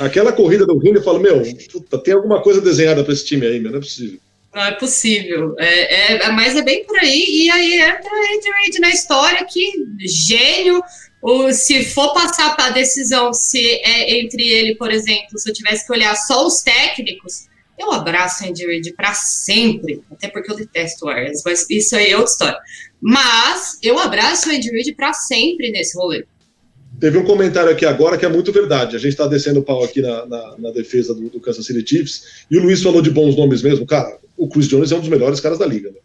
Aquela 0.00 0.32
corrida 0.32 0.66
do 0.66 0.78
Rini, 0.78 0.96
eu 0.96 1.02
falo, 1.02 1.20
meu, 1.20 1.42
puta, 1.70 1.98
tem 1.98 2.14
alguma 2.14 2.42
coisa 2.42 2.60
desenhada 2.60 3.04
para 3.04 3.12
esse 3.12 3.24
time 3.24 3.46
aí, 3.46 3.60
meu, 3.60 3.70
não 3.70 3.78
é 3.78 3.82
possível. 3.82 4.18
Não 4.54 4.64
é 4.64 4.72
possível. 4.72 5.54
É, 5.58 6.14
é, 6.14 6.32
mas 6.32 6.56
é 6.56 6.62
bem 6.62 6.84
por 6.84 6.98
aí. 6.98 7.24
E 7.28 7.50
aí 7.50 7.74
entra 7.74 8.10
Andy 8.10 8.50
Reid 8.62 8.80
na 8.80 8.90
história, 8.90 9.44
que 9.44 9.70
gênio. 10.00 10.82
Ou 11.22 11.52
se 11.52 11.84
for 11.84 12.12
passar 12.14 12.56
para 12.56 12.66
a 12.66 12.70
decisão, 12.70 13.32
se 13.32 13.60
é 13.84 14.18
entre 14.18 14.42
ele, 14.48 14.74
por 14.76 14.90
exemplo, 14.90 15.38
se 15.38 15.48
eu 15.48 15.54
tivesse 15.54 15.86
que 15.86 15.92
olhar 15.92 16.14
só 16.16 16.46
os 16.46 16.62
técnicos, 16.62 17.48
eu 17.78 17.92
abraço 17.92 18.44
o 18.44 18.48
Andy 18.48 18.66
Reid 18.66 18.92
para 18.94 19.14
sempre. 19.14 20.02
Até 20.10 20.28
porque 20.28 20.50
eu 20.50 20.56
detesto 20.56 21.06
o 21.06 21.08
Arias, 21.08 21.42
mas 21.44 21.68
isso 21.70 21.94
aí 21.96 22.10
é 22.10 22.16
outra 22.16 22.32
história. 22.32 22.58
Mas 23.00 23.78
eu 23.82 23.98
abraço 23.98 24.48
o 24.48 24.52
Andy 24.52 24.70
Reid 24.70 24.94
para 24.94 25.12
sempre 25.12 25.70
nesse 25.70 25.96
rolê. 25.96 26.24
Teve 26.98 27.18
um 27.18 27.24
comentário 27.24 27.70
aqui 27.70 27.84
agora 27.84 28.16
que 28.16 28.24
é 28.24 28.28
muito 28.28 28.50
verdade. 28.50 28.96
A 28.96 28.98
gente 28.98 29.10
está 29.10 29.26
descendo 29.26 29.60
o 29.60 29.62
pau 29.62 29.84
aqui 29.84 30.00
na, 30.00 30.24
na, 30.26 30.54
na 30.58 30.70
defesa 30.70 31.14
do, 31.14 31.28
do, 31.28 31.40
Kansas 31.40 31.66
City 31.66 31.86
Chiefs. 31.86 32.46
E 32.50 32.56
o 32.56 32.62
Luiz 32.62 32.82
falou 32.82 33.02
de 33.02 33.10
bons 33.10 33.36
nomes 33.36 33.62
mesmo. 33.62 33.86
Cara, 33.86 34.18
o 34.36 34.48
Chris 34.48 34.66
Jones 34.66 34.92
é 34.92 34.96
um 34.96 35.00
dos 35.00 35.10
melhores 35.10 35.38
caras 35.38 35.58
da 35.58 35.66
liga. 35.66 35.90
Né? 35.90 35.98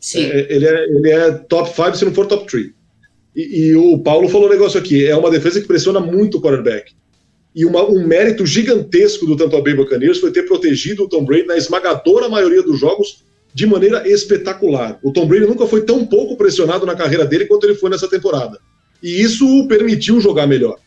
Sim. 0.00 0.24
É, 0.24 0.52
ele, 0.52 0.66
é, 0.66 0.84
ele 0.84 1.10
é 1.10 1.30
top 1.30 1.70
5, 1.70 1.96
se 1.96 2.04
não 2.04 2.12
for 2.12 2.26
top 2.26 2.44
3. 2.46 2.70
E, 3.36 3.68
e, 3.68 3.76
o 3.76 3.98
Paulo 4.00 4.28
falou 4.28 4.48
um 4.48 4.50
negócio 4.50 4.78
aqui. 4.78 5.06
É 5.06 5.16
uma 5.16 5.30
defesa 5.30 5.60
que 5.60 5.66
pressiona 5.66 6.00
muito 6.00 6.38
o 6.38 6.42
quarterback. 6.42 6.92
E 7.54 7.64
uma, 7.64 7.84
um 7.84 8.06
mérito 8.06 8.46
gigantesco 8.46 9.26
do 9.26 9.36
Tampa 9.36 9.60
Bay 9.60 9.74
Buccaneers 9.74 10.18
foi 10.18 10.30
ter 10.32 10.44
protegido 10.44 11.04
o 11.04 11.08
Tom 11.08 11.24
Brady 11.24 11.46
na 11.46 11.56
esmagadora 11.56 12.28
maioria 12.28 12.62
dos 12.62 12.78
jogos 12.78 13.22
de 13.54 13.66
maneira 13.66 14.08
espetacular. 14.08 14.98
O 15.02 15.12
Tom 15.12 15.26
Brady 15.26 15.46
nunca 15.46 15.66
foi 15.66 15.82
tão 15.82 16.06
pouco 16.06 16.36
pressionado 16.36 16.86
na 16.86 16.94
carreira 16.94 17.26
dele 17.26 17.46
quanto 17.46 17.64
ele 17.64 17.74
foi 17.74 17.90
nessa 17.90 18.08
temporada 18.08 18.58
e 19.02 19.20
isso 19.20 19.44
o 19.44 19.66
permitiu 19.66 20.20
jogar 20.20 20.46
melhor. 20.46 20.78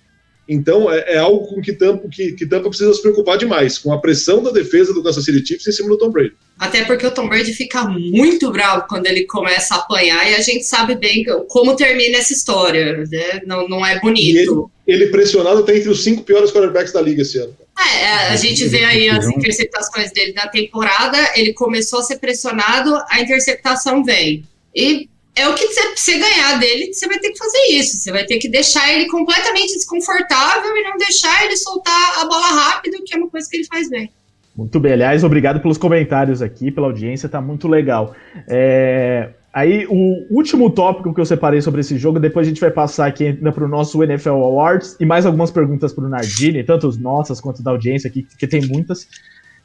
Então 0.48 0.92
é, 0.92 1.16
é 1.16 1.18
algo 1.18 1.48
com 1.48 1.62
que 1.62 1.74
Tampa, 1.74 2.08
que, 2.10 2.34
que 2.34 2.46
Tampa 2.46 2.70
precisa 2.70 2.94
se 2.94 3.02
preocupar 3.02 3.38
demais, 3.38 3.78
com 3.78 3.92
a 3.92 4.00
pressão 4.00 4.44
da 4.44 4.52
defesa 4.52 4.94
do 4.94 5.04
Kansas 5.04 5.24
City 5.24 5.46
Chiefs 5.46 5.68
em 5.68 5.72
cima 5.72 5.90
do 5.90 5.98
Tom 5.98 6.12
Brady. 6.12 6.34
Até 6.58 6.86
porque 6.86 7.06
o 7.06 7.12
Tom 7.12 7.28
Brady 7.28 7.54
fica 7.54 7.84
muito 7.84 8.52
bravo 8.52 8.86
quando 8.88 9.08
ele 9.08 9.26
começa 9.26 9.76
a 9.76 9.80
apanhar 9.80 10.30
e 10.30 10.36
a 10.36 10.42
gente 10.42 10.64
sabe 10.64 10.96
bem 10.96 11.26
como 11.50 11.76
termina 11.76 12.18
essa 12.18 12.32
história, 12.32 13.04
né? 13.12 13.42
não, 13.46 13.68
não 13.68 13.86
é 13.86 14.00
bonito. 14.00 14.72
Ele, 14.88 15.04
ele, 15.04 15.12
pressionado 15.12 15.60
está 15.62 15.76
entre 15.76 15.90
os 15.90 16.04
cinco 16.04 16.24
piores 16.24 16.52
quarterbacks 16.52 16.94
da 16.94 17.02
liga 17.02 17.24
esse 17.24 17.40
ano. 17.40 17.56
É, 17.78 18.30
a 18.30 18.36
gente 18.38 18.66
vê 18.68 18.86
aí 18.86 19.10
as 19.10 19.28
interceptações 19.28 20.14
dele 20.14 20.32
na 20.34 20.48
temporada, 20.48 21.18
ele 21.36 21.52
começou 21.54 22.00
a 22.00 22.04
ser 22.04 22.20
pressionado, 22.20 22.96
a 23.10 23.20
interceptação 23.20 24.04
vem. 24.04 24.46
E 24.74 25.10
é 25.36 25.50
o 25.50 25.54
que 25.54 25.68
você 25.68 26.18
ganhar 26.18 26.58
dele, 26.60 26.94
você 26.94 27.08
vai 27.08 27.20
ter 27.20 27.32
que 27.32 27.38
fazer 27.38 27.66
isso. 27.72 27.98
Você 27.98 28.12
vai 28.12 28.26
ter 28.26 28.38
que 28.38 28.48
deixar 28.48 28.94
ele 28.94 29.08
completamente 29.08 29.74
desconfortável 29.74 30.76
e 30.76 30.84
não 30.84 30.98
deixar 30.98 31.44
ele 31.44 31.58
soltar 31.58 32.20
a 32.20 32.26
bola 32.26 32.48
rápido, 32.48 33.04
que 33.06 33.14
é 33.14 33.18
uma 33.18 33.30
coisa 33.30 33.48
que 33.50 33.58
ele 33.58 33.66
faz 33.66 33.90
bem. 33.90 34.10
Muito 34.56 34.80
bem, 34.80 34.94
aliás, 34.94 35.26
obrigado 35.26 35.60
pelos 35.60 35.78
comentários 35.78 36.42
aqui, 36.42 36.72
pela 36.72 36.88
audiência, 36.88 37.28
tá 37.28 37.42
muito 37.42 37.68
legal. 37.68 38.16
É... 38.48 39.32
Aí, 39.54 39.86
o 39.90 40.26
último 40.32 40.70
tópico 40.70 41.14
que 41.14 41.20
eu 41.20 41.26
separei 41.26 41.62
sobre 41.62 41.82
esse 41.82 41.98
jogo, 41.98 42.20
depois 42.20 42.46
a 42.46 42.50
gente 42.50 42.60
vai 42.60 42.72
passar 42.72 43.08
aqui 43.08 43.28
ainda 43.28 43.52
para 43.52 43.64
o 43.64 43.68
nosso 43.68 44.02
NFL 44.04 44.30
Awards 44.32 44.98
e 45.00 45.06
mais 45.06 45.26
algumas 45.26 45.52
perguntas 45.52 45.94
para 45.94 46.06
o 46.06 46.10
Nardini, 46.10 46.64
tanto 46.64 46.88
as 46.88 46.98
nossas 46.98 47.42
quanto 47.42 47.64
da 47.64 47.72
audiência 47.72 48.08
aqui, 48.08 48.26
que 48.38 48.48
tem 48.48 48.62
muitas. 48.66 49.08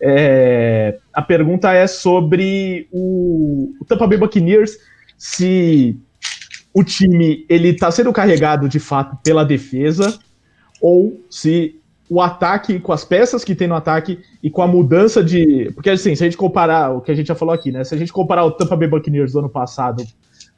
É... 0.02 0.98
A 1.12 1.22
pergunta 1.22 1.72
é 1.72 1.86
sobre 1.86 2.88
o, 2.90 3.72
o 3.80 3.84
Tampa 3.84 4.08
Bay 4.08 4.18
Buccaneers 4.18 4.76
se 5.20 6.00
o 6.72 6.82
time 6.82 7.44
ele 7.46 7.68
está 7.68 7.90
sendo 7.90 8.10
carregado 8.10 8.66
de 8.70 8.80
fato 8.80 9.18
pela 9.22 9.44
defesa 9.44 10.18
ou 10.80 11.22
se 11.28 11.78
o 12.08 12.22
ataque 12.22 12.80
com 12.80 12.90
as 12.90 13.04
peças 13.04 13.44
que 13.44 13.54
tem 13.54 13.68
no 13.68 13.74
ataque 13.74 14.18
e 14.42 14.50
com 14.50 14.62
a 14.62 14.66
mudança 14.66 15.22
de, 15.22 15.70
porque 15.74 15.90
assim, 15.90 16.14
se 16.14 16.24
a 16.24 16.26
gente 16.26 16.38
comparar 16.38 16.96
o 16.96 17.02
que 17.02 17.12
a 17.12 17.14
gente 17.14 17.26
já 17.26 17.34
falou 17.34 17.54
aqui, 17.54 17.70
né? 17.70 17.84
Se 17.84 17.94
a 17.94 17.98
gente 17.98 18.14
comparar 18.14 18.46
o 18.46 18.50
Tampa 18.50 18.74
Bay 18.74 18.88
Buccaneers 18.88 19.32
do 19.32 19.40
ano 19.40 19.50
passado 19.50 20.02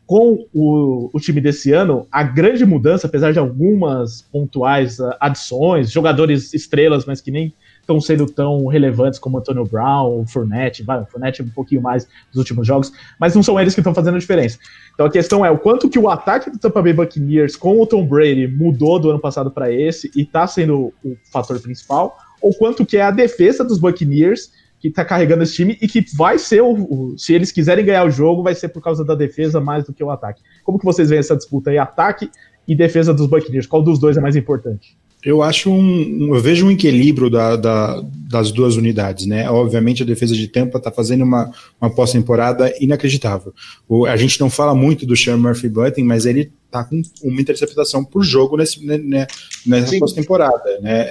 com 0.06 0.46
o, 0.54 1.10
o 1.12 1.18
time 1.20 1.40
desse 1.40 1.72
ano, 1.72 2.06
a 2.10 2.22
grande 2.22 2.64
mudança, 2.64 3.08
apesar 3.08 3.32
de 3.32 3.40
algumas 3.40 4.22
pontuais 4.22 5.00
uh, 5.00 5.10
adições, 5.18 5.90
jogadores 5.90 6.54
estrelas, 6.54 7.04
mas 7.04 7.20
que 7.20 7.32
nem 7.32 7.52
estão 7.82 8.00
sendo 8.00 8.26
tão 8.26 8.66
relevantes 8.66 9.18
como 9.18 9.38
Antonio 9.38 9.64
Brown, 9.64 10.20
o 10.20 10.26
Fournette, 10.26 10.82
vai, 10.82 11.04
Fournette 11.04 11.42
um 11.42 11.48
pouquinho 11.48 11.82
mais 11.82 12.08
nos 12.28 12.38
últimos 12.38 12.66
jogos, 12.66 12.92
mas 13.20 13.34
não 13.34 13.42
são 13.42 13.60
eles 13.60 13.74
que 13.74 13.80
estão 13.80 13.94
fazendo 13.94 14.14
a 14.14 14.18
diferença. 14.18 14.58
Então 14.94 15.04
a 15.04 15.10
questão 15.10 15.44
é 15.44 15.50
o 15.50 15.58
quanto 15.58 15.90
que 15.90 15.98
o 15.98 16.08
ataque 16.08 16.50
do 16.50 16.58
Tampa 16.58 16.80
Bay 16.80 16.92
Buccaneers 16.92 17.56
com 17.56 17.80
o 17.80 17.86
Tom 17.86 18.06
Brady 18.06 18.46
mudou 18.46 18.98
do 18.98 19.10
ano 19.10 19.18
passado 19.18 19.50
para 19.50 19.70
esse 19.70 20.10
e 20.16 20.22
está 20.22 20.46
sendo 20.46 20.92
o 21.04 21.16
fator 21.30 21.60
principal, 21.60 22.16
ou 22.40 22.54
quanto 22.54 22.86
que 22.86 22.96
é 22.96 23.02
a 23.02 23.10
defesa 23.10 23.64
dos 23.64 23.78
Buccaneers 23.78 24.50
que 24.78 24.88
está 24.88 25.04
carregando 25.04 25.44
esse 25.44 25.54
time 25.54 25.78
e 25.80 25.86
que 25.86 26.04
vai 26.16 26.38
ser 26.38 26.60
o, 26.60 26.72
o, 26.72 27.18
se 27.18 27.32
eles 27.32 27.52
quiserem 27.52 27.84
ganhar 27.84 28.04
o 28.04 28.10
jogo, 28.10 28.42
vai 28.42 28.54
ser 28.54 28.68
por 28.68 28.82
causa 28.82 29.04
da 29.04 29.14
defesa 29.14 29.60
mais 29.60 29.84
do 29.84 29.92
que 29.92 30.02
o 30.02 30.10
ataque. 30.10 30.42
Como 30.64 30.76
que 30.76 30.84
vocês 30.84 31.08
veem 31.08 31.20
essa 31.20 31.36
disputa 31.36 31.70
aí, 31.70 31.78
ataque 31.78 32.28
e 32.66 32.74
defesa 32.74 33.14
dos 33.14 33.28
Buccaneers? 33.28 33.66
Qual 33.66 33.80
dos 33.80 34.00
dois 34.00 34.16
é 34.16 34.20
mais 34.20 34.34
importante? 34.34 34.96
Eu 35.24 35.40
acho 35.40 35.70
um, 35.70 36.34
eu 36.34 36.40
vejo 36.40 36.66
um 36.66 36.70
equilíbrio 36.70 37.30
da, 37.30 37.54
da, 37.54 38.02
das 38.28 38.50
duas 38.50 38.76
unidades, 38.76 39.24
né? 39.24 39.48
Obviamente 39.48 40.02
a 40.02 40.06
defesa 40.06 40.34
de 40.34 40.48
Tampa 40.48 40.78
está 40.78 40.90
fazendo 40.90 41.22
uma, 41.22 41.52
uma 41.80 41.88
pós-temporada 41.88 42.74
inacreditável. 42.80 43.54
O, 43.88 44.04
a 44.04 44.16
gente 44.16 44.40
não 44.40 44.50
fala 44.50 44.74
muito 44.74 45.06
do 45.06 45.16
Sean 45.16 45.36
Murphy 45.36 45.68
Bunting, 45.68 46.02
mas 46.02 46.26
ele 46.26 46.50
está 46.66 46.82
com 46.82 47.00
uma 47.22 47.40
interceptação 47.40 48.04
por 48.04 48.24
jogo 48.24 48.56
nesse, 48.56 48.84
né, 48.84 48.98
né 48.98 49.26
nessa 49.64 49.96
pós-temporada, 49.96 50.80
né? 50.80 51.04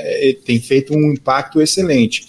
Tem 0.45 0.59
feito 0.59 0.93
um 0.93 1.14
impacto 1.14 1.62
excelente. 1.62 2.26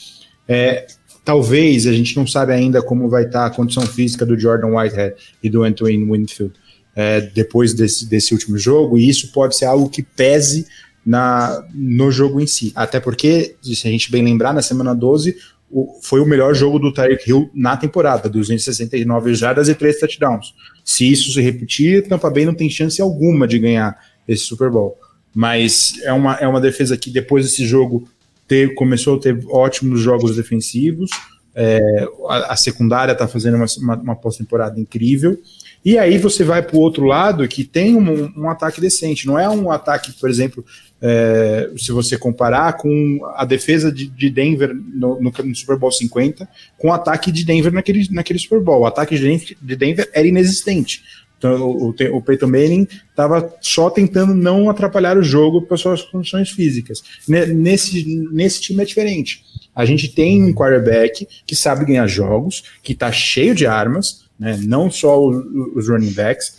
É, 0.46 0.86
talvez 1.24 1.86
a 1.88 1.92
gente 1.92 2.16
não 2.16 2.26
sabe 2.26 2.52
ainda 2.52 2.80
como 2.80 3.08
vai 3.08 3.24
estar 3.24 3.40
tá 3.40 3.46
a 3.46 3.50
condição 3.50 3.84
física 3.84 4.24
do 4.24 4.38
Jordan 4.38 4.76
Whitehead 4.76 5.16
e 5.42 5.50
do 5.50 5.64
Antoine 5.64 6.04
Winfield 6.04 6.54
é, 6.94 7.20
depois 7.20 7.74
desse, 7.74 8.08
desse 8.08 8.32
último 8.32 8.58
jogo, 8.58 8.98
e 8.98 9.08
isso 9.08 9.32
pode 9.32 9.56
ser 9.56 9.64
algo 9.64 9.88
que 9.88 10.02
pese 10.02 10.66
na, 11.04 11.64
no 11.74 12.10
jogo 12.10 12.40
em 12.40 12.46
si. 12.46 12.72
Até 12.74 13.00
porque, 13.00 13.56
se 13.62 13.86
a 13.86 13.90
gente 13.90 14.10
bem 14.10 14.24
lembrar, 14.24 14.52
na 14.52 14.62
semana 14.62 14.94
12 14.94 15.36
o, 15.70 15.98
foi 16.02 16.20
o 16.20 16.26
melhor 16.26 16.54
jogo 16.54 16.78
do 16.78 16.92
Tyreek 16.92 17.28
Hill 17.28 17.50
na 17.54 17.76
temporada, 17.76 18.28
269 18.28 19.34
jardas 19.34 19.68
e 19.68 19.74
3 19.74 19.98
touchdowns. 19.98 20.54
Se 20.84 21.10
isso 21.10 21.32
se 21.32 21.40
repetir, 21.40 22.06
Tampa 22.06 22.30
Bay 22.30 22.44
não 22.44 22.54
tem 22.54 22.68
chance 22.68 23.00
alguma 23.00 23.48
de 23.48 23.58
ganhar 23.58 23.98
esse 24.28 24.44
Super 24.44 24.70
Bowl. 24.70 24.96
Mas 25.34 25.94
é 26.02 26.12
uma, 26.12 26.34
é 26.34 26.46
uma 26.46 26.60
defesa 26.60 26.96
que 26.96 27.10
depois 27.10 27.46
desse 27.46 27.64
jogo 27.64 28.06
ter, 28.46 28.74
começou 28.74 29.16
a 29.16 29.20
ter 29.20 29.42
ótimos 29.48 30.00
jogos 30.00 30.36
defensivos. 30.36 31.10
É, 31.54 32.06
a, 32.28 32.52
a, 32.52 32.56
secundária 32.56 33.12
está 33.12 33.26
fazendo 33.26 33.56
uma, 33.56 33.66
uma, 33.78 33.96
uma 33.96 34.16
pós-temporada 34.16 34.78
incrível. 34.78 35.38
E 35.84 35.98
aí 35.98 36.18
você 36.18 36.44
vai 36.44 36.62
para 36.62 36.76
o 36.76 36.80
outro 36.80 37.04
lado 37.04 37.46
que 37.48 37.64
tem 37.64 37.96
um, 37.96 38.32
um, 38.36 38.48
ataque 38.48 38.80
decente. 38.80 39.26
Não 39.26 39.38
é 39.38 39.48
um 39.48 39.70
ataque, 39.70 40.12
por 40.12 40.30
exemplo, 40.30 40.64
é, 41.02 41.70
se 41.76 41.90
você 41.90 42.16
comparar 42.16 42.74
com 42.74 43.18
a 43.34 43.44
defesa 43.44 43.90
de, 43.90 44.06
de 44.06 44.30
Denver 44.30 44.72
no, 44.72 45.20
no, 45.20 45.32
no, 45.44 45.54
Super 45.54 45.76
Bowl 45.76 45.90
50, 45.90 46.48
com 46.78 46.88
o 46.88 46.92
ataque 46.92 47.32
de 47.32 47.44
Denver 47.44 47.72
naquele, 47.72 48.06
naquele 48.12 48.38
Super 48.38 48.60
Bowl. 48.60 48.82
O 48.82 48.86
ataque 48.86 49.18
de 49.18 49.76
Denver 49.76 50.08
era 50.14 50.26
inexistente. 50.26 51.02
Então, 51.36 51.60
o, 51.60 51.88
o 51.88 52.22
Peyton 52.22 52.46
Manning 52.46 52.86
estava 53.10 53.52
só 53.60 53.90
tentando 53.90 54.32
não 54.32 54.70
atrapalhar 54.70 55.18
o 55.18 55.24
jogo 55.24 55.62
pelas 55.62 55.80
suas 55.80 56.02
condições 56.02 56.50
físicas. 56.50 57.02
Nesse, 57.26 58.28
nesse 58.30 58.60
time 58.60 58.80
é 58.80 58.86
diferente. 58.86 59.44
A 59.74 59.84
gente 59.84 60.06
tem 60.08 60.40
um 60.40 60.54
quarterback 60.54 61.26
que 61.44 61.56
sabe 61.56 61.84
ganhar 61.84 62.06
jogos, 62.06 62.62
que 62.80 62.92
está 62.92 63.10
cheio 63.10 63.56
de 63.56 63.66
armas, 63.66 64.24
né? 64.38 64.56
não 64.62 64.88
só 64.88 65.20
os 65.20 65.88
running 65.88 66.12
backs, 66.12 66.54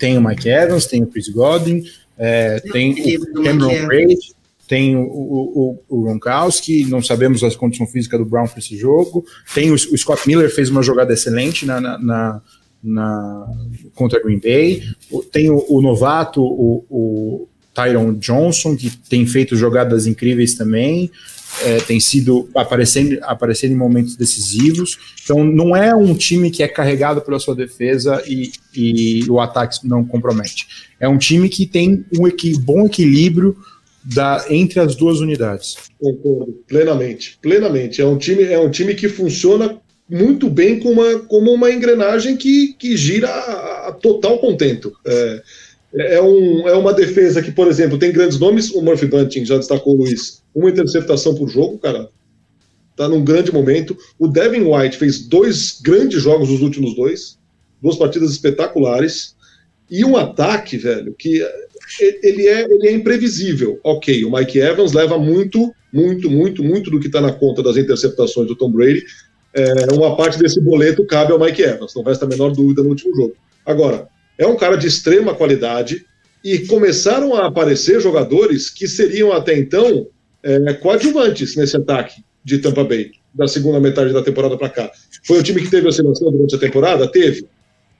tem 0.00 0.18
o 0.18 0.26
Mike 0.26 0.48
Evans, 0.48 0.86
tem 0.86 1.02
o 1.02 1.06
Chris 1.06 1.28
Godwin, 1.28 1.84
é, 2.18 2.60
tem 2.72 2.94
o 3.16 3.42
Cameron 3.42 3.86
Braid, 3.86 4.18
tem 4.66 4.96
o, 4.96 5.02
o, 5.02 5.82
o, 5.88 6.02
Gronkowski, 6.02 6.84
não 6.84 7.02
sabemos 7.02 7.42
a 7.42 7.50
condição 7.52 7.86
física 7.86 8.18
do 8.18 8.24
Brown 8.24 8.46
para 8.46 8.58
esse 8.58 8.76
jogo, 8.76 9.24
tem 9.54 9.70
o, 9.70 9.74
o, 9.74 9.96
Scott 9.96 10.26
Miller, 10.26 10.54
fez 10.54 10.68
uma 10.68 10.82
jogada 10.82 11.12
excelente 11.14 11.64
na, 11.64 11.80
na, 11.80 11.98
na, 11.98 12.42
na 12.82 13.46
contra 13.94 14.22
Green 14.22 14.38
Bay, 14.38 14.82
tem 15.32 15.50
o, 15.50 15.80
novato, 15.80 16.42
o, 16.42 17.48
Tyron 17.72 18.14
Johnson, 18.14 18.76
que 18.76 18.90
tem 18.90 19.24
feito 19.24 19.54
jogadas 19.54 20.06
incríveis 20.06 20.54
também, 20.54 21.10
é, 21.62 21.78
tem 21.78 22.00
sido 22.00 22.48
aparecendo, 22.54 23.18
aparecendo 23.22 23.72
em 23.72 23.76
momentos 23.76 24.16
decisivos. 24.16 24.98
Então, 25.22 25.44
não 25.44 25.76
é 25.76 25.94
um 25.94 26.12
time 26.12 26.50
que 26.50 26.62
é 26.62 26.68
carregado 26.68 27.20
pela 27.20 27.38
sua 27.38 27.54
defesa 27.54 28.22
e, 28.26 28.50
e 28.74 29.30
o 29.30 29.40
ataque 29.40 29.86
não 29.86 30.04
compromete. 30.04 30.87
É 31.00 31.08
um 31.08 31.18
time 31.18 31.48
que 31.48 31.66
tem 31.66 32.04
um 32.18 32.26
equi 32.26 32.58
bom 32.58 32.86
equilíbrio 32.86 33.56
da, 34.04 34.44
entre 34.48 34.80
as 34.80 34.96
duas 34.96 35.20
unidades. 35.20 35.76
Concordo, 35.98 36.52
plenamente, 36.66 37.38
plenamente. 37.42 38.00
É 38.00 38.06
um 38.06 38.16
time, 38.16 38.44
é 38.44 38.58
um 38.58 38.70
time 38.70 38.94
que 38.94 39.08
funciona 39.08 39.80
muito 40.08 40.48
bem 40.48 40.80
com 40.80 40.90
uma, 40.90 41.18
como 41.20 41.52
uma 41.52 41.70
engrenagem 41.70 42.36
que, 42.36 42.74
que 42.78 42.96
gira 42.96 43.28
a, 43.28 43.88
a 43.88 43.92
total 43.92 44.38
contento. 44.38 44.92
É, 45.04 45.42
é, 45.94 46.22
um, 46.22 46.68
é 46.68 46.74
uma 46.74 46.94
defesa 46.94 47.42
que, 47.42 47.52
por 47.52 47.66
exemplo, 47.68 47.98
tem 47.98 48.12
grandes 48.12 48.38
nomes, 48.38 48.70
o 48.70 48.80
Murphy 48.80 49.06
Bunting 49.06 49.44
já 49.44 49.56
destacou 49.56 49.94
o 49.94 49.98
Luiz, 49.98 50.42
uma 50.54 50.70
interceptação 50.70 51.34
por 51.34 51.48
jogo, 51.48 51.78
cara, 51.78 52.08
tá 52.96 53.08
num 53.08 53.24
grande 53.24 53.52
momento. 53.52 53.96
O 54.18 54.26
Devin 54.26 54.64
White 54.64 54.96
fez 54.96 55.20
dois 55.26 55.78
grandes 55.80 56.22
jogos 56.22 56.48
nos 56.48 56.62
últimos 56.62 56.94
dois, 56.94 57.38
duas 57.80 57.96
partidas 57.96 58.30
espetaculares, 58.30 59.36
e 59.90 60.04
um 60.04 60.16
ataque, 60.16 60.76
velho, 60.76 61.14
que 61.14 61.42
ele 62.22 62.46
é, 62.46 62.64
ele 62.64 62.88
é 62.88 62.92
imprevisível. 62.92 63.80
Ok, 63.82 64.24
o 64.24 64.32
Mike 64.32 64.58
Evans 64.58 64.92
leva 64.92 65.18
muito, 65.18 65.72
muito, 65.92 66.30
muito, 66.30 66.62
muito 66.62 66.90
do 66.90 67.00
que 67.00 67.06
está 67.06 67.20
na 67.20 67.32
conta 67.32 67.62
das 67.62 67.76
interceptações 67.76 68.46
do 68.46 68.56
Tom 68.56 68.70
Brady. 68.70 69.04
É, 69.54 69.94
uma 69.94 70.16
parte 70.16 70.38
desse 70.38 70.60
boleto 70.60 71.06
cabe 71.06 71.32
ao 71.32 71.40
Mike 71.40 71.62
Evans, 71.62 71.94
não 71.94 72.02
resta 72.02 72.26
a 72.26 72.28
menor 72.28 72.52
dúvida 72.52 72.82
no 72.82 72.90
último 72.90 73.14
jogo. 73.16 73.34
Agora, 73.64 74.08
é 74.36 74.46
um 74.46 74.56
cara 74.56 74.76
de 74.76 74.86
extrema 74.86 75.34
qualidade 75.34 76.04
e 76.44 76.60
começaram 76.60 77.34
a 77.34 77.46
aparecer 77.46 78.00
jogadores 78.00 78.70
que 78.70 78.86
seriam 78.86 79.32
até 79.32 79.58
então 79.58 80.06
é, 80.42 80.72
coadjuvantes 80.74 81.56
nesse 81.56 81.76
ataque 81.76 82.22
de 82.44 82.58
Tampa 82.58 82.84
Bay, 82.84 83.10
da 83.34 83.48
segunda 83.48 83.80
metade 83.80 84.12
da 84.12 84.22
temporada 84.22 84.56
para 84.56 84.68
cá. 84.68 84.90
Foi 85.26 85.38
o 85.38 85.42
time 85.42 85.60
que 85.60 85.70
teve 85.70 85.86
a 85.86 85.88
oscilação 85.90 86.30
durante 86.30 86.54
a 86.54 86.58
temporada? 86.58 87.10
Teve. 87.10 87.46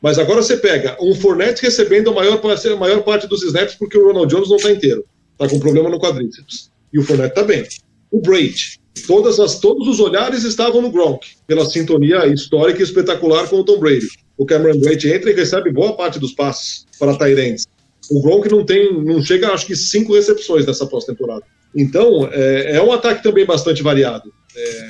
Mas 0.01 0.19
agora 0.19 0.43
você 0.43 0.57
pega 0.57 0.97
um 1.01 1.15
Fournette 1.15 1.63
recebendo 1.63 2.11
a 2.11 2.15
maior, 2.15 2.41
a 2.41 2.77
maior 2.77 3.03
parte 3.03 3.27
dos 3.27 3.43
snaps 3.43 3.75
porque 3.75 3.99
o 3.99 4.07
Ronald 4.07 4.33
Jones 4.33 4.49
não 4.49 4.57
está 4.57 4.71
inteiro. 4.71 5.05
Está 5.33 5.49
com 5.49 5.61
problema 5.61 5.89
no 5.89 5.99
quadríceps. 5.99 6.71
E 6.93 6.99
o 6.99 7.03
Fournette 7.03 7.31
está 7.31 7.43
bem. 7.43 7.67
O 8.11 8.21
Brady. 8.21 8.79
Todas 9.07 9.39
as, 9.39 9.61
todos 9.61 9.87
os 9.87 10.01
olhares 10.01 10.43
estavam 10.43 10.83
no 10.83 10.91
Gronk, 10.91 11.25
pela 11.47 11.65
sintonia 11.65 12.27
histórica 12.27 12.81
e 12.81 12.83
espetacular 12.83 13.49
com 13.49 13.57
o 13.57 13.65
Tom 13.65 13.79
Brady 13.79 14.09
o 14.39 14.47
Cameron 14.47 14.79
Brate 14.79 15.11
entra 15.11 15.31
e 15.31 15.35
recebe 15.35 15.73
boa 15.73 15.95
parte 15.95 16.21
dos 16.21 16.33
passes 16.33 16.87
para 16.99 17.19
Tyrants. 17.19 17.67
O 18.09 18.23
Gronk 18.23 18.49
não 18.49 18.65
tem, 18.65 19.05
não 19.05 19.21
chega, 19.21 19.49
acho 19.49 19.67
que 19.67 19.75
cinco 19.75 20.15
recepções 20.15 20.65
nessa 20.65 20.87
pós-temporada. 20.87 21.43
Então 21.75 22.31
é, 22.33 22.77
é, 22.77 22.83
um 22.83 22.93
ataque 22.93 23.23
também 23.23 23.45
bastante 23.45 23.83
variado. 23.83 24.33
É, 24.57 24.89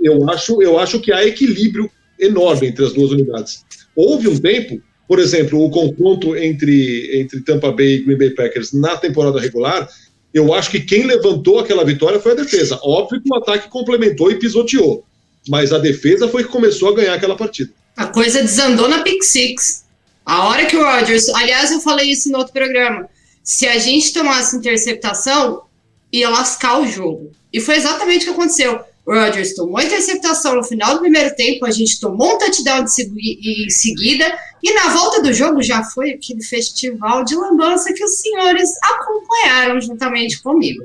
eu 0.00 0.30
acho, 0.30 0.62
eu 0.62 0.78
acho 0.78 1.00
que 1.00 1.12
há 1.12 1.26
equilíbrio 1.26 1.90
enorme 2.18 2.68
entre 2.68 2.86
as 2.86 2.92
duas 2.92 3.10
unidades. 3.10 3.64
Houve 3.96 4.28
um 4.28 4.38
tempo, 4.38 4.80
por 5.06 5.18
exemplo, 5.18 5.62
o 5.62 5.70
confronto 5.70 6.36
entre 6.36 7.20
entre 7.20 7.40
Tampa 7.42 7.70
Bay 7.72 7.94
e 7.94 8.04
Green 8.04 8.18
Bay 8.18 8.30
Packers 8.30 8.72
na 8.72 8.96
temporada 8.96 9.40
regular. 9.40 9.88
Eu 10.32 10.52
acho 10.52 10.70
que 10.70 10.80
quem 10.80 11.04
levantou 11.04 11.60
aquela 11.60 11.84
vitória 11.84 12.18
foi 12.18 12.32
a 12.32 12.36
defesa. 12.36 12.78
Óbvio 12.82 13.22
que 13.22 13.32
o 13.32 13.36
ataque 13.36 13.68
complementou 13.68 14.30
e 14.30 14.38
pisoteou, 14.38 15.04
mas 15.48 15.72
a 15.72 15.78
defesa 15.78 16.28
foi 16.28 16.42
que 16.42 16.50
começou 16.50 16.88
a 16.88 16.94
ganhar 16.94 17.14
aquela 17.14 17.36
partida. 17.36 17.72
A 17.96 18.06
coisa 18.06 18.42
desandou 18.42 18.88
na 18.88 19.02
Pick 19.02 19.22
Six. 19.22 19.84
A 20.26 20.48
hora 20.48 20.66
que 20.66 20.76
o 20.76 20.82
Rodgers. 20.82 21.28
Aliás, 21.28 21.70
eu 21.70 21.80
falei 21.80 22.10
isso 22.10 22.30
no 22.30 22.38
outro 22.38 22.52
programa. 22.52 23.08
Se 23.42 23.66
a 23.66 23.78
gente 23.78 24.12
tomasse 24.12 24.56
interceptação, 24.56 25.62
ia 26.10 26.30
lascar 26.30 26.80
o 26.80 26.86
jogo. 26.86 27.30
E 27.52 27.60
foi 27.60 27.76
exatamente 27.76 28.22
o 28.22 28.24
que 28.24 28.30
aconteceu. 28.30 28.80
Rodgers 29.06 29.54
tomou 29.54 29.80
interceptação 29.80 30.56
no 30.56 30.64
final 30.64 30.94
do 30.94 31.00
primeiro 31.00 31.34
tempo, 31.36 31.66
a 31.66 31.70
gente 31.70 32.00
tomou 32.00 32.34
um 32.34 32.38
touchdown 32.38 32.84
em 32.84 33.70
seguida, 33.70 34.38
e 34.62 34.72
na 34.72 34.88
volta 34.88 35.22
do 35.22 35.32
jogo 35.32 35.62
já 35.62 35.84
foi 35.84 36.12
aquele 36.12 36.42
festival 36.42 37.24
de 37.24 37.36
lambança 37.36 37.92
que 37.92 38.02
os 38.02 38.18
senhores 38.18 38.70
acompanharam 38.82 39.80
juntamente 39.80 40.42
comigo. 40.42 40.82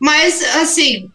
Mas, 0.00 0.42
assim, 0.56 1.10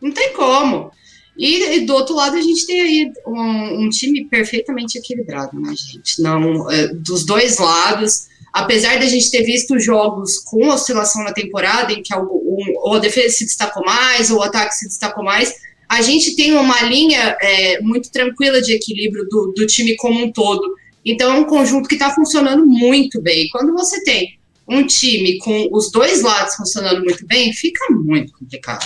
não 0.00 0.10
tem 0.10 0.32
como. 0.32 0.90
E, 1.36 1.76
e, 1.76 1.80
do 1.86 1.92
outro 1.92 2.14
lado 2.14 2.36
a 2.36 2.40
gente 2.40 2.66
tem 2.66 2.80
aí 2.80 3.12
um, 3.26 3.84
um 3.84 3.90
time 3.90 4.24
perfeitamente 4.24 4.96
equilibrado, 4.96 5.60
né, 5.60 5.74
gente? 5.76 6.22
Não, 6.22 6.70
é, 6.70 6.88
dos 6.88 7.26
dois 7.26 7.58
lados, 7.58 8.28
apesar 8.52 8.98
da 8.98 9.06
gente 9.06 9.30
ter 9.30 9.42
visto 9.42 9.78
jogos 9.78 10.38
com 10.38 10.68
oscilação 10.68 11.22
na 11.24 11.32
temporada, 11.32 11.92
em 11.92 12.02
que 12.02 12.14
ou 12.14 12.94
a 12.94 12.98
defesa 12.98 13.36
se 13.36 13.44
destacou 13.44 13.84
mais, 13.84 14.30
ou 14.30 14.38
o 14.38 14.42
ataque 14.42 14.74
se 14.74 14.86
destacou 14.86 15.24
mais, 15.24 15.54
a 15.88 16.02
gente 16.02 16.34
tem 16.34 16.52
uma 16.52 16.82
linha 16.82 17.36
é, 17.40 17.80
muito 17.80 18.10
tranquila 18.10 18.60
de 18.60 18.72
equilíbrio 18.72 19.26
do, 19.28 19.52
do 19.56 19.66
time 19.66 19.94
como 19.96 20.24
um 20.24 20.32
todo. 20.32 20.62
Então 21.04 21.32
é 21.32 21.38
um 21.38 21.44
conjunto 21.44 21.88
que 21.88 21.94
está 21.94 22.10
funcionando 22.10 22.66
muito 22.66 23.20
bem. 23.22 23.48
Quando 23.50 23.72
você 23.72 24.02
tem 24.02 24.36
um 24.68 24.84
time 24.84 25.38
com 25.38 25.68
os 25.70 25.90
dois 25.92 26.22
lados 26.22 26.56
funcionando 26.56 27.04
muito 27.04 27.24
bem, 27.26 27.52
fica 27.52 27.84
muito 27.92 28.32
complicado. 28.32 28.84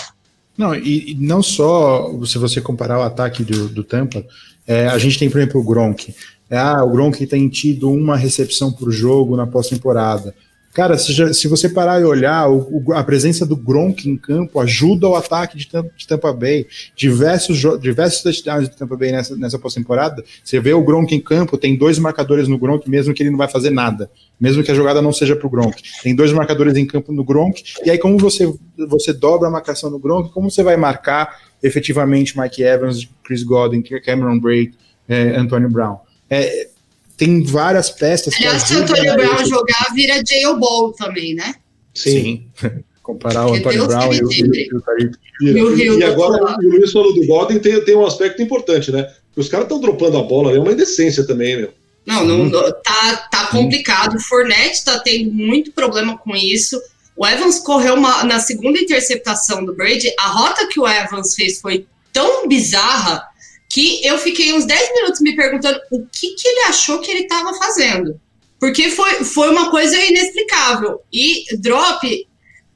Não, 0.57 0.75
e, 0.75 1.11
e, 1.11 1.15
não 1.15 1.41
só 1.41 2.11
se 2.25 2.37
você 2.37 2.61
comparar 2.61 2.99
o 2.99 3.03
ataque 3.03 3.43
do, 3.43 3.67
do 3.67 3.83
Tampa, 3.83 4.23
é, 4.67 4.87
a 4.87 4.97
gente 4.99 5.17
tem, 5.17 5.29
por 5.29 5.39
exemplo, 5.39 5.59
o 5.59 5.63
Gronk. 5.63 6.13
É, 6.51 6.57
ah, 6.57 6.83
o 6.83 6.89
Gronk 6.89 7.25
tem 7.25 7.47
tido 7.47 7.89
uma 7.89 8.17
recepção 8.17 8.73
por 8.73 8.91
jogo 8.91 9.37
na 9.37 9.47
pós-temporada. 9.47 10.35
Cara, 10.73 10.97
se, 10.97 11.11
já, 11.11 11.33
se, 11.33 11.47
você 11.47 11.67
parar 11.69 12.01
e 12.01 12.03
olhar, 12.03 12.49
o, 12.49 12.83
o, 12.85 12.93
a 12.93 13.03
presença 13.03 13.45
do 13.45 13.55
Gronk 13.55 14.09
em 14.09 14.17
campo 14.17 14.59
ajuda 14.59 15.07
o 15.07 15.15
ataque 15.15 15.57
de, 15.57 15.65
de 15.65 16.07
Tampa 16.07 16.31
Bay. 16.33 16.65
Diversos, 16.95 17.57
diversos 17.79 18.21
touchdowns 18.21 18.69
de 18.69 18.77
Tampa 18.77 18.97
Bay 18.97 19.13
nessa, 19.13 19.35
nessa 19.37 19.57
pós-temporada. 19.57 20.23
Você 20.43 20.59
vê 20.59 20.73
o 20.73 20.83
Gronk 20.83 21.15
em 21.15 21.21
campo, 21.21 21.57
tem 21.57 21.77
dois 21.77 21.97
marcadores 21.97 22.49
no 22.49 22.57
Gronk, 22.57 22.89
mesmo 22.89 23.13
que 23.13 23.23
ele 23.23 23.29
não 23.29 23.37
vai 23.37 23.47
fazer 23.49 23.69
nada. 23.69 24.09
Mesmo 24.39 24.61
que 24.61 24.71
a 24.71 24.75
jogada 24.75 25.01
não 25.01 25.13
seja 25.13 25.37
para 25.37 25.47
o 25.47 25.49
Gronk. 25.49 25.81
Tem 26.03 26.13
dois 26.13 26.33
marcadores 26.33 26.75
em 26.75 26.85
campo 26.85 27.13
no 27.13 27.23
Gronk. 27.23 27.63
E 27.85 27.89
aí, 27.89 27.97
como 27.97 28.17
você, 28.17 28.53
você 28.89 29.13
dobra 29.13 29.47
a 29.47 29.51
marcação 29.51 29.89
no 29.89 29.99
Gronk, 29.99 30.33
como 30.33 30.51
você 30.51 30.63
vai 30.63 30.75
marcar 30.75 31.37
efetivamente 31.63 32.37
Mike 32.37 32.61
Evans, 32.61 33.09
Chris 33.23 33.43
Godwin, 33.43 33.81
Cameron 33.81 34.39
Braid, 34.39 34.73
é, 35.07 35.35
Antonio 35.37 35.69
Brown? 35.69 35.97
É, 36.31 36.69
tem 37.17 37.43
várias 37.43 37.89
peças. 37.89 38.33
Aliás, 38.35 38.63
se 38.63 38.73
o 38.73 38.79
Antônio 38.79 39.13
Brown 39.13 39.45
jogar, 39.45 39.87
vira 39.93 40.23
Jail 40.25 40.57
Ball 40.57 40.93
também, 40.93 41.35
né? 41.35 41.55
Sim. 41.93 42.47
Comparar 43.03 43.47
o 43.47 43.53
Antônio 43.53 43.85
Brown 43.85 44.13
e 44.13 44.23
o, 44.23 44.31
e, 44.31 45.61
o, 45.61 45.77
e, 45.77 45.99
e 45.99 46.03
agora 46.03 46.55
o 46.57 46.69
Luiz 46.69 46.91
falou 46.91 47.13
do 47.13 47.25
Godin 47.25 47.59
tem, 47.59 47.83
tem 47.83 47.95
um 47.95 48.05
aspecto 48.05 48.41
importante, 48.41 48.91
né? 48.91 49.11
Os 49.35 49.49
caras 49.49 49.65
estão 49.65 49.81
dropando 49.81 50.17
a 50.17 50.23
bola, 50.23 50.55
é 50.55 50.59
uma 50.59 50.71
indecência 50.71 51.25
também, 51.25 51.57
meu. 51.57 51.73
Não, 52.05 52.25
não 52.25 52.49
tá, 52.49 53.27
tá 53.31 53.47
complicado. 53.47 54.15
O 54.15 54.19
Fournette 54.19 54.83
tá 54.83 54.99
tendo 54.99 55.31
muito 55.31 55.71
problema 55.71 56.17
com 56.17 56.35
isso. 56.35 56.81
O 57.15 57.27
Evans 57.27 57.59
correu 57.59 57.95
uma, 57.95 58.23
na 58.23 58.39
segunda 58.39 58.79
interceptação 58.79 59.63
do 59.63 59.75
Brady. 59.75 60.11
A 60.19 60.27
rota 60.27 60.67
que 60.67 60.79
o 60.79 60.87
Evans 60.87 61.35
fez 61.35 61.59
foi 61.59 61.85
tão 62.11 62.47
bizarra 62.47 63.30
que 63.71 64.05
eu 64.05 64.17
fiquei 64.17 64.53
uns 64.53 64.65
10 64.65 64.93
minutos 64.95 65.21
me 65.21 65.33
perguntando 65.33 65.79
o 65.91 66.05
que, 66.05 66.35
que 66.35 66.47
ele 66.47 66.59
achou 66.63 66.99
que 66.99 67.09
ele 67.09 67.21
estava 67.21 67.53
fazendo. 67.53 68.19
Porque 68.59 68.89
foi, 68.89 69.23
foi 69.23 69.49
uma 69.49 69.71
coisa 69.71 69.97
inexplicável. 69.97 71.01
E 71.11 71.45
drop, 71.57 72.27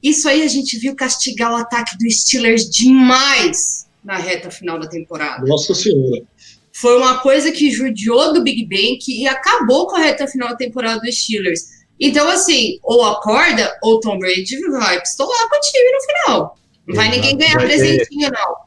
isso 0.02 0.30
aí 0.30 0.42
a 0.42 0.48
gente 0.48 0.80
viu 0.80 0.96
castigar 0.96 1.52
o 1.52 1.58
ataque 1.58 1.98
do 1.98 2.10
Steelers 2.10 2.70
demais 2.70 3.88
na 4.04 4.16
reta 4.16 4.50
final 4.50 4.80
da 4.80 4.88
temporada. 4.88 5.46
Nossa 5.46 5.76
Senhora. 5.76 6.24
Foi 6.72 6.98
uma 6.98 7.20
coisa 7.20 7.52
que 7.52 7.72
judiou 7.72 8.34
do 8.34 8.42
Big 8.42 8.66
Bang 8.66 8.98
e 9.06 9.28
acabou 9.28 9.88
com 9.88 9.98
a 9.98 10.00
reta 10.00 10.28
final 10.28 10.50
da 10.50 10.56
temporada 10.56 11.02
dos 11.02 11.24
Steelers. 11.24 11.62
Então, 12.00 12.28
assim, 12.30 12.80
ou 12.82 13.04
acorda, 13.04 13.78
ou 13.82 14.00
Tom 14.00 14.18
Brady 14.18 14.60
vai 14.72 15.00
pistolar 15.02 15.50
com 15.50 15.58
o 15.58 15.62
time 15.62 15.92
no 15.92 16.02
final. 16.02 16.58
Não 16.88 16.96
vai 16.96 17.10
ninguém 17.10 17.38
ganhar 17.38 17.58
presentinho, 17.58 18.30
não. 18.32 18.65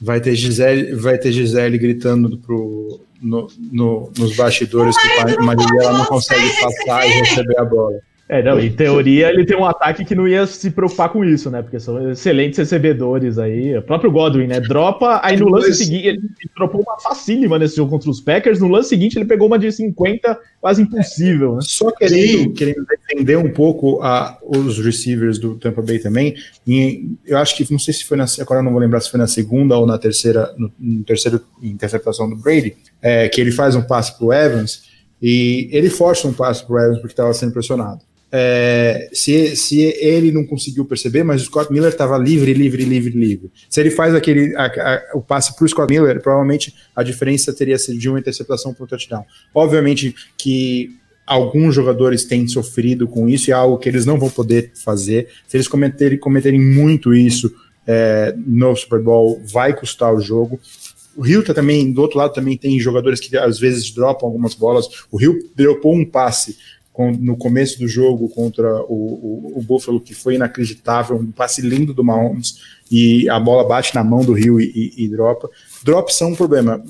Vai 0.00 0.20
ter 0.20 0.34
Gisele, 0.34 0.94
vai 0.94 1.18
ter 1.18 1.32
Gisele 1.32 1.78
gritando 1.78 2.38
pro, 2.38 3.00
no, 3.20 3.46
no, 3.72 4.12
nos 4.16 4.36
bastidores 4.36 4.96
que 4.96 5.08
a 5.20 5.42
Maria 5.42 5.92
não 5.92 6.04
consegue 6.04 6.48
passar 6.60 7.06
e 7.06 7.12
receber 7.12 7.58
a 7.58 7.64
bola. 7.64 7.98
É, 8.28 8.42
não, 8.42 8.58
em 8.58 8.72
teoria 8.72 9.28
ele 9.28 9.44
tem 9.44 9.56
um 9.56 9.64
ataque 9.64 10.04
que 10.04 10.14
não 10.14 10.26
ia 10.26 10.44
se 10.48 10.70
preocupar 10.72 11.10
com 11.10 11.24
isso, 11.24 11.48
né? 11.48 11.62
Porque 11.62 11.78
são 11.78 12.10
excelentes 12.10 12.58
recebedores 12.58 13.38
aí. 13.38 13.78
O 13.78 13.82
próprio 13.82 14.10
Godwin, 14.10 14.48
né? 14.48 14.58
Dropa, 14.58 15.20
aí 15.22 15.36
no 15.36 15.48
lance 15.48 15.74
seguinte, 15.74 16.08
ele 16.08 16.20
dropou 16.56 16.80
uma 16.80 16.98
facílima 16.98 17.56
nesse 17.56 17.76
jogo 17.76 17.92
contra 17.92 18.10
os 18.10 18.20
Packers. 18.20 18.58
No 18.58 18.66
lance 18.66 18.88
seguinte, 18.88 19.16
ele 19.16 19.26
pegou 19.26 19.46
uma 19.46 19.58
de 19.58 19.70
50, 19.70 20.40
quase 20.60 20.82
impossível, 20.82 21.54
né? 21.54 21.60
Só 21.62 21.92
querendo, 21.92 22.52
querendo 22.52 22.84
defender 22.84 23.36
um 23.36 23.52
pouco 23.52 24.02
a, 24.02 24.36
os 24.42 24.84
receivers 24.84 25.38
do 25.38 25.54
Tampa 25.54 25.80
Bay 25.80 26.00
também. 26.00 26.34
E 26.66 27.08
eu 27.24 27.38
acho 27.38 27.56
que, 27.56 27.70
não 27.70 27.78
sei 27.78 27.94
se 27.94 28.04
foi 28.04 28.16
na. 28.16 28.26
Agora 28.40 28.58
eu 28.58 28.64
não 28.64 28.72
vou 28.72 28.80
lembrar 28.80 29.00
se 29.00 29.10
foi 29.10 29.20
na 29.20 29.28
segunda 29.28 29.78
ou 29.78 29.86
na 29.86 29.98
terceira, 29.98 30.52
no, 30.58 30.72
no 30.76 31.04
terceiro 31.04 31.40
interceptação 31.62 32.28
do 32.28 32.34
Brady, 32.34 32.76
é, 33.00 33.28
que 33.28 33.40
ele 33.40 33.52
faz 33.52 33.76
um 33.76 33.82
passe 33.82 34.18
pro 34.18 34.32
Evans 34.32 34.82
e 35.22 35.68
ele 35.70 35.88
força 35.88 36.26
um 36.26 36.32
passe 36.32 36.66
pro 36.66 36.76
Evans 36.76 36.98
porque 36.98 37.12
estava 37.12 37.32
sendo 37.32 37.52
pressionado. 37.52 38.00
É, 38.30 39.08
se, 39.12 39.54
se 39.56 39.80
ele 39.80 40.32
não 40.32 40.44
conseguiu 40.44 40.84
perceber, 40.84 41.22
mas 41.22 41.42
o 41.42 41.44
Scott 41.44 41.72
Miller 41.72 41.90
estava 41.90 42.18
livre, 42.18 42.52
livre, 42.52 42.84
livre, 42.84 43.18
livre. 43.18 43.50
Se 43.70 43.80
ele 43.80 43.90
faz 43.90 44.14
aquele 44.14 44.54
a, 44.56 44.66
a, 44.66 45.02
o 45.14 45.22
passe 45.22 45.54
para 45.54 45.64
o 45.64 45.68
Scott 45.68 45.92
Miller, 45.92 46.20
provavelmente 46.20 46.74
a 46.94 47.02
diferença 47.02 47.52
teria 47.52 47.78
sido 47.78 47.98
de 47.98 48.08
uma 48.08 48.18
interceptação 48.18 48.74
para 48.74 48.84
um 48.84 48.86
touchdown. 48.86 49.24
Obviamente 49.54 50.14
que 50.36 50.90
alguns 51.26 51.74
jogadores 51.74 52.24
têm 52.24 52.46
sofrido 52.46 53.08
com 53.08 53.28
isso 53.28 53.50
e 53.50 53.52
é 53.52 53.54
algo 53.54 53.78
que 53.78 53.88
eles 53.88 54.04
não 54.04 54.18
vão 54.18 54.30
poder 54.30 54.72
fazer. 54.74 55.28
Se 55.46 55.56
eles 55.56 55.68
cometerem, 55.68 56.18
cometerem 56.18 56.60
muito 56.60 57.14
isso 57.14 57.52
é, 57.86 58.34
no 58.36 58.74
Super 58.76 59.00
Bowl, 59.00 59.40
vai 59.44 59.74
custar 59.74 60.14
o 60.14 60.20
jogo. 60.20 60.60
O 61.16 61.22
Rio 61.22 61.42
tá 61.42 61.54
também, 61.54 61.90
do 61.90 62.02
outro 62.02 62.18
lado, 62.18 62.34
também 62.34 62.58
tem 62.58 62.78
jogadores 62.78 63.18
que 63.18 63.34
às 63.36 63.58
vezes 63.58 63.90
dropam 63.90 64.28
algumas 64.28 64.54
bolas. 64.54 64.86
O 65.10 65.16
Rio 65.16 65.38
dropou 65.56 65.94
um 65.94 66.04
passe 66.04 66.56
com, 66.96 67.12
no 67.12 67.36
começo 67.36 67.78
do 67.78 67.86
jogo 67.86 68.26
contra 68.30 68.82
o, 68.84 68.94
o, 68.94 69.52
o, 69.58 69.62
Buffalo, 69.62 70.00
que 70.00 70.14
foi 70.14 70.36
inacreditável, 70.36 71.14
um 71.14 71.30
passe 71.30 71.60
lindo 71.60 71.92
do 71.92 72.02
Mahomes, 72.02 72.56
e 72.90 73.28
a 73.28 73.38
bola 73.38 73.68
bate 73.68 73.94
na 73.94 74.02
mão 74.02 74.24
do 74.24 74.32
Rio 74.32 74.58
e, 74.58 74.94
e, 74.96 75.04
e 75.04 75.08
dropa. 75.08 75.50
Drops 75.84 76.14
são 76.14 76.30
um 76.30 76.34
problema. 76.34 76.82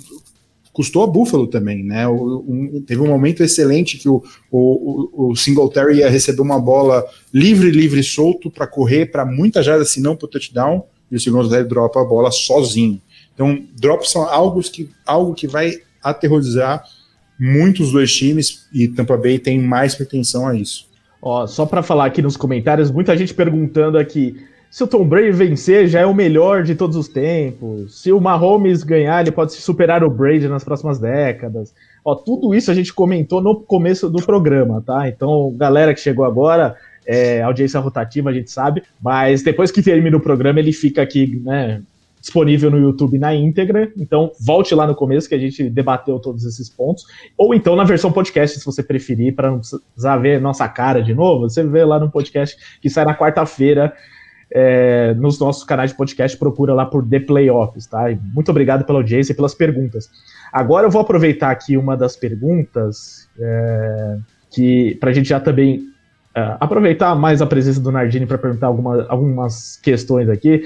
Custou 0.72 1.02
a 1.02 1.09
Buffalo 1.09 1.48
também, 1.48 1.82
né? 1.82 2.07
Um, 2.07 2.80
teve 2.86 3.00
um 3.00 3.09
momento 3.09 3.42
excelente 3.42 3.98
que 3.98 4.09
o, 4.09 4.22
o, 4.48 5.30
o 5.30 5.36
Singletary 5.36 5.96
ia 5.98 6.09
receber 6.09 6.40
uma 6.40 6.61
bola 6.61 7.04
livre, 7.34 7.72
livre, 7.72 8.00
solto 8.04 8.48
para 8.48 8.68
correr 8.68 9.07
para 9.07 9.26
muita 9.26 9.61
jarda, 9.61 9.84
se 9.84 10.00
não 10.00 10.14
para 10.14 10.28
touchdown, 10.28 10.84
e 11.11 11.16
o 11.16 11.20
Singletary 11.20 11.68
dropa 11.68 12.00
a 12.00 12.04
bola 12.04 12.30
sozinho. 12.30 13.02
Então, 13.34 13.61
drops 13.74 14.12
são 14.12 14.22
algo 14.22 14.62
que, 14.62 14.88
algo 15.04 15.34
que 15.34 15.48
vai 15.48 15.78
aterrorizar 16.00 16.84
muitos 17.39 17.93
dois 17.93 18.12
times 18.14 18.66
e 18.72 18.89
Tampa 18.89 19.16
Bay 19.16 19.39
tem 19.39 19.61
mais 19.61 19.95
pretensão 19.95 20.47
a 20.47 20.55
isso. 20.55 20.87
Ó, 21.20 21.47
só 21.47 21.66
para 21.66 21.82
falar 21.82 22.07
aqui 22.07 22.22
nos 22.22 22.37
comentários, 22.37 22.91
muita 22.91 23.16
gente 23.16 23.34
perguntando 23.34 23.99
aqui 23.99 24.37
se 24.70 24.84
o 24.84 24.87
Tom 24.87 25.07
Brady 25.07 25.32
vencer 25.32 25.89
já 25.89 26.01
é 26.01 26.07
o 26.07 26.14
melhor 26.14 26.62
de 26.62 26.74
todos 26.74 26.97
os 26.97 27.09
tempos. 27.09 28.03
Se 28.03 28.12
o 28.12 28.20
Mahomes 28.20 28.82
ganhar, 28.82 29.22
ele 29.22 29.30
pode 29.30 29.53
superar 29.53 30.05
o 30.05 30.11
Brady 30.11 30.49
nas 30.49 30.64
próximas 30.64 30.99
décadas. 30.99 31.72
Ó, 32.05 32.14
tudo 32.14 32.55
isso 32.55 32.70
a 32.70 32.74
gente 32.74 32.93
comentou 32.93 33.41
no 33.41 33.61
começo 33.61 34.11
do 34.11 34.22
programa, 34.22 34.82
tá? 34.84 35.09
Então, 35.09 35.55
galera 35.57 35.95
que 35.95 36.01
chegou 36.01 36.24
agora, 36.24 36.76
é, 37.07 37.41
audiência 37.43 37.80
rotativa, 37.80 38.30
a 38.30 38.32
gente 38.32 38.51
sabe, 38.51 38.82
mas 39.03 39.43
depois 39.43 39.70
que 39.70 39.82
termina 39.82 40.16
o 40.16 40.20
programa, 40.20 40.59
ele 40.59 40.72
fica 40.72 41.01
aqui, 41.01 41.41
né, 41.43 41.80
disponível 42.26 42.70
no 42.70 42.78
YouTube 42.78 43.18
na 43.18 43.32
íntegra. 43.34 43.90
Então, 43.96 44.32
volte 44.40 44.74
lá 44.74 44.84
no 44.84 44.96
começo 44.96 45.28
que 45.28 45.34
a 45.34 45.38
gente 45.38 45.70
debateu 45.70 46.18
todos 46.18 46.44
esses 46.44 46.68
pontos. 46.68 47.04
Ou 47.38 47.54
então 47.54 47.76
na 47.76 47.84
versão 47.84 48.10
podcast, 48.10 48.58
se 48.58 48.66
você 48.66 48.82
preferir, 48.82 49.34
para 49.34 49.50
não 49.50 49.60
precisar 49.60 50.16
ver 50.16 50.40
nossa 50.40 50.68
cara 50.68 51.00
de 51.00 51.14
novo. 51.14 51.48
Você 51.48 51.62
vê 51.64 51.84
lá 51.84 52.00
no 52.00 52.10
podcast 52.10 52.56
que 52.80 52.90
sai 52.90 53.04
na 53.04 53.16
quarta-feira. 53.16 53.94
É, 54.48 55.12
nos 55.14 55.40
nossos 55.40 55.64
canais 55.64 55.90
de 55.90 55.96
podcast, 55.96 56.36
procura 56.36 56.72
lá 56.72 56.86
por 56.86 57.04
The 57.08 57.20
Playoffs, 57.20 57.86
tá? 57.86 58.10
E 58.10 58.18
muito 58.32 58.48
obrigado 58.48 58.84
pela 58.84 59.00
audiência 59.00 59.32
e 59.32 59.36
pelas 59.36 59.54
perguntas. 59.54 60.08
Agora 60.52 60.86
eu 60.86 60.90
vou 60.90 61.02
aproveitar 61.02 61.50
aqui 61.50 61.76
uma 61.76 61.96
das 61.96 62.16
perguntas 62.16 63.28
é, 63.40 64.18
que 64.50 64.96
para 65.00 65.10
a 65.10 65.12
gente 65.12 65.28
já 65.28 65.40
também 65.40 65.82
é, 66.32 66.56
aproveitar 66.60 67.14
mais 67.16 67.40
a 67.42 67.46
presença 67.46 67.80
do 67.80 67.90
Nardini 67.90 68.26
para 68.26 68.38
perguntar 68.38 68.66
alguma, 68.68 69.06
algumas 69.08 69.78
questões 69.78 70.28
aqui. 70.28 70.62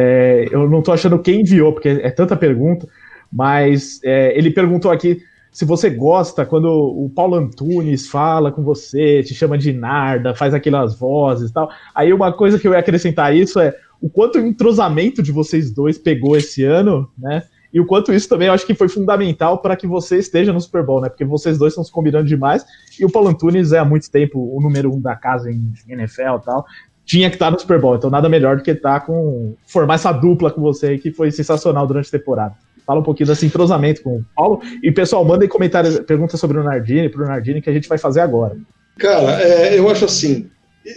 É, 0.00 0.46
eu 0.52 0.70
não 0.70 0.78
estou 0.78 0.94
achando 0.94 1.18
quem 1.18 1.40
enviou, 1.40 1.72
porque 1.72 1.88
é 1.88 2.10
tanta 2.10 2.36
pergunta, 2.36 2.86
mas 3.32 4.00
é, 4.04 4.38
ele 4.38 4.48
perguntou 4.52 4.92
aqui 4.92 5.20
se 5.50 5.64
você 5.64 5.90
gosta 5.90 6.46
quando 6.46 6.66
o 6.70 7.10
Paulo 7.12 7.34
Antunes 7.34 8.08
fala 8.08 8.52
com 8.52 8.62
você, 8.62 9.24
te 9.24 9.34
chama 9.34 9.58
de 9.58 9.72
Narda, 9.72 10.36
faz 10.36 10.54
aquelas 10.54 10.96
vozes 10.96 11.50
e 11.50 11.52
tal. 11.52 11.68
Aí 11.92 12.12
uma 12.12 12.32
coisa 12.32 12.60
que 12.60 12.68
eu 12.68 12.72
ia 12.74 12.78
acrescentar 12.78 13.26
a 13.26 13.34
isso 13.34 13.58
é 13.58 13.74
o 14.00 14.08
quanto 14.08 14.38
o 14.38 14.46
entrosamento 14.46 15.20
de 15.20 15.32
vocês 15.32 15.72
dois 15.72 15.98
pegou 15.98 16.36
esse 16.36 16.62
ano, 16.62 17.10
né? 17.18 17.42
E 17.74 17.80
o 17.80 17.84
quanto 17.84 18.14
isso 18.14 18.28
também 18.28 18.46
eu 18.46 18.54
acho 18.54 18.64
que 18.64 18.74
foi 18.74 18.88
fundamental 18.88 19.58
para 19.58 19.76
que 19.76 19.86
você 19.86 20.18
esteja 20.18 20.52
no 20.52 20.60
Super 20.60 20.84
Bowl, 20.84 21.00
né? 21.00 21.08
Porque 21.08 21.24
vocês 21.24 21.58
dois 21.58 21.72
estão 21.72 21.82
se 21.82 21.90
combinando 21.90 22.26
demais. 22.26 22.64
E 22.98 23.04
o 23.04 23.10
Paulo 23.10 23.28
Antunes 23.28 23.72
é 23.72 23.78
há 23.78 23.84
muito 23.84 24.08
tempo 24.08 24.38
o 24.38 24.60
número 24.60 24.94
um 24.94 25.00
da 25.00 25.16
casa 25.16 25.50
em 25.50 25.72
NFL 25.88 26.36
e 26.40 26.44
tal 26.44 26.64
tinha 27.08 27.30
que 27.30 27.36
estar 27.36 27.50
no 27.50 27.58
Super 27.58 27.80
Bowl. 27.80 27.96
Então 27.96 28.10
nada 28.10 28.28
melhor 28.28 28.58
do 28.58 28.62
que 28.62 28.70
estar 28.70 29.00
com 29.00 29.54
formar 29.66 29.94
essa 29.94 30.12
dupla 30.12 30.50
com 30.50 30.60
você 30.60 30.98
que 30.98 31.10
foi 31.10 31.32
sensacional 31.32 31.86
durante 31.86 32.14
a 32.14 32.18
temporada. 32.18 32.54
Fala 32.86 33.00
um 33.00 33.02
pouquinho 33.02 33.26
desse 33.26 33.46
entrosamento 33.46 34.02
com 34.02 34.18
o 34.18 34.24
Paulo. 34.36 34.60
E 34.82 34.92
pessoal, 34.92 35.24
mandem 35.24 35.48
comentários, 35.48 35.98
perguntas 36.00 36.38
sobre 36.38 36.58
o 36.58 36.62
Nardini, 36.62 37.08
para 37.08 37.22
o 37.22 37.26
Nardini, 37.26 37.62
que 37.62 37.70
a 37.70 37.72
gente 37.72 37.88
vai 37.88 37.96
fazer 37.96 38.20
agora. 38.20 38.56
Cara, 38.98 39.42
é, 39.42 39.78
eu 39.78 39.88
acho 39.88 40.04
assim, 40.04 40.50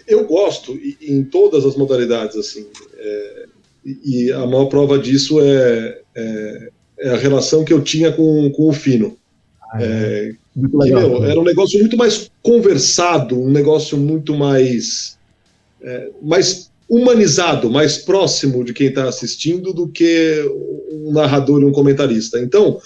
eu 0.08 0.26
gosto 0.26 0.78
em 1.02 1.24
todas 1.24 1.66
as 1.66 1.76
modalidades, 1.76 2.36
assim, 2.36 2.66
é, 2.98 3.46
e 3.86 4.32
a 4.32 4.46
maior 4.46 4.66
prova 4.66 5.00
disso 5.00 5.40
é, 5.42 6.00
é, 6.16 6.70
é, 7.00 7.10
a 7.10 7.18
relação 7.18 7.64
que 7.64 7.74
eu 7.74 7.82
tinha 7.82 8.12
com, 8.12 8.50
com 8.52 8.70
o 8.70 8.74
Fino. 8.74 9.18
Ah, 9.74 9.82
é. 9.82 9.86
É, 9.86 10.34
legal, 10.74 11.10
meu, 11.10 11.24
era 11.24 11.40
um 11.40 11.44
negócio 11.44 11.80
muito 11.80 11.96
mais 11.96 12.30
conversado, 12.42 13.40
um 13.40 13.50
negócio 13.50 13.98
muito 13.98 14.34
mais 14.36 15.18
é, 15.84 16.10
mais 16.22 16.72
humanizado, 16.90 17.70
mais 17.70 17.98
próximo 17.98 18.64
de 18.64 18.74
quem 18.74 18.88
está 18.88 19.08
assistindo 19.08 19.74
do 19.74 19.88
que 19.88 20.44
um 20.92 21.12
narrador 21.14 21.62
e 21.62 21.66
um 21.66 21.72
comentarista. 21.72 22.40
Então, 22.40 22.80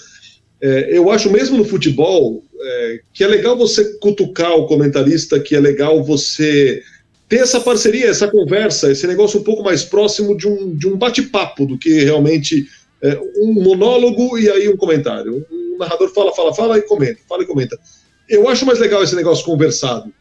é, 0.60 0.96
eu 0.96 1.10
acho 1.10 1.30
mesmo 1.30 1.56
no 1.56 1.64
futebol 1.64 2.42
é, 2.58 3.00
que 3.12 3.24
é 3.24 3.26
legal 3.26 3.56
você 3.56 3.98
cutucar 3.98 4.52
o 4.52 4.66
comentarista, 4.66 5.40
que 5.40 5.54
é 5.54 5.60
legal 5.60 6.02
você 6.04 6.82
ter 7.28 7.40
essa 7.40 7.60
parceria, 7.60 8.06
essa 8.06 8.28
conversa, 8.28 8.90
esse 8.90 9.06
negócio 9.06 9.40
um 9.40 9.42
pouco 9.42 9.62
mais 9.62 9.82
próximo 9.82 10.36
de 10.36 10.46
um, 10.46 10.74
de 10.74 10.86
um 10.86 10.96
bate-papo 10.96 11.66
do 11.66 11.76
que 11.76 12.04
realmente 12.04 12.64
é, 13.02 13.18
um 13.38 13.52
monólogo 13.54 14.38
e 14.38 14.48
aí 14.48 14.68
um 14.68 14.76
comentário. 14.76 15.44
Um 15.50 15.78
narrador 15.78 16.12
fala, 16.14 16.32
fala, 16.32 16.54
fala 16.54 16.78
e 16.78 16.82
comenta, 16.82 17.20
fala 17.28 17.42
e 17.42 17.46
comenta. 17.46 17.76
Eu 18.28 18.48
acho 18.48 18.64
mais 18.64 18.78
legal 18.78 19.02
esse 19.02 19.16
negócio 19.16 19.44
conversado. 19.44 20.12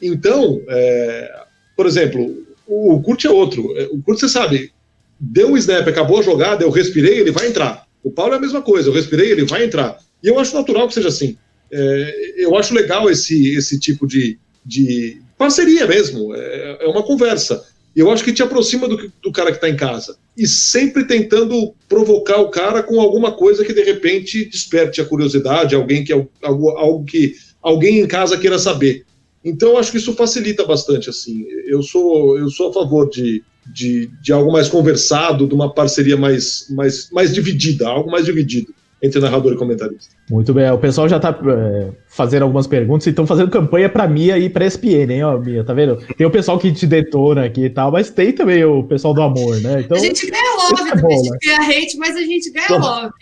Então, 0.00 0.62
é, 0.68 1.47
por 1.78 1.86
exemplo, 1.86 2.44
o 2.66 3.00
Kurt 3.00 3.24
é 3.24 3.30
outro. 3.30 3.72
É, 3.78 3.84
o 3.92 4.02
Kurt, 4.02 4.18
você 4.18 4.28
sabe, 4.28 4.72
deu 5.20 5.52
o 5.52 5.56
snap, 5.56 5.86
acabou 5.86 6.18
a 6.18 6.22
jogada, 6.22 6.64
eu 6.64 6.70
respirei, 6.70 7.20
ele 7.20 7.30
vai 7.30 7.46
entrar. 7.46 7.86
O 8.02 8.10
Paulo 8.10 8.34
é 8.34 8.36
a 8.36 8.40
mesma 8.40 8.60
coisa, 8.60 8.88
eu 8.88 8.92
respirei, 8.92 9.30
ele 9.30 9.44
vai 9.44 9.64
entrar. 9.64 9.96
E 10.20 10.26
eu 10.26 10.40
acho 10.40 10.56
natural 10.56 10.88
que 10.88 10.94
seja 10.94 11.06
assim. 11.06 11.38
É, 11.70 12.34
eu 12.36 12.56
acho 12.56 12.74
legal 12.74 13.08
esse, 13.08 13.54
esse 13.54 13.78
tipo 13.78 14.08
de, 14.08 14.36
de 14.66 15.22
parceria 15.38 15.86
mesmo, 15.86 16.34
é, 16.34 16.78
é 16.80 16.88
uma 16.88 17.04
conversa. 17.04 17.64
E 17.94 18.00
eu 18.00 18.10
acho 18.10 18.24
que 18.24 18.32
te 18.32 18.42
aproxima 18.42 18.88
do, 18.88 19.12
do 19.22 19.30
cara 19.30 19.52
que 19.52 19.58
está 19.58 19.68
em 19.68 19.76
casa. 19.76 20.16
E 20.36 20.48
sempre 20.48 21.04
tentando 21.04 21.72
provocar 21.88 22.38
o 22.38 22.50
cara 22.50 22.82
com 22.82 23.00
alguma 23.00 23.30
coisa 23.30 23.64
que 23.64 23.72
de 23.72 23.84
repente 23.84 24.46
desperte 24.46 25.00
a 25.00 25.04
curiosidade, 25.04 25.76
alguém 25.76 26.02
que 26.02 26.12
algo, 26.12 26.70
algo 26.70 27.04
que 27.04 27.36
alguém 27.62 28.00
em 28.00 28.06
casa 28.08 28.36
queira 28.36 28.58
saber. 28.58 29.06
Então, 29.44 29.70
eu 29.70 29.78
acho 29.78 29.90
que 29.90 29.98
isso 29.98 30.14
facilita 30.14 30.66
bastante, 30.66 31.10
assim. 31.10 31.46
Eu 31.66 31.82
sou, 31.82 32.38
eu 32.38 32.48
sou 32.50 32.70
a 32.70 32.72
favor 32.72 33.08
de, 33.08 33.42
de, 33.66 34.10
de 34.22 34.32
algo 34.32 34.52
mais 34.52 34.68
conversado, 34.68 35.46
de 35.46 35.54
uma 35.54 35.72
parceria 35.72 36.16
mais, 36.16 36.66
mais, 36.70 37.10
mais 37.10 37.32
dividida, 37.32 37.88
algo 37.88 38.10
mais 38.10 38.24
dividido 38.24 38.74
entre 39.00 39.20
narrador 39.20 39.52
e 39.52 39.56
comentarista. 39.56 40.08
Muito 40.28 40.52
bem, 40.52 40.68
o 40.70 40.78
pessoal 40.78 41.08
já 41.08 41.18
está 41.18 41.30
é, 41.30 41.90
fazendo 42.08 42.42
algumas 42.42 42.66
perguntas 42.66 43.06
e 43.06 43.10
estão 43.10 43.26
fazendo 43.26 43.50
campanha 43.50 43.88
para 43.88 44.08
Mia 44.08 44.36
e 44.38 44.50
para 44.50 44.66
ESPN, 44.66 45.12
hein, 45.12 45.22
ó, 45.22 45.38
Mia, 45.38 45.62
tá 45.62 45.72
vendo? 45.72 45.96
Tem 46.16 46.26
o 46.26 46.30
pessoal 46.30 46.58
que 46.58 46.72
te 46.72 46.86
detona 46.86 47.44
aqui 47.44 47.66
e 47.66 47.70
tal, 47.70 47.92
mas 47.92 48.10
tem 48.10 48.32
também 48.32 48.64
o 48.64 48.82
pessoal 48.82 49.14
do 49.14 49.22
amor, 49.22 49.60
né? 49.60 49.82
Então, 49.82 49.96
a 49.96 50.00
gente 50.00 50.28
ganha 50.28 50.56
love, 50.56 50.90
é 50.90 50.96
bom, 51.00 51.06
a 51.06 51.16
gente 51.16 51.30
né? 51.30 51.38
ganha 51.44 51.60
hate, 51.60 51.96
mas 51.96 52.16
a 52.16 52.22
gente 52.22 52.50
ganha 52.50 52.76
love. 52.76 53.12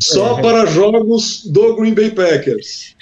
Só 0.00 0.38
é. 0.38 0.42
para 0.42 0.66
jogos 0.66 1.42
do 1.46 1.76
Green 1.76 1.94
Bay 1.94 2.10
Packers. 2.10 2.94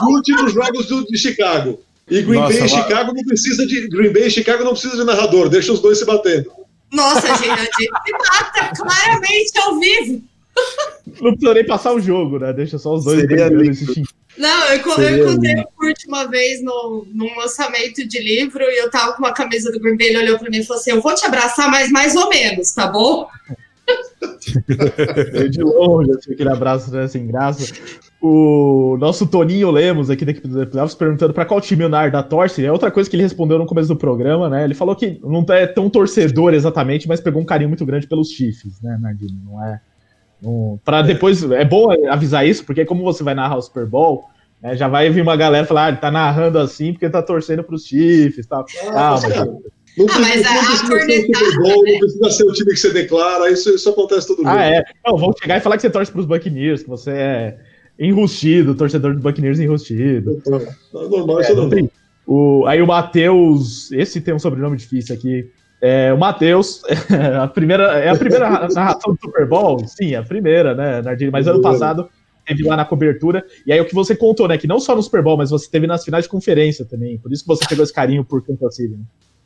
Curte 0.00 0.32
dos 0.36 0.52
jogos 0.52 0.86
do, 0.86 1.04
de 1.06 1.18
Chicago. 1.18 1.80
E 2.10 2.20
Green 2.22 2.40
Nossa, 2.40 2.58
Bay 2.58 2.66
e 2.66 2.68
Chicago 2.68 3.14
não 3.14 3.24
precisa 3.24 3.66
de 3.66 3.88
Green 3.88 4.12
Bay 4.12 4.26
e 4.26 4.30
Chicago 4.30 4.62
não 4.62 4.72
precisa 4.72 4.96
de 4.96 5.04
narrador, 5.04 5.48
deixa 5.48 5.72
os 5.72 5.80
dois 5.80 5.98
se 5.98 6.04
batendo. 6.04 6.50
Nossa, 6.92 7.26
gente, 7.36 7.50
a 7.50 7.56
gente 7.56 7.72
se 7.74 8.12
mata 8.12 8.72
claramente 8.76 9.58
ao 9.58 9.80
vivo. 9.80 10.22
Não 11.20 11.32
precisa 11.32 11.54
nem 11.54 11.66
passar 11.66 11.92
o 11.92 12.00
jogo, 12.00 12.38
né? 12.38 12.52
Deixa 12.52 12.78
só 12.78 12.94
os 12.94 13.04
dois 13.04 13.26
brigando 13.26 13.56
Não, 14.36 14.64
eu, 14.66 14.76
eu 14.76 15.18
encontrei 15.18 15.54
o 15.56 15.66
Kurt 15.76 16.04
uma 16.06 16.24
vez 16.26 16.62
no, 16.62 17.06
num 17.12 17.36
lançamento 17.36 18.06
de 18.06 18.20
livro 18.20 18.62
e 18.62 18.78
eu 18.78 18.90
tava 18.90 19.12
com 19.12 19.18
uma 19.18 19.32
camisa 19.32 19.70
do 19.70 19.80
Green 19.80 19.96
Bay, 19.96 20.08
ele 20.08 20.18
olhou 20.18 20.38
pra 20.38 20.50
mim 20.50 20.58
e 20.58 20.64
falou 20.64 20.80
assim: 20.80 20.92
Eu 20.92 21.00
vou 21.00 21.14
te 21.14 21.24
abraçar, 21.24 21.70
mas 21.70 21.90
mais 21.90 22.14
ou 22.14 22.28
menos, 22.28 22.72
tá 22.72 22.86
bom? 22.86 23.28
De 25.50 25.62
longe, 25.62 26.10
assim, 26.12 26.32
aquele 26.32 26.48
abraço 26.48 26.92
né, 26.92 27.06
sem 27.08 27.26
graça. 27.26 27.74
O 28.20 28.96
nosso 28.98 29.26
Toninho 29.26 29.70
Lemos, 29.70 30.08
aqui 30.10 30.24
da 30.24 30.30
equipe 30.30 30.48
do 30.48 30.66
Playoffs, 30.66 30.94
perguntando 30.94 31.34
para 31.34 31.44
qual 31.44 31.60
time 31.60 31.84
o 31.84 31.88
Narda 31.88 32.22
torce. 32.22 32.64
É 32.64 32.72
outra 32.72 32.90
coisa 32.90 33.08
que 33.08 33.16
ele 33.16 33.22
respondeu 33.22 33.58
no 33.58 33.66
começo 33.66 33.88
do 33.88 33.96
programa, 33.96 34.48
né? 34.48 34.64
Ele 34.64 34.74
falou 34.74 34.96
que 34.96 35.20
não 35.22 35.44
é 35.50 35.66
tão 35.66 35.90
torcedor 35.90 36.54
exatamente, 36.54 37.06
mas 37.06 37.20
pegou 37.20 37.42
um 37.42 37.44
carinho 37.44 37.68
muito 37.68 37.84
grande 37.84 38.06
pelos 38.06 38.28
Chiefs, 38.28 38.80
né, 38.82 38.98
Nardinho? 39.00 39.40
Não 39.44 39.64
é. 39.64 39.80
Para 40.84 41.02
depois. 41.02 41.42
É 41.50 41.64
bom 41.64 41.88
avisar 42.08 42.46
isso, 42.46 42.64
porque 42.64 42.84
como 42.84 43.02
você 43.02 43.22
vai 43.22 43.34
narrar 43.34 43.56
o 43.56 43.62
Super 43.62 43.86
Bowl, 43.86 44.24
É, 44.62 44.74
já 44.74 44.88
vai 44.88 45.10
vir 45.10 45.20
uma 45.20 45.36
galera 45.36 45.66
falar, 45.66 45.84
ah, 45.84 45.88
ele 45.88 45.98
tá 45.98 46.10
narrando 46.10 46.58
assim 46.58 46.92
porque 46.92 47.10
tá 47.10 47.22
torcendo 47.22 47.62
pros 47.62 47.84
Chiefs 47.84 48.46
e 48.46 48.48
tal. 48.48 48.64
Ah, 48.88 49.16
Calma, 49.20 49.58
não, 49.96 50.06
ah, 50.08 50.18
mas 50.18 50.44
a, 50.44 50.50
a 50.50 50.88
cornetada... 50.88 51.56
Bom, 51.62 51.84
não 51.84 51.98
precisa 51.98 52.30
ser 52.30 52.44
o 52.44 52.52
time 52.52 52.70
que 52.72 52.76
você 52.76 52.92
declara, 52.92 53.50
isso, 53.50 53.74
isso 53.74 53.88
acontece 53.88 54.26
todo 54.26 54.38
mundo. 54.38 54.48
Ah, 54.48 54.64
é. 54.64 54.84
Não, 55.06 55.16
vão 55.16 55.32
chegar 55.40 55.58
e 55.58 55.60
falar 55.60 55.76
que 55.76 55.82
você 55.82 55.90
torce 55.90 56.10
pros 56.10 56.26
Buccaneers, 56.26 56.82
que 56.82 56.88
você 56.88 57.10
é 57.10 57.58
enrustido, 57.98 58.74
torcedor 58.74 59.14
dos 59.14 59.22
Buccaneers 59.22 59.60
enrustido. 59.60 60.42
É 60.46 61.08
normal, 61.08 61.40
isso 61.40 61.52
é, 61.52 61.54
não 61.54 61.70
tem. 61.70 61.90
O, 62.26 62.64
aí 62.66 62.82
o 62.82 62.86
Matheus, 62.86 63.92
esse 63.92 64.20
tem 64.20 64.34
um 64.34 64.38
sobrenome 64.38 64.76
difícil 64.76 65.14
aqui. 65.14 65.50
É, 65.80 66.12
o 66.12 66.18
Matheus, 66.18 66.82
a 67.40 67.46
primeira, 67.46 67.98
é 67.98 68.08
a 68.08 68.16
primeira 68.16 68.68
narração 68.68 69.14
do 69.14 69.20
Super 69.20 69.46
Bowl? 69.46 69.86
Sim, 69.86 70.14
a 70.14 70.22
primeira, 70.22 70.74
né, 70.74 71.02
Nardini? 71.02 71.30
Mas 71.30 71.46
ano 71.46 71.60
passado 71.60 72.08
teve 72.46 72.62
lá 72.62 72.76
na 72.76 72.84
cobertura. 72.84 73.44
E 73.66 73.72
aí 73.72 73.80
o 73.80 73.84
que 73.84 73.94
você 73.94 74.16
contou, 74.16 74.48
né? 74.48 74.58
Que 74.58 74.66
não 74.66 74.80
só 74.80 74.94
no 74.94 75.02
Super 75.02 75.22
Bowl, 75.22 75.36
mas 75.36 75.50
você 75.50 75.70
teve 75.70 75.86
nas 75.86 76.04
finais 76.04 76.24
de 76.24 76.30
conferência 76.30 76.84
também. 76.84 77.18
Por 77.18 77.32
isso 77.32 77.42
que 77.42 77.48
você 77.48 77.66
pegou 77.68 77.84
esse 77.84 77.92
carinho 77.92 78.24
por 78.24 78.44
Kansas 78.44 78.76
City. 78.76 78.94
Né? 78.94 79.04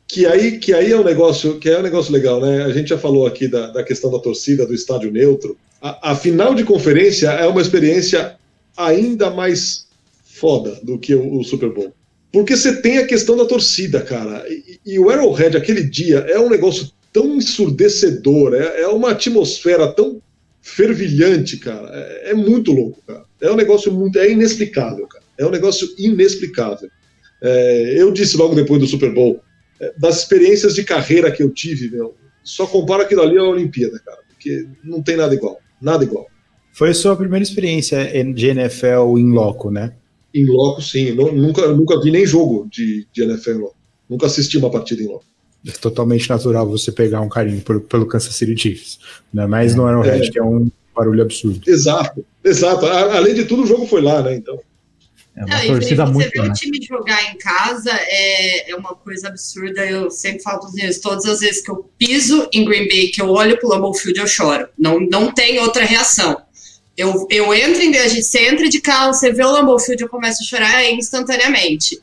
Que 0.09 0.25
aí, 0.25 0.57
que 0.57 0.73
aí 0.73 0.91
é 0.91 0.99
um 0.99 1.03
negócio, 1.03 1.59
que 1.59 1.69
é 1.69 1.77
um 1.77 1.83
negócio 1.83 2.11
legal, 2.11 2.41
né? 2.41 2.63
A 2.63 2.71
gente 2.71 2.89
já 2.89 2.97
falou 2.97 3.27
aqui 3.27 3.47
da, 3.47 3.67
da 3.67 3.83
questão 3.83 4.09
da 4.09 4.17
torcida, 4.17 4.65
do 4.65 4.73
estádio 4.73 5.11
neutro. 5.11 5.55
A, 5.79 6.11
a 6.11 6.15
final 6.15 6.55
de 6.55 6.63
conferência 6.63 7.29
é 7.29 7.45
uma 7.45 7.61
experiência 7.61 8.35
ainda 8.75 9.29
mais 9.29 9.85
foda 10.23 10.79
do 10.81 10.97
que 10.97 11.13
o, 11.13 11.37
o 11.37 11.43
Super 11.43 11.69
Bowl. 11.69 11.93
Porque 12.33 12.57
você 12.57 12.81
tem 12.81 12.97
a 12.97 13.05
questão 13.05 13.37
da 13.37 13.45
torcida, 13.45 14.01
cara. 14.01 14.43
E, 14.49 14.79
e, 14.83 14.99
o 14.99 15.11
Arrowhead, 15.11 15.55
aquele 15.55 15.83
dia, 15.83 16.25
é 16.27 16.39
um 16.39 16.49
negócio 16.49 16.89
tão 17.13 17.35
ensurdecedor, 17.35 18.55
é, 18.55 18.81
é 18.81 18.87
uma 18.87 19.11
atmosfera 19.11 19.91
tão 19.91 20.19
fervilhante, 20.59 21.57
cara. 21.57 21.87
É, 21.93 22.31
é, 22.31 22.33
muito 22.33 22.71
louco, 22.71 22.99
cara. 23.05 23.25
É 23.39 23.51
um 23.51 23.55
negócio 23.55 23.91
muito. 23.91 24.17
É 24.17 24.31
inexplicável, 24.31 25.05
cara. 25.05 25.23
É 25.37 25.45
um 25.45 25.51
negócio 25.51 25.87
inexplicável. 25.99 26.89
É, 27.41 27.93
eu 27.95 28.11
disse 28.11 28.35
logo 28.37 28.55
depois 28.55 28.81
do 28.81 28.87
Super 28.87 29.13
Bowl, 29.13 29.39
das 29.97 30.19
experiências 30.19 30.75
de 30.75 30.83
carreira 30.83 31.31
que 31.31 31.41
eu 31.41 31.49
tive, 31.49 31.89
meu, 31.89 32.15
só 32.43 32.65
compara 32.65 33.03
aquilo 33.03 33.21
ali 33.21 33.37
à 33.37 33.43
Olimpíada, 33.43 33.99
cara. 33.99 34.19
Porque 34.27 34.67
não 34.83 35.01
tem 35.01 35.15
nada 35.15 35.33
igual. 35.33 35.59
Nada 35.81 36.03
igual. 36.03 36.27
Foi 36.73 36.89
a 36.89 36.93
sua 36.93 37.15
primeira 37.15 37.43
experiência 37.43 38.05
de 38.33 38.47
NFL 38.47 39.17
em 39.17 39.31
loco, 39.31 39.69
né? 39.69 39.93
Em 40.33 40.45
loco, 40.45 40.81
sim. 40.81 41.11
Nunca, 41.11 41.67
nunca 41.73 41.99
vi 42.01 42.11
nem 42.11 42.25
jogo 42.25 42.67
de, 42.71 43.07
de 43.11 43.23
NFL 43.23 43.51
em 43.51 43.57
loco. 43.57 43.75
Nunca 44.09 44.25
assisti 44.27 44.57
uma 44.57 44.71
partida 44.71 45.01
em 45.01 45.07
loco. 45.07 45.25
É 45.67 45.71
totalmente 45.71 46.29
natural 46.29 46.67
você 46.69 46.91
pegar 46.91 47.21
um 47.21 47.29
carinho 47.29 47.61
por, 47.61 47.81
pelo 47.81 48.05
Kansas 48.05 48.33
City 48.33 48.57
Chiefs, 48.57 48.99
né? 49.33 49.45
mas 49.45 49.75
não 49.75 49.89
era 49.89 49.99
um 49.99 50.03
é. 50.03 50.19
que 50.19 50.39
é 50.39 50.43
um 50.43 50.69
barulho 50.95 51.21
absurdo. 51.21 51.61
Exato, 51.67 52.25
exato. 52.43 52.85
além 52.85 53.33
de 53.33 53.43
tudo, 53.43 53.63
o 53.63 53.67
jogo 53.67 53.85
foi 53.85 54.01
lá, 54.01 54.21
né? 54.21 54.35
Então. 54.35 54.57
É 55.39 55.45
uma 55.45 55.57
não, 55.57 55.67
torcida 55.67 56.05
você 56.05 56.11
muito. 56.11 56.29
Você 56.29 56.37
ver 56.37 56.47
né? 56.47 56.49
o 56.49 56.53
time 56.53 56.79
jogar 56.85 57.33
em 57.33 57.37
casa 57.37 57.91
é, 57.93 58.71
é 58.71 58.75
uma 58.75 58.93
coisa 58.93 59.29
absurda. 59.29 59.85
Eu 59.85 60.11
sempre 60.11 60.43
falo 60.43 60.59
para 60.59 60.89
os 60.89 60.97
todas 60.99 61.25
as 61.25 61.39
vezes 61.39 61.61
que 61.63 61.71
eu 61.71 61.89
piso 61.97 62.49
em 62.51 62.65
Green 62.65 62.89
Bay, 62.89 63.07
que 63.07 63.21
eu 63.21 63.29
olho 63.29 63.57
para 63.57 63.65
o 63.65 63.69
Lambeau 63.69 63.93
Field, 63.93 64.19
eu 64.19 64.27
choro. 64.27 64.67
Não, 64.77 64.99
não 64.99 65.31
tem 65.33 65.57
outra 65.59 65.85
reação. 65.85 66.41
Eu, 66.97 67.25
eu 67.29 67.53
entro 67.53 67.81
em 67.81 67.97
a 67.97 68.07
gente, 68.09 68.23
você 68.23 68.49
entra 68.49 68.67
de 68.67 68.81
carro, 68.81 69.13
você 69.13 69.31
vê 69.31 69.45
o 69.45 69.51
Lambeau 69.51 69.79
Field, 69.79 70.03
eu 70.03 70.09
começo 70.09 70.43
a 70.43 70.45
chorar 70.45 70.83
instantaneamente. 70.91 71.97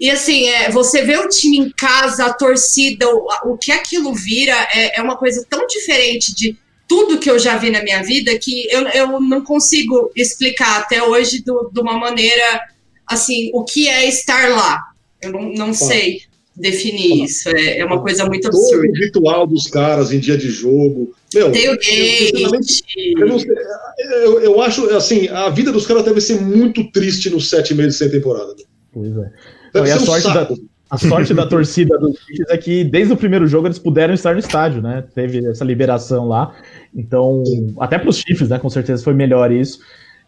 E 0.00 0.10
assim, 0.10 0.48
é, 0.48 0.70
você 0.70 1.02
vê 1.02 1.18
o 1.18 1.28
time 1.28 1.58
em 1.58 1.70
casa, 1.70 2.24
a 2.24 2.32
torcida, 2.32 3.06
o, 3.06 3.28
o 3.44 3.58
que 3.58 3.70
aquilo 3.70 4.14
vira 4.14 4.54
é, 4.72 4.98
é, 4.98 5.02
uma 5.02 5.16
coisa 5.16 5.44
tão 5.46 5.66
diferente 5.66 6.34
de 6.34 6.56
tudo 6.88 7.18
que 7.18 7.30
eu 7.30 7.38
já 7.38 7.58
vi 7.58 7.68
na 7.68 7.82
minha 7.82 8.02
vida 8.02 8.38
que 8.38 8.66
eu, 8.70 8.88
eu 8.88 9.20
não 9.20 9.44
consigo 9.44 10.10
explicar 10.16 10.78
até 10.78 11.02
hoje 11.02 11.42
do, 11.42 11.70
de 11.70 11.80
uma 11.80 11.98
maneira 11.98 12.66
assim, 13.08 13.50
o 13.52 13.64
que 13.64 13.88
é 13.88 14.08
estar 14.08 14.50
lá. 14.50 14.82
Eu 15.22 15.32
não, 15.32 15.52
não 15.52 15.74
sei 15.74 16.20
definir 16.58 17.24
isso. 17.24 17.48
É, 17.48 17.78
é 17.78 17.84
uma 17.84 18.00
coisa 18.00 18.24
muito 18.26 18.46
absurda. 18.46 18.86
Todo 18.86 18.90
o 18.90 19.04
ritual 19.04 19.46
dos 19.46 19.66
caras 19.68 20.12
em 20.12 20.18
dia 20.18 20.36
de 20.36 20.50
jogo. 20.50 21.14
Meu, 21.34 21.52
Tailgate. 21.52 22.32
Eu, 23.16 23.26
eu, 23.26 23.38
eu, 23.98 24.40
eu, 24.40 24.60
acho, 24.60 24.88
assim, 24.94 25.28
a 25.28 25.48
vida 25.50 25.70
dos 25.70 25.86
caras 25.86 26.04
deve 26.04 26.20
ser 26.20 26.40
muito 26.40 26.90
triste 26.90 27.30
nos 27.30 27.48
sete 27.48 27.74
meses 27.74 27.96
sem 27.96 28.10
temporada. 28.10 28.54
Pois 28.92 29.16
é. 29.16 29.30
Não, 29.74 29.86
e 29.86 29.90
a 29.90 29.98
sorte, 29.98 30.26
da, 30.26 30.48
a 30.90 30.98
sorte 30.98 31.34
da 31.34 31.46
torcida 31.46 31.98
dos 31.98 32.18
Chiefs 32.18 32.50
é 32.50 32.56
que 32.56 32.84
desde 32.84 33.12
o 33.12 33.16
primeiro 33.16 33.46
jogo 33.46 33.66
eles 33.66 33.78
puderam 33.78 34.14
estar 34.14 34.32
no 34.32 34.40
estádio, 34.40 34.80
né? 34.82 35.04
Teve 35.14 35.46
essa 35.46 35.64
liberação 35.64 36.26
lá. 36.26 36.54
Então, 36.94 37.44
Sim. 37.44 37.74
até 37.78 37.98
para 37.98 38.08
os 38.08 38.18
Chiefs, 38.18 38.48
né? 38.48 38.58
Com 38.58 38.70
certeza 38.70 39.04
foi 39.04 39.14
melhor 39.14 39.52
isso. 39.52 39.80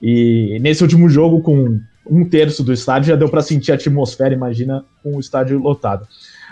E 0.03 0.59
nesse 0.61 0.83
último 0.83 1.09
jogo, 1.09 1.41
com 1.41 1.79
um 2.07 2.29
terço 2.29 2.63
do 2.63 2.73
estádio, 2.73 3.09
já 3.09 3.17
deu 3.17 3.29
para 3.29 3.43
sentir 3.43 3.73
a 3.73 3.75
atmosfera, 3.75 4.35
imagina, 4.35 4.85
com 5.03 5.17
o 5.17 5.21
estádio 5.21 5.59
lotado. 5.59 6.07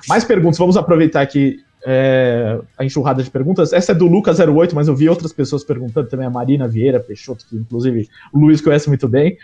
Mais 0.09 0.25
perguntas, 0.25 0.59
vamos 0.59 0.77
aproveitar 0.77 1.21
aqui 1.21 1.59
é, 1.85 2.59
a 2.77 2.85
enxurrada 2.85 3.23
de 3.23 3.31
perguntas. 3.31 3.73
Essa 3.73 3.93
é 3.93 3.95
do 3.95 4.09
Lucas08, 4.09 4.73
mas 4.75 4.89
eu 4.89 4.95
vi 4.95 5.09
outras 5.09 5.33
pessoas 5.33 5.65
perguntando 5.65 6.09
também, 6.09 6.27
a 6.27 6.31
Marina 6.31 6.69
Vieira 6.69 7.01
Peixoto, 7.01 7.47
que 7.49 7.57
inclusive 7.57 8.09
o 8.33 8.39
Luiz 8.39 8.61
conhece 8.61 8.89
muito 8.89 9.09
bem. 9.09 9.37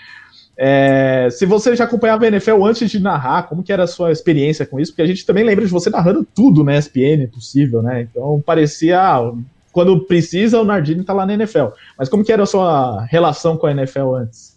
É, 0.57 1.29
se 1.31 1.45
você 1.47 1.75
já 1.75 1.85
acompanhava 1.85 2.25
a 2.25 2.29
NFL 2.29 2.65
antes 2.65 2.89
de 2.89 3.01
narrar, 3.01 3.45
como 3.45 3.63
que 3.63 3.73
era 3.73 3.85
a 3.85 3.89
sua 3.89 4.13
experiência 4.13 4.65
com 4.65 4.79
isso? 4.79 4.93
Porque 4.93 5.03
a 5.03 5.07
gente 5.07 5.27
também 5.27 5.45
lembra 5.45 5.65
de 5.65 5.71
você 5.71 5.91
narrando 5.91 6.25
tudo 6.25 6.63
na 6.63 6.77
ESPN 6.77 7.27
possível, 7.33 7.83
né? 7.83 8.03
Então 8.03 8.41
parecia, 8.45 9.01
ah, 9.01 9.33
quando 9.73 10.05
precisa, 10.07 10.61
o 10.61 10.65
Nardini 10.65 11.03
tá 11.03 11.13
lá 11.13 11.27
na 11.27 11.35
NFL. 11.35 11.69
Mas 11.99 12.09
como 12.09 12.25
que 12.25 12.33
era 12.33 12.45
a 12.45 12.47
sua 12.47 13.05
relação 13.07 13.57
com 13.57 13.67
a 13.67 13.73
NFL 13.73 14.15
antes? 14.15 14.54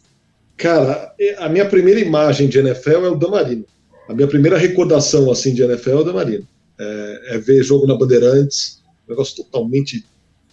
Cara, 0.58 1.14
a 1.38 1.48
minha 1.48 1.68
primeira 1.68 2.00
imagem 2.00 2.50
de 2.50 2.58
NFL 2.58 3.06
é 3.06 3.10
o 3.10 3.16
Damarino. 3.16 3.66
A 4.10 4.14
minha 4.14 4.28
primeira 4.28 4.58
recordação 4.58 5.32
assim 5.32 5.54
de 5.54 5.62
NFL 5.62 5.92
é 5.92 5.96
o 5.96 6.04
Damarino. 6.04 6.48
É, 6.80 7.36
é 7.36 7.38
ver 7.38 7.64
jogo 7.64 7.86
na 7.86 7.96
Bandeirantes, 7.96 8.82
um 9.08 9.12
negócio 9.12 9.36
totalmente. 9.44 10.04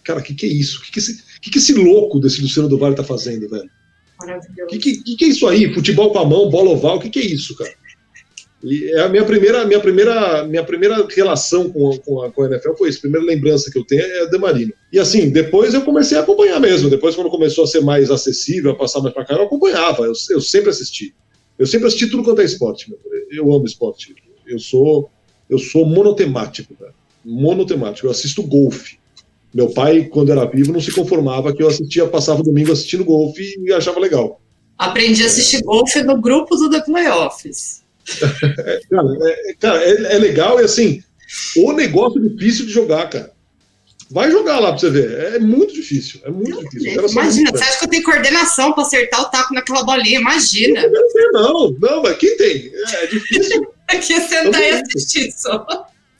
Cara, 0.03 0.19
o 0.19 0.23
que, 0.23 0.35
que 0.35 0.45
é 0.45 0.49
isso? 0.49 0.79
O 0.79 0.81
que, 0.83 0.91
que, 0.91 0.99
esse, 0.99 1.23
que, 1.41 1.49
que 1.49 1.57
esse 1.57 1.73
louco 1.73 2.19
desse 2.19 2.41
Luciano 2.41 2.69
do 2.69 2.77
Vale 2.77 2.95
tá 2.95 3.03
fazendo, 3.03 3.49
velho? 3.49 3.69
O 4.63 4.67
que, 4.67 4.77
que, 4.77 5.15
que, 5.15 5.25
é 5.25 5.27
isso 5.27 5.47
aí? 5.47 5.73
Futebol 5.73 6.11
com 6.11 6.19
a 6.19 6.25
mão, 6.25 6.49
bola 6.49 6.69
oval, 6.69 6.97
o 6.97 6.99
que, 6.99 7.09
que 7.09 7.19
é 7.19 7.25
isso, 7.25 7.55
cara? 7.55 7.73
É 8.93 9.01
a 9.01 9.09
minha 9.09 9.23
primeira, 9.23 9.63
minha 9.65 9.79
primeira, 9.79 10.43
minha 10.45 10.63
primeira 10.63 11.05
relação 11.15 11.69
com 11.69 11.91
a, 11.91 11.99
com 11.99 12.21
a, 12.21 12.31
com 12.31 12.43
a 12.43 12.47
NFL 12.47 12.73
foi 12.75 12.89
isso. 12.89 12.97
A 12.99 13.01
primeira 13.01 13.25
lembrança 13.25 13.69
que 13.69 13.77
eu 13.77 13.85
tenho 13.85 14.01
é 14.01 14.21
a 14.21 14.25
Demarino. 14.25 14.73
E 14.91 14.97
assim, 14.97 15.29
depois 15.29 15.73
eu 15.73 15.81
comecei 15.81 16.17
a 16.17 16.21
acompanhar 16.21 16.59
mesmo. 16.59 16.89
Depois, 16.89 17.15
quando 17.15 17.29
começou 17.29 17.65
a 17.65 17.67
ser 17.67 17.81
mais 17.81 18.09
acessível, 18.09 18.71
a 18.71 18.75
passar 18.75 19.01
mais 19.01 19.13
pra 19.13 19.23
cá, 19.23 19.35
eu 19.35 19.43
acompanhava. 19.43 20.05
Eu, 20.05 20.13
eu 20.31 20.41
sempre 20.41 20.71
assisti. 20.71 21.13
Eu 21.59 21.67
sempre 21.67 21.87
assisti 21.87 22.09
tudo 22.09 22.23
quanto 22.23 22.41
é 22.41 22.45
esporte. 22.45 22.89
Meu. 22.89 22.99
Eu 23.29 23.53
amo 23.53 23.65
esporte. 23.65 24.15
Eu 24.47 24.57
sou, 24.57 25.09
eu 25.49 25.59
sou 25.59 25.85
monotemático, 25.85 26.75
cara. 26.75 26.93
Monotemático. 27.23 28.07
Eu 28.07 28.11
assisto 28.11 28.41
golfe. 28.41 28.97
Meu 29.53 29.69
pai, 29.69 30.05
quando 30.05 30.31
era 30.31 30.43
vivo, 30.45 30.73
não 30.73 30.81
se 30.81 30.91
conformava 30.91 31.53
que 31.53 31.61
eu 31.61 31.67
assistia, 31.67 32.07
passava 32.07 32.41
o 32.41 32.43
domingo 32.43 32.71
assistindo 32.71 33.05
golfe 33.05 33.55
e 33.63 33.71
achava 33.71 33.99
legal. 33.99 34.41
Aprendi 34.77 35.23
a 35.23 35.27
assistir 35.27 35.63
golfe 35.63 36.03
no 36.03 36.19
grupo 36.19 36.55
do 36.55 36.69
The 36.69 36.81
Playoffs. 36.81 37.84
Cara, 38.89 39.07
é, 39.21 39.53
cara 39.59 39.83
é, 39.83 40.15
é, 40.15 40.17
legal 40.17 40.59
e 40.59 40.63
assim, 40.63 41.03
o 41.57 41.71
negócio 41.71 42.21
difícil 42.21 42.65
de 42.65 42.71
jogar, 42.71 43.09
cara. 43.09 43.33
Vai 44.11 44.29
jogar 44.29 44.59
lá 44.59 44.69
pra 44.69 44.77
você 44.77 44.89
ver. 44.91 45.33
É 45.33 45.39
muito 45.39 45.73
difícil. 45.73 46.21
É 46.23 46.29
muito 46.29 46.69
difícil. 46.69 47.07
Imagina, 47.09 47.51
você 47.51 47.63
acha 47.63 47.79
que 47.79 47.85
eu 47.85 47.89
tenho 47.89 48.03
coordenação 48.03 48.71
pra 48.71 48.83
acertar 48.83 49.21
o 49.21 49.31
taco 49.31 49.53
naquela 49.53 49.83
bolinha? 49.83 50.19
Imagina. 50.19 50.83
Não, 51.33 51.71
não, 51.71 52.03
mas 52.03 52.17
quem 52.17 52.37
tem? 52.37 52.71
É, 52.93 53.07
difícil. 53.07 53.67
Aqui 53.87 54.13
é 54.13 54.21
sentar 54.21 54.61
e 54.61 54.69
assistir 54.69 55.31
só. 55.31 55.65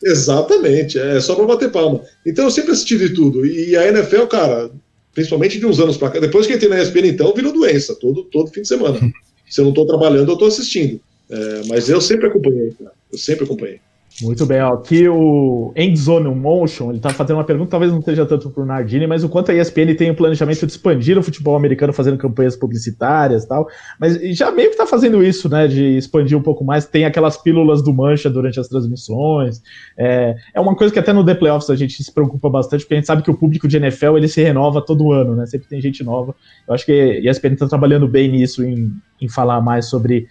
Exatamente, 0.03 0.99
é 0.99 1.19
só 1.19 1.35
para 1.35 1.45
bater 1.45 1.71
palma. 1.71 2.01
Então 2.25 2.45
eu 2.45 2.51
sempre 2.51 2.71
assisti 2.71 2.97
de 2.97 3.09
tudo. 3.09 3.45
E 3.45 3.75
a 3.77 3.87
NFL, 3.87 4.25
cara, 4.25 4.71
principalmente 5.13 5.57
de 5.57 5.65
uns 5.65 5.79
anos 5.79 5.97
para 5.97 6.11
cá, 6.11 6.19
depois 6.19 6.45
que 6.45 6.53
entrei 6.53 6.69
na 6.69 6.81
ESPN, 6.81 7.07
então, 7.07 7.33
virou 7.33 7.53
doença, 7.53 7.95
todo, 7.95 8.25
todo 8.25 8.51
fim 8.51 8.61
de 8.61 8.67
semana. 8.67 8.99
Se 9.49 9.61
eu 9.61 9.63
não 9.63 9.71
estou 9.71 9.87
trabalhando, 9.87 10.29
eu 10.29 10.33
estou 10.33 10.47
assistindo. 10.47 10.99
É, 11.29 11.61
mas 11.67 11.89
eu 11.89 11.99
sempre 11.99 12.27
acompanhei, 12.27 12.71
cara. 12.71 12.91
Eu 13.11 13.17
sempre 13.17 13.45
acompanhei. 13.45 13.79
Muito 14.21 14.45
bem, 14.45 14.61
ó. 14.61 14.73
aqui 14.73 15.09
o 15.09 15.73
Endzone 15.75 16.33
Motion, 16.33 16.91
ele 16.91 16.99
tá 16.99 17.09
fazendo 17.09 17.35
uma 17.35 17.43
pergunta, 17.43 17.71
talvez 17.71 17.91
não 17.91 18.01
seja 18.01 18.25
tanto 18.25 18.49
pro 18.49 18.65
Nardini, 18.65 19.05
mas 19.05 19.25
o 19.25 19.29
quanto 19.29 19.51
a 19.51 19.53
ESPN 19.53 19.93
tem 19.97 20.09
o 20.09 20.15
planejamento 20.15 20.65
de 20.65 20.71
expandir 20.71 21.17
o 21.17 21.23
futebol 21.23 21.53
americano 21.53 21.91
fazendo 21.91 22.17
campanhas 22.17 22.55
publicitárias 22.55 23.43
e 23.43 23.47
tal, 23.47 23.67
mas 23.99 24.17
já 24.37 24.51
meio 24.53 24.71
que 24.71 24.77
tá 24.77 24.87
fazendo 24.87 25.21
isso, 25.21 25.49
né, 25.49 25.67
de 25.67 25.97
expandir 25.97 26.37
um 26.37 26.41
pouco 26.41 26.63
mais, 26.63 26.85
tem 26.85 27.03
aquelas 27.03 27.35
pílulas 27.35 27.83
do 27.83 27.93
Mancha 27.93 28.29
durante 28.29 28.57
as 28.57 28.69
transmissões, 28.69 29.61
é, 29.97 30.35
é 30.53 30.61
uma 30.61 30.75
coisa 30.75 30.93
que 30.93 30.99
até 30.99 31.11
no 31.11 31.25
The 31.25 31.35
Playoffs 31.35 31.69
a 31.69 31.75
gente 31.75 32.01
se 32.01 32.11
preocupa 32.13 32.49
bastante, 32.49 32.81
porque 32.81 32.93
a 32.93 32.97
gente 32.97 33.07
sabe 33.07 33.21
que 33.21 33.31
o 33.31 33.37
público 33.37 33.67
de 33.67 33.75
NFL, 33.75 34.15
ele 34.15 34.29
se 34.29 34.41
renova 34.41 34.81
todo 34.81 35.11
ano, 35.11 35.35
né, 35.35 35.45
sempre 35.45 35.67
tem 35.67 35.81
gente 35.81 36.05
nova, 36.05 36.33
eu 36.65 36.73
acho 36.73 36.85
que 36.85 36.93
a 36.93 37.31
ESPN 37.31 37.57
tá 37.57 37.67
trabalhando 37.67 38.07
bem 38.07 38.31
nisso, 38.31 38.63
em, 38.63 38.93
em 39.21 39.27
falar 39.27 39.59
mais 39.59 39.87
sobre, 39.87 40.25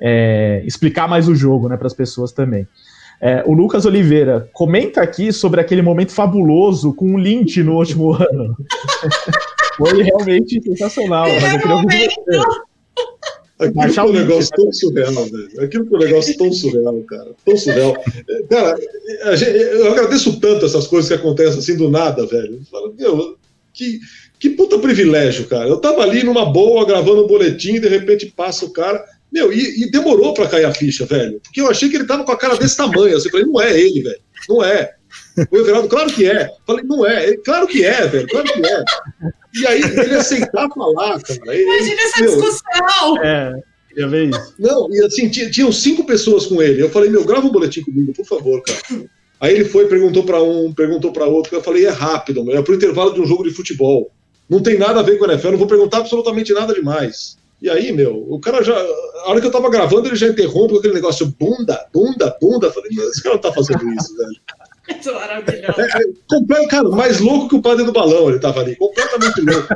é, 0.00 0.62
explicar 0.64 1.08
mais 1.08 1.28
o 1.28 1.34
jogo, 1.34 1.68
né, 1.68 1.76
para 1.76 1.86
as 1.86 1.94
pessoas 1.94 2.32
também. 2.32 2.66
É, 3.20 3.42
o 3.46 3.52
Lucas 3.52 3.84
Oliveira 3.84 4.48
comenta 4.52 5.00
aqui 5.00 5.32
sobre 5.32 5.60
aquele 5.60 5.82
momento 5.82 6.12
fabuloso 6.12 6.92
com 6.94 7.14
o 7.14 7.18
Lynch 7.18 7.62
no 7.64 7.76
último 7.76 8.12
ano. 8.14 8.56
Foi 9.76 10.02
realmente 10.02 10.62
sensacional. 10.62 11.26
Mas 11.28 11.54
eu 11.54 11.60
queria 11.60 11.76
ouvir 11.76 12.08
Aquilo 13.60 13.92
foi 13.92 14.04
um 14.04 14.12
negócio 14.12 14.50
tão 14.54 14.72
surreal, 14.72 15.24
velho. 15.24 15.60
Aquilo 15.60 15.86
foi 15.86 15.98
um 15.98 16.02
negócio 16.04 16.36
tão 16.38 16.52
surreal, 16.52 17.00
cara. 17.02 17.30
Tão 17.44 17.56
surreal. 17.56 17.96
Cara, 18.48 18.78
gente- 19.36 19.50
eu 19.50 19.90
agradeço 19.92 20.38
tanto 20.38 20.64
essas 20.64 20.86
coisas 20.86 21.08
que 21.08 21.14
acontecem 21.16 21.58
assim 21.58 21.76
do 21.76 21.90
nada, 21.90 22.24
velho. 22.24 22.54
Eu 22.54 22.64
falo, 22.70 22.94
meu, 22.96 23.36
que, 23.74 23.98
que 24.38 24.50
puta 24.50 24.78
privilégio, 24.78 25.48
cara. 25.48 25.68
Eu 25.68 25.78
tava 25.78 26.02
ali 26.02 26.22
numa 26.22 26.44
boa, 26.46 26.86
gravando 26.86 27.24
um 27.24 27.26
boletim, 27.26 27.74
e 27.74 27.80
de 27.80 27.88
repente 27.88 28.26
passa 28.26 28.64
o 28.64 28.70
cara. 28.70 29.04
Meu, 29.32 29.52
e, 29.52 29.82
e 29.82 29.90
demorou 29.90 30.32
pra 30.32 30.48
cair 30.48 30.64
a 30.64 30.72
ficha, 30.72 31.04
velho. 31.04 31.40
Porque 31.40 31.60
eu 31.60 31.70
achei 31.70 31.88
que 31.88 31.96
ele 31.96 32.06
tava 32.06 32.24
com 32.24 32.32
a 32.32 32.38
cara 32.38 32.56
desse 32.56 32.76
tamanho. 32.76 33.16
Assim, 33.16 33.28
eu 33.28 33.32
falei, 33.32 33.46
não 33.46 33.60
é 33.60 33.78
ele, 33.78 34.02
velho. 34.02 34.20
Não 34.48 34.64
é. 34.64 34.94
O 35.50 35.56
Everaldo, 35.56 35.88
claro 35.88 36.12
que 36.12 36.26
é. 36.26 36.50
Falei, 36.66 36.84
não 36.84 37.06
é. 37.06 37.28
Ele, 37.28 37.36
claro 37.38 37.66
que 37.66 37.84
é, 37.84 38.06
velho. 38.06 38.26
Claro 38.28 38.46
que 38.46 38.66
é. 38.66 38.84
E 39.54 39.66
aí 39.66 39.82
ele 39.82 40.14
aceitar 40.14 40.68
falar, 40.68 41.20
cara. 41.20 41.40
Ele, 41.54 41.62
Imagina 41.62 42.02
essa 42.02 42.22
meu, 42.22 42.30
discussão. 42.30 43.24
É, 43.24 43.62
ver 44.06 44.28
isso. 44.28 44.54
não, 44.58 44.88
e 44.92 45.04
assim, 45.04 45.28
tinha, 45.28 45.50
tinham 45.50 45.72
cinco 45.72 46.04
pessoas 46.04 46.46
com 46.46 46.62
ele. 46.62 46.82
Eu 46.82 46.90
falei, 46.90 47.10
meu, 47.10 47.24
grava 47.24 47.46
um 47.46 47.52
boletim 47.52 47.82
comigo, 47.82 48.12
por 48.12 48.26
favor, 48.26 48.62
cara. 48.62 49.04
Aí 49.40 49.54
ele 49.54 49.64
foi, 49.64 49.86
perguntou 49.86 50.24
pra 50.24 50.42
um, 50.42 50.72
perguntou 50.72 51.12
pra 51.12 51.26
outro. 51.26 51.54
Eu 51.54 51.62
falei, 51.62 51.86
é 51.86 51.90
rápido, 51.90 52.44
meu, 52.44 52.56
é 52.56 52.62
pro 52.62 52.74
intervalo 52.74 53.14
de 53.14 53.20
um 53.20 53.26
jogo 53.26 53.44
de 53.44 53.50
futebol. 53.50 54.10
Não 54.48 54.60
tem 54.62 54.78
nada 54.78 55.00
a 55.00 55.02
ver 55.02 55.18
com 55.18 55.24
a 55.24 55.32
NFL, 55.32 55.50
não 55.50 55.58
vou 55.58 55.66
perguntar 55.66 55.98
absolutamente 55.98 56.52
nada 56.52 56.74
demais. 56.74 57.36
E 57.60 57.68
aí, 57.68 57.90
meu, 57.92 58.24
o 58.30 58.38
cara 58.40 58.62
já. 58.62 58.74
A 58.76 59.30
hora 59.30 59.40
que 59.40 59.46
eu 59.46 59.50
tava 59.50 59.68
gravando, 59.68 60.08
ele 60.08 60.16
já 60.16 60.28
interrompe 60.28 60.72
com 60.74 60.78
aquele 60.78 60.94
negócio, 60.94 61.26
bunda, 61.38 61.86
bunda, 61.92 62.36
bunda. 62.40 62.70
Falei, 62.72 62.90
esse 63.10 63.22
cara 63.22 63.34
não 63.34 63.42
tá 63.42 63.52
fazendo 63.52 63.82
isso, 63.94 64.16
velho. 64.16 64.40
Maravilhoso. 65.14 65.80
É, 65.80 66.02
é, 66.02 66.04
comple- 66.28 66.66
cara, 66.68 66.88
mais 66.88 67.20
louco 67.20 67.48
que 67.48 67.56
o 67.56 67.60
padre 67.62 67.84
do 67.84 67.92
balão, 67.92 68.30
ele 68.30 68.38
tava 68.38 68.60
ali, 68.60 68.74
completamente 68.76 69.40
louco. 69.42 69.68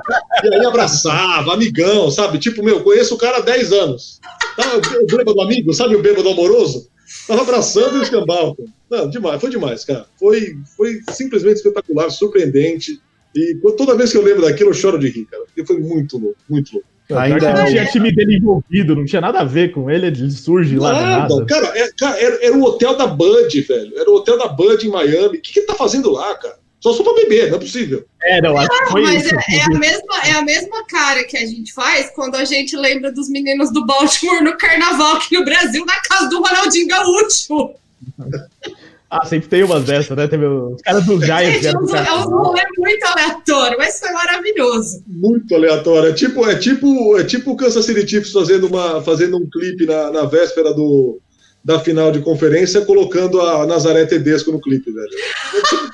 E 0.42 0.54
aí 0.54 0.64
abraçava, 0.64 1.52
amigão, 1.52 2.10
sabe? 2.10 2.38
Tipo, 2.38 2.62
meu, 2.62 2.82
conheço 2.82 3.14
o 3.14 3.18
cara 3.18 3.38
há 3.38 3.40
10 3.40 3.72
anos. 3.72 4.20
Tá, 4.56 4.64
o 4.76 5.16
bêbado 5.16 5.40
amigo, 5.42 5.74
sabe 5.74 5.96
o 5.96 6.02
bêbado 6.02 6.28
amoroso? 6.30 6.88
Tava 7.28 7.42
abraçando 7.42 7.98
o 7.98 8.02
escambau. 8.02 8.56
Não, 8.90 9.10
demais, 9.10 9.38
foi 9.40 9.50
demais, 9.50 9.84
cara. 9.84 10.06
Foi, 10.18 10.56
foi 10.76 11.00
simplesmente 11.10 11.56
espetacular, 11.56 12.09
surpreendente. 12.10 12.98
E 13.36 13.54
toda 13.76 13.94
vez 13.96 14.12
que 14.12 14.16
eu 14.18 14.22
lembro 14.22 14.42
daquilo, 14.42 14.70
eu 14.70 14.74
choro 14.74 14.98
de 14.98 15.09
rir, 15.09 15.26
cara. 15.26 15.44
Porque 15.44 15.64
foi 15.66 15.78
muito 15.78 16.16
louco, 16.16 16.38
muito 16.48 16.72
louco. 16.72 16.88
Ainda 17.18 17.52
não 17.52 17.62
é 17.62 17.66
tinha 17.66 17.86
time 17.86 18.12
dele 18.14 18.36
envolvido, 18.36 18.94
não 18.97 19.05
tinha 19.05 19.20
nada 19.20 19.40
a 19.40 19.44
ver 19.44 19.72
com 19.72 19.90
ele, 19.90 20.06
ele 20.06 20.30
surge 20.30 20.76
lá 20.78 20.93
do 20.93 21.01
Nada, 21.01 21.34
nada. 21.34 21.47
cara, 21.47 21.78
é- 21.78 21.90
cara, 21.98 22.18
era, 22.20 22.44
era 22.47 22.56
o 22.56 22.62
hotel 22.62 22.97
da 22.97 23.06
Bud, 23.06 23.60
velho. 23.60 23.98
Era 23.98 24.10
o 24.10 24.14
hotel 24.14 24.39
da 24.39 24.48
Bud 24.48 24.86
em 24.86 24.90
Miami. 24.90 25.39
O 25.39 25.40
que, 25.40 25.52
que 25.52 25.60
ele 25.60 25.66
tá 25.66 25.74
fazendo 25.74 26.10
lá, 26.10 26.34
cara? 26.36 26.60
Só 26.80 26.93
só 26.93 27.05
pra 27.05 27.14
beber, 27.14 27.48
não 27.48 27.59
é 27.59 27.60
possível. 27.60 28.05
É, 28.24 28.40
não, 28.43 28.56
acho 28.59 28.68
que 28.68 28.90
foi 28.90 29.02
Mas 29.02 29.24
isso. 29.24 29.34
é, 29.36 29.56
é 29.56 29.62
a 29.62 29.78
mesma, 29.78 30.26
é 30.26 30.30
a 30.32 30.43
mesma 30.43 30.84
cara 30.86 31.22
que 31.22 31.36
a 31.36 31.47
gente 31.47 31.72
faz 31.72 32.10
quando 32.12 32.34
a 32.34 32.44
gente 32.44 32.76
lembra 32.76 33.12
dos 33.12 33.28
meninos 33.28 33.72
do 33.72 33.86
Baltimore 33.86 34.43
no 34.43 34.56
carnaval 34.59 35.16
aqui 35.16 35.39
no 35.39 35.44
Brasil, 35.44 35.84
na 35.86 36.01
casa 36.01 36.28
do 36.28 36.40
Ronaldinho 36.43 36.89
Gaúcho. 36.89 37.70
Ah, 39.14 39.26
sempre 39.26 39.47
tem 39.47 39.62
umas 39.62 39.84
dessas, 39.84 40.16
né? 40.16 40.26
Teve 40.26 40.47
os 40.47 40.80
caras 40.80 41.05
dos 41.05 41.22
Giants. 41.22 41.60
Gente, 41.60 41.66
é 41.66 41.78
um 41.78 41.94
é 41.94 42.14
um 42.14 42.30
rolê 42.30 42.62
muito 42.78 43.05
aleatório, 43.05 43.76
mas 43.76 44.01
foi 44.01 44.10
maravilhoso. 44.10 45.05
Muito 45.06 45.55
aleatório. 45.55 46.09
É 46.09 46.12
tipo, 46.14 46.48
é 46.48 46.55
tipo, 46.55 47.18
é 47.18 47.22
tipo 47.22 47.51
o 47.51 47.56
Kansas 47.56 47.84
City 47.84 48.09
Chiefs 48.09 48.32
fazendo, 48.32 48.68
uma, 48.68 49.02
fazendo 49.02 49.36
um 49.36 49.47
clipe 49.51 49.84
na, 49.84 50.10
na 50.10 50.24
véspera 50.24 50.72
do, 50.72 51.20
da 51.62 51.78
final 51.78 52.10
de 52.10 52.20
conferência, 52.20 52.86
colocando 52.86 53.39
a 53.43 53.66
Nazaré 53.66 54.06
Tedesco 54.06 54.51
no 54.51 54.60
clipe, 54.60 54.90
velho. 54.90 55.10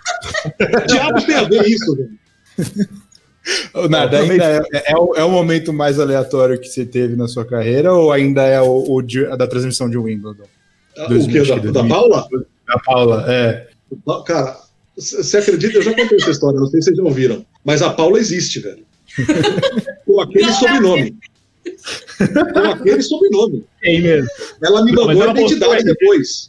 É 0.60 0.86
Diabo 0.86 1.26
tem 1.26 1.34
a 1.34 1.44
ver 1.44 1.66
isso, 1.66 1.96
velho. 1.96 3.88
Nada, 3.88 4.20
ainda 4.20 4.44
é, 4.72 4.92
é, 4.92 4.96
o, 4.96 5.14
é 5.16 5.24
o 5.24 5.30
momento 5.30 5.72
mais 5.72 5.98
aleatório 5.98 6.58
que 6.60 6.68
você 6.68 6.84
teve 6.86 7.16
na 7.16 7.26
sua 7.26 7.44
carreira 7.44 7.92
ou 7.92 8.12
ainda 8.12 8.42
é 8.42 8.60
o, 8.60 8.84
o 8.88 9.02
da 9.36 9.46
transmissão 9.46 9.90
de 9.90 9.98
Wimbledon? 9.98 10.44
Ah, 10.96 11.06
O 11.06 11.28
que? 11.28 11.42
Da, 11.42 11.82
da 11.82 11.88
Paula? 11.88 12.28
Da 12.68 12.78
Paula, 12.84 13.24
é. 13.26 13.66
Cara, 14.26 14.60
você 14.94 15.38
acredita? 15.38 15.78
Eu 15.78 15.82
já 15.82 15.94
contei 15.94 16.18
essa 16.18 16.30
história, 16.30 16.60
não 16.60 16.66
sei 16.66 16.80
se 16.80 16.86
vocês 16.86 16.98
já 16.98 17.02
ouviram. 17.02 17.44
Mas 17.64 17.80
a 17.82 17.90
Paula 17.90 18.18
existe, 18.18 18.60
velho. 18.60 18.86
Com 20.06 20.20
aquele 20.20 20.46
Não, 20.46 20.54
sobrenome. 20.54 21.16
Com 22.52 22.58
aquele 22.58 23.02
sobrenome. 23.02 23.64
Tem 23.80 24.02
mesmo. 24.02 24.28
Ela 24.62 24.84
me 24.84 24.92
mandou 24.92 25.22
a 25.22 25.30
identidade 25.30 25.84
depois. 25.84 26.48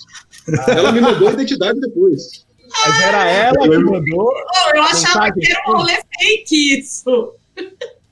Ela 0.67 0.91
me 0.91 1.01
mandou 1.01 1.29
a 1.29 1.31
identidade 1.31 1.79
depois. 1.79 2.45
Mas 2.85 3.01
era 3.01 3.29
ela 3.29 3.69
que 3.69 3.77
mandou. 3.77 4.31
Oh, 4.31 4.75
eu 4.75 4.83
achava 4.83 5.31
que 5.31 5.51
era 5.51 5.71
um 5.71 5.77
rolê 5.77 5.97
fake 6.19 6.79
isso. 6.79 7.33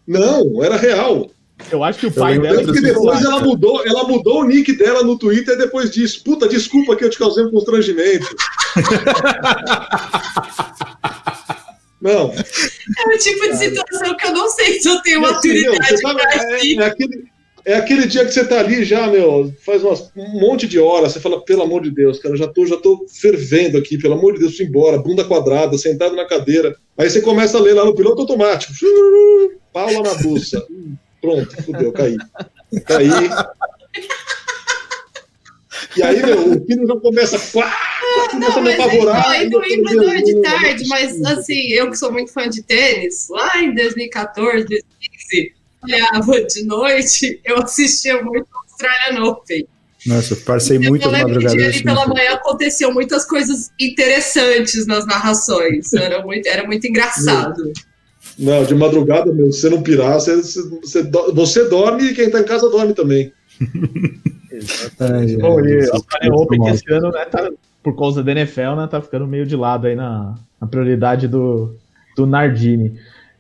Não, 0.08 0.64
era 0.64 0.78
real. 0.78 1.30
Eu 1.72 1.84
acho 1.84 2.00
que 2.00 2.08
o 2.08 2.12
pai 2.12 2.40
dela. 2.40 2.58
Que 2.64 2.72
depois 2.82 3.20
celular, 3.20 3.24
ela 3.24 3.40
mudou, 3.44 3.84
ela 3.86 4.04
mudou 4.08 4.42
o 4.42 4.48
nick 4.48 4.74
dela 4.78 5.04
no 5.04 5.18
Twitter 5.18 5.58
depois 5.58 5.92
disso. 5.92 6.24
Puta, 6.24 6.48
desculpa 6.48 6.96
que 6.96 7.04
eu 7.04 7.10
te 7.10 7.18
causei 7.18 7.44
um 7.44 7.52
constrangimento. 7.52 8.28
Não, 12.00 12.32
É 12.32 13.16
o 13.16 13.18
tipo 13.18 13.42
de 13.50 13.58
situação 13.58 14.16
que 14.16 14.28
eu 14.28 14.32
não 14.32 14.48
sei 14.50 14.80
se 14.80 14.88
eu 14.88 15.02
tenho 15.02 15.26
assim, 15.26 15.52
meu, 15.62 15.74
maturidade 15.74 16.02
pra 16.02 16.60
é, 16.60 16.74
é 16.76 16.86
aquele, 16.86 17.24
é 17.66 17.74
aquele 17.76 18.06
dia 18.06 18.24
que 18.24 18.32
você 18.32 18.46
tá 18.46 18.60
ali 18.60 18.86
já, 18.86 19.08
meu, 19.08 19.52
faz 19.66 19.84
umas- 19.84 20.12
um 20.16 20.40
monte 20.40 20.68
de 20.68 20.78
horas, 20.80 21.14
você 21.14 21.20
fala, 21.20 21.44
pelo 21.44 21.64
amor 21.64 21.82
de 21.82 21.90
Deus, 21.90 22.20
cara, 22.20 22.36
já 22.38 22.48
tô, 22.48 22.68
já 22.68 22.78
tô 22.78 23.04
fervendo 23.20 23.80
aqui, 23.80 23.98
pelo 23.98 24.14
amor 24.14 24.34
de 24.34 24.40
Deus, 24.42 24.56
fui 24.56 24.68
embora, 24.68 25.00
bunda 25.00 25.26
quadrada, 25.26 25.76
sentado 25.78 26.16
na 26.16 26.26
cadeira. 26.28 26.76
Aí 26.96 27.10
você 27.10 27.20
começa 27.20 27.58
a 27.58 27.62
ler 27.62 27.74
lá 27.74 27.84
no 27.84 27.96
piloto 27.96 28.22
automático. 28.22 28.74
Paula 29.74 30.02
na 30.04 30.14
buça. 30.22 30.64
Pronto, 31.22 31.64
fudeu, 31.64 31.92
caí. 31.92 32.18
Caí. 32.86 33.10
E 35.96 36.04
aí, 36.04 36.26
meu, 36.26 36.52
o 36.52 36.66
filho 36.66 36.88
já 36.88 36.96
começa. 36.98 37.40
Quá, 37.52 37.72
começa 38.30 38.60
a 38.60 38.62
me 38.62 38.76
Mas 38.76 38.80
apavorar. 38.80 39.30
aí 39.30 39.50
no 39.50 39.60
Wimbledon 39.60 40.12
é 40.12 40.22
de 40.22 40.42
tarde, 40.42 40.88
mas 40.88 41.22
assim, 41.24 41.72
eu 41.72 41.90
que 41.90 41.98
sou 41.98 42.12
muito 42.12 42.32
fã 42.32 42.48
de 42.50 42.62
tênis, 42.64 43.28
lá 43.30 43.62
em 43.62 43.74
2014, 43.74 44.66
2015, 44.66 45.54
olhava 45.84 46.44
de 46.44 46.66
noite, 46.66 47.42
eu 47.44 47.58
assistia 47.58 48.22
muito 48.22 48.48
ao 48.54 48.62
Australian 48.62 49.24
Open. 49.24 49.68
Nossa, 50.06 50.34
eu 50.34 50.38
passei 50.38 50.78
eu 50.78 50.82
muitas 50.82 51.12
lembro 51.12 51.40
que 51.40 51.46
madrugadas 51.46 51.76
ali 51.76 51.84
pela 51.84 52.08
manhã 52.08 52.34
aconteciam 52.34 52.94
muitas 52.94 53.26
coisas 53.26 53.72
interessantes 53.80 54.86
nas 54.88 55.06
narrações. 55.06 55.94
Era 55.94 56.24
muito, 56.24 56.48
era 56.48 56.66
muito 56.66 56.88
engraçado. 56.88 57.74
Não, 58.38 58.64
de 58.64 58.76
madrugada, 58.76 59.32
meu, 59.34 59.52
se 59.52 59.62
você 59.62 59.70
não 59.70 59.82
pirar, 59.82 60.14
você, 60.20 60.36
você, 60.36 60.62
você 60.82 61.04
do- 61.04 61.34
você 61.34 61.68
dorme 61.68 62.04
e 62.06 62.14
quem 62.14 62.30
tá 62.30 62.40
em 62.40 62.44
casa 62.46 62.70
dorme 62.70 62.94
também. 62.94 63.32
Ai, 65.00 65.36
Bom, 65.38 65.60
e 65.60 65.64
Deus, 65.64 65.90
Open 66.32 66.62
que 66.62 66.70
esse 66.70 66.92
ano, 66.92 67.12
né, 67.12 67.26
tá, 67.26 67.50
por 67.84 67.96
causa 67.98 68.24
da 68.24 68.32
NFL, 68.32 68.76
né, 68.76 68.88
tá 68.90 69.02
ficando 69.02 69.28
meio 69.28 69.46
de 69.46 69.56
lado 69.56 69.88
aí 69.88 69.96
na, 69.96 70.36
na 70.60 70.68
prioridade 70.68 71.28
do, 71.28 71.76
do 72.16 72.26
Nardini. 72.26 72.94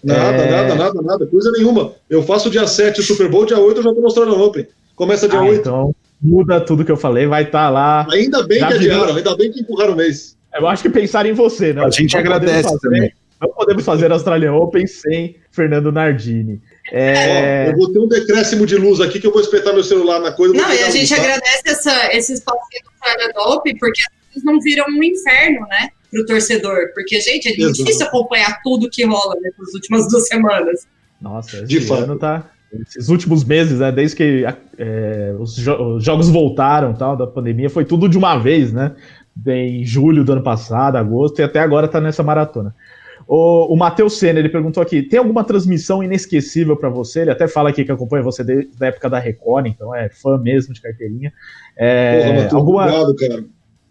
Nada, 0.03 0.19
É. 0.37 0.51
nada, 0.51 0.75
nada, 0.75 1.01
nada, 1.01 1.25
coisa 1.27 1.51
nenhuma. 1.51 1.93
Eu 2.09 2.21
faço 2.23 2.49
dia 2.49 2.67
7 2.67 2.99
o 2.99 3.03
Super 3.03 3.29
Bowl, 3.29 3.45
dia 3.45 3.59
8 3.59 3.77
eu 3.79 3.83
já 3.83 3.93
tô 3.93 4.01
mostrando 4.01 4.35
no 4.37 4.43
Open. 4.43 4.67
Começa 4.95 5.27
dia 5.27 5.39
Ah, 5.39 5.43
8. 5.43 5.59
então 5.61 5.95
muda 6.21 6.59
tudo 6.61 6.85
que 6.85 6.91
eu 6.91 6.97
falei, 6.97 7.25
vai 7.27 7.43
estar 7.43 7.69
lá. 7.69 8.07
Ainda 8.11 8.45
bem 8.45 8.59
Já 8.59 8.67
que 8.67 8.73
adiaram, 8.75 9.15
ainda 9.15 9.35
bem 9.35 9.51
que 9.51 9.61
empurraram 9.61 9.93
o 9.93 9.97
mês. 9.97 10.35
Eu 10.53 10.67
acho 10.67 10.81
que 10.83 10.89
pensaram 10.89 11.29
em 11.29 11.33
você, 11.33 11.73
né? 11.73 11.83
A 11.83 11.89
gente 11.89 12.13
Não 12.15 12.23
podemos 12.23 12.37
agradece 12.37 12.63
fazer- 12.69 12.79
também. 12.79 13.11
Não 13.39 13.49
podemos 13.49 13.83
fazer 13.85 14.11
Australian 14.11 14.53
Open 14.53 14.87
sem 14.87 15.35
Fernando 15.51 15.91
Nardini. 15.91 16.59
É, 16.91 17.67
Ó, 17.67 17.71
eu 17.71 17.77
vou 17.77 17.91
ter 17.93 17.99
um 17.99 18.07
decréscimo 18.07 18.65
de 18.65 18.75
luz 18.75 18.99
aqui 18.99 19.19
que 19.19 19.27
eu 19.27 19.31
vou 19.31 19.41
espetar 19.41 19.73
meu 19.73 19.83
celular 19.83 20.19
na 20.19 20.31
coisa. 20.31 20.53
Não, 20.55 20.73
e 20.73 20.83
a 20.83 20.89
gente 20.89 21.09
luz, 21.09 21.09
tá? 21.09 21.15
agradece 21.17 21.61
essa, 21.65 22.15
esse 22.17 22.33
espacinho 22.33 22.83
do 22.83 22.89
Australian 22.89 23.55
Open, 23.55 23.77
porque 23.77 24.01
as 24.01 24.07
coisas 24.33 24.43
não 24.43 24.59
viram 24.59 24.85
um 24.89 25.03
inferno, 25.03 25.67
né? 25.67 25.89
Pro 26.09 26.25
torcedor. 26.25 26.91
Porque, 26.95 27.19
gente, 27.21 27.47
é 27.49 27.51
Exato. 27.55 27.73
difícil 27.73 28.07
acompanhar 28.07 28.59
tudo 28.63 28.89
que 28.89 29.05
rola 29.05 29.35
né, 29.41 29.49
nas 29.59 29.73
últimas 29.73 30.07
duas 30.09 30.27
semanas. 30.27 30.87
Nossa, 31.21 31.57
esse 31.57 31.65
De 31.65 31.81
fato. 31.81 32.03
ano 32.03 32.17
tá. 32.17 32.49
Esses 32.87 33.07
últimos 33.09 33.43
meses, 33.43 33.79
né? 33.79 33.91
Desde 33.91 34.15
que 34.15 34.45
é, 34.77 35.35
os, 35.39 35.55
jo- 35.55 35.95
os 35.97 36.03
jogos 36.03 36.27
voltaram 36.29 36.93
tal, 36.93 37.15
da 37.15 37.25
pandemia, 37.27 37.69
foi 37.69 37.85
tudo 37.85 38.09
de 38.09 38.17
uma 38.17 38.37
vez, 38.37 38.73
né? 38.73 38.93
Em 39.45 39.85
julho 39.85 40.23
do 40.23 40.31
ano 40.33 40.43
passado, 40.43 40.95
agosto, 40.97 41.39
e 41.39 41.43
até 41.43 41.59
agora 41.59 41.87
tá 41.87 42.01
nessa 42.01 42.23
maratona. 42.23 42.73
O, 43.27 43.73
o 43.73 43.75
Matheus 43.75 44.17
Senna, 44.17 44.39
ele 44.39 44.47
perguntou 44.47 44.81
aqui: 44.81 45.03
tem 45.03 45.19
alguma 45.19 45.43
transmissão 45.43 46.01
inesquecível 46.01 46.77
pra 46.77 46.87
você? 46.87 47.21
Ele 47.21 47.31
até 47.31 47.47
fala 47.47 47.69
aqui 47.69 47.83
que 47.83 47.91
acompanha 47.91 48.23
você 48.23 48.43
desde 48.43 48.71
a 48.79 48.87
época 48.87 49.09
da 49.09 49.19
Record, 49.19 49.67
então 49.67 49.93
é 49.93 50.07
fã 50.09 50.37
mesmo 50.37 50.73
de 50.73 50.81
carteirinha. 50.81 51.33
É, 51.75 52.19
Porra, 52.19 52.33
Matheus, 52.33 52.53
alguma, 52.53 52.83
obrigado, 52.85 53.15
cara. 53.15 53.45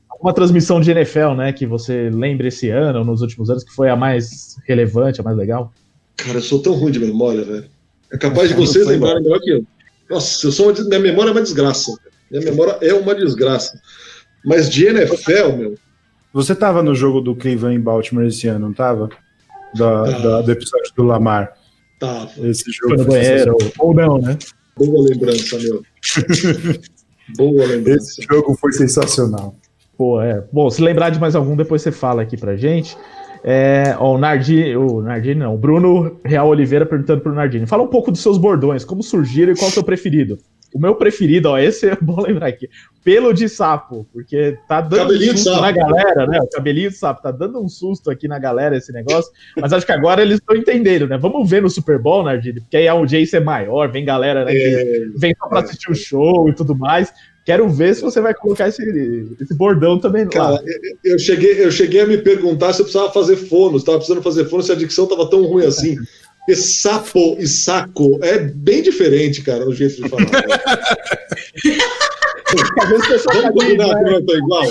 alguma 0.08 0.32
transmissão 0.32 0.80
de 0.80 0.90
NFL, 0.90 1.34
né? 1.36 1.52
Que 1.52 1.66
você 1.66 2.08
lembre 2.08 2.48
esse 2.48 2.70
ano 2.70 3.00
ou 3.00 3.04
nos 3.04 3.20
últimos 3.20 3.50
anos 3.50 3.62
que 3.62 3.74
foi 3.74 3.90
a 3.90 3.96
mais 3.96 4.56
relevante, 4.66 5.20
a 5.20 5.24
mais 5.24 5.36
legal? 5.36 5.70
Cara, 6.16 6.38
eu 6.38 6.42
sou 6.42 6.62
tão 6.62 6.72
ruim 6.72 6.92
de 6.92 6.98
memória, 6.98 7.44
velho. 7.44 7.66
É 8.10 8.16
capaz 8.16 8.48
de 8.48 8.54
vocês 8.54 8.86
lembrarem 8.86 9.22
melhor 9.22 9.38
que 9.40 9.50
eu. 9.50 9.66
Nossa, 10.08 10.46
eu 10.46 10.52
sou 10.52 10.70
uma 10.70 10.84
minha 10.84 11.00
memória 11.00 11.30
é 11.30 11.32
uma 11.32 11.42
desgraça. 11.42 11.92
Minha 12.30 12.44
memória 12.44 12.78
é 12.80 12.94
uma 12.94 13.14
desgraça. 13.14 13.78
Mas 14.44 14.70
de 14.70 14.86
NFL, 14.86 15.56
meu, 15.56 15.74
Você 16.32 16.54
tava 16.54 16.82
no 16.82 16.94
jogo 16.94 17.20
do 17.20 17.34
Cleveland 17.34 17.76
em 17.76 17.82
Baltimore 17.82 18.26
esse 18.26 18.46
ano, 18.46 18.66
não 18.66 18.72
tava? 18.72 19.10
Da, 19.74 20.02
Ah. 20.02 20.18
da- 20.18 20.42
do 20.42 20.52
episódio 20.52 20.92
do 20.96 21.02
Lamar. 21.02 21.52
tá. 21.98 22.28
Esse 22.38 22.70
jogo 22.72 22.94
Foi 22.94 22.96
no 22.98 23.04
banheiro, 23.10 23.56
ou, 23.78 23.88
ou 23.88 23.94
não, 23.94 24.18
né? 24.18 24.36
Boa 24.76 25.08
lembrança, 25.08 25.58
meu. 25.58 25.82
Boa 27.36 27.66
lembrança. 27.66 28.10
Esse 28.20 28.22
jogo 28.30 28.54
foi 28.54 28.72
sensacional. 28.72 29.54
Pô, 29.96 30.20
é. 30.20 30.44
Bom, 30.52 30.68
se 30.70 30.82
lembrar 30.82 31.10
de 31.10 31.18
mais 31.18 31.34
algum, 31.34 31.56
depois 31.56 31.82
você 31.82 31.90
fala 31.90 32.22
aqui 32.22 32.36
pra 32.36 32.56
gente. 32.56 32.96
É, 33.42 33.94
ó, 33.98 34.14
o 34.14 34.18
Nardini, 34.18 34.76
o 34.76 35.00
Nardini 35.00 35.36
não, 35.40 35.54
o 35.54 35.58
Bruno 35.58 36.18
Real 36.24 36.48
Oliveira 36.48 36.84
perguntando 36.84 37.20
pro 37.22 37.32
Nardini. 37.34 37.66
Fala 37.66 37.82
um 37.82 37.86
pouco 37.88 38.10
dos 38.10 38.20
seus 38.20 38.38
bordões, 38.38 38.84
como 38.84 39.02
surgiram 39.02 39.52
e 39.52 39.56
qual 39.56 39.68
é 39.68 39.70
o 39.70 39.74
seu 39.74 39.84
preferido. 39.84 40.36
O 40.74 40.78
meu 40.80 40.94
preferido, 40.94 41.48
ó, 41.50 41.58
esse 41.58 41.88
é 41.88 41.96
bom 42.00 42.20
lembrar 42.20 42.48
aqui. 42.48 42.68
Pelo 43.04 43.32
de 43.32 43.48
sapo, 43.48 44.06
porque 44.12 44.58
tá 44.68 44.80
dando 44.80 45.02
Cabelinho 45.02 45.32
um 45.32 45.36
susto 45.36 45.60
na 45.60 45.70
galera, 45.72 46.26
né? 46.26 46.40
O 46.40 46.48
cabelinho 46.48 46.90
de 46.90 46.96
sapo 46.96 47.22
tá 47.22 47.30
dando 47.30 47.62
um 47.62 47.68
susto 47.68 48.10
aqui 48.10 48.26
na 48.26 48.38
galera 48.38 48.76
esse 48.76 48.92
negócio. 48.92 49.30
Mas 49.56 49.72
acho 49.72 49.86
que 49.86 49.92
agora 49.92 50.22
eles 50.22 50.38
estão 50.40 50.56
entendendo, 50.56 51.06
né? 51.06 51.16
Vamos 51.16 51.48
ver 51.48 51.62
no 51.62 51.70
Super 51.70 51.98
Bowl, 51.98 52.24
Nardini, 52.24 52.60
porque 52.60 52.76
aí 52.76 52.88
a 52.88 52.92
audiência 52.92 53.36
é 53.36 53.40
maior, 53.40 53.90
vem 53.92 54.04
galera 54.04 54.44
né, 54.44 54.52
que 54.52 54.58
É, 54.58 55.18
vem 55.18 55.34
só 55.38 55.46
pra 55.48 55.60
assistir 55.60 55.90
o 55.90 55.94
show 55.94 56.48
e 56.48 56.52
tudo 56.54 56.74
mais. 56.76 57.12
Quero 57.44 57.68
ver 57.68 57.94
se 57.94 58.02
você 58.02 58.20
vai 58.20 58.34
colocar 58.34 58.66
esse, 58.66 58.82
esse 59.40 59.54
bordão 59.54 60.00
também 60.00 60.24
lá. 60.24 60.30
Cara, 60.30 60.64
eu- 61.04 61.12
eu 61.12 61.18
cheguei, 61.20 61.64
eu 61.64 61.70
cheguei 61.70 62.00
a 62.00 62.06
me 62.06 62.18
perguntar 62.18 62.72
se 62.72 62.80
eu 62.80 62.84
precisava 62.86 63.12
fazer 63.12 63.36
fono, 63.36 63.76
estava 63.76 63.98
precisando 63.98 64.20
fazer 64.20 64.46
fono, 64.46 64.64
se 64.64 64.72
a 64.72 64.74
dicção 64.74 65.04
estava 65.04 65.30
tão 65.30 65.44
ruim 65.44 65.64
assim. 65.64 65.96
Porque 66.46 66.54
sapo 66.60 67.36
e 67.40 67.46
saco 67.48 68.20
é 68.22 68.38
bem 68.38 68.80
diferente, 68.80 69.42
cara, 69.42 69.68
o 69.68 69.74
jeito 69.74 70.00
de 70.00 70.08
falar. 70.08 70.26
cara. 70.26 70.86
Às 72.80 72.88
vezes 72.88 73.04
o 73.04 73.08
pessoal 73.08 73.34
tá 73.34 73.42
Vamos 73.48 73.64
combinar 73.64 74.04
que 74.04 74.10
não 74.10 74.24
tá 74.24 74.32
igual? 74.34 74.64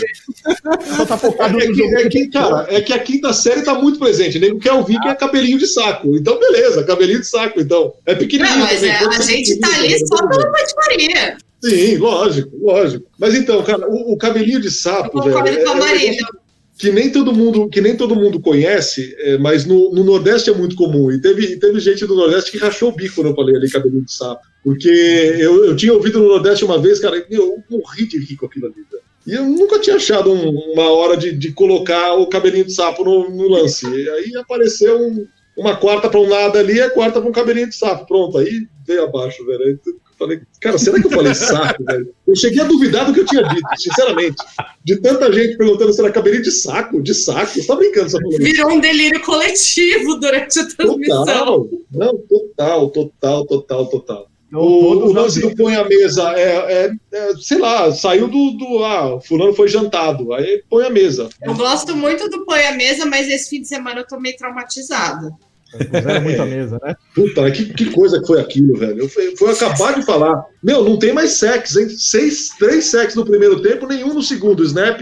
só 0.96 1.06
tá 1.06 1.18
focado 1.18 1.60
É 1.62 1.68
no 1.68 1.74
que, 1.74 1.80
jogo. 1.84 1.98
é 1.98 2.10
que, 2.10 2.28
cara, 2.30 2.66
é 2.70 2.82
que 2.82 2.94
a 2.94 3.00
quinta 3.00 3.34
série 3.34 3.62
tá 3.64 3.74
muito 3.76 4.00
presente. 4.00 4.38
O 4.38 4.42
nego 4.42 4.58
quer 4.60 4.72
ouvir 4.72 4.98
que 5.02 5.08
é 5.10 5.16
cabelinho 5.16 5.58
de 5.58 5.68
saco. 5.68 6.16
Então, 6.16 6.40
beleza, 6.40 6.86
cabelinho 6.86 7.20
de 7.20 7.28
saco, 7.28 7.60
então. 7.60 7.94
É 8.06 8.16
pequenininho 8.16 8.56
Não, 8.60 8.66
mas 8.66 8.76
também. 8.80 8.92
é, 8.96 9.00
pode 9.00 9.16
a 9.18 9.22
gente 9.22 9.60
tá 9.60 9.68
ali 9.76 10.08
só 10.08 10.28
pela 10.28 10.52
patifaria. 10.52 11.38
Sim, 11.62 11.98
lógico, 11.98 12.50
lógico. 12.62 13.06
Mas 13.20 13.36
então, 13.36 13.62
cara, 13.64 13.90
o, 13.90 14.14
o 14.14 14.18
cabelinho 14.18 14.62
de 14.62 14.68
Eu 14.68 14.72
sapo, 14.72 15.10
concordo 15.12 15.44
velho, 15.44 15.64
com 15.66 15.70
a 15.72 15.74
é- 15.74 15.76
é 15.76 15.80
Marina. 15.80 16.12
negócio 16.16 16.45
que 16.78 16.92
nem 16.92 17.10
todo 17.12 17.34
mundo, 17.34 17.70
que 17.70 17.80
nem 17.80 17.96
todo 17.96 18.16
mundo 18.16 18.40
conhece, 18.42 19.16
é, 19.20 19.38
mas 19.38 19.66
no, 19.66 19.92
no 19.94 20.04
Nordeste 20.04 20.50
é 20.50 20.54
muito 20.54 20.76
comum. 20.76 21.12
E 21.12 21.22
teve, 21.22 21.58
teve 21.58 21.80
gente 21.80 22.06
do 22.06 22.16
Nordeste 22.16 22.52
que 22.52 22.58
rachou 22.58 22.90
o 22.90 22.96
bico 22.96 23.16
quando 23.16 23.28
eu 23.28 23.36
falei 23.36 23.56
ali 23.56 23.70
cabelinho 23.70 24.04
de 24.04 24.12
sapo. 24.12 24.42
Porque 24.64 24.90
eu, 24.90 25.66
eu 25.66 25.76
tinha 25.76 25.94
ouvido 25.94 26.20
no 26.20 26.28
Nordeste 26.28 26.66
uma 26.66 26.78
vez, 26.80 27.00
cara, 27.00 27.26
eu 27.30 27.58
morri 27.70 28.08
de 28.08 28.18
rir 28.20 28.36
com 28.36 28.46
aquilo 28.46 28.66
ali, 28.66 28.76
velho. 28.92 29.04
E 29.28 29.34
eu 29.34 29.44
nunca 29.46 29.80
tinha 29.80 29.96
achado 29.96 30.32
um- 30.32 30.74
uma 30.74 30.90
hora 30.92 31.16
de, 31.18 31.32
de 31.32 31.52
colocar 31.54 32.14
o 32.16 32.28
cabelinho 32.28 32.66
de 32.66 32.74
sapo 32.74 33.04
no, 33.04 33.30
no 33.30 33.48
lance. 33.48 33.88
E 33.88 34.10
aí 34.10 34.36
apareceu 34.38 35.00
um- 35.00 35.26
uma 35.58 35.76
quarta 35.78 36.10
para 36.10 36.20
um 36.20 36.28
nada 36.28 36.60
ali 36.60 36.82
a 36.82 36.90
quarta 36.90 37.20
para 37.22 37.30
um 37.30 37.34
cabelinho 37.34 37.70
de 37.70 37.76
sapo. 37.76 38.06
Pronto, 38.06 38.38
aí 38.38 38.68
veio 38.86 39.04
abaixo, 39.06 39.46
velho. 39.46 39.80
Falei, 40.18 40.42
cara, 40.62 40.78
será 40.78 41.00
que 41.00 41.08
eu 41.08 41.12
falei 41.12 41.34
sapo, 41.36 41.84
velho? 41.84 42.14
Eu 42.28 42.36
cheguei 42.36 42.62
a 42.62 42.66
duvidar 42.66 43.06
do 43.06 43.14
que 43.14 43.20
eu 43.20 43.26
tinha 43.26 43.44
dito, 43.44 43.68
sinceramente. 43.78 44.36
De 44.84 44.96
tanta 45.02 45.32
gente 45.32 45.58
perguntando 45.58 45.92
se 45.92 46.00
era 46.02 46.12
cabelinho 46.12 46.44
de 46.44 46.52
saco, 46.52 47.02
de 47.02 47.14
saco. 47.14 47.52
Você 47.54 47.68
tá 47.68 47.76
brincando, 47.76 48.10
você 48.10 48.18
tá? 48.20 48.26
Virou 48.38 48.72
um 48.72 48.80
delírio 48.80 49.22
coletivo 49.24 50.16
durante 50.20 50.60
a 50.60 50.68
transmissão. 50.68 51.26
Total, 51.26 51.68
não, 51.92 52.18
total, 52.18 52.90
total, 52.90 53.46
total, 53.46 53.86
total. 53.88 54.28
Então, 54.48 54.62
O, 54.62 55.08
o 55.08 55.12
lance 55.14 55.42
do 55.42 55.54
põe 55.56 55.76
a 55.76 55.84
mesa 55.84 56.32
é, 56.38 56.86
é- 56.86 56.92
é, 57.12 57.34
sei 57.42 57.58
lá, 57.58 57.92
saiu 57.92 58.28
do, 58.28 58.52
do. 58.52 58.84
Ah, 58.86 59.20
fulano 59.20 59.54
foi 59.54 59.68
jantado. 59.68 60.32
Aí 60.34 60.64
põe 60.70 60.86
a 60.86 60.90
mesa. 60.90 61.28
Eu 61.42 61.56
gosto 61.56 61.96
muito 61.96 62.30
do 62.30 62.46
Põe 62.46 62.64
a 62.68 62.72
Mesa, 62.74 63.06
mas 63.06 63.28
esse 63.28 63.50
fim 63.50 63.62
de 63.62 63.68
semana 63.68 64.02
eu 64.02 64.08
tô 64.08 64.20
meio 64.20 64.38
traumatizada. 64.38 65.32
Puseram 65.72 66.22
muito 66.22 66.42
a 66.42 66.46
mesa, 66.46 66.80
né? 66.84 66.96
Puta, 67.14 67.50
que, 67.52 67.66
que 67.74 67.92
coisa 67.92 68.20
que 68.22 68.28
foi 68.28 68.40
aquilo, 68.40 68.78
velho. 68.78 69.00
Eu 69.02 69.10
fui, 69.10 69.36
foi 69.36 69.52
acabar 69.52 69.94
de 70.00 70.06
falar. 70.06 70.44
Meu, 70.64 70.84
não 70.84 70.98
tem 70.98 71.14
mais 71.14 71.32
sex, 71.32 71.76
hein? 71.76 71.90
Seis, 71.90 72.50
três 72.58 72.86
sex 72.86 73.16
no 73.16 73.26
primeiro 73.26 73.62
tempo, 73.62 73.88
nenhum 73.88 74.14
no 74.14 74.22
segundo. 74.24 74.64
Snap, 74.64 75.02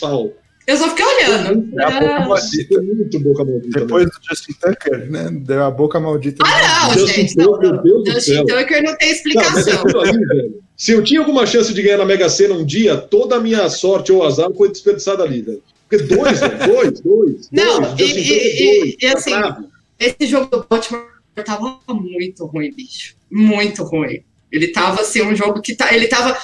pau. 0.00 0.32
Eu 0.66 0.76
só 0.76 0.88
fiquei 0.90 1.04
olhando. 1.06 1.66
É 1.80 1.84
a 1.84 1.90
boca 2.00 2.20
maldita. 2.28 2.74
Foi 2.74 2.82
muito 2.82 3.20
boca 3.20 3.44
maldita. 3.44 3.80
Depois 3.80 4.04
né? 4.04 4.10
do 4.10 4.28
Justin 4.28 4.52
Tucker, 4.60 5.10
né? 5.10 5.30
Deu 5.46 5.62
a 5.64 5.70
boca 5.70 5.98
maldita. 5.98 6.44
Ah, 6.46 6.88
não, 6.88 6.94
Deus 6.94 7.10
gente. 7.10 7.32
céu, 7.32 7.52
Não, 7.52 7.72
não. 7.72 7.82
Deus 7.82 8.04
Justin 8.06 8.34
céu. 8.34 8.44
Tucker 8.46 8.82
não 8.82 8.96
tem 8.98 9.08
mas 9.08 9.16
explicação. 9.16 9.80
aquilo 9.82 10.00
ali, 10.00 10.26
velho. 10.26 10.54
Se 10.76 10.92
eu 10.92 11.02
tinha 11.02 11.20
alguma 11.20 11.46
chance 11.46 11.72
de 11.72 11.82
ganhar 11.82 11.96
na 11.96 12.04
Mega 12.04 12.28
Sena 12.28 12.54
um 12.54 12.66
dia, 12.66 12.98
toda 12.98 13.36
a 13.36 13.40
minha 13.40 13.66
sorte 13.70 14.12
ou 14.12 14.22
azar 14.22 14.52
foi 14.52 14.68
desperdiçada 14.68 15.22
ali, 15.22 15.40
velho. 15.40 15.62
Porque 15.88 16.04
dois, 16.04 16.38
velho, 16.38 16.58
dois, 16.66 17.00
dois. 17.00 17.48
Não, 17.50 17.80
dois, 17.80 17.98
e- 18.00 18.04
Justin 18.04 18.20
e- 18.20 18.24
Tucker, 18.28 18.60
e- 18.60 18.78
dois, 18.80 18.96
e 19.00 19.06
assim, 19.06 19.30
trave. 19.30 19.66
Esse 19.98 20.26
jogo 20.26 20.46
do 20.46 20.66
Baltimore 20.68 21.08
tava 21.44 21.80
muito 21.88 22.46
ruim, 22.46 22.72
bicho. 22.72 23.16
Muito 23.30 23.82
ruim. 23.84 24.22
Ele 24.50 24.68
tava 24.68 25.02
assim, 25.02 25.22
um 25.22 25.34
jogo 25.34 25.60
que 25.60 25.74
tá. 25.74 25.94
Ele 25.94 26.06
tava. 26.06 26.36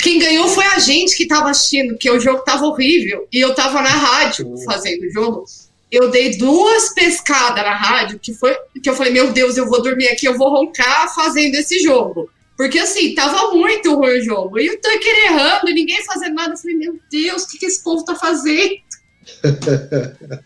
Quem 0.00 0.18
ganhou 0.18 0.48
foi 0.48 0.64
a 0.64 0.78
gente 0.78 1.16
que 1.16 1.26
tava 1.26 1.50
assistindo, 1.50 1.90
porque 1.90 2.10
o 2.10 2.20
jogo 2.20 2.42
tava 2.42 2.64
horrível. 2.66 3.26
E 3.32 3.40
eu 3.40 3.54
tava 3.54 3.82
na 3.82 3.90
rádio 3.90 4.54
fazendo 4.64 5.04
o 5.04 5.10
jogo. 5.10 5.44
Eu 5.90 6.10
dei 6.10 6.36
duas 6.36 6.92
pescadas 6.94 7.62
na 7.62 7.76
rádio, 7.76 8.18
que 8.18 8.34
foi 8.34 8.56
que 8.82 8.88
eu 8.88 8.94
falei, 8.94 9.12
meu 9.12 9.32
Deus, 9.32 9.56
eu 9.56 9.68
vou 9.68 9.82
dormir 9.82 10.08
aqui, 10.08 10.26
eu 10.26 10.36
vou 10.36 10.50
roncar 10.50 11.14
fazendo 11.14 11.54
esse 11.54 11.80
jogo. 11.80 12.28
Porque 12.56 12.78
assim, 12.78 13.14
tava 13.14 13.54
muito 13.54 13.94
ruim 13.94 14.18
o 14.18 14.24
jogo. 14.24 14.58
E 14.58 14.70
o 14.70 14.80
Tucker 14.80 15.24
errando, 15.26 15.66
ninguém 15.66 16.02
fazendo 16.04 16.34
nada. 16.34 16.54
Eu 16.54 16.58
falei, 16.58 16.76
meu 16.76 16.98
Deus, 17.10 17.42
o 17.42 17.48
que, 17.48 17.58
que 17.58 17.66
esse 17.66 17.84
povo 17.84 18.04
tá 18.04 18.14
fazendo? 18.14 18.76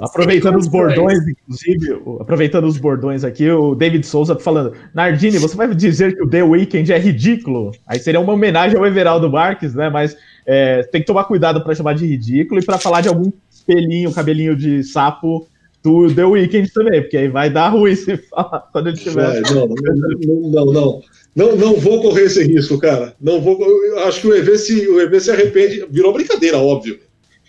Aproveitando 0.00 0.56
os 0.56 0.68
bordões, 0.68 1.18
inclusive, 1.26 2.00
aproveitando 2.20 2.64
os 2.64 2.78
bordões 2.78 3.24
aqui, 3.24 3.50
o 3.50 3.74
David 3.74 4.06
Souza 4.06 4.36
falando: 4.36 4.72
Nardini, 4.94 5.38
você 5.38 5.56
vai 5.56 5.74
dizer 5.74 6.14
que 6.14 6.22
o 6.22 6.28
The 6.28 6.42
Weeknd 6.42 6.92
é 6.92 6.98
ridículo? 6.98 7.72
Aí 7.86 7.98
seria 7.98 8.20
uma 8.20 8.32
homenagem 8.32 8.78
ao 8.78 8.86
Everaldo 8.86 9.30
Marques, 9.30 9.74
né? 9.74 9.88
Mas 9.88 10.16
é, 10.46 10.82
tem 10.84 11.00
que 11.00 11.06
tomar 11.06 11.24
cuidado 11.24 11.62
para 11.62 11.74
chamar 11.74 11.94
de 11.94 12.06
ridículo 12.06 12.60
e 12.60 12.64
para 12.64 12.78
falar 12.78 13.00
de 13.00 13.08
algum 13.08 13.30
pelinho, 13.66 14.12
cabelinho 14.12 14.56
de 14.56 14.82
sapo 14.84 15.46
do 15.82 16.12
The 16.12 16.24
Weeknd 16.24 16.72
também, 16.72 17.02
porque 17.02 17.16
aí 17.16 17.28
vai 17.28 17.50
dar 17.50 17.68
ruim 17.68 17.94
se 17.96 18.16
falar 18.16 18.68
quando 18.72 18.88
ele 18.88 18.96
tiver. 18.96 19.42
Não, 19.50 19.66
não, 19.66 20.50
não, 20.50 20.72
não. 20.72 21.02
Não, 21.36 21.54
não 21.54 21.74
vou 21.74 22.02
correr 22.02 22.24
esse 22.24 22.42
risco, 22.42 22.78
cara. 22.78 23.14
Não 23.20 23.40
vou. 23.40 23.60
Eu 23.60 24.00
acho 24.00 24.22
que 24.22 24.26
o 24.26 24.34
EV 24.34 24.58
se, 24.58 24.88
o 24.88 25.00
EV 25.00 25.20
se 25.20 25.30
arrepende. 25.30 25.86
Virou 25.88 26.12
brincadeira, 26.12 26.58
óbvio. 26.58 26.98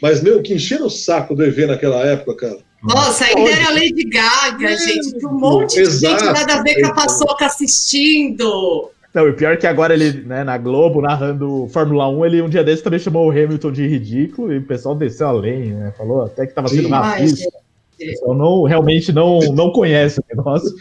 Mas, 0.01 0.21
meu, 0.23 0.41
que 0.41 0.53
encheram 0.53 0.85
o 0.87 0.89
saco 0.89 1.35
do 1.35 1.43
EV 1.43 1.67
naquela 1.67 1.97
época, 2.05 2.35
cara. 2.35 2.57
Nossa, 2.81 3.25
ainda 3.25 3.49
era 3.49 3.69
Lady 3.71 4.05
Gaga, 4.09 4.77
gente. 4.77 5.17
que 5.19 5.25
Um 5.25 5.33
monte 5.39 5.73
de 5.75 5.81
Exato. 5.81 6.23
gente 6.23 6.33
nada 6.33 6.53
a 6.55 6.63
ver 6.63 6.79
com 6.79 6.87
a 6.87 6.93
paçoca 6.93 7.45
assistindo. 7.45 8.89
Não, 9.13 9.27
e 9.27 9.31
o 9.31 9.35
pior 9.35 9.53
é 9.53 9.57
que 9.57 9.65
agora 9.67 9.93
ele, 9.93 10.21
né, 10.21 10.43
na 10.43 10.57
Globo, 10.57 11.01
narrando 11.01 11.67
Fórmula 11.73 12.07
1, 12.07 12.25
ele 12.25 12.41
um 12.41 12.47
dia 12.49 12.63
desse 12.63 12.83
também 12.83 12.99
chamou 12.99 13.27
o 13.27 13.31
Hamilton 13.31 13.71
de 13.71 13.87
ridículo 13.87 14.53
e 14.53 14.59
o 14.59 14.65
pessoal 14.65 14.95
desceu 14.95 15.27
além, 15.27 15.71
né? 15.73 15.91
Falou 15.97 16.23
até 16.23 16.45
que 16.45 16.53
tava 16.53 16.67
sendo 16.67 16.87
Sim. 16.87 16.93
Ai, 16.93 17.21
racista. 17.21 17.49
O 17.49 17.97
pessoal 17.97 18.37
não, 18.37 18.63
realmente 18.63 19.11
não, 19.11 19.39
não 19.53 19.71
conhece 19.71 20.19
o 20.19 20.23
negócio 20.29 20.73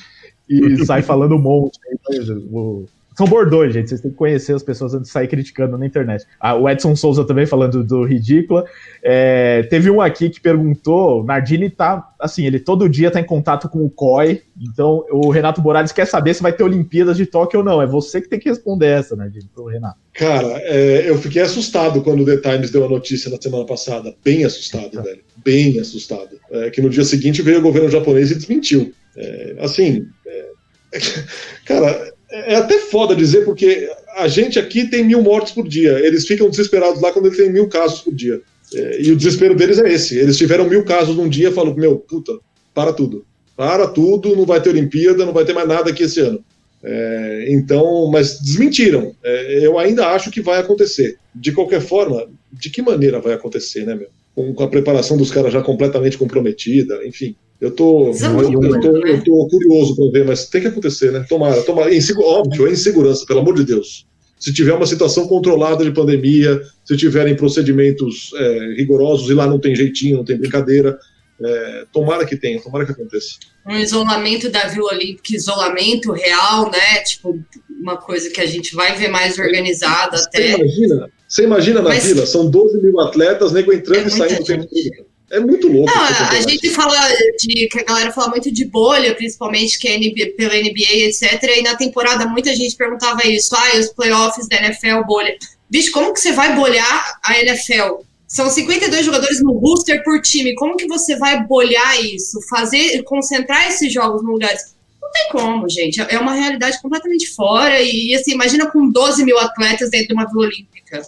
e 0.49 0.77
sai 0.87 1.03
falando 1.03 1.35
um 1.35 1.39
monte. 1.41 1.79
né? 1.91 2.35
O- 2.53 2.85
São 3.19 3.27
bordões, 3.27 3.75
gente. 3.75 3.89
Vocês 3.89 4.01
têm 4.01 4.13
que 4.13 4.17
conhecer 4.17 4.55
as 4.55 4.63
pessoas 4.63 4.95
antes 4.95 5.09
de 5.09 5.13
sair 5.13 5.27
criticando 5.27 5.77
na 5.77 5.85
internet. 5.85 6.25
Ah, 6.39 6.55
o 6.55 6.71
Edson 6.71 6.95
Souza 6.95 7.25
também 7.25 7.47
falando 7.47 7.83
do 7.83 8.05
ridícula. 8.05 8.65
É, 9.03 9.65
teve 9.65 9.91
um 9.91 10.01
aqui 10.01 10.31
que 10.31 10.41
perguntou: 10.41 11.23
o 11.23 11.25
Nardini 11.25 11.69
tá 11.69 12.13
assim, 12.17 12.47
ele 12.47 12.61
todo 12.61 12.89
dia 12.89 13.11
tá 13.11 13.19
em 13.19 13.25
contato 13.25 13.69
com 13.69 13.85
o 13.85 13.91
COI. 13.91 14.43
Então 14.57 15.05
o 15.11 15.31
Renato 15.31 15.61
Morales 15.61 15.91
quer 15.91 16.07
saber 16.07 16.33
se 16.33 16.45
vai 16.45 16.53
ter 16.53 16.63
Olimpíadas 16.63 17.17
de 17.17 17.27
Tóquio 17.27 17.59
ou 17.59 17.65
não. 17.65 17.83
É 17.83 17.87
você 17.89 18.21
que 18.21 18.29
tem 18.29 18.39
que 18.39 18.49
responder 18.49 18.87
essa, 18.87 19.17
Nardini, 19.17 19.51
pro 19.53 19.67
Renato. 19.67 19.99
Cara, 20.15 20.47
é, 20.63 21.11
eu 21.11 21.19
fiquei 21.19 21.43
assustado 21.43 22.01
quando 22.03 22.21
o 22.21 22.25
The 22.25 22.37
Times 22.37 22.71
deu 22.71 22.85
a 22.85 22.89
notícia 22.89 23.29
na 23.33 23.43
semana 23.43 23.65
passada. 23.65 24.15
Bem 24.25 24.45
assustado, 24.45 25.03
velho. 25.03 25.25
Bem 25.45 25.81
assustado. 25.81 26.39
É, 26.53 26.71
que 26.71 26.81
no 26.81 26.89
dia 26.89 27.03
seguinte 27.03 27.43
veio 27.43 27.59
o 27.59 27.63
governo 27.63 27.91
japonês 27.91 28.31
e 28.31 28.37
desmentiu. 28.37 28.95
É, 29.17 29.57
assim, 29.59 30.07
é, 30.25 30.51
cara, 31.67 32.17
é 32.31 32.57
até 32.57 32.79
foda 32.79 33.17
dizer, 33.17 33.45
porque 33.45 33.91
a 34.17 34.29
gente 34.29 34.59
aqui 34.59 34.87
tem 34.89 35.05
mil 35.05 35.23
mortes 35.23 35.53
por 35.53 35.67
dia. 35.67 35.99
Eles 36.05 36.27
ficam 36.27 36.51
desesperados 36.51 37.01
lá 37.01 37.13
quando 37.13 37.27
eles 37.27 37.39
têm 37.39 37.51
mil 37.51 37.69
casos 37.69 38.01
por 38.01 38.15
dia. 38.15 38.41
É, 38.75 39.03
e 39.03 39.11
o 39.13 39.17
desespero 39.17 39.55
deles 39.55 39.79
é 39.79 39.91
esse. 39.93 40.19
Eles 40.19 40.37
tiveram 40.37 40.69
mil 40.69 40.85
casos 40.85 41.17
num 41.17 41.29
dia 41.29 41.49
e 41.49 41.53
falam, 41.53 41.75
meu, 41.75 41.99
puta, 41.99 42.33
para 42.75 42.93
tudo. 42.93 43.25
Para 43.57 43.89
tudo, 43.89 44.37
não 44.37 44.45
vai 44.45 44.61
ter 44.61 44.71
Olimpíada, 44.71 45.25
não 45.25 45.33
vai 45.33 45.45
ter 45.45 45.53
mais 45.53 45.67
nada 45.67 45.91
aqui 45.91 46.05
esse 46.05 46.21
ano. 46.21 46.45
É, 46.83 47.47
então, 47.49 48.09
mas 48.11 48.41
desmentiram. 48.41 49.15
É, 49.25 49.67
eu 49.67 49.79
ainda 49.79 50.09
acho 50.09 50.31
que 50.31 50.41
vai 50.41 50.61
acontecer. 50.61 51.17
De 51.35 51.53
qualquer 51.53 51.81
forma, 51.81 52.29
de 52.53 52.71
que 52.71 52.83
maneira 52.83 53.21
vai 53.21 53.33
acontecer, 53.33 53.85
né, 53.85 53.95
meu? 53.95 54.09
Com, 54.35 54.55
com 54.55 54.63
a 54.63 54.69
preparação 54.69 55.17
dos 55.17 55.31
caras 55.31 55.53
já 55.53 55.63
completamente 55.63 56.19
comprometida, 56.19 57.05
enfim. 57.05 57.35
Eu 57.61 57.73
tô, 57.73 58.13
eu, 58.13 58.53
tô, 58.53 58.93
né? 58.93 59.11
eu 59.13 59.25
tô 59.25 59.49
curioso 59.49 59.97
para 59.97 60.11
ver, 60.13 60.25
mas 60.25 60.47
tem 60.49 60.61
que 60.61 60.69
acontecer, 60.69 61.11
né? 61.11 61.25
Tomara, 61.29 61.61
tomara. 61.63 61.93
Insegu- 61.93 62.23
óbvio, 62.23 62.69
é 62.69 62.71
insegurança, 62.71 63.27
pelo 63.27 63.41
amor 63.41 63.55
de 63.57 63.65
Deus. 63.65 64.07
Se 64.39 64.53
tiver 64.53 64.73
uma 64.73 64.87
situação 64.87 65.27
controlada 65.27 65.83
de 65.83 65.91
pandemia, 65.91 66.63
se 66.85 66.97
tiverem 66.97 67.35
procedimentos 67.35 68.31
é, 68.37 68.75
rigorosos 68.77 69.29
e 69.29 69.35
lá 69.35 69.47
não 69.49 69.59
tem 69.59 69.75
jeitinho, 69.75 70.19
não 70.19 70.25
tem 70.25 70.37
brincadeira, 70.39 70.97
é, 71.45 71.85
tomara 71.93 72.25
que 72.25 72.37
tenha, 72.37 72.61
tomara 72.63 72.87
que 72.87 72.93
aconteça. 72.93 73.31
Um 73.67 73.77
isolamento 73.77 74.49
da 74.49 74.69
Vila 74.69 74.93
Olímpica, 74.93 75.35
isolamento 75.35 76.13
real, 76.13 76.71
né? 76.71 77.03
Tipo, 77.05 77.37
uma 77.81 77.97
coisa 77.97 78.31
que 78.31 78.41
a 78.41 78.47
gente 78.47 78.77
vai 78.77 78.97
ver 78.97 79.09
mais 79.09 79.37
organizada 79.37 80.17
até. 80.17 80.53
Você 80.53 80.55
imagina, 80.57 81.11
você 81.29 81.43
imagina 81.43 81.83
na 81.83 81.89
Mas- 81.89 82.05
vila, 82.07 82.25
são 82.25 82.49
12 82.49 82.81
mil 82.81 83.01
atletas, 83.01 83.51
nego 83.51 83.73
entrando 83.73 84.05
É 84.05 84.07
e 84.07 84.11
saindo 84.11 84.43
o 84.43 84.45
tempo 84.45 84.67
todo. 84.67 85.09
É 85.31 85.39
muito 85.39 85.69
louco. 85.69 85.93
Não, 85.93 86.03
a, 86.03 86.41
gente 86.41 86.71
fala 86.71 86.97
de 87.39 87.69
que 87.69 87.81
a 87.81 87.85
galera 87.85 88.11
fala 88.11 88.29
muito 88.29 88.51
de 88.51 88.65
bolha, 88.65 89.15
principalmente 89.15 89.79
que 89.79 89.87
é 89.87 89.99
NBA, 89.99 90.37
pela 90.37 90.55
NBA, 90.55 91.07
etc. 91.07 91.43
E 91.59 91.63
na 91.63 91.77
temporada 91.77 92.27
muita 92.27 92.55
gente 92.57 92.75
perguntava 92.77 93.27
isso, 93.27 93.55
ah, 93.55 93.79
os 93.79 93.89
playoffs 93.89 94.49
da 94.49 94.57
NFL 94.57 95.05
bolha. 95.07 95.37
Bicho, 95.69 95.93
como 95.93 96.15
que 96.15 96.21
você 96.21 96.33
vai 96.33 96.55
bolhar 96.57 97.21
a 97.23 97.39
NFL? 97.41 98.03
São 98.27 98.49
52 98.49 99.05
jogadores 99.05 99.43
no 99.43 99.55
booster 99.55 100.03
por 100.03 100.21
time. 100.23 100.55
Como 100.55 100.77
que 100.77 100.87
você 100.87 101.17
vai 101.17 101.45
bolhar 101.47 102.03
isso? 102.03 102.41
Fazer, 102.49 103.03
concentrar 103.03 103.69
esses 103.69 103.93
jogos 103.93 104.23
no 104.23 104.33
lugar? 104.33 104.55
Não 105.01 105.11
tem 105.11 105.29
como, 105.31 105.69
gente. 105.69 106.01
É 106.01 106.19
uma 106.19 106.35
realidade 106.35 106.81
completamente 106.81 107.29
fora. 107.35 107.81
E 107.81 108.15
assim, 108.15 108.33
imagina 108.33 108.71
com 108.71 108.91
12 108.91 109.25
mil 109.25 109.39
atletas 109.39 109.91
dentro 109.91 110.09
de 110.09 110.15
uma 110.15 110.27
Vila 110.27 110.47
Olímpica. 110.47 111.03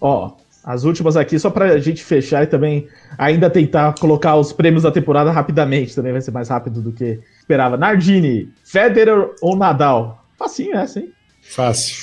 Ó, 0.00 0.32
as 0.64 0.84
últimas 0.84 1.16
aqui, 1.16 1.38
só 1.38 1.50
pra 1.50 1.78
gente 1.78 2.04
fechar 2.04 2.44
e 2.44 2.46
também 2.46 2.86
ainda 3.18 3.50
tentar 3.50 3.94
colocar 3.98 4.36
os 4.36 4.52
prêmios 4.52 4.84
da 4.84 4.92
temporada 4.92 5.30
rapidamente, 5.30 5.94
também 5.94 6.12
vai 6.12 6.20
ser 6.20 6.30
mais 6.30 6.48
rápido 6.48 6.80
do 6.80 6.92
que 6.92 7.18
esperava. 7.40 7.76
Nardini, 7.76 8.48
Federer 8.64 9.30
ou 9.40 9.56
Nadal? 9.56 10.24
Facinho 10.38 10.76
essa, 10.76 11.00
hein? 11.00 11.12
Fácil. 11.42 11.96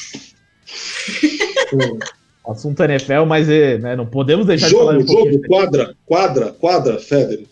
Hum. 1.71 1.99
Assunto 2.47 2.81
NFL, 2.81 3.25
mas 3.27 3.47
é, 3.47 3.77
né, 3.77 3.95
não 3.95 4.07
podemos 4.07 4.47
deixar 4.47 4.69
de 4.69 4.73
falar 4.73 4.93
Jogo, 4.93 5.07
jogo, 5.07 5.41
quadra, 5.47 5.95
quadra, 6.03 6.51
quadra, 6.53 6.99
Federer. 6.99 7.45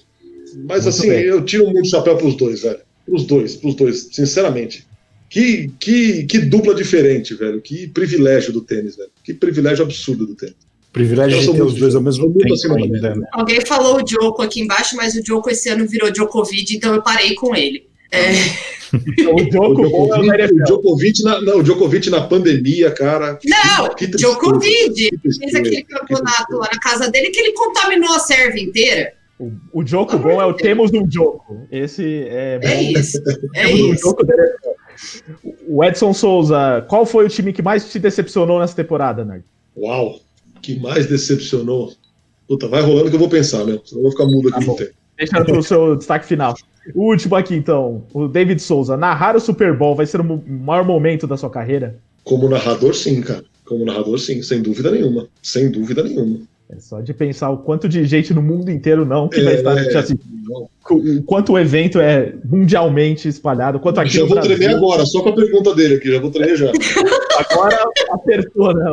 Mas 0.68 0.84
Muito 0.84 0.90
assim, 0.90 1.10
bem. 1.10 1.24
eu 1.24 1.46
tiro 1.46 1.66
muito 1.66 1.88
chapéu 1.88 2.18
pros 2.18 2.36
dois, 2.36 2.64
velho. 2.64 2.80
Pros 3.06 3.26
dois, 3.26 3.56
pros 3.56 3.76
dois, 3.76 4.10
sinceramente. 4.12 4.88
Que, 5.30 5.72
que, 5.80 6.24
que 6.24 6.40
dupla 6.40 6.74
diferente, 6.74 7.36
velho. 7.36 7.62
Que 7.62 7.88
privilégio 7.88 8.52
do 8.52 8.62
tênis, 8.62 8.96
velho. 8.96 9.12
Que 9.24 9.34
privilégio 9.34 9.86
absurdo 9.86 10.26
do 10.26 10.36
tênis. 10.36 10.67
Privilégio 10.92 11.40
de 11.40 11.54
ter 11.54 11.62
os 11.62 11.76
dois 11.76 11.96
ao 11.96 12.02
mesmo 12.02 12.34
tempo 12.34 12.74
ainda, 12.76 13.16
né? 13.16 13.28
Alguém 13.34 13.62
falou 13.62 14.02
o 14.02 14.08
Joko 14.08 14.42
aqui 14.42 14.62
embaixo, 14.62 14.96
mas 14.96 15.16
o 15.16 15.26
Joko 15.26 15.50
esse 15.50 15.70
ano 15.70 15.88
virou 15.88 16.12
Djokovic, 16.12 16.76
então 16.76 16.94
eu 16.96 17.04
parei 17.04 17.36
com 17.36 17.56
ele. 17.56 17.88
É, 18.12 18.32
O 18.94 19.52
jogo 19.52 19.82
O 19.82 20.34
é 20.34 20.46
o 20.46 20.48
Djokovic, 20.48 20.54
o 20.54 20.64
Djokovic 20.64 21.24
na, 21.24 21.42
não, 21.42 21.58
o 21.60 21.64
Djokovic 21.64 22.10
na 22.10 22.22
pandemia, 22.22 22.92
cara. 22.92 23.38
não, 23.46 23.94
Que 23.94 24.08
Djokovic 24.08 25.10
fez 25.22 25.56
aquele 25.56 25.84
que 25.84 25.84
campeonato 25.84 26.56
lá 26.56 26.70
na 26.72 26.80
casa 26.80 27.10
dele 27.12 27.30
que 27.30 27.40
ele 27.40 27.54
contaminou 27.54 28.14
a 28.14 28.20
serve 28.20 28.62
inteira. 28.62 29.14
O, 29.40 29.52
o 29.72 29.86
jogo 29.86 30.18
bom 30.18 30.42
é 30.42 30.46
o 30.46 30.54
temos 30.54 30.92
um 30.94 31.10
jogo. 31.10 31.68
Esse 31.72 32.26
é 32.28 32.60
bom. 32.60 32.68
É 32.68 32.82
isso. 32.82 33.22
É 33.54 33.68
um 33.68 33.94
isso. 33.94 34.16
O 35.68 35.84
Edson 35.84 36.14
Souza, 36.14 36.84
qual 36.90 37.06
foi 37.06 37.26
o 37.26 37.30
time 37.30 37.54
que 37.54 37.62
mais 37.62 37.92
te 37.92 38.00
decepcionou 38.00 38.60
nessa 38.60 38.76
temporada, 38.76 39.24
Nard? 39.24 39.44
Uau, 39.76 40.20
que 40.62 40.80
mais 40.80 41.06
decepcionou. 41.08 41.94
Puta, 42.48 42.68
vai 42.68 42.82
rolando 42.82 43.10
que 43.10 43.16
eu 43.16 43.20
vou 43.20 43.30
pensar 43.30 43.66
mesmo. 43.66 43.82
Senão 43.86 44.00
eu 44.00 44.04
vou 44.04 44.12
ficar 44.12 44.26
mudo 44.26 44.50
aqui 44.50 44.60
Tá 44.60 44.62
no 44.62 44.68
bom. 44.68 44.76
tempo. 44.76 44.92
Deixa 45.18 45.44
pro 45.44 45.64
seu 45.64 45.96
destaque 45.96 46.26
final. 46.28 46.56
O 46.96 47.10
último 47.10 47.36
aqui, 47.36 47.56
então. 47.56 48.04
O 48.14 48.28
David 48.28 48.62
Souza. 48.62 48.96
Narrar 48.96 49.36
o 49.36 49.40
Super 49.40 49.76
Bowl 49.76 49.96
vai 49.96 50.06
ser 50.06 50.22
o 50.22 50.44
maior 50.48 50.86
momento 50.86 51.26
da 51.28 51.36
sua 51.36 51.50
carreira? 51.50 51.98
Como 52.24 52.48
narrador, 52.50 52.94
sim, 52.94 53.22
cara. 53.22 53.44
Como 53.66 53.84
narrador, 53.84 54.18
sim, 54.20 54.42
sem 54.42 54.62
dúvida 54.62 54.92
nenhuma. 54.92 55.28
Sem 55.42 55.70
dúvida 55.70 56.04
nenhuma. 56.04 56.40
É 56.70 56.80
só 56.80 57.00
de 57.02 57.14
pensar 57.14 57.50
o 57.50 57.58
quanto 57.58 57.88
de 57.90 58.06
gente 58.06 58.34
no 58.34 58.42
mundo 58.42 58.70
inteiro 58.70 59.06
não 59.06 59.28
que 59.30 59.42
vai 59.42 59.54
É, 59.54 59.58
estar 59.58 59.78
é. 59.78 59.98
assistindo. 59.98 60.22
O 60.90 61.24
quanto 61.24 61.54
o 61.54 61.60
evento 61.60 62.00
é 62.00 62.34
mundialmente 62.46 63.28
espalhado, 63.28 63.80
quanto 63.80 64.00
aqui 64.00 64.12
já 64.12 64.22
vou 64.26 64.32
Brasil. 64.36 64.56
tremer 64.58 64.76
agora, 64.76 65.06
só 65.06 65.22
com 65.22 65.30
a 65.30 65.36
pergunta 65.36 65.74
dele 65.76 65.96
aqui, 65.96 66.12
já 66.12 66.20
vou 66.20 66.30
tremer 66.32 66.56
já. 66.58 66.72
Agora 67.38 67.90
apertou, 68.12 68.74
né? 68.74 68.86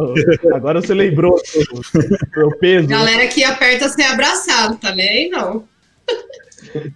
Agora 0.55 0.81
você 0.81 0.95
lembrou 0.95 1.41
do, 1.55 2.43
do 2.43 2.59
peso. 2.59 2.89
Galera 2.89 3.27
que 3.27 3.43
aperta 3.45 3.89
sem 3.89 4.07
abraçado, 4.07 4.77
tá 4.77 4.95
nem 4.95 5.09
aí, 5.09 5.29
não. 5.29 5.65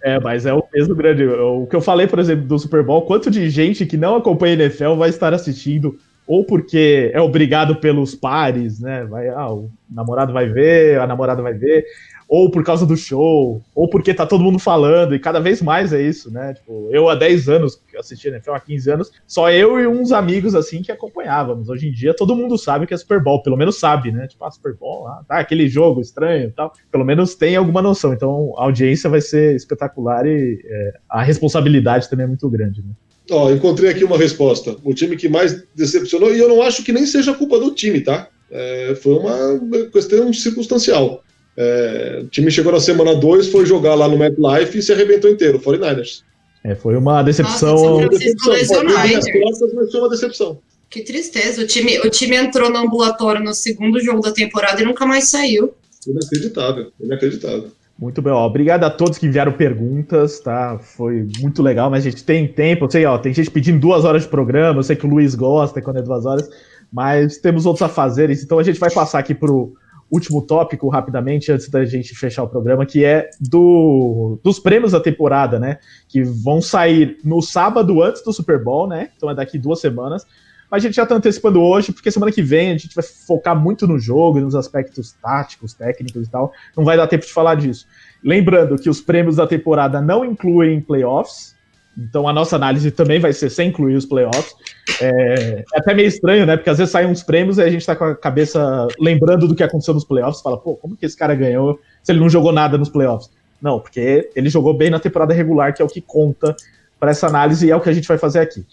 É, 0.03 0.19
mas 0.19 0.45
é 0.45 0.53
o 0.53 0.61
peso 0.61 0.95
grande. 0.95 1.25
O 1.25 1.65
que 1.67 1.75
eu 1.75 1.81
falei, 1.81 2.07
por 2.07 2.19
exemplo, 2.19 2.45
do 2.45 2.59
Super 2.59 2.83
Bowl, 2.83 3.03
quanto 3.03 3.29
de 3.29 3.49
gente 3.49 3.85
que 3.85 3.97
não 3.97 4.15
acompanha 4.15 4.55
a 4.55 4.65
NFL 4.65 4.95
vai 4.95 5.09
estar 5.09 5.33
assistindo, 5.33 5.97
ou 6.27 6.43
porque 6.43 7.11
é 7.13 7.21
obrigado 7.21 7.75
pelos 7.77 8.13
pares, 8.13 8.79
né? 8.79 9.05
Vai, 9.05 9.29
ah, 9.29 9.51
o 9.51 9.71
namorado 9.89 10.33
vai 10.33 10.47
ver, 10.47 10.99
a 10.99 11.07
namorada 11.07 11.41
vai 11.41 11.53
ver, 11.53 11.85
ou 12.29 12.51
por 12.51 12.63
causa 12.63 12.85
do 12.85 12.95
show, 12.95 13.59
ou 13.73 13.89
porque 13.89 14.13
tá 14.13 14.23
todo 14.23 14.43
mundo 14.43 14.59
falando, 14.59 15.15
e 15.15 15.19
cada 15.19 15.39
vez 15.39 15.63
mais 15.63 15.91
é 15.91 15.99
isso, 15.99 16.31
né? 16.31 16.53
Tipo, 16.53 16.87
eu 16.91 17.09
há 17.09 17.15
10 17.15 17.49
anos, 17.49 17.75
que 17.75 17.97
assisti 17.97 18.27
a 18.27 18.31
NFL 18.33 18.51
há 18.51 18.59
15 18.59 18.91
anos, 18.91 19.11
só 19.25 19.51
eu 19.51 19.79
e 19.79 19.87
uns 19.87 20.11
amigos 20.11 20.53
assim 20.53 20.83
que 20.83 20.91
acompanhávamos. 20.91 21.69
Hoje 21.69 21.87
em 21.87 21.91
dia 21.91 22.13
todo 22.13 22.35
mundo 22.35 22.55
sabe 22.55 22.85
que 22.85 22.93
é 22.93 22.97
Super 22.97 23.21
Bowl, 23.21 23.41
pelo 23.41 23.57
menos 23.57 23.79
sabe, 23.79 24.11
né? 24.11 24.27
Tipo, 24.27 24.45
ah, 24.45 24.51
Super 24.51 24.75
Bowl, 24.75 25.07
ah, 25.07 25.23
tá, 25.27 25.39
aquele 25.39 25.67
jogo 25.67 26.01
estranho 26.01 26.49
e 26.49 26.51
tal. 26.51 26.71
Pelo 26.91 27.03
menos 27.03 27.33
tem 27.33 27.55
alguma 27.55 27.81
noção. 27.81 28.13
Então 28.13 28.53
a 28.57 28.63
audiência 28.65 29.09
vai 29.09 29.21
ser 29.21 29.55
espetacular 29.55 30.27
e 30.27 30.61
é, 30.63 30.93
a 31.09 31.23
responsabilidade 31.23 32.07
também 32.07 32.25
é 32.25 32.27
muito 32.27 32.47
grande, 32.47 32.83
né? 32.83 32.91
Ó, 33.31 33.51
encontrei 33.51 33.89
aqui 33.89 34.03
uma 34.03 34.17
resposta. 34.17 34.75
O 34.83 34.93
time 34.93 35.17
que 35.17 35.27
mais 35.27 35.63
decepcionou, 35.75 36.33
e 36.33 36.39
eu 36.39 36.47
não 36.47 36.61
acho 36.61 36.83
que 36.83 36.91
nem 36.91 37.07
seja 37.07 37.33
culpa 37.33 37.59
do 37.59 37.71
time, 37.73 38.01
tá? 38.01 38.27
É, 38.51 38.95
foi 39.01 39.13
uma 39.13 39.89
questão 39.91 40.31
circunstancial. 40.31 41.23
É, 41.61 42.21
o 42.23 42.27
time 42.27 42.49
chegou 42.49 42.71
na 42.71 42.79
semana 42.79 43.13
2, 43.13 43.49
foi 43.49 43.65
jogar 43.65 43.93
lá 43.93 44.07
no 44.07 44.17
MetLife 44.17 44.77
e 44.77 44.81
se 44.81 44.93
arrebentou 44.93 45.29
inteiro, 45.29 45.59
49ers. 45.59 46.23
É, 46.63 46.73
foi 46.73 46.95
uma 46.95 47.21
decepção. 47.21 47.75
Nossa, 47.75 47.93
Uma 47.95 48.07
Francisco 48.07 48.49
lesionou, 48.49 48.97
mas 48.97 49.91
foi 49.91 49.99
uma 49.99 50.09
decepção. 50.09 50.57
Que 50.89 51.01
tristeza. 51.01 51.61
O 51.61 51.67
time, 51.67 51.99
o 51.99 52.09
time 52.09 52.37
entrou 52.37 52.69
no 52.69 52.77
ambulatório 52.77 53.43
no 53.43 53.53
segundo 53.53 53.99
jogo 53.99 54.21
da 54.21 54.31
temporada 54.31 54.81
e 54.81 54.85
nunca 54.85 55.05
mais 55.05 55.29
saiu. 55.29 55.73
Inacreditável, 56.07 56.91
inacreditável. 56.99 57.71
Muito 57.97 58.21
bem, 58.21 58.31
ó. 58.31 58.45
Obrigado 58.45 58.85
a 58.85 58.89
todos 58.89 59.17
que 59.17 59.25
enviaram 59.25 59.51
perguntas, 59.51 60.39
tá? 60.39 60.79
Foi 60.79 61.27
muito 61.41 61.61
legal, 61.61 61.89
mas 61.89 62.05
a 62.05 62.09
gente 62.09 62.23
tem 62.23 62.47
tempo. 62.47 62.85
Eu 62.85 62.91
sei, 62.91 63.05
ó, 63.05 63.17
tem 63.17 63.33
gente 63.33 63.51
pedindo 63.51 63.79
duas 63.79 64.05
horas 64.05 64.21
de 64.21 64.29
programa. 64.29 64.79
Eu 64.79 64.83
sei 64.83 64.95
que 64.95 65.05
o 65.05 65.09
Luiz 65.09 65.35
gosta 65.35 65.81
quando 65.81 65.99
é 65.99 66.01
duas 66.01 66.25
horas, 66.25 66.49
mas 66.91 67.37
temos 67.37 67.65
outros 67.65 67.83
afazeres. 67.83 68.41
Então 68.41 68.57
a 68.57 68.63
gente 68.63 68.79
vai 68.79 68.89
passar 68.89 69.19
aqui 69.19 69.35
pro 69.35 69.73
último 70.11 70.41
tópico 70.41 70.89
rapidamente, 70.89 71.51
antes 71.51 71.69
da 71.69 71.85
gente 71.85 72.15
fechar 72.15 72.43
o 72.43 72.47
programa, 72.47 72.85
que 72.85 73.05
é 73.05 73.29
do, 73.39 74.39
dos 74.43 74.59
prêmios 74.59 74.91
da 74.91 74.99
temporada, 74.99 75.59
né? 75.59 75.79
Que 76.07 76.23
vão 76.23 76.61
sair 76.61 77.17
no 77.23 77.41
sábado 77.41 78.01
antes 78.01 78.23
do 78.23 78.33
Super 78.33 78.63
Bowl, 78.63 78.87
né? 78.87 79.09
Então 79.15 79.29
é 79.29 79.35
daqui 79.35 79.57
duas 79.57 79.79
semanas. 79.79 80.25
Mas 80.69 80.83
a 80.83 80.87
gente 80.87 80.95
já 80.95 81.05
tá 81.05 81.15
antecipando 81.15 81.61
hoje, 81.61 81.91
porque 81.91 82.11
semana 82.11 82.31
que 82.31 82.43
vem 82.43 82.69
a 82.69 82.77
gente 82.77 82.93
vai 82.93 83.03
focar 83.03 83.59
muito 83.59 83.87
no 83.87 83.97
jogo 83.97 84.39
nos 84.39 84.55
aspectos 84.55 85.13
táticos, 85.13 85.73
técnicos 85.73 86.27
e 86.27 86.29
tal. 86.29 86.51
Não 86.77 86.85
vai 86.85 86.95
dar 86.95 87.07
tempo 87.07 87.25
de 87.25 87.33
falar 87.33 87.55
disso. 87.55 87.87
Lembrando 88.23 88.77
que 88.77 88.89
os 88.89 89.01
prêmios 89.01 89.37
da 89.37 89.47
temporada 89.47 89.99
não 89.99 90.23
incluem 90.23 90.79
playoffs, 90.79 91.55
então 92.03 92.27
a 92.27 92.33
nossa 92.33 92.55
análise 92.55 92.91
também 92.91 93.19
vai 93.19 93.33
ser 93.33 93.49
sem 93.49 93.69
incluir 93.69 93.95
os 93.95 94.05
playoffs. 94.05 94.53
É, 95.01 95.63
é 95.73 95.79
até 95.79 95.93
meio 95.93 96.07
estranho, 96.07 96.45
né? 96.45 96.55
Porque 96.55 96.69
às 96.69 96.77
vezes 96.77 96.91
saem 96.91 97.07
uns 97.07 97.23
prêmios 97.23 97.57
e 97.57 97.61
a 97.61 97.69
gente 97.69 97.85
tá 97.85 97.95
com 97.95 98.05
a 98.05 98.15
cabeça 98.15 98.87
lembrando 98.99 99.47
do 99.47 99.55
que 99.55 99.63
aconteceu 99.63 99.93
nos 99.93 100.05
playoffs. 100.05 100.41
Fala, 100.41 100.57
pô, 100.57 100.75
como 100.75 100.95
que 100.95 101.05
esse 101.05 101.17
cara 101.17 101.35
ganhou 101.35 101.79
se 102.01 102.11
ele 102.11 102.19
não 102.19 102.29
jogou 102.29 102.51
nada 102.51 102.77
nos 102.77 102.89
playoffs? 102.89 103.29
Não, 103.61 103.79
porque 103.79 104.29
ele 104.35 104.49
jogou 104.49 104.73
bem 104.73 104.89
na 104.89 104.99
temporada 104.99 105.33
regular, 105.33 105.73
que 105.73 105.81
é 105.81 105.85
o 105.85 105.89
que 105.89 105.99
conta 105.99 106.55
para 106.99 107.11
essa 107.11 107.27
análise 107.27 107.67
e 107.67 107.71
é 107.71 107.75
o 107.75 107.81
que 107.81 107.89
a 107.89 107.93
gente 107.93 108.07
vai 108.07 108.17
fazer 108.17 108.39
aqui. 108.39 108.65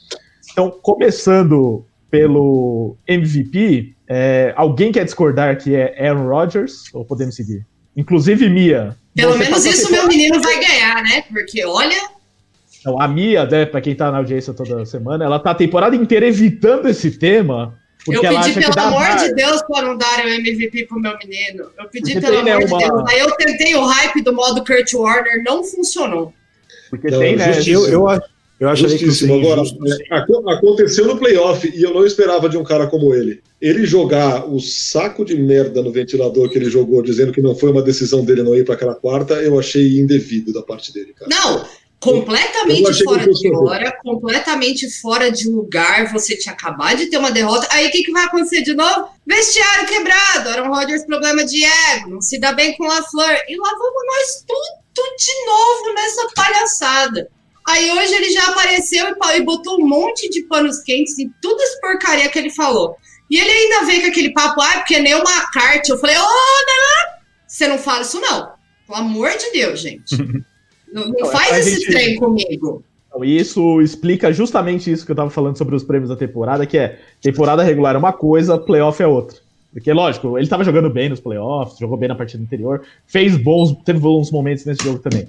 Então, 0.52 0.70
começando 0.70 1.84
pelo 2.10 2.96
MVP, 3.06 3.94
é, 4.08 4.52
alguém 4.56 4.92
quer 4.92 5.04
discordar 5.04 5.58
que 5.58 5.74
é 5.74 6.08
Aaron 6.08 6.28
Rodgers? 6.28 6.84
Ou 6.94 7.04
podemos 7.04 7.34
seguir? 7.34 7.66
Inclusive, 7.96 8.48
Mia. 8.48 8.96
Pelo 9.14 9.36
menos 9.36 9.64
isso 9.64 9.90
meu 9.90 10.06
menino 10.06 10.40
vai 10.40 10.60
ganhar, 10.60 11.02
né? 11.02 11.22
Porque 11.22 11.64
olha, 11.64 11.96
Então, 12.86 13.00
a 13.02 13.08
Mia, 13.08 13.44
né, 13.46 13.66
pra 13.66 13.80
quem 13.80 13.94
tá 13.96 14.12
na 14.12 14.18
audiência 14.18 14.54
toda 14.54 14.84
semana, 14.86 15.24
ela 15.24 15.40
tá 15.40 15.50
a 15.50 15.54
temporada 15.54 15.96
inteira 15.96 16.26
evitando 16.26 16.88
esse 16.88 17.10
tema. 17.10 17.74
Porque 18.04 18.24
eu 18.24 18.24
ela 18.30 18.38
pedi 18.38 18.50
acha 18.52 18.60
pelo 18.60 18.70
que 18.72 18.76
dá 18.76 18.86
amor 18.86 19.02
azar. 19.02 19.28
de 19.28 19.34
Deus 19.34 19.62
para 19.62 19.82
não 19.88 19.96
dar 19.98 20.24
o 20.24 20.28
MVP 20.28 20.84
pro 20.86 21.00
meu 21.00 21.12
menino. 21.18 21.64
Eu 21.76 21.88
pedi 21.90 22.12
Porque 22.12 22.20
pelo 22.26 22.36
tem, 22.36 22.44
né, 22.44 22.52
amor 22.52 22.68
uma- 22.68 22.78
de 22.78 22.84
Deus. 22.88 23.02
Aí 23.10 23.18
eu 23.18 23.30
tentei 23.32 23.74
o 23.74 23.84
hype 23.84 24.22
do 24.22 24.32
modo 24.32 24.64
Kurt 24.64 24.94
Warner, 24.94 25.42
não 25.44 25.64
funcionou. 25.64 26.32
Porque 26.88 27.10
Não, 27.10 27.18
tem, 27.18 27.34
né? 27.34 27.52
justiça. 27.54 27.70
Eu, 27.70 27.88
eu, 27.88 28.08
acho- 28.08 28.22
eu 28.60 28.68
acharia 28.68 28.96
que 28.96 29.06
Justíssimo. 29.06 29.34
seria 29.34 29.52
Agora, 29.54 29.68
é, 30.08 30.14
aco- 30.16 30.50
aconteceu 30.50 31.06
no 31.06 31.16
playoff 31.16 31.68
e 31.76 31.82
eu 31.82 31.92
não 31.92 32.06
esperava 32.06 32.48
de 32.48 32.56
um 32.56 32.62
cara 32.62 32.86
como 32.86 33.12
ele. 33.12 33.40
Ele 33.60 33.84
jogar 33.84 34.48
o 34.48 34.60
saco 34.60 35.24
de 35.24 35.34
merda 35.36 35.82
no 35.82 35.90
ventilador 35.90 36.48
que 36.48 36.56
ele 36.58 36.70
jogou, 36.70 37.02
dizendo 37.02 37.32
que 37.32 37.42
não 37.42 37.56
foi 37.56 37.72
uma 37.72 37.82
decisão 37.82 38.24
dele 38.24 38.44
não 38.44 38.54
ir 38.54 38.64
para 38.64 38.74
aquela 38.76 38.94
quarta, 38.94 39.34
eu 39.34 39.58
achei 39.58 39.98
indevido 39.98 40.52
da 40.52 40.62
parte 40.62 40.92
dele, 40.94 41.12
cara. 41.12 41.28
Não, 41.28 41.64
completamente 42.06 43.04
fora 43.04 43.26
de 43.26 43.56
hora, 43.56 43.98
completamente 44.02 44.90
fora 45.00 45.30
de 45.30 45.48
lugar. 45.48 46.12
Você 46.12 46.36
tinha 46.36 46.54
acabado 46.54 46.98
de 46.98 47.06
ter 47.06 47.18
uma 47.18 47.32
derrota. 47.32 47.66
Aí 47.70 47.88
o 47.88 47.90
que, 47.90 48.04
que 48.04 48.12
vai 48.12 48.24
acontecer 48.24 48.62
de 48.62 48.74
novo? 48.74 49.08
Vestiário 49.26 49.88
quebrado. 49.88 50.48
Aaron 50.48 50.68
Rodgers, 50.68 51.04
problema 51.04 51.44
de 51.44 51.64
ego. 51.64 52.10
Não 52.10 52.20
se 52.20 52.38
dá 52.38 52.52
bem 52.52 52.76
com 52.76 52.90
a 52.90 53.02
Flor. 53.02 53.36
E 53.48 53.56
lá 53.56 53.70
vamos 53.70 54.06
nós 54.06 54.44
tudo 54.46 55.16
de 55.18 55.46
novo 55.46 55.94
nessa 55.94 56.28
palhaçada. 56.34 57.28
Aí 57.68 57.90
hoje 57.90 58.14
ele 58.14 58.30
já 58.30 58.46
apareceu 58.46 59.06
e 59.34 59.42
botou 59.42 59.82
um 59.82 59.88
monte 59.88 60.30
de 60.30 60.42
panos 60.44 60.78
quentes 60.84 61.18
em 61.18 61.28
tudo 61.42 61.60
essa 61.60 61.80
porcaria 61.80 62.28
que 62.28 62.38
ele 62.38 62.50
falou. 62.50 62.96
E 63.28 63.38
ele 63.38 63.50
ainda 63.50 63.86
veio 63.86 64.02
com 64.02 64.08
aquele 64.08 64.32
papo, 64.32 64.60
ah, 64.60 64.74
porque 64.78 65.00
nem 65.00 65.14
uma 65.14 65.50
carta. 65.50 65.90
Eu 65.90 65.98
falei, 65.98 66.16
ô, 66.16 66.22
oh, 66.22 67.16
você 67.48 67.66
não 67.66 67.76
fala 67.76 68.02
isso 68.02 68.20
não. 68.20 68.52
Pelo 68.86 68.98
amor 68.98 69.30
de 69.36 69.50
Deus, 69.50 69.80
gente. 69.80 70.14
não, 70.96 71.08
não, 71.08 71.26
faz 71.26 71.58
esse 71.58 71.80
gente... 71.80 71.90
trem 71.90 72.16
comigo. 72.16 72.82
Isso 73.22 73.80
explica 73.80 74.32
justamente 74.32 74.90
isso 74.90 75.04
que 75.04 75.12
eu 75.12 75.16
tava 75.16 75.30
falando 75.30 75.56
sobre 75.56 75.74
os 75.74 75.84
prêmios 75.84 76.10
da 76.10 76.16
temporada, 76.16 76.66
que 76.66 76.76
é 76.76 76.98
temporada 77.20 77.62
regular 77.62 77.94
é 77.94 77.98
uma 77.98 78.12
coisa, 78.12 78.58
playoff 78.58 79.02
é 79.02 79.06
outra. 79.06 79.38
Porque, 79.72 79.92
lógico, 79.92 80.38
ele 80.38 80.46
tava 80.46 80.64
jogando 80.64 80.88
bem 80.88 81.08
nos 81.08 81.20
playoffs, 81.20 81.78
jogou 81.78 81.98
bem 81.98 82.08
na 82.08 82.14
partida 82.14 82.42
anterior, 82.42 82.82
fez 83.06 83.36
bons, 83.36 83.76
teve 83.84 83.98
bons 83.98 84.30
momentos 84.30 84.64
nesse 84.64 84.82
jogo 84.82 84.98
também. 84.98 85.28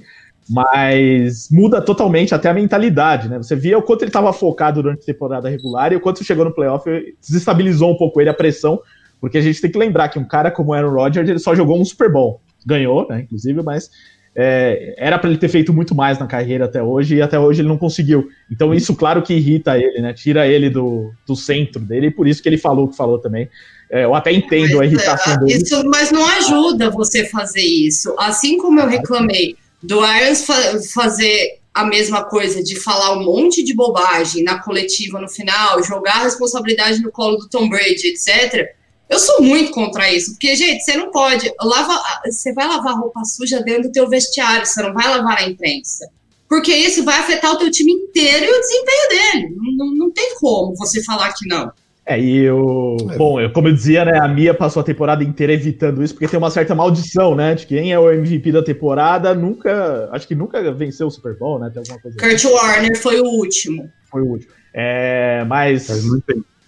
Mas 0.50 1.50
muda 1.52 1.82
totalmente 1.82 2.34
até 2.34 2.50
a 2.50 2.54
mentalidade, 2.54 3.28
né? 3.28 3.38
Você 3.38 3.56
via 3.56 3.78
o 3.78 3.82
quanto 3.82 4.04
ele 4.04 4.10
estava 4.10 4.32
focado 4.32 4.82
durante 4.82 5.02
a 5.02 5.06
temporada 5.06 5.50
regular 5.50 5.92
e 5.92 5.98
o 5.98 6.00
quanto 6.00 6.24
chegou 6.24 6.46
no 6.46 6.54
playoff 6.54 6.90
desestabilizou 7.22 7.92
um 7.92 7.98
pouco 7.98 8.22
ele 8.22 8.30
a 8.30 8.34
pressão, 8.34 8.80
porque 9.20 9.38
a 9.38 9.42
gente 9.42 9.60
tem 9.60 9.70
que 9.70 9.78
lembrar 9.78 10.08
que 10.08 10.18
um 10.18 10.24
cara 10.24 10.50
como 10.50 10.74
Aaron 10.74 10.92
Rodgers 10.92 11.30
ele 11.30 11.40
só 11.40 11.54
jogou 11.54 11.78
um 11.78 11.84
Super 11.84 12.10
Bowl, 12.10 12.40
ganhou, 12.66 13.06
né? 13.10 13.22
Inclusive, 13.24 13.62
mas 13.62 13.92
é, 14.40 14.94
era 15.00 15.18
para 15.18 15.32
ele 15.32 15.40
ter 15.40 15.50
feito 15.50 15.74
muito 15.74 15.96
mais 15.96 16.20
na 16.20 16.28
carreira 16.28 16.66
até 16.66 16.82
hoje 16.82 17.16
e 17.16 17.22
até 17.24 17.40
hoje 17.40 17.62
ele 17.62 17.68
não 17.68 17.78
conseguiu. 17.78 18.30
Então 18.52 18.72
isso, 18.72 18.96
claro 18.96 19.24
que 19.24 19.34
irrita 19.34 19.80
ele, 19.80 20.00
né? 20.00 20.14
Tira 20.14 20.48
ele 20.48 20.70
do, 20.70 21.12
do 21.26 21.36
centro 21.36 21.82
dele 21.82 22.08
e 22.08 22.12
por 22.12 22.28
isso 22.28 22.44
que 22.44 22.48
ele 22.48 22.60
falou 22.60 22.86
o 22.86 22.88
que 22.90 22.96
falou 22.96 23.18
também. 23.18 23.50
É, 23.90 24.04
eu 24.04 24.14
até 24.14 24.32
entendo 24.32 24.78
mas, 24.78 24.82
a 24.82 24.86
irritação 24.86 25.34
é, 25.34 25.38
dele. 25.40 25.54
Isso, 25.54 25.84
mas 25.90 26.12
não 26.12 26.24
ajuda 26.24 26.92
você 26.92 27.26
fazer 27.26 27.64
isso. 27.64 28.14
Assim 28.20 28.60
como 28.60 28.80
eu 28.80 28.88
reclamei 28.88 29.56
do 29.82 30.06
Irons 30.06 30.46
fa 30.46 30.54
fazer 30.94 31.58
a 31.74 31.86
mesma 31.86 32.24
coisa 32.24 32.62
de 32.64 32.80
falar 32.80 33.18
um 33.18 33.24
monte 33.24 33.64
de 33.64 33.74
bobagem 33.74 34.44
na 34.44 34.60
coletiva 34.60 35.20
no 35.20 35.30
final, 35.30 35.84
jogar 35.84 36.18
a 36.18 36.24
responsabilidade 36.26 37.02
no 37.02 37.12
colo 37.12 37.38
do 37.38 37.50
Tom 37.50 37.68
Brady, 37.68 38.08
etc. 38.08 38.70
Eu 39.10 39.20
sou 39.20 39.42
muito 39.42 39.72
contra 39.72 40.12
isso, 40.12 40.32
porque, 40.32 40.56
gente, 40.56 40.84
você 40.84 40.98
não 40.98 41.12
pode. 41.12 41.52
Lava, 41.62 41.98
você 42.26 42.52
vai 42.54 42.68
lavar 42.68 43.00
roupa 43.00 43.24
suja 43.24 43.62
dentro 43.62 43.84
do 43.84 43.92
teu 43.92 44.10
vestiário, 44.10 44.66
você 44.66 44.82
não 44.82 44.94
vai 44.94 45.08
lavar 45.08 45.42
na 45.42 45.48
imprensa. 45.48 46.10
Porque 46.48 46.74
isso 46.74 47.04
vai 47.04 47.20
afetar 47.20 47.52
o 47.52 47.58
teu 47.58 47.70
time 47.70 47.92
inteiro 47.92 48.46
e 48.46 48.50
o 48.50 48.60
desempenho 48.60 49.10
dele. 49.10 49.56
Não, 49.78 49.94
não, 49.96 50.12
tem 50.12 50.36
como 50.40 50.76
você 50.76 51.04
falar 51.04 51.34
que 51.34 51.48
não. 51.48 51.72
É, 52.06 52.20
e 52.20 52.50
o. 52.50 52.96
É. 53.12 53.18
Bom, 53.18 53.40
eu, 53.42 53.52
como 53.52 53.68
eu 53.68 53.74
dizia, 53.74 54.06
né? 54.06 54.18
A 54.18 54.28
Mia 54.30 54.54
passou 54.54 54.80
a 54.80 54.84
temporada 54.84 55.24
inteira 55.26 55.52
evitando 55.52 56.02
isso, 56.02 56.14
porque 56.14 56.28
tem 56.28 56.38
uma 56.38 56.50
certa 56.50 56.74
maldição, 56.74 57.36
né? 57.36 57.54
De 57.54 57.66
quem 57.66 57.92
é 57.92 58.00
o 58.00 58.10
MVP 58.10 58.50
da 58.54 58.64
temporada 58.64 59.34
nunca. 59.36 60.10
Acho 60.14 60.26
que 60.26 60.36
nunca 60.36 60.72
venceu 60.72 61.08
o 61.08 61.12
Super 61.12 61.38
Bowl, 61.38 61.60
né? 61.60 61.70
Tem 61.70 61.80
alguma 61.80 62.00
coisa 62.00 62.18
Kurt 62.18 62.34
assim. 62.34 62.48
Warner 62.48 62.98
foi 62.98 63.20
o 63.20 63.26
último. 63.26 63.90
Foi 64.10 64.22
o 64.22 64.26
último. 64.26 64.54
É, 64.74 65.44
mas. 65.46 65.90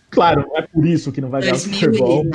Claro, 0.10 0.45
não 0.48 0.57
é 0.57 0.61
por 0.61 0.86
isso 0.86 1.11
que 1.11 1.22
não 1.22 1.30
vai 1.30 1.41
ganhar 1.41 1.56
o 1.56 1.60
Super 1.60 1.98
Bowl. 1.98 2.26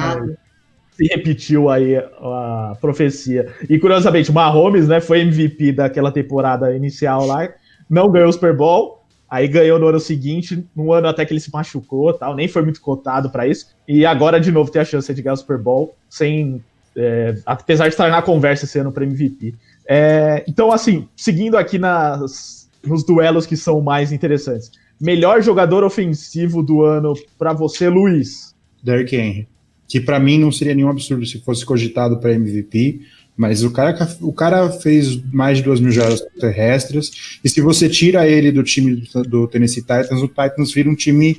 Se 0.93 1.07
repetiu 1.07 1.69
aí 1.69 1.97
a 1.97 2.77
profecia. 2.81 3.53
E 3.69 3.79
curiosamente, 3.79 4.31
o 4.31 4.35
Mahomes, 4.35 4.87
né? 4.87 5.01
Foi 5.01 5.21
MVP 5.21 5.73
daquela 5.73 6.13
temporada 6.13 6.75
inicial 6.75 7.27
lá, 7.27 7.49
não 7.91 8.11
ganhou 8.11 8.29
o 8.29 8.33
Super 8.33 8.57
Bowl 8.57 9.05
Aí 9.35 9.49
ganhou 9.49 9.81
no 9.81 9.89
ano 9.89 9.99
seguinte, 9.99 10.65
no 10.77 10.93
ano 10.93 11.09
até 11.09 11.25
que 11.25 11.33
ele 11.33 11.41
se 11.41 11.53
machucou, 11.53 12.13
tal, 12.13 12.37
nem 12.37 12.47
foi 12.47 12.63
muito 12.63 12.81
cotado 12.81 13.31
para 13.31 13.49
isso. 13.49 13.67
E 13.89 14.07
agora 14.07 14.39
de 14.39 14.53
novo 14.53 14.71
tem 14.71 14.81
a 14.81 14.85
chance 14.85 15.13
de 15.13 15.21
ganhar 15.21 15.35
o 15.35 15.37
Super 15.37 15.59
Bowl 15.59 15.97
sem 16.09 16.63
é, 16.97 17.35
apesar 17.45 17.89
de 17.89 17.95
estar 17.95 18.09
na 18.09 18.23
conversa 18.23 18.65
esse 18.65 18.79
ano 18.79 18.93
para 18.93 19.03
MVP. 19.03 19.57
É, 19.89 20.45
então, 20.47 20.71
assim, 20.71 21.09
seguindo 21.17 21.57
aqui 21.57 21.79
nas, 21.79 22.71
nos 22.85 23.05
duelos 23.05 23.45
que 23.45 23.57
são 23.57 23.81
mais 23.81 24.13
interessantes. 24.13 24.71
Melhor 25.01 25.43
jogador 25.43 25.85
ofensivo 25.85 26.63
do 26.63 26.83
ano 26.83 27.15
para 27.39 27.53
você, 27.53 27.89
Luiz? 27.89 28.55
Derrick 28.83 29.15
Henry. 29.15 29.49
Que 29.89 30.01
para 30.01 30.19
mim 30.19 30.39
não 30.39 30.53
seria 30.53 30.75
nenhum 30.75 30.89
absurdo 30.89 31.27
se 31.27 31.41
fosse 31.41 31.65
cogitado 31.65 32.19
para 32.19 32.33
MVP. 32.33 33.01
Mas 33.37 33.65
o 33.65 33.71
cara, 33.71 34.17
o 34.21 34.33
cara 34.33 34.71
fez 34.71 35.21
mais 35.33 35.59
de 35.59 35.65
duas 35.65 35.81
mil 35.81 35.91
jardas 35.91 36.23
terrestres, 36.39 37.39
e 37.43 37.49
se 37.49 37.61
você 37.61 37.89
tira 37.89 38.29
ele 38.29 38.53
do 38.53 38.63
time 38.63 38.95
do, 38.95 39.23
do 39.25 39.49
Tennessee 39.49 39.83
Titans, 39.83 40.23
o 40.23 40.29
Titans 40.29 40.73
vira 40.73 40.89
um 40.89 40.95
time 40.95 41.37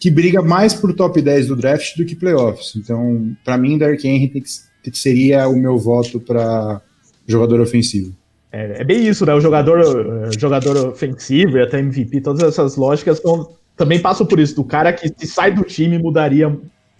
que 0.00 0.10
briga 0.10 0.42
mais 0.42 0.74
por 0.74 0.92
top 0.92 1.20
10 1.20 1.48
do 1.48 1.56
draft 1.56 1.96
do 1.96 2.04
que 2.04 2.16
playoffs. 2.16 2.74
Então, 2.76 3.36
para 3.44 3.56
mim, 3.56 3.78
Derrick 3.78 4.06
Henry 4.06 4.28
tem 4.28 4.42
que, 4.42 4.98
seria 4.98 5.48
o 5.48 5.56
meu 5.56 5.78
voto 5.78 6.20
para 6.20 6.80
jogador 7.26 7.60
ofensivo. 7.60 8.14
É, 8.50 8.80
é, 8.80 8.84
bem 8.84 9.06
isso, 9.06 9.26
né? 9.26 9.34
O 9.34 9.40
jogador, 9.40 9.80
eh, 9.80 10.38
jogador 10.38 10.88
ofensivo 10.88 11.58
e 11.58 11.62
até 11.62 11.78
MVP, 11.80 12.20
todas 12.20 12.42
essas 12.42 12.76
lógicas 12.76 13.20
tão, 13.20 13.54
também 13.76 14.00
passam 14.00 14.26
por 14.26 14.40
isso. 14.40 14.54
Do 14.54 14.64
cara 14.64 14.92
que 14.92 15.08
se 15.08 15.26
sai 15.26 15.52
do 15.52 15.62
time 15.62 15.98
mudaria 15.98 16.54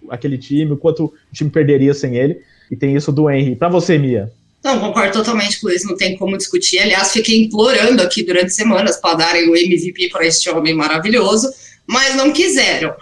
aquele 0.09 0.37
time, 0.37 0.71
o 0.71 0.77
quanto 0.77 1.05
o 1.05 1.13
time 1.33 1.49
perderia 1.49 1.93
sem 1.93 2.15
ele. 2.15 2.39
E 2.69 2.75
tem 2.75 2.95
isso 2.95 3.11
do 3.11 3.29
Henry. 3.29 3.55
Para 3.55 3.69
você, 3.69 3.97
Mia? 3.97 4.31
Não, 4.63 4.79
concordo 4.79 5.13
totalmente 5.13 5.59
com 5.59 5.69
isso, 5.69 5.87
não 5.87 5.95
tem 5.95 6.17
como 6.17 6.37
discutir. 6.37 6.79
Aliás, 6.79 7.11
fiquei 7.11 7.43
implorando 7.43 8.01
aqui 8.03 8.23
durante 8.23 8.53
semanas 8.53 8.97
para 8.97 9.15
darem 9.15 9.49
o 9.49 9.55
MVP 9.55 10.09
para 10.09 10.25
este 10.25 10.49
homem 10.49 10.75
maravilhoso, 10.75 11.49
mas 11.87 12.15
não 12.15 12.31
quiseram. 12.31 12.93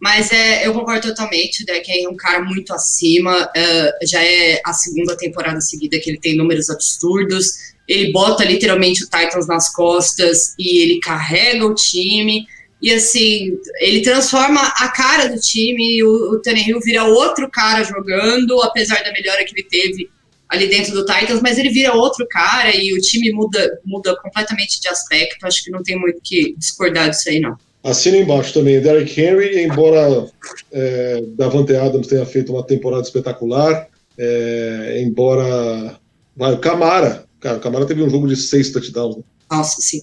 Mas 0.00 0.30
é, 0.32 0.66
eu 0.66 0.74
concordo 0.74 1.08
totalmente, 1.08 1.62
o 1.62 1.66
Deck 1.66 1.90
é 1.90 2.08
um 2.08 2.16
cara 2.16 2.42
muito 2.42 2.74
acima, 2.74 3.44
uh, 3.44 4.06
já 4.06 4.22
é 4.22 4.60
a 4.62 4.72
segunda 4.72 5.16
temporada 5.16 5.60
seguida 5.62 5.98
que 5.98 6.10
ele 6.10 6.18
tem 6.18 6.36
números 6.36 6.68
absurdos, 6.68 7.73
ele 7.88 8.12
bota 8.12 8.44
literalmente 8.44 9.04
o 9.04 9.08
Titans 9.08 9.46
nas 9.46 9.72
costas 9.72 10.54
e 10.58 10.82
ele 10.82 11.00
carrega 11.00 11.66
o 11.66 11.74
time, 11.74 12.46
e 12.80 12.92
assim, 12.92 13.58
ele 13.80 14.02
transforma 14.02 14.60
a 14.60 14.88
cara 14.88 15.28
do 15.28 15.40
time, 15.40 15.96
e 15.96 16.04
o, 16.04 16.32
o 16.32 16.38
Tannehill 16.40 16.80
vira 16.80 17.04
outro 17.04 17.50
cara 17.50 17.82
jogando, 17.82 18.60
apesar 18.62 19.02
da 19.02 19.12
melhora 19.12 19.44
que 19.44 19.54
ele 19.54 19.66
teve 19.68 20.10
ali 20.48 20.68
dentro 20.68 20.92
do 20.92 21.04
Titans, 21.04 21.40
mas 21.42 21.58
ele 21.58 21.70
vira 21.70 21.94
outro 21.94 22.26
cara 22.28 22.74
e 22.74 22.92
o 22.94 23.00
time 23.00 23.32
muda, 23.32 23.80
muda 23.84 24.16
completamente 24.20 24.80
de 24.80 24.88
aspecto. 24.88 25.46
Acho 25.46 25.64
que 25.64 25.70
não 25.70 25.82
tem 25.82 25.98
muito 25.98 26.20
que 26.22 26.54
discordar 26.56 27.10
disso 27.10 27.28
aí, 27.28 27.40
não. 27.40 27.56
Assina 27.82 28.16
embaixo 28.16 28.54
também, 28.54 28.80
Derrick 28.80 29.20
Henry, 29.20 29.62
embora 29.62 30.26
é, 30.72 31.22
Davante 31.36 31.74
Adams 31.76 32.06
tenha 32.06 32.24
feito 32.24 32.52
uma 32.52 32.66
temporada 32.66 33.02
espetacular, 33.02 33.88
é, 34.16 35.02
embora. 35.02 35.98
Vai, 36.36 36.52
o 36.52 36.58
Camara, 36.58 37.24
cara, 37.44 37.58
o 37.58 37.60
Camara 37.60 37.84
teve 37.84 38.02
um 38.02 38.08
jogo 38.08 38.26
de 38.26 38.36
seis 38.36 38.72
touchdowns. 38.72 39.18
Né? 39.18 39.22
Nossa, 39.50 39.80
sim. 39.80 40.02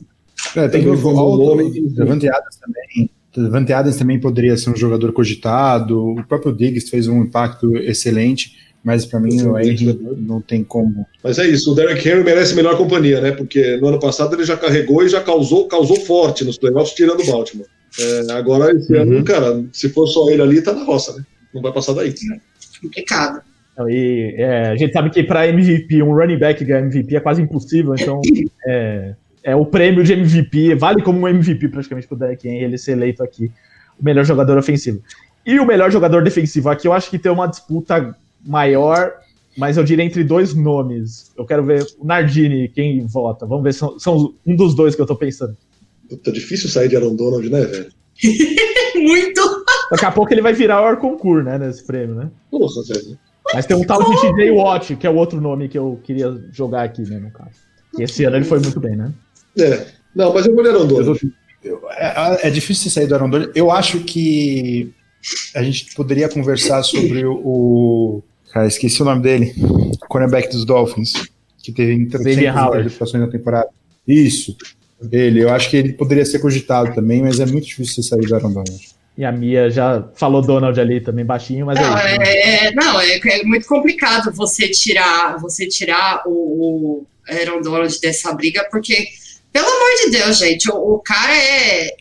É, 0.56 0.68
tem 0.68 0.88
o 0.88 0.96
Davante 0.96 2.30
Adams 2.30 2.56
também. 2.58 3.10
Davante 3.36 3.74
Adams 3.74 3.98
também 3.98 4.20
poderia 4.20 4.56
ser 4.56 4.70
um 4.70 4.76
jogador 4.76 5.12
cogitado. 5.12 6.00
O 6.00 6.24
próprio 6.24 6.56
Diggs 6.56 6.90
fez 6.90 7.08
um 7.08 7.24
impacto 7.24 7.76
excelente, 7.78 8.56
mas 8.84 9.06
para 9.06 9.20
mim 9.20 9.42
o 9.42 9.58
Henry 9.58 10.00
não 10.18 10.40
tem 10.40 10.64
como. 10.64 11.06
Mas 11.24 11.40
é 11.40 11.48
isso, 11.48 11.72
o 11.72 11.76
Derek 11.76 12.08
Henry 12.08 12.24
merece 12.24 12.54
melhor 12.54 12.78
companhia, 12.78 13.20
né? 13.22 13.32
Porque 13.32 13.78
no 13.78 13.88
ano 13.88 14.00
passado 14.00 14.36
ele 14.36 14.44
já 14.44 14.56
carregou 14.56 15.04
e 15.04 15.10
já 15.10 15.22
causou, 15.22 15.68
causou 15.68 16.00
forte 16.02 16.44
nos 16.44 16.58
playoffs, 16.58 16.94
tirando 16.94 17.22
o 17.22 17.26
Baltimore. 17.26 17.68
É, 18.00 18.32
agora, 18.34 18.72
esse 18.72 18.94
uhum. 18.94 19.02
ano, 19.02 19.24
cara, 19.24 19.66
se 19.74 19.90
for 19.90 20.06
só 20.08 20.30
ele 20.30 20.42
ali, 20.42 20.62
tá 20.62 20.74
na 20.74 20.84
roça, 20.84 21.14
né? 21.14 21.26
Não 21.54 21.62
vai 21.62 21.74
passar 21.74 21.94
daí. 21.94 22.14
Complicado. 22.82 23.42
E, 23.90 24.36
é, 24.38 24.70
a 24.70 24.76
gente 24.76 24.94
sabe 24.94 25.10
que 25.10 25.24
para 25.24 25.48
MVP, 25.48 26.04
um 26.04 26.14
running 26.14 26.38
back 26.38 26.64
ganhar 26.64 26.80
MVP 26.80 27.16
é 27.16 27.20
quase 27.20 27.42
impossível, 27.42 27.96
então 27.96 28.22
é, 28.68 29.16
é, 29.44 29.56
o 29.56 29.66
prêmio 29.66 30.04
de 30.04 30.14
MVP 30.14 30.76
vale 30.76 31.02
como 31.02 31.20
um 31.20 31.28
MVP 31.28 31.70
praticamente 31.70 32.08
pro 32.08 32.18
Derek 32.18 32.48
Henry 32.48 32.64
ele 32.64 32.78
ser 32.78 32.94
eleito 32.94 33.24
aqui 33.24 33.52
o 34.00 34.04
melhor 34.04 34.26
jogador 34.26 34.58
ofensivo. 34.58 35.02
E 35.46 35.60
o 35.60 35.66
melhor 35.66 35.92
jogador 35.92 36.24
defensivo 36.24 36.70
aqui, 36.70 36.88
eu 36.88 36.94
acho 36.94 37.10
que 37.10 37.18
tem 37.18 37.32
uma 37.32 37.48
disputa 37.48 38.16
maior, 38.46 39.14
mas 39.58 39.78
eu 39.78 39.84
diria 39.84 40.06
entre 40.06 40.24
dois 40.24 40.54
nomes. 40.54 41.32
Eu 41.38 41.46
quero 41.46 41.64
ver 41.64 41.86
o 42.00 42.06
Nardini, 42.06 42.70
quem 42.70 43.06
vota. 43.08 43.46
Vamos 43.46 43.64
ver, 43.64 43.74
são, 43.74 43.98
são 43.98 44.36
um 44.46 44.56
dos 44.56 44.76
dois 44.76 44.96
que 44.96 45.02
eu 45.02 45.06
tô 45.06 45.16
pensando. 45.16 45.58
Tá 46.24 46.32
difícil 46.32 46.70
sair 46.70 46.90
de 46.90 46.96
Aaron 46.96 47.16
Donald, 47.16 47.50
né, 47.50 47.62
velho? 47.66 47.92
Muito! 48.96 49.42
Daqui 49.90 50.06
a 50.06 50.12
pouco 50.12 50.34
ele 50.34 50.42
vai 50.42 50.54
virar 50.54 50.82
o 50.82 50.86
Arconcourt, 50.86 51.44
né, 51.44 51.58
nesse 51.58 51.86
prêmio, 51.86 52.16
né? 52.16 52.30
Nossa, 52.52 52.82
velho. 52.94 53.18
Mas 53.54 53.66
tem 53.66 53.76
um 53.76 53.84
tal 53.84 54.04
de 54.04 54.22
TJ 54.22 54.52
Watt, 54.52 54.96
que 54.96 55.06
é 55.06 55.10
o 55.10 55.16
outro 55.16 55.42
nome 55.42 55.68
que 55.68 55.78
eu 55.78 56.00
queria 56.04 56.32
jogar 56.52 56.84
aqui, 56.84 57.02
né, 57.02 57.20
no 57.20 57.32
caso. 57.32 57.52
E 57.98 58.04
esse 58.04 58.24
ano 58.24 58.38
ele 58.38 58.46
foi 58.46 58.60
muito 58.60 58.80
bem, 58.80 58.96
né? 58.96 59.12
É. 59.58 59.86
Não, 60.16 60.34
mas 60.34 60.46
eu 60.46 60.56
vou 60.56 60.64
ler 60.64 60.76
Aaron. 60.76 60.88
É, 61.98 62.48
é, 62.48 62.50
difícil 62.50 62.90
sair 62.90 63.08
do 63.08 63.16
Aaron 63.16 63.30
Donald. 63.30 63.52
Eu 63.54 63.72
acho 63.72 64.00
que 64.00 64.94
a 65.56 65.62
gente 65.62 65.94
poderia 65.94 66.30
conversar 66.30 66.82
sobre 66.84 67.26
o, 67.26 68.24
Cara, 68.52 68.68
esqueci 68.68 69.02
o 69.02 69.06
nome 69.06 69.22
dele. 69.22 69.54
Cornerback 70.08 70.50
dos 70.50 70.66
Dolphins. 70.66 71.14
Que 71.64 71.72
teve 71.72 72.08
participações 72.08 73.24
na 73.24 73.30
temporada. 73.30 73.70
Isso. 74.08 74.56
Ele. 75.12 75.44
Eu 75.44 75.50
acho 75.50 75.70
que 75.70 75.78
ele 75.78 75.94
poderia 75.94 76.26
ser 76.26 76.40
cogitado 76.40 76.94
também, 76.94 77.22
mas 77.22 77.40
é 77.40 77.46
muito 77.46 77.68
difícil 77.68 78.04
você 78.04 78.10
sair 78.10 78.26
do 78.26 78.36
Aaron 78.36 78.52
Donald. 78.52 78.90
E 79.22 79.24
a 79.24 79.32
Mia 79.32 79.70
já 79.70 80.04
falou 80.16 80.42
Donald 80.42 80.80
ali 80.82 81.00
também 81.00 81.24
baixinho, 81.24 81.68
mas 81.68 81.78
é 81.78 81.82
não, 81.84 81.96
é, 81.96 82.16
é, 82.16 82.66
é 82.66 82.72
não, 82.72 83.00
é, 83.00 83.20
é, 83.20 83.44
muito 83.44 83.68
complicado 83.68 84.34
você 84.34 84.68
tirar, 84.68 85.38
você 85.38 85.68
tirar 85.68 86.24
o, 86.26 86.32
o 86.32 87.06
Aaron 87.30 87.62
Donald 87.62 88.02
dessa 88.02 88.34
briga, 88.34 88.68
porque 88.72 89.06
Pelo 89.54 89.68
amor 89.68 89.90
de 90.04 90.10
Deus, 90.10 90.40
gente, 90.40 90.72
o, 90.72 90.96
o 90.96 91.00
cara 91.00 91.38
é 91.38 91.92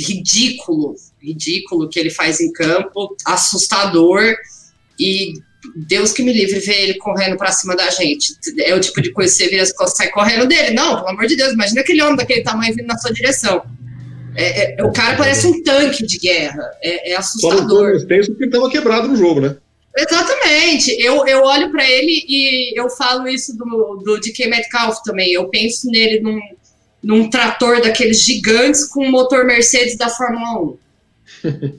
ridículo, 0.00 0.96
ridículo 1.22 1.88
que 1.88 2.00
ele 2.00 2.10
faz 2.10 2.40
em 2.40 2.50
campo, 2.50 3.14
assustador 3.24 4.34
e 4.98 5.34
Deus 5.76 6.10
que 6.10 6.24
me 6.24 6.32
livre 6.32 6.58
ver 6.58 6.82
ele 6.82 6.94
correndo 6.94 7.36
pra 7.36 7.52
cima 7.52 7.76
da 7.76 7.88
gente. 7.88 8.34
É 8.58 8.74
o 8.74 8.80
tipo 8.80 9.00
de 9.00 9.12
coisa 9.12 9.32
que 9.32 9.44
você 9.44 9.48
vira 9.48 9.62
e 9.62 9.88
sai 9.90 10.08
correndo 10.08 10.48
dele. 10.48 10.74
Não, 10.74 10.96
pelo 10.96 11.10
amor 11.10 11.26
de 11.28 11.36
Deus, 11.36 11.52
imagina 11.52 11.82
aquele 11.82 12.02
homem 12.02 12.16
daquele 12.16 12.42
tamanho 12.42 12.74
vindo 12.74 12.88
na 12.88 12.98
sua 12.98 13.12
direção. 13.12 13.64
É, 14.40 14.80
é, 14.80 14.84
o 14.84 14.92
cara 14.92 15.16
parece 15.16 15.48
um 15.48 15.62
tanque 15.64 16.06
de 16.06 16.16
guerra. 16.16 16.62
É, 16.80 17.12
é 17.12 17.16
assustador. 17.16 17.98
Só 17.98 18.06
não 18.06 18.24
porque 18.26 18.44
estava 18.44 18.70
quebrado 18.70 19.08
no 19.08 19.16
jogo, 19.16 19.40
né? 19.40 19.56
Exatamente. 19.96 20.96
Eu, 21.00 21.26
eu 21.26 21.42
olho 21.42 21.72
para 21.72 21.84
ele 21.90 22.24
e 22.28 22.78
eu 22.78 22.88
falo 22.88 23.26
isso 23.26 23.56
do, 23.58 24.00
do 24.04 24.20
DK 24.20 24.46
Metcalf 24.46 24.98
também. 25.04 25.32
Eu 25.32 25.48
penso 25.48 25.90
nele 25.90 26.20
num, 26.20 26.40
num 27.02 27.28
trator 27.28 27.80
daqueles 27.82 28.22
gigantes 28.22 28.84
com 28.84 29.10
motor 29.10 29.44
Mercedes 29.44 29.98
da 29.98 30.08
Fórmula 30.08 30.76
1. 31.42 31.78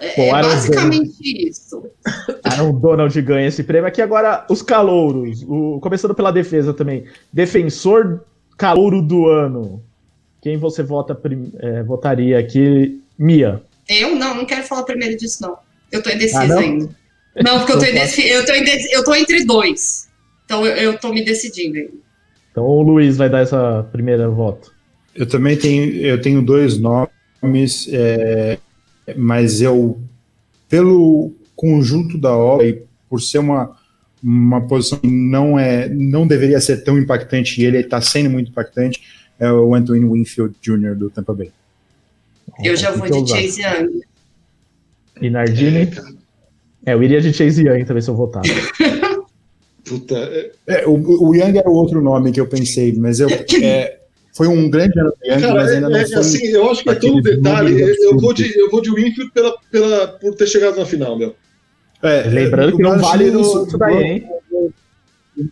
É, 0.00 0.28
é 0.28 0.32
basicamente 0.32 1.12
Donald. 1.22 1.48
isso. 1.48 1.82
Aaron 2.42 2.72
Donald 2.72 3.22
ganha 3.22 3.48
esse 3.48 3.62
prêmio. 3.62 3.86
Aqui 3.86 4.02
agora 4.02 4.44
os 4.50 4.60
calouros. 4.60 5.42
O, 5.46 5.78
começando 5.80 6.14
pela 6.14 6.32
defesa 6.32 6.74
também. 6.74 7.04
Defensor 7.32 8.24
calouro 8.56 9.00
do 9.00 9.28
ano. 9.28 9.82
Quem 10.44 10.58
você 10.58 10.82
vota, 10.82 11.18
é, 11.58 11.82
votaria 11.82 12.38
aqui? 12.38 13.00
Mia. 13.18 13.62
Eu 13.88 14.14
não, 14.14 14.34
não 14.34 14.44
quero 14.44 14.62
falar 14.62 14.82
primeiro 14.82 15.16
disso, 15.16 15.40
não. 15.40 15.56
Eu 15.90 16.02
tô 16.02 16.10
indecisa 16.10 16.42
ah, 16.42 16.46
não? 16.46 16.58
ainda. 16.58 16.90
Não, 17.42 17.58
porque 17.60 17.72
eu 17.72 17.78
tô, 17.78 17.86
indec... 17.86 18.20
eu, 18.20 18.44
tô 18.44 18.54
indec... 18.54 18.92
eu 18.92 19.04
tô 19.04 19.14
entre 19.14 19.42
dois. 19.46 20.10
Então 20.44 20.66
eu, 20.66 20.76
eu 20.76 20.98
tô 20.98 21.14
me 21.14 21.24
decidindo 21.24 21.78
ainda. 21.78 21.92
Então 22.50 22.62
o 22.62 22.82
Luiz 22.82 23.16
vai 23.16 23.30
dar 23.30 23.40
essa 23.40 23.88
primeira 23.90 24.28
voto. 24.28 24.70
Eu 25.14 25.26
também 25.26 25.56
tenho, 25.56 25.96
eu 25.96 26.20
tenho 26.20 26.42
dois 26.42 26.78
nomes. 26.78 27.88
É, 27.90 28.58
mas 29.16 29.62
eu, 29.62 29.98
pelo 30.68 31.32
conjunto 31.56 32.18
da 32.18 32.36
obra 32.36 32.66
e 32.66 32.82
por 33.08 33.22
ser 33.22 33.38
uma, 33.38 33.74
uma 34.22 34.60
posição 34.60 34.98
que 34.98 35.06
não, 35.06 35.58
é, 35.58 35.88
não 35.88 36.26
deveria 36.26 36.60
ser 36.60 36.84
tão 36.84 36.98
impactante 36.98 37.62
e 37.62 37.64
ele 37.64 37.78
está 37.78 37.98
sendo 38.02 38.28
muito 38.28 38.50
impactante, 38.50 39.00
é 39.38 39.50
o 39.50 39.74
Anthony 39.74 40.08
Winfield 40.08 40.54
Jr. 40.60 40.94
do 40.94 41.10
Tampa 41.10 41.34
Bay. 41.34 41.50
Eu 42.62 42.76
já 42.76 42.90
vou 42.92 43.08
de 43.08 43.30
Chase 43.30 43.62
Young. 43.62 44.00
E 45.20 45.30
Nardini? 45.30 45.90
É, 46.86 46.94
eu 46.94 47.02
iria 47.02 47.20
de 47.20 47.32
Chase 47.32 47.66
Young 47.66 47.84
também 47.84 48.02
se 48.02 48.10
eu 48.10 48.14
votar. 48.14 48.42
Puta. 49.84 50.16
É, 50.16 50.52
é 50.66 50.86
o, 50.86 50.94
o 50.94 51.34
Young 51.34 51.58
era 51.58 51.68
o 51.68 51.74
outro 51.74 52.00
nome 52.00 52.32
que 52.32 52.40
eu 52.40 52.46
pensei, 52.46 52.92
mas 52.94 53.20
eu, 53.20 53.28
é, 53.62 53.98
foi 54.34 54.48
um 54.48 54.70
grande 54.70 54.98
ano 54.98 55.12
Young, 55.24 55.40
Cara, 55.40 55.54
mas 55.54 55.70
ainda 55.72 55.88
não 55.88 55.96
é, 55.96 56.06
foi. 56.06 56.16
Assim, 56.16 56.46
eu 56.46 56.70
acho 56.70 56.82
que 56.82 56.90
é 56.90 56.94
todo 56.94 57.20
detalhe. 57.20 57.80
Eu 57.80 58.18
vou, 58.18 58.32
de, 58.32 58.58
eu 58.58 58.70
vou 58.70 58.80
de 58.80 58.90
Winfield 58.90 59.30
pela, 59.32 59.56
pela, 59.70 60.08
por 60.08 60.34
ter 60.34 60.46
chegado 60.46 60.76
na 60.76 60.86
final, 60.86 61.18
meu. 61.18 61.34
É, 62.02 62.22
Lembrando 62.28 62.76
que 62.76 62.82
não 62.82 62.98
vale 62.98 63.28
isso 63.28 63.78
daí, 63.78 64.02
hein? 64.02 64.28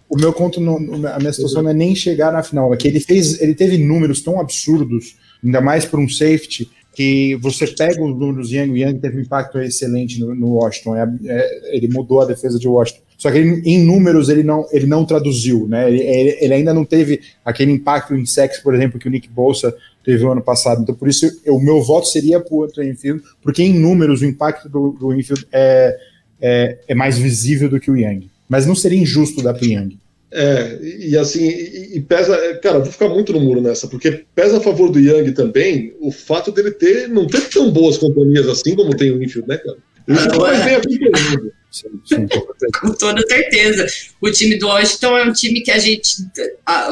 O 0.08 0.16
meu 0.16 0.32
conto, 0.32 0.60
a 0.60 1.18
minha 1.18 1.32
situação 1.32 1.62
não 1.62 1.70
é 1.70 1.74
nem 1.74 1.94
chegar 1.94 2.32
na 2.32 2.42
final, 2.42 2.72
é 2.72 2.76
que 2.76 2.86
ele 2.86 3.00
fez, 3.00 3.40
ele 3.40 3.54
teve 3.54 3.78
números 3.78 4.20
tão 4.20 4.40
absurdos, 4.40 5.16
ainda 5.42 5.60
mais 5.60 5.84
por 5.84 5.98
um 5.98 6.08
safety, 6.08 6.70
que 6.94 7.36
você 7.36 7.66
pega 7.66 8.02
os 8.02 8.16
números 8.16 8.52
Young, 8.52 8.70
o 8.70 8.76
Young 8.76 8.98
teve 8.98 9.18
um 9.18 9.22
impacto 9.22 9.58
excelente 9.58 10.20
no, 10.20 10.34
no 10.34 10.54
Washington, 10.54 10.94
é, 10.94 11.10
é, 11.26 11.76
ele 11.76 11.88
mudou 11.88 12.20
a 12.20 12.26
defesa 12.26 12.58
de 12.58 12.68
Washington. 12.68 13.02
Só 13.16 13.30
que 13.30 13.38
ele, 13.38 13.62
em 13.64 13.84
números 13.84 14.28
ele 14.28 14.42
não, 14.42 14.66
ele 14.72 14.86
não 14.86 15.04
traduziu, 15.04 15.68
né? 15.68 15.88
Ele, 15.88 16.02
ele, 16.40 16.54
ainda 16.54 16.74
não 16.74 16.84
teve 16.84 17.20
aquele 17.44 17.70
impacto 17.70 18.14
em 18.14 18.26
sexo, 18.26 18.62
por 18.62 18.74
exemplo, 18.74 18.98
que 18.98 19.06
o 19.06 19.10
Nick 19.10 19.28
Bolsa 19.28 19.74
teve 20.04 20.24
no 20.24 20.32
ano 20.32 20.42
passado. 20.42 20.82
Então, 20.82 20.94
por 20.94 21.08
isso, 21.08 21.30
o 21.46 21.60
meu 21.60 21.80
voto 21.82 22.08
seria 22.08 22.40
para 22.40 22.52
o 22.52 22.64
Anthony 22.64 22.90
Infield, 22.90 23.22
porque 23.40 23.62
em 23.62 23.78
números 23.78 24.22
o 24.22 24.26
impacto 24.26 24.68
do, 24.68 24.90
do 24.90 25.14
Infield 25.14 25.46
é, 25.52 25.96
é, 26.40 26.78
é, 26.88 26.94
mais 26.96 27.16
visível 27.16 27.68
do 27.68 27.78
que 27.78 27.92
o 27.92 27.96
Young. 27.96 28.28
Mas 28.52 28.66
não 28.66 28.74
seria 28.74 29.00
injusto 29.00 29.42
dar 29.42 29.54
para 29.54 29.66
o 29.66 29.66
Young. 29.66 29.98
É, 30.30 30.78
e 30.82 31.16
assim, 31.16 31.48
e, 31.48 31.96
e, 31.96 32.00
pesa, 32.02 32.36
cara, 32.62 32.80
vou 32.80 32.92
ficar 32.92 33.08
muito 33.08 33.32
no 33.32 33.40
muro 33.40 33.62
nessa, 33.62 33.88
porque 33.88 34.26
pesa 34.34 34.58
a 34.58 34.60
favor 34.60 34.90
do 34.90 35.00
Young 35.00 35.32
também 35.32 35.94
o 35.98 36.12
fato 36.12 36.52
dele 36.52 36.70
ter, 36.70 37.08
não 37.08 37.26
ter 37.26 37.48
tão 37.48 37.70
boas 37.70 37.96
companhias 37.96 38.46
assim 38.46 38.76
como 38.76 38.94
tem 38.94 39.10
o 39.10 39.22
Infield, 39.22 39.48
né, 39.48 39.56
cara? 39.56 39.78
Ele 40.06 40.18
ah, 40.18 40.36
mais 40.36 40.64
bem 40.64 40.74
acompanhado. 40.74 41.52
Com 42.78 42.92
toda 42.92 43.26
certeza. 43.26 43.86
O 44.20 44.30
time 44.30 44.58
do 44.58 44.66
Washington 44.66 45.16
é 45.16 45.24
um 45.24 45.32
time 45.32 45.62
que 45.62 45.70
a 45.70 45.78
gente 45.78 46.16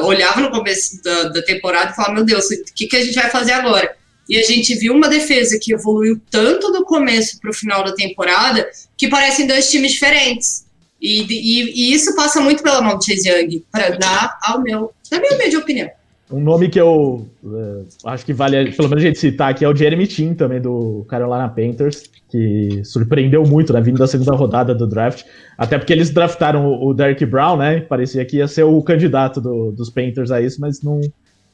olhava 0.03 0.41
no 0.41 0.49
começo 0.49 1.03
da, 1.03 1.29
da 1.29 1.43
temporada 1.43 1.91
e 1.91 1.95
falava: 1.95 2.15
meu 2.15 2.25
Deus, 2.25 2.45
o 2.45 2.73
que, 2.73 2.87
que 2.87 2.95
a 2.95 3.05
gente 3.05 3.13
vai 3.13 3.29
fazer 3.29 3.51
agora? 3.51 3.95
E 4.27 4.35
a 4.39 4.43
gente 4.43 4.73
viu 4.73 4.95
uma 4.95 5.07
defesa 5.07 5.59
que 5.61 5.73
evoluiu 5.73 6.19
tanto 6.31 6.71
do 6.71 6.83
começo 6.83 7.39
para 7.39 7.51
o 7.51 7.53
final 7.53 7.83
da 7.83 7.93
temporada 7.93 8.67
que 8.97 9.07
parecem 9.07 9.45
dois 9.45 9.69
times 9.69 9.91
diferentes. 9.91 10.70
E, 11.01 11.23
e, 11.23 11.89
e 11.89 11.93
isso 11.93 12.15
passa 12.15 12.39
muito 12.39 12.61
pela 12.61 12.81
mão 12.81 12.97
do 12.97 13.03
Chase 13.03 13.27
Young, 13.27 13.63
para 13.71 13.89
dar 13.97 14.37
ao 14.43 14.61
meu, 14.61 14.91
na 15.11 15.19
minha 15.19 15.33
humilde 15.33 15.57
opinião. 15.57 15.89
Um 16.31 16.39
nome 16.39 16.69
que 16.69 16.79
eu 16.79 17.27
uh, 17.43 17.85
acho 18.05 18.25
que 18.25 18.31
vale 18.31 18.71
pelo 18.71 18.87
menos 18.87 19.03
a 19.03 19.07
gente 19.07 19.19
citar 19.19 19.51
aqui 19.51 19.65
é 19.65 19.67
o 19.67 19.75
Jeremy 19.75 20.05
Chin, 20.05 20.33
também 20.33 20.61
do 20.61 21.05
Carolina 21.09 21.49
Panthers, 21.49 22.03
que 22.29 22.81
surpreendeu 22.85 23.43
muito, 23.43 23.73
né, 23.73 23.81
vindo 23.81 23.97
da 23.97 24.07
segunda 24.07 24.31
rodada 24.31 24.73
do 24.73 24.87
draft, 24.87 25.25
até 25.57 25.77
porque 25.77 25.91
eles 25.91 26.09
draftaram 26.09 26.81
o, 26.81 26.93
Derek 26.93 27.25
Brown, 27.25 27.57
né, 27.57 27.81
parecia 27.81 28.23
que 28.23 28.37
ia 28.37 28.47
ser 28.47 28.63
o 28.63 28.81
candidato 28.81 29.41
do, 29.41 29.71
dos 29.73 29.89
Panthers 29.89 30.31
a 30.31 30.39
isso, 30.39 30.61
mas 30.61 30.81
não, 30.81 31.01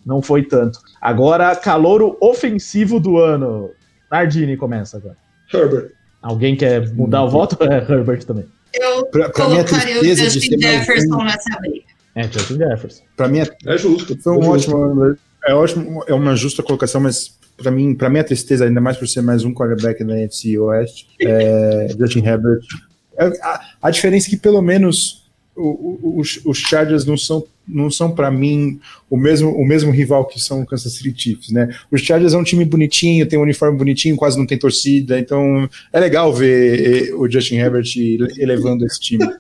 não 0.06 0.22
foi 0.22 0.44
tanto. 0.44 0.80
Agora, 1.02 1.56
calouro 1.56 2.15
ofensivo 2.22 2.99
do 2.99 3.18
ano. 3.18 3.72
Nardini 4.11 4.56
começa 4.56 4.98
agora. 4.98 5.18
Herbert. 5.52 5.91
Alguém 6.22 6.56
quer 6.56 6.94
mudar 6.94 7.24
o 7.24 7.30
voto? 7.30 7.57
É 7.65 7.78
Herbert 7.78 8.24
também. 8.26 8.45
Eu 8.73 9.06
pra, 9.07 9.30
pra 9.30 9.45
colocaria 9.45 10.02
o 10.02 10.15
Justin 10.15 10.60
Jefferson 10.60 11.23
nessa 11.23 11.60
briga. 11.60 11.85
É, 12.15 12.23
Justin 12.23 12.57
Jefferson. 12.57 13.03
Para 13.15 13.27
mim 13.27 13.39
é, 13.39 13.77
justo. 13.77 14.18
Foi 14.22 14.34
um 14.34 14.44
é 14.44 14.48
ótimo, 14.48 15.18
é 15.45 15.53
ótimo, 15.53 16.03
é 16.07 16.14
uma 16.14 16.35
justa 16.35 16.64
colocação, 16.64 17.02
mas 17.02 17.38
para 17.56 17.72
mim, 17.72 17.95
para 17.95 18.10
minha 18.10 18.23
tristeza, 18.23 18.65
ainda 18.65 18.80
mais 18.80 18.98
por 18.98 19.07
ser 19.07 19.22
mais 19.22 19.44
um 19.44 19.53
quarterback 19.53 20.03
da 20.03 20.14
NFC 20.14 20.57
Oeste, 20.60 21.07
é, 21.22 21.88
Justin 21.98 22.26
Herbert. 22.26 22.61
É, 23.18 23.26
a, 23.41 23.61
a, 23.81 23.91
diferença 23.91 24.27
é 24.27 24.30
que 24.30 24.38
pelo 24.38 24.61
menos 24.61 25.27
os, 25.58 26.40
os 26.46 26.58
Chargers 26.58 27.06
não 27.06 27.18
são, 27.18 27.44
não 27.68 27.90
são 27.90 28.12
para 28.12 28.30
mim 28.30 28.80
o 29.10 29.18
mesmo, 29.18 29.52
o 29.52 29.66
mesmo 29.66 29.92
rival 29.92 30.26
que 30.26 30.40
são 30.40 30.62
o 30.62 30.66
Kansas 30.66 30.94
City 30.94 31.14
Chiefs, 31.16 31.50
né? 31.50 31.76
Os 31.92 32.02
Chargers 32.02 32.34
é 32.34 32.38
um 32.38 32.44
time 32.44 32.64
bonitinho, 32.64 33.28
tem 33.28 33.40
um 33.40 33.44
uniforme 33.44 33.78
bonitinho, 33.78 34.16
quase 34.16 34.38
não 34.38 34.46
tem 34.46 34.58
torcida, 34.58 35.20
então 35.20 35.70
é 35.92 36.00
legal 36.00 36.34
ver 36.34 37.14
o 37.16 37.30
Justin 37.30 37.56
Herbert 37.56 37.88
elevando 38.38 38.86
esse 38.86 39.00
time. 39.00 39.26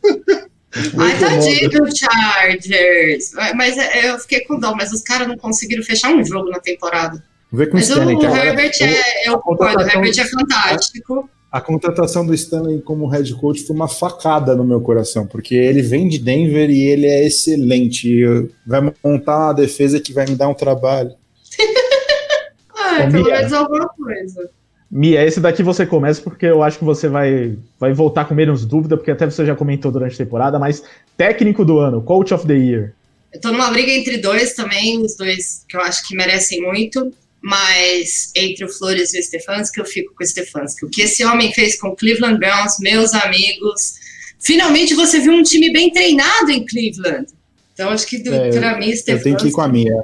Ai, 0.97 1.19
tadinho 1.19 1.69
do 1.69 1.97
Chargers. 1.97 3.31
Mas 3.55 3.77
é, 3.77 4.11
eu 4.11 4.19
fiquei 4.19 4.41
com 4.41 4.59
dó, 4.59 4.75
mas 4.75 4.91
os 4.91 5.01
caras 5.01 5.27
não 5.27 5.37
conseguiram 5.37 5.83
fechar 5.83 6.11
um 6.11 6.23
jogo 6.23 6.49
na 6.49 6.59
temporada. 6.59 7.23
Ver 7.51 7.67
com 7.69 7.77
mas 7.77 7.89
o, 7.89 7.99
o 7.99 8.35
Herbert 8.35 8.73
é, 8.81 9.29
eu 9.29 9.39
concordo, 9.39 9.83
o 9.83 9.87
Herbert 9.87 10.19
é 10.19 10.25
fantástico. 10.25 11.29
A, 11.51 11.59
a 11.59 11.61
contratação 11.61 12.25
do 12.25 12.33
Stanley 12.33 12.81
como 12.81 13.07
head 13.07 13.33
coach 13.35 13.63
foi 13.63 13.75
uma 13.75 13.87
facada 13.87 14.53
no 14.55 14.65
meu 14.65 14.81
coração, 14.81 15.25
porque 15.25 15.55
ele 15.55 15.81
vem 15.81 16.09
de 16.09 16.19
Denver 16.19 16.69
e 16.69 16.87
ele 16.87 17.05
é 17.05 17.25
excelente. 17.25 18.21
Vai 18.65 18.93
montar 19.03 19.37
uma 19.37 19.53
defesa 19.53 19.99
que 19.99 20.11
vai 20.11 20.25
me 20.25 20.35
dar 20.35 20.49
um 20.49 20.53
trabalho. 20.53 21.11
ah, 22.75 23.07
pelo 23.09 23.25
menos 23.25 23.53
alguma 23.53 23.87
coisa. 23.89 24.49
Mia, 24.89 25.25
esse 25.25 25.41
daqui 25.41 25.61
você 25.63 25.85
começa 25.85 26.21
porque 26.21 26.45
eu 26.45 26.63
acho 26.63 26.79
que 26.79 26.85
você 26.85 27.09
vai, 27.09 27.57
vai 27.79 27.93
voltar 27.93 28.25
com 28.25 28.33
menos 28.33 28.65
dúvida, 28.65 28.95
porque 28.95 29.11
até 29.11 29.25
você 29.25 29.45
já 29.45 29.55
comentou 29.55 29.91
durante 29.91 30.15
a 30.15 30.25
temporada, 30.25 30.57
mas 30.57 30.83
técnico 31.17 31.65
do 31.65 31.79
ano, 31.79 32.01
coach 32.01 32.33
of 32.33 32.47
the 32.47 32.53
year. 32.53 32.93
Eu 33.33 33.41
tô 33.41 33.51
numa 33.51 33.69
briga 33.69 33.91
entre 33.91 34.17
dois 34.17 34.53
também, 34.53 35.01
os 35.03 35.15
dois 35.17 35.65
que 35.67 35.75
eu 35.75 35.81
acho 35.81 36.07
que 36.07 36.15
merecem 36.15 36.61
muito, 36.61 37.11
mas 37.41 38.31
entre 38.35 38.65
o 38.65 38.69
Flores 38.69 39.13
e 39.13 39.19
o 39.19 39.23
Stefanski, 39.23 39.79
eu 39.79 39.85
fico 39.85 40.13
com 40.15 40.23
o 40.23 40.27
Stefanski. 40.27 40.85
O 40.85 40.89
que 40.89 41.03
esse 41.03 41.23
homem 41.23 41.53
fez 41.53 41.79
com 41.79 41.89
o 41.89 41.95
Cleveland 41.95 42.39
Browns, 42.39 42.79
meus 42.79 43.13
amigos, 43.13 43.95
finalmente 44.39 44.93
você 44.93 45.19
viu 45.19 45.33
um 45.33 45.43
time 45.43 45.71
bem 45.71 45.91
treinado 45.91 46.51
em 46.51 46.65
Cleveland. 46.65 47.27
Então 47.73 47.89
acho 47.89 48.07
que 48.07 48.17
é, 48.27 48.49
para 48.49 48.79
mim, 48.79 48.95
Stefanski... 48.95 49.11
Eu 49.11 49.23
tenho 49.23 49.37
que 49.37 49.47
ir 49.47 49.51
com 49.51 49.61
a 49.61 49.67
minha. 49.67 50.03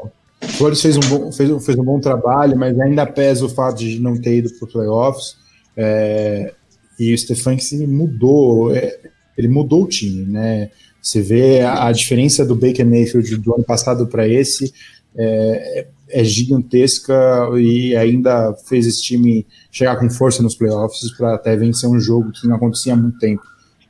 Flores 0.57 0.81
fez 0.81 0.97
um, 0.97 1.01
bom, 1.01 1.31
fez, 1.31 1.65
fez 1.65 1.77
um 1.77 1.83
bom 1.83 1.99
trabalho, 1.99 2.57
mas 2.57 2.79
ainda 2.79 3.05
pesa 3.05 3.45
o 3.45 3.49
fato 3.49 3.79
de 3.79 3.99
não 3.99 4.19
ter 4.19 4.37
ido 4.37 4.49
para 4.51 4.65
os 4.65 4.73
playoffs. 4.73 5.35
É, 5.75 6.53
e 6.99 7.13
o 7.13 7.17
Stefanski 7.17 7.77
mudou, 7.87 8.75
é, 8.75 8.99
ele 9.37 9.47
mudou 9.47 9.83
o 9.83 9.87
time, 9.87 10.25
né? 10.25 10.69
Você 11.01 11.21
vê 11.21 11.61
a, 11.61 11.87
a 11.87 11.91
diferença 11.91 12.45
do 12.45 12.55
Baker 12.55 12.85
Mayfield 12.85 13.37
do 13.37 13.55
ano 13.55 13.63
passado 13.63 14.07
para 14.07 14.27
esse 14.27 14.73
é, 15.17 15.87
é, 16.13 16.23
gigantesca 16.23 17.13
e 17.57 17.95
ainda 17.95 18.53
fez 18.67 18.87
esse 18.87 19.01
time 19.01 19.45
chegar 19.71 19.97
com 19.97 20.09
força 20.09 20.41
nos 20.41 20.55
playoffs 20.55 21.11
para 21.17 21.35
até 21.35 21.55
vencer 21.55 21.89
um 21.89 21.99
jogo 21.99 22.31
que 22.31 22.47
não 22.47 22.55
acontecia 22.55 22.93
há 22.93 22.95
muito 22.95 23.17
tempo. 23.17 23.43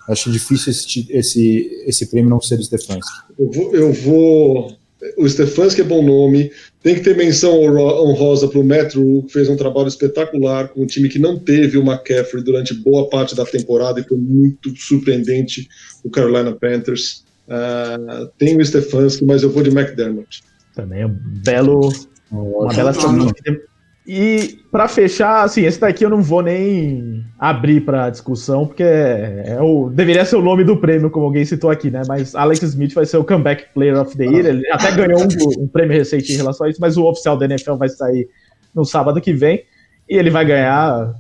Acho 0.07 0.31
difícil 0.31 0.71
esse, 0.71 1.07
esse, 1.09 1.83
esse 1.85 2.05
prêmio 2.07 2.29
não 2.29 2.41
ser 2.41 2.57
do 2.57 2.63
Stefanski. 2.63 3.11
Eu 3.37 3.51
vou, 3.51 3.75
eu 3.75 3.93
vou 3.93 4.77
o 5.17 5.27
Stefanski 5.27 5.81
é 5.81 5.83
bom 5.83 6.01
nome, 6.01 6.51
tem 6.81 6.95
que 6.95 7.01
ter 7.01 7.15
menção 7.15 7.59
honrosa 7.61 8.47
para 8.47 8.59
o 8.59 8.61
Rule, 8.61 9.23
que 9.23 9.33
fez 9.33 9.49
um 9.49 9.55
trabalho 9.55 9.87
espetacular 9.87 10.69
com 10.69 10.83
um 10.83 10.85
time 10.85 11.09
que 11.09 11.19
não 11.19 11.37
teve 11.37 11.77
o 11.77 11.83
McCaffrey 11.83 12.43
durante 12.43 12.73
boa 12.73 13.09
parte 13.09 13.35
da 13.35 13.45
temporada 13.45 13.99
e 13.99 14.03
foi 14.03 14.17
muito 14.17 14.75
surpreendente 14.77 15.67
o 16.03 16.09
Carolina 16.09 16.53
Panthers. 16.53 17.25
Uh, 17.47 18.27
tem 18.37 18.57
o 18.57 18.65
Stefanski, 18.65 19.25
mas 19.25 19.43
eu 19.43 19.49
vou 19.49 19.63
de 19.63 19.69
McDermott. 19.69 20.41
Também 20.73 21.01
é 21.01 21.05
um 21.05 21.15
belo, 21.43 21.89
uma 22.33 22.73
bela 22.73 22.91
e 24.05 24.59
para 24.69 24.87
fechar, 24.89 25.43
assim, 25.43 25.61
esse 25.61 25.79
daqui 25.79 26.03
eu 26.03 26.09
não 26.09 26.21
vou 26.21 26.41
nem 26.41 27.23
abrir 27.39 27.81
para 27.81 28.09
discussão, 28.09 28.67
porque 28.67 28.83
é, 28.83 29.57
o, 29.61 29.89
deveria 29.89 30.25
ser 30.25 30.35
o 30.35 30.41
nome 30.41 30.65
do 30.65 30.75
prêmio, 30.75 31.09
como 31.09 31.25
alguém 31.25 31.45
citou 31.45 31.69
aqui, 31.69 31.89
né? 31.89 32.01
Mas 32.05 32.35
Alex 32.35 32.61
Smith 32.63 32.93
vai 32.93 33.05
ser 33.05 33.15
o 33.15 33.23
Comeback 33.23 33.67
Player 33.73 33.97
of 33.97 34.17
the 34.17 34.25
Year. 34.25 34.45
Ele 34.45 34.69
até 34.71 34.91
ganhou 34.91 35.21
um, 35.21 35.63
um 35.63 35.67
prêmio 35.67 35.97
recente 35.97 36.33
em 36.33 36.35
relação 36.35 36.67
a 36.67 36.69
isso, 36.69 36.81
mas 36.81 36.97
o 36.97 37.05
oficial 37.05 37.37
da 37.37 37.45
NFL 37.45 37.75
vai 37.75 37.87
sair 37.87 38.27
no 38.75 38.83
sábado 38.83 39.21
que 39.21 39.31
vem. 39.31 39.63
E 40.09 40.17
ele 40.17 40.29
vai 40.29 40.43
ganhar. 40.43 41.13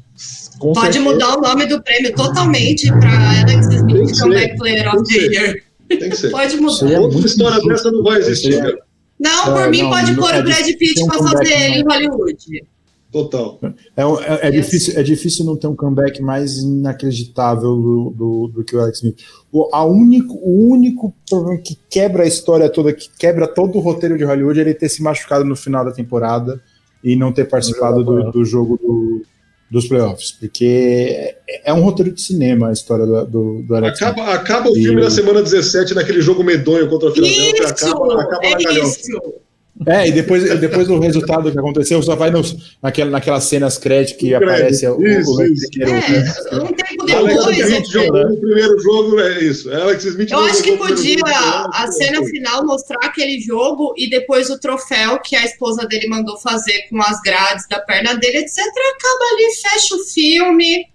Pode 0.59 0.79
certeza. 0.81 0.99
mudar 0.99 1.37
o 1.37 1.41
nome 1.41 1.65
do 1.67 1.81
prêmio 1.81 2.13
totalmente 2.13 2.91
para 2.91 3.41
Alex 3.41 3.65
Smith 3.67 4.19
Comeback 4.19 4.57
Player 4.57 4.93
of 4.93 5.03
the 5.05 5.19
Year. 5.19 5.55
Tem 5.87 6.09
que 6.09 6.17
ser. 6.17 6.31
Pode 6.31 6.57
mudar. 6.57 6.99
Outra 6.99 7.25
história 7.25 7.65
dessa 7.65 7.89
não 7.89 8.03
vai 8.03 8.19
existir. 8.19 8.61
Não, 9.23 9.53
por 9.53 9.69
mim 9.69 9.83
não, 9.83 9.89
pode 9.89 10.15
pôr 10.15 10.33
é 10.33 10.39
o 10.39 10.43
Brad 10.43 10.65
Pitt 10.77 11.05
para 11.05 11.23
fazer 11.23 11.53
ele 11.53 11.77
em 11.77 11.83
Hollywood. 11.83 12.67
Total. 13.09 13.59
É, 13.95 14.01
é, 14.01 14.47
é 14.47 14.51
difícil, 14.51 14.99
é 14.99 15.03
difícil 15.03 15.45
não 15.45 15.55
ter 15.55 15.67
um 15.67 15.75
comeback 15.75 16.21
mais 16.21 16.57
inacreditável 16.57 17.75
do, 17.75 18.09
do, 18.09 18.47
do 18.47 18.63
que 18.63 18.75
o 18.75 18.81
Alex 18.81 18.97
Smith. 18.97 19.19
O, 19.51 19.69
a 19.71 19.85
único, 19.85 20.33
o 20.33 20.67
único 20.67 21.13
problema 21.29 21.61
que 21.61 21.77
quebra 21.89 22.23
a 22.23 22.27
história 22.27 22.67
toda, 22.69 22.91
que 22.91 23.07
quebra 23.17 23.47
todo 23.47 23.77
o 23.77 23.81
roteiro 23.81 24.17
de 24.17 24.25
Hollywood, 24.25 24.59
é 24.59 24.63
ele 24.63 24.73
ter 24.73 24.89
se 24.89 25.01
machucado 25.01 25.45
no 25.45 25.55
final 25.55 25.85
da 25.85 25.91
temporada 25.91 26.61
e 27.03 27.15
não 27.15 27.31
ter 27.31 27.47
participado 27.47 28.03
do, 28.03 28.31
do 28.31 28.43
jogo 28.43 28.77
do, 28.77 29.21
dos 29.73 29.87
playoffs, 29.87 30.31
porque 30.31 31.35
é, 31.47 31.71
é 31.71 31.73
um 31.73 31.81
roteiro 31.81 32.11
de 32.11 32.21
cinema 32.21 32.69
a 32.69 32.71
história 32.71 33.07
do, 33.07 33.25
do, 33.25 33.63
do 33.63 33.75
Alex 33.75 33.99
acaba. 33.99 34.31
Acaba 34.31 34.69
o 34.69 34.75
filme 34.75 35.01
e... 35.01 35.03
na 35.03 35.09
semana 35.09 35.41
17, 35.41 35.95
naquele 35.95 36.21
jogo 36.21 36.43
medonho 36.43 36.87
contra 36.87 37.09
a 37.09 37.11
Filadélfia, 37.11 37.67
acaba, 37.67 38.21
acaba 38.21 38.45
é 38.45 38.51
na 38.51 38.57
galhofa. 38.59 38.99
É, 39.87 40.07
e 40.07 40.11
depois, 40.11 40.43
depois 40.59 40.87
do 40.87 40.99
resultado 40.99 41.51
que 41.51 41.57
aconteceu, 41.57 42.01
só 42.03 42.15
vai 42.15 42.29
nos, 42.29 42.77
naquela, 42.81 43.09
naquelas 43.09 43.43
cenas 43.45 43.75
crédito 43.75 44.19
que 44.19 44.33
aparece 44.33 44.87
o, 44.87 45.05
isso, 45.05 45.35
o, 45.35 45.43
isso. 45.43 45.67
É, 45.81 46.55
um 46.57 46.67
tempo 46.67 47.05
depois. 47.05 47.37
Alex 47.37 47.57
Smith 47.57 47.87
jogou 47.89 48.29
no 48.29 48.37
primeiro 48.39 48.79
jogo, 48.79 49.19
é 49.19 49.39
isso. 49.39 49.73
Alex 49.73 50.05
Smith 50.05 50.31
Eu 50.31 50.39
acho 50.41 50.61
que 50.61 50.77
podia 50.77 51.23
a 51.25 51.91
cena 51.91 52.23
final 52.23 52.63
mostrar 52.65 52.99
aquele 53.03 53.41
jogo 53.41 53.95
e 53.97 54.07
depois 54.07 54.51
o 54.51 54.59
troféu 54.59 55.19
que 55.19 55.35
a 55.35 55.43
esposa 55.43 55.87
dele 55.87 56.07
mandou 56.07 56.37
fazer 56.37 56.83
com 56.89 57.01
as 57.01 57.19
grades 57.21 57.67
da 57.67 57.79
perna 57.79 58.13
dele, 58.13 58.37
etc. 58.37 58.59
Acaba 58.59 59.25
ali, 59.33 59.55
fecha 59.55 59.95
o 59.95 60.03
filme, 60.03 60.85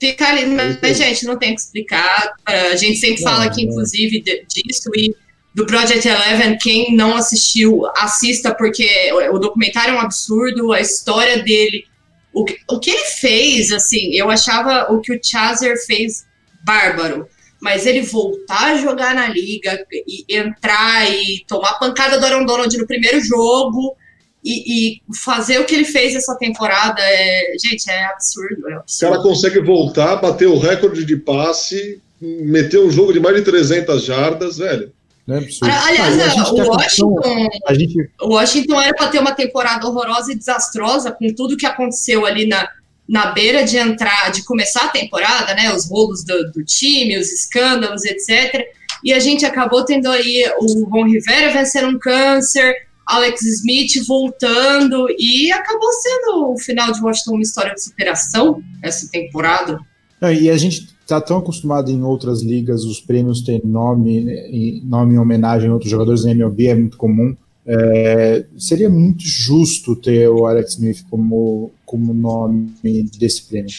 fica 0.00 0.26
ali. 0.26 0.46
Mas, 0.46 0.76
mas 0.82 0.98
gente, 0.98 1.24
não 1.24 1.38
tem 1.38 1.54
que 1.54 1.60
explicar. 1.60 2.32
A 2.44 2.74
gente 2.74 2.96
sempre 2.98 3.22
fala 3.22 3.44
aqui, 3.44 3.62
inclusive, 3.62 4.20
disso 4.22 4.90
e 4.96 5.14
do 5.54 5.64
Project 5.66 6.06
Eleven, 6.06 6.58
quem 6.58 6.96
não 6.96 7.16
assistiu, 7.16 7.86
assista, 7.96 8.52
porque 8.52 8.88
o 9.30 9.38
documentário 9.38 9.94
é 9.94 9.96
um 9.96 10.00
absurdo, 10.00 10.72
a 10.72 10.80
história 10.80 11.42
dele, 11.42 11.84
o 12.32 12.44
que, 12.44 12.58
o 12.68 12.80
que 12.80 12.90
ele 12.90 13.04
fez, 13.04 13.70
assim, 13.70 14.12
eu 14.12 14.28
achava 14.30 14.92
o 14.92 15.00
que 15.00 15.14
o 15.14 15.20
Chazer 15.22 15.76
fez 15.86 16.26
bárbaro, 16.64 17.28
mas 17.60 17.86
ele 17.86 18.02
voltar 18.02 18.72
a 18.72 18.76
jogar 18.76 19.14
na 19.14 19.28
liga, 19.28 19.86
e 19.92 20.24
entrar 20.28 21.08
e 21.08 21.44
tomar 21.46 21.74
pancada 21.74 22.18
do 22.18 22.26
Aaron 22.26 22.44
Donald 22.44 22.76
no 22.76 22.86
primeiro 22.86 23.20
jogo, 23.20 23.96
e, 24.44 24.96
e, 24.96 25.02
fazer 25.24 25.58
o 25.58 25.64
que 25.64 25.74
ele 25.74 25.86
fez 25.86 26.14
essa 26.14 26.36
temporada, 26.36 27.00
é, 27.00 27.54
gente, 27.58 27.88
é 27.88 28.04
absurdo, 28.06 28.68
é 28.68 28.74
absurdo. 28.74 29.12
O 29.12 29.14
cara 29.14 29.22
consegue 29.22 29.60
voltar, 29.60 30.16
bater 30.16 30.46
o 30.46 30.58
recorde 30.58 31.02
de 31.04 31.16
passe, 31.16 31.98
meter 32.20 32.78
um 32.78 32.90
jogo 32.90 33.12
de 33.12 33.20
mais 33.20 33.36
de 33.36 33.42
300 33.42 34.04
jardas, 34.04 34.58
velho. 34.58 34.92
Né? 35.26 35.48
Aliás, 35.62 36.38
ah, 36.38 36.52
o, 36.52 36.68
Washington, 36.68 37.48
gente... 37.72 38.10
o 38.20 38.28
Washington 38.34 38.80
era 38.80 38.94
para 38.94 39.08
ter 39.08 39.18
uma 39.18 39.32
temporada 39.32 39.86
horrorosa 39.86 40.32
e 40.32 40.36
desastrosa 40.36 41.10
com 41.10 41.34
tudo 41.34 41.56
que 41.56 41.64
aconteceu 41.64 42.26
ali 42.26 42.46
na, 42.46 42.68
na 43.08 43.32
beira 43.32 43.64
de 43.64 43.78
entrar, 43.78 44.30
de 44.30 44.44
começar 44.44 44.84
a 44.84 44.88
temporada, 44.88 45.54
né? 45.54 45.72
Os 45.72 45.88
rolos 45.88 46.24
do, 46.24 46.52
do 46.52 46.62
time, 46.64 47.16
os 47.16 47.32
escândalos, 47.32 48.04
etc. 48.04 48.66
E 49.02 49.12
a 49.12 49.18
gente 49.18 49.46
acabou 49.46 49.84
tendo 49.84 50.10
aí 50.10 50.44
o 50.58 50.84
Ron 50.84 51.06
Rivera 51.06 51.52
vencendo 51.52 51.88
um 51.88 51.98
câncer, 51.98 52.74
Alex 53.06 53.42
Smith 53.42 54.06
voltando, 54.06 55.06
e 55.18 55.50
acabou 55.52 55.92
sendo 55.92 56.52
o 56.52 56.58
final 56.58 56.92
de 56.92 57.02
Washington 57.02 57.32
uma 57.32 57.42
história 57.42 57.74
de 57.74 57.82
superação 57.82 58.62
essa 58.82 59.08
temporada. 59.10 59.78
e 60.22 60.50
a 60.50 60.56
gente 60.56 60.93
está 61.04 61.20
tão 61.20 61.38
acostumado 61.38 61.90
em 61.90 62.02
outras 62.02 62.42
ligas 62.42 62.84
os 62.84 63.00
prêmios 63.00 63.42
terem 63.42 63.62
nome, 63.64 64.80
nome 64.84 65.14
em 65.14 65.18
homenagem 65.18 65.68
a 65.68 65.72
outros 65.72 65.90
jogadores, 65.90 66.24
na 66.24 66.32
MLB 66.32 66.66
é 66.66 66.74
muito 66.74 66.96
comum. 66.96 67.36
É, 67.66 68.44
seria 68.58 68.90
muito 68.90 69.22
justo 69.22 69.96
ter 69.96 70.28
o 70.28 70.46
Alex 70.46 70.72
Smith 70.72 71.04
como, 71.08 71.70
como 71.84 72.12
nome 72.12 72.72
desse 73.18 73.46
prêmio. 73.46 73.70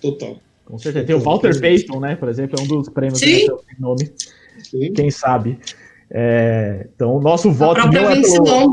Total. 0.00 0.36
Com 0.64 0.78
certeza. 0.78 1.06
Tem 1.06 1.16
o 1.16 1.20
Walter 1.20 1.58
Payton, 1.58 2.00
né? 2.00 2.16
Por 2.16 2.28
exemplo, 2.28 2.58
é 2.58 2.62
um 2.62 2.66
dos 2.66 2.88
prêmios 2.88 3.18
Sim. 3.18 3.26
que 3.26 3.46
tem 3.46 3.76
nome. 3.78 4.10
Sim. 4.62 4.92
Quem 4.92 5.10
sabe? 5.10 5.58
É, 6.10 6.88
então, 6.94 7.16
o 7.16 7.20
nosso 7.20 7.50
voto 7.50 7.80
não 7.86 8.10
é 8.10 8.20
pelo, 8.20 8.72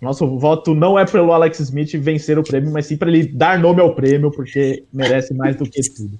nosso 0.00 0.38
voto 0.38 0.74
não 0.74 0.98
é 0.98 1.04
pelo 1.04 1.32
Alex 1.32 1.60
Smith 1.60 1.92
vencer 1.96 2.38
o 2.38 2.42
prêmio, 2.42 2.70
mas 2.70 2.86
sim 2.86 2.96
para 2.96 3.10
ele 3.10 3.26
dar 3.26 3.58
nome 3.58 3.80
ao 3.80 3.94
prêmio, 3.94 4.30
porque 4.30 4.84
merece 4.92 5.34
mais 5.34 5.56
do 5.56 5.64
que 5.64 5.80
tudo. 5.90 6.18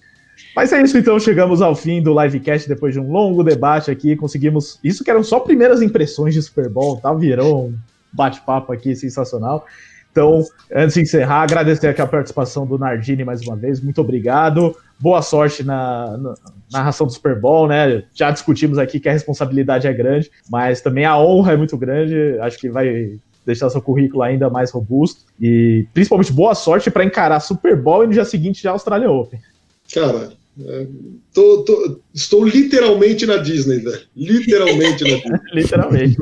Mas 0.54 0.72
é 0.72 0.82
isso, 0.82 0.98
então 0.98 1.18
chegamos 1.18 1.62
ao 1.62 1.74
fim 1.74 2.02
do 2.02 2.18
livecast 2.20 2.68
depois 2.68 2.94
de 2.94 3.00
um 3.00 3.10
longo 3.10 3.42
debate 3.42 3.90
aqui. 3.90 4.16
Conseguimos. 4.16 4.78
Isso 4.82 5.04
que 5.04 5.10
eram 5.10 5.22
só 5.22 5.40
primeiras 5.40 5.80
impressões 5.82 6.34
de 6.34 6.42
Super 6.42 6.68
Bowl, 6.68 6.96
tá? 6.96 7.12
Virou 7.14 7.68
um 7.68 7.74
bate-papo 8.12 8.72
aqui 8.72 8.94
sensacional. 8.96 9.64
Então, 10.10 10.44
antes 10.74 10.94
de 10.94 11.02
encerrar, 11.02 11.42
agradecer 11.42 11.86
aqui 11.86 12.00
a 12.00 12.06
participação 12.06 12.66
do 12.66 12.76
Nardini 12.76 13.24
mais 13.24 13.42
uma 13.42 13.54
vez. 13.54 13.80
Muito 13.80 14.00
obrigado. 14.00 14.76
Boa 14.98 15.22
sorte 15.22 15.62
na, 15.62 16.16
na 16.18 16.34
narração 16.72 17.06
do 17.06 17.12
Super 17.12 17.38
Bowl, 17.38 17.68
né? 17.68 18.02
Já 18.12 18.30
discutimos 18.30 18.76
aqui 18.76 18.98
que 18.98 19.08
a 19.08 19.12
responsabilidade 19.12 19.86
é 19.86 19.92
grande, 19.92 20.30
mas 20.50 20.80
também 20.80 21.04
a 21.04 21.16
honra 21.16 21.52
é 21.52 21.56
muito 21.56 21.78
grande. 21.78 22.36
Acho 22.40 22.58
que 22.58 22.68
vai 22.68 23.18
deixar 23.46 23.70
seu 23.70 23.80
currículo 23.80 24.22
ainda 24.22 24.50
mais 24.50 24.72
robusto. 24.72 25.22
E 25.40 25.86
principalmente 25.94 26.32
boa 26.32 26.56
sorte 26.56 26.90
para 26.90 27.04
encarar 27.04 27.38
Super 27.38 27.76
Bowl 27.76 28.02
e 28.02 28.08
no 28.08 28.12
dia 28.12 28.24
seguinte 28.24 28.62
já 28.62 28.72
Australia 28.72 29.10
Open. 29.10 29.40
Cara, 29.94 30.30
é, 30.66 30.86
tô, 31.32 31.62
tô, 31.62 32.00
estou 32.14 32.44
literalmente 32.44 33.26
na 33.26 33.36
Disney, 33.36 33.78
velho. 33.78 34.00
Literalmente 34.16 35.04
na 35.04 35.16
Disney. 35.16 35.38
literalmente. 35.54 36.16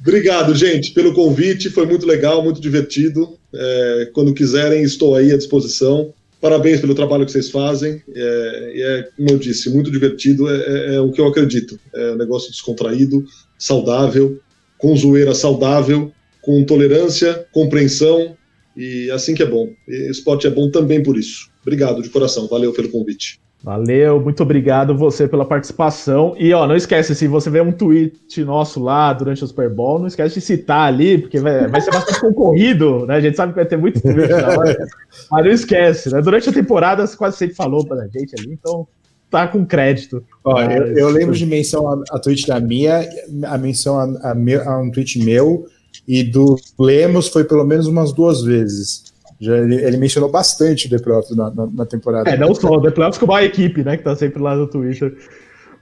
Obrigado, 0.00 0.54
gente, 0.54 0.92
pelo 0.92 1.12
convite. 1.12 1.68
Foi 1.70 1.86
muito 1.86 2.06
legal, 2.06 2.42
muito 2.42 2.60
divertido. 2.60 3.38
É, 3.52 4.10
quando 4.12 4.34
quiserem, 4.34 4.82
estou 4.82 5.14
aí 5.14 5.32
à 5.32 5.36
disposição. 5.36 6.12
Parabéns 6.40 6.80
pelo 6.80 6.94
trabalho 6.94 7.26
que 7.26 7.32
vocês 7.32 7.50
fazem. 7.50 8.02
É, 8.14 8.72
é 8.76 9.08
como 9.14 9.30
eu 9.30 9.38
disse, 9.38 9.68
muito 9.68 9.90
divertido. 9.90 10.48
É, 10.48 10.56
é, 10.56 10.94
é, 10.94 11.00
o 11.00 11.12
que 11.12 11.20
eu 11.20 11.26
acredito. 11.26 11.78
É 11.94 12.12
um 12.12 12.16
negócio 12.16 12.50
descontraído, 12.50 13.24
saudável, 13.58 14.40
com 14.78 14.96
zoeira 14.96 15.34
saudável, 15.34 16.10
com 16.40 16.64
tolerância, 16.64 17.46
compreensão. 17.52 18.36
E 18.74 19.10
assim 19.10 19.34
que 19.34 19.42
é 19.42 19.46
bom. 19.46 19.70
E 19.86 20.10
esporte 20.10 20.46
é 20.46 20.50
bom 20.50 20.70
também 20.70 21.02
por 21.02 21.18
isso. 21.18 21.50
Obrigado 21.60 22.00
de 22.00 22.08
coração. 22.08 22.48
Valeu 22.48 22.72
pelo 22.72 22.88
convite. 22.88 23.38
Valeu, 23.62 24.18
muito 24.18 24.42
obrigado 24.42 24.96
você 24.96 25.28
pela 25.28 25.44
participação. 25.44 26.34
E 26.38 26.52
ó, 26.54 26.66
não 26.66 26.74
esquece, 26.74 27.14
se 27.14 27.28
você 27.28 27.50
vê 27.50 27.60
um 27.60 27.70
tweet 27.70 28.42
nosso 28.42 28.82
lá 28.82 29.12
durante 29.12 29.44
o 29.44 29.46
Super 29.46 29.68
Bowl, 29.68 29.98
não 29.98 30.06
esquece 30.06 30.36
de 30.36 30.40
citar 30.40 30.88
ali, 30.88 31.18
porque 31.18 31.38
vai, 31.38 31.68
vai 31.68 31.80
ser 31.80 31.90
bastante 31.90 32.20
concorrido, 32.22 33.04
né? 33.04 33.16
A 33.16 33.20
gente 33.20 33.36
sabe 33.36 33.52
que 33.52 33.56
vai 33.56 33.66
ter 33.66 33.76
muito 33.76 34.00
tweet 34.00 34.30
na 34.30 34.48
hora, 34.48 34.88
mas 35.30 35.44
não 35.44 35.52
esquece, 35.52 36.10
né? 36.10 36.22
Durante 36.22 36.48
a 36.48 36.52
temporada 36.52 37.06
você 37.06 37.14
quase 37.14 37.36
sempre 37.36 37.54
falou 37.54 37.86
pra 37.86 38.08
gente 38.08 38.34
ali, 38.38 38.54
então 38.54 38.88
tá 39.30 39.46
com 39.46 39.66
crédito. 39.66 40.24
Ó, 40.42 40.54
mas... 40.54 40.74
eu, 40.74 40.96
eu, 40.96 41.08
lembro 41.10 41.34
de 41.34 41.44
menção 41.44 41.86
a, 41.86 42.02
a 42.12 42.18
tweet 42.18 42.46
da 42.46 42.58
minha, 42.58 43.06
a 43.44 43.58
menção 43.58 43.98
a, 43.98 44.04
a, 44.30 44.72
a 44.72 44.80
um 44.80 44.90
tweet 44.90 45.22
meu 45.22 45.66
e 46.08 46.24
do 46.24 46.56
Lemos 46.78 47.28
foi 47.28 47.44
pelo 47.44 47.64
menos 47.64 47.86
umas 47.86 48.10
duas 48.10 48.42
vezes. 48.42 49.09
Já 49.40 49.56
ele, 49.56 49.76
ele, 49.76 49.96
mencionou 49.96 50.30
bastante 50.30 50.86
o 50.86 50.90
The 50.90 50.98
Playoffs 50.98 51.34
na, 51.34 51.50
na, 51.50 51.66
na, 51.66 51.86
temporada. 51.86 52.28
É, 52.28 52.36
não 52.36 52.54
só 52.54 52.68
o 52.68 52.80
The 52.80 52.90
Playoffs, 52.90 53.18
como 53.18 53.32
a 53.32 53.42
equipe, 53.42 53.82
né, 53.82 53.96
que 53.96 54.02
tá 54.02 54.14
sempre 54.14 54.42
lá 54.42 54.54
no 54.54 54.66
Twitter. 54.66 55.16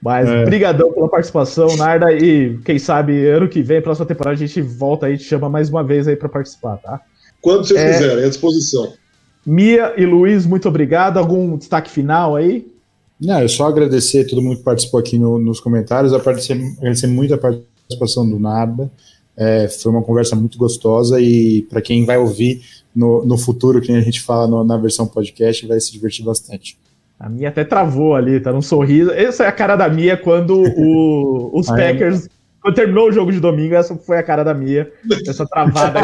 Mas 0.01 0.29
é. 0.29 0.45
brigadão 0.45 0.93
pela 0.93 1.09
participação, 1.09 1.77
Narda, 1.77 2.13
e 2.13 2.57
quem 2.65 2.79
sabe 2.79 3.27
ano 3.27 3.49
que 3.49 3.61
vem, 3.61 3.83
próxima 3.83 4.07
temporada, 4.07 4.37
a 4.37 4.47
gente 4.47 4.63
volta 4.63 5.07
aí 5.07 5.15
e 5.15 5.19
te 5.19 5.25
chama 5.25 5.49
mais 5.49 5.69
uma 5.69 5.83
vez 5.83 6.07
aí 6.07 6.15
para 6.15 6.29
participar, 6.29 6.77
tá? 6.77 7.01
Quando 7.41 7.67
vocês 7.67 7.81
é... 7.81 7.93
quiserem, 7.93 8.25
à 8.25 8.29
disposição. 8.29 8.93
Mia 9.45 9.95
e 9.97 10.07
Luiz, 10.07 10.47
muito 10.47 10.69
obrigado. 10.69 11.19
Algum 11.19 11.57
destaque 11.57 11.91
final 11.91 12.37
aí? 12.37 12.67
Não, 13.21 13.41
eu 13.41 13.49
só 13.49 13.67
agradecer 13.67 14.25
a 14.25 14.29
todo 14.29 14.41
mundo 14.41 14.59
que 14.59 14.63
participou 14.63 15.01
aqui 15.01 15.19
no, 15.19 15.39
nos 15.39 15.59
comentários, 15.59 16.13
agradecer, 16.13 16.53
agradecer 16.79 17.09
muito 17.09 17.35
a 17.35 17.39
participação 17.39 18.29
do 18.29 18.39
Narda. 18.39 18.91
É, 19.41 19.69
foi 19.69 19.93
uma 19.93 20.03
conversa 20.03 20.35
muito 20.35 20.59
gostosa 20.59 21.21
e 21.21 21.63
para 21.71 21.81
quem 21.81 22.05
vai 22.05 22.19
ouvir 22.19 22.61
no, 22.95 23.25
no 23.25 23.39
futuro, 23.39 23.81
que 23.81 23.93
a 23.93 24.01
gente 24.01 24.21
fala 24.21 24.49
no, 24.49 24.65
na 24.65 24.77
versão 24.77 25.07
podcast, 25.07 25.65
vai 25.67 25.79
se 25.79 25.93
divertir 25.93 26.25
bastante. 26.25 26.77
A 27.19 27.29
minha 27.29 27.49
até 27.49 27.65
travou 27.65 28.15
ali, 28.15 28.41
tá 28.41 28.53
num 28.53 28.63
sorriso. 28.63 29.11
Essa 29.11 29.45
é 29.45 29.47
a 29.47 29.53
cara 29.53 29.77
da 29.77 29.89
Mia 29.89 30.17
quando 30.17 30.63
o, 30.77 31.51
os 31.57 31.67
Packers. 31.67 32.29
Quando 32.61 32.75
terminou 32.75 33.09
o 33.09 33.13
jogo 33.13 33.31
de 33.31 33.41
domingo, 33.41 33.75
essa 33.75 33.97
foi 33.97 34.19
a 34.19 34.23
cara 34.23 34.43
da 34.43 34.53
Mia. 34.53 34.93
Essa 35.27 35.47
travada. 35.47 36.01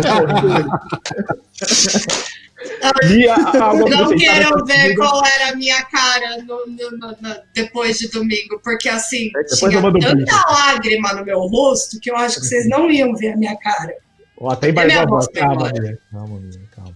Mia, 3.09 3.36
não 3.36 4.16
quero 4.16 4.64
ver 4.64 4.94
qual 4.97 5.24
era 5.24 5.51
a 5.52 5.56
minha 5.56 5.82
cara 5.85 6.39
no, 6.43 6.66
no, 6.66 6.90
no, 6.98 7.36
depois 7.55 7.98
de 7.98 8.09
domingo, 8.09 8.60
porque 8.62 8.89
assim, 8.89 9.31
é, 9.36 9.44
tinha 9.44 9.82
tanta 9.82 10.51
lágrima 10.51 11.12
no 11.12 11.24
meu 11.24 11.40
rosto 11.40 12.01
que 12.01 12.10
eu 12.10 12.16
acho 12.16 12.40
que 12.40 12.47
vocês 12.47 12.68
não 12.68 12.90
iam 12.90 13.14
ver 13.14 13.32
a 13.32 13.36
minha 13.36 13.56
cara. 13.56 13.94
Ó, 14.39 14.51
até 14.51 14.70
embargou 14.70 14.98
a 14.98 15.06
voz. 15.06 15.26
Calma. 15.28 15.72
Calma, 16.10 16.40
calma. 16.74 16.94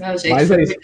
Não, 0.00 0.18
gente, 0.18 0.30
Mas 0.30 0.50
é 0.50 0.62
isso. 0.62 0.74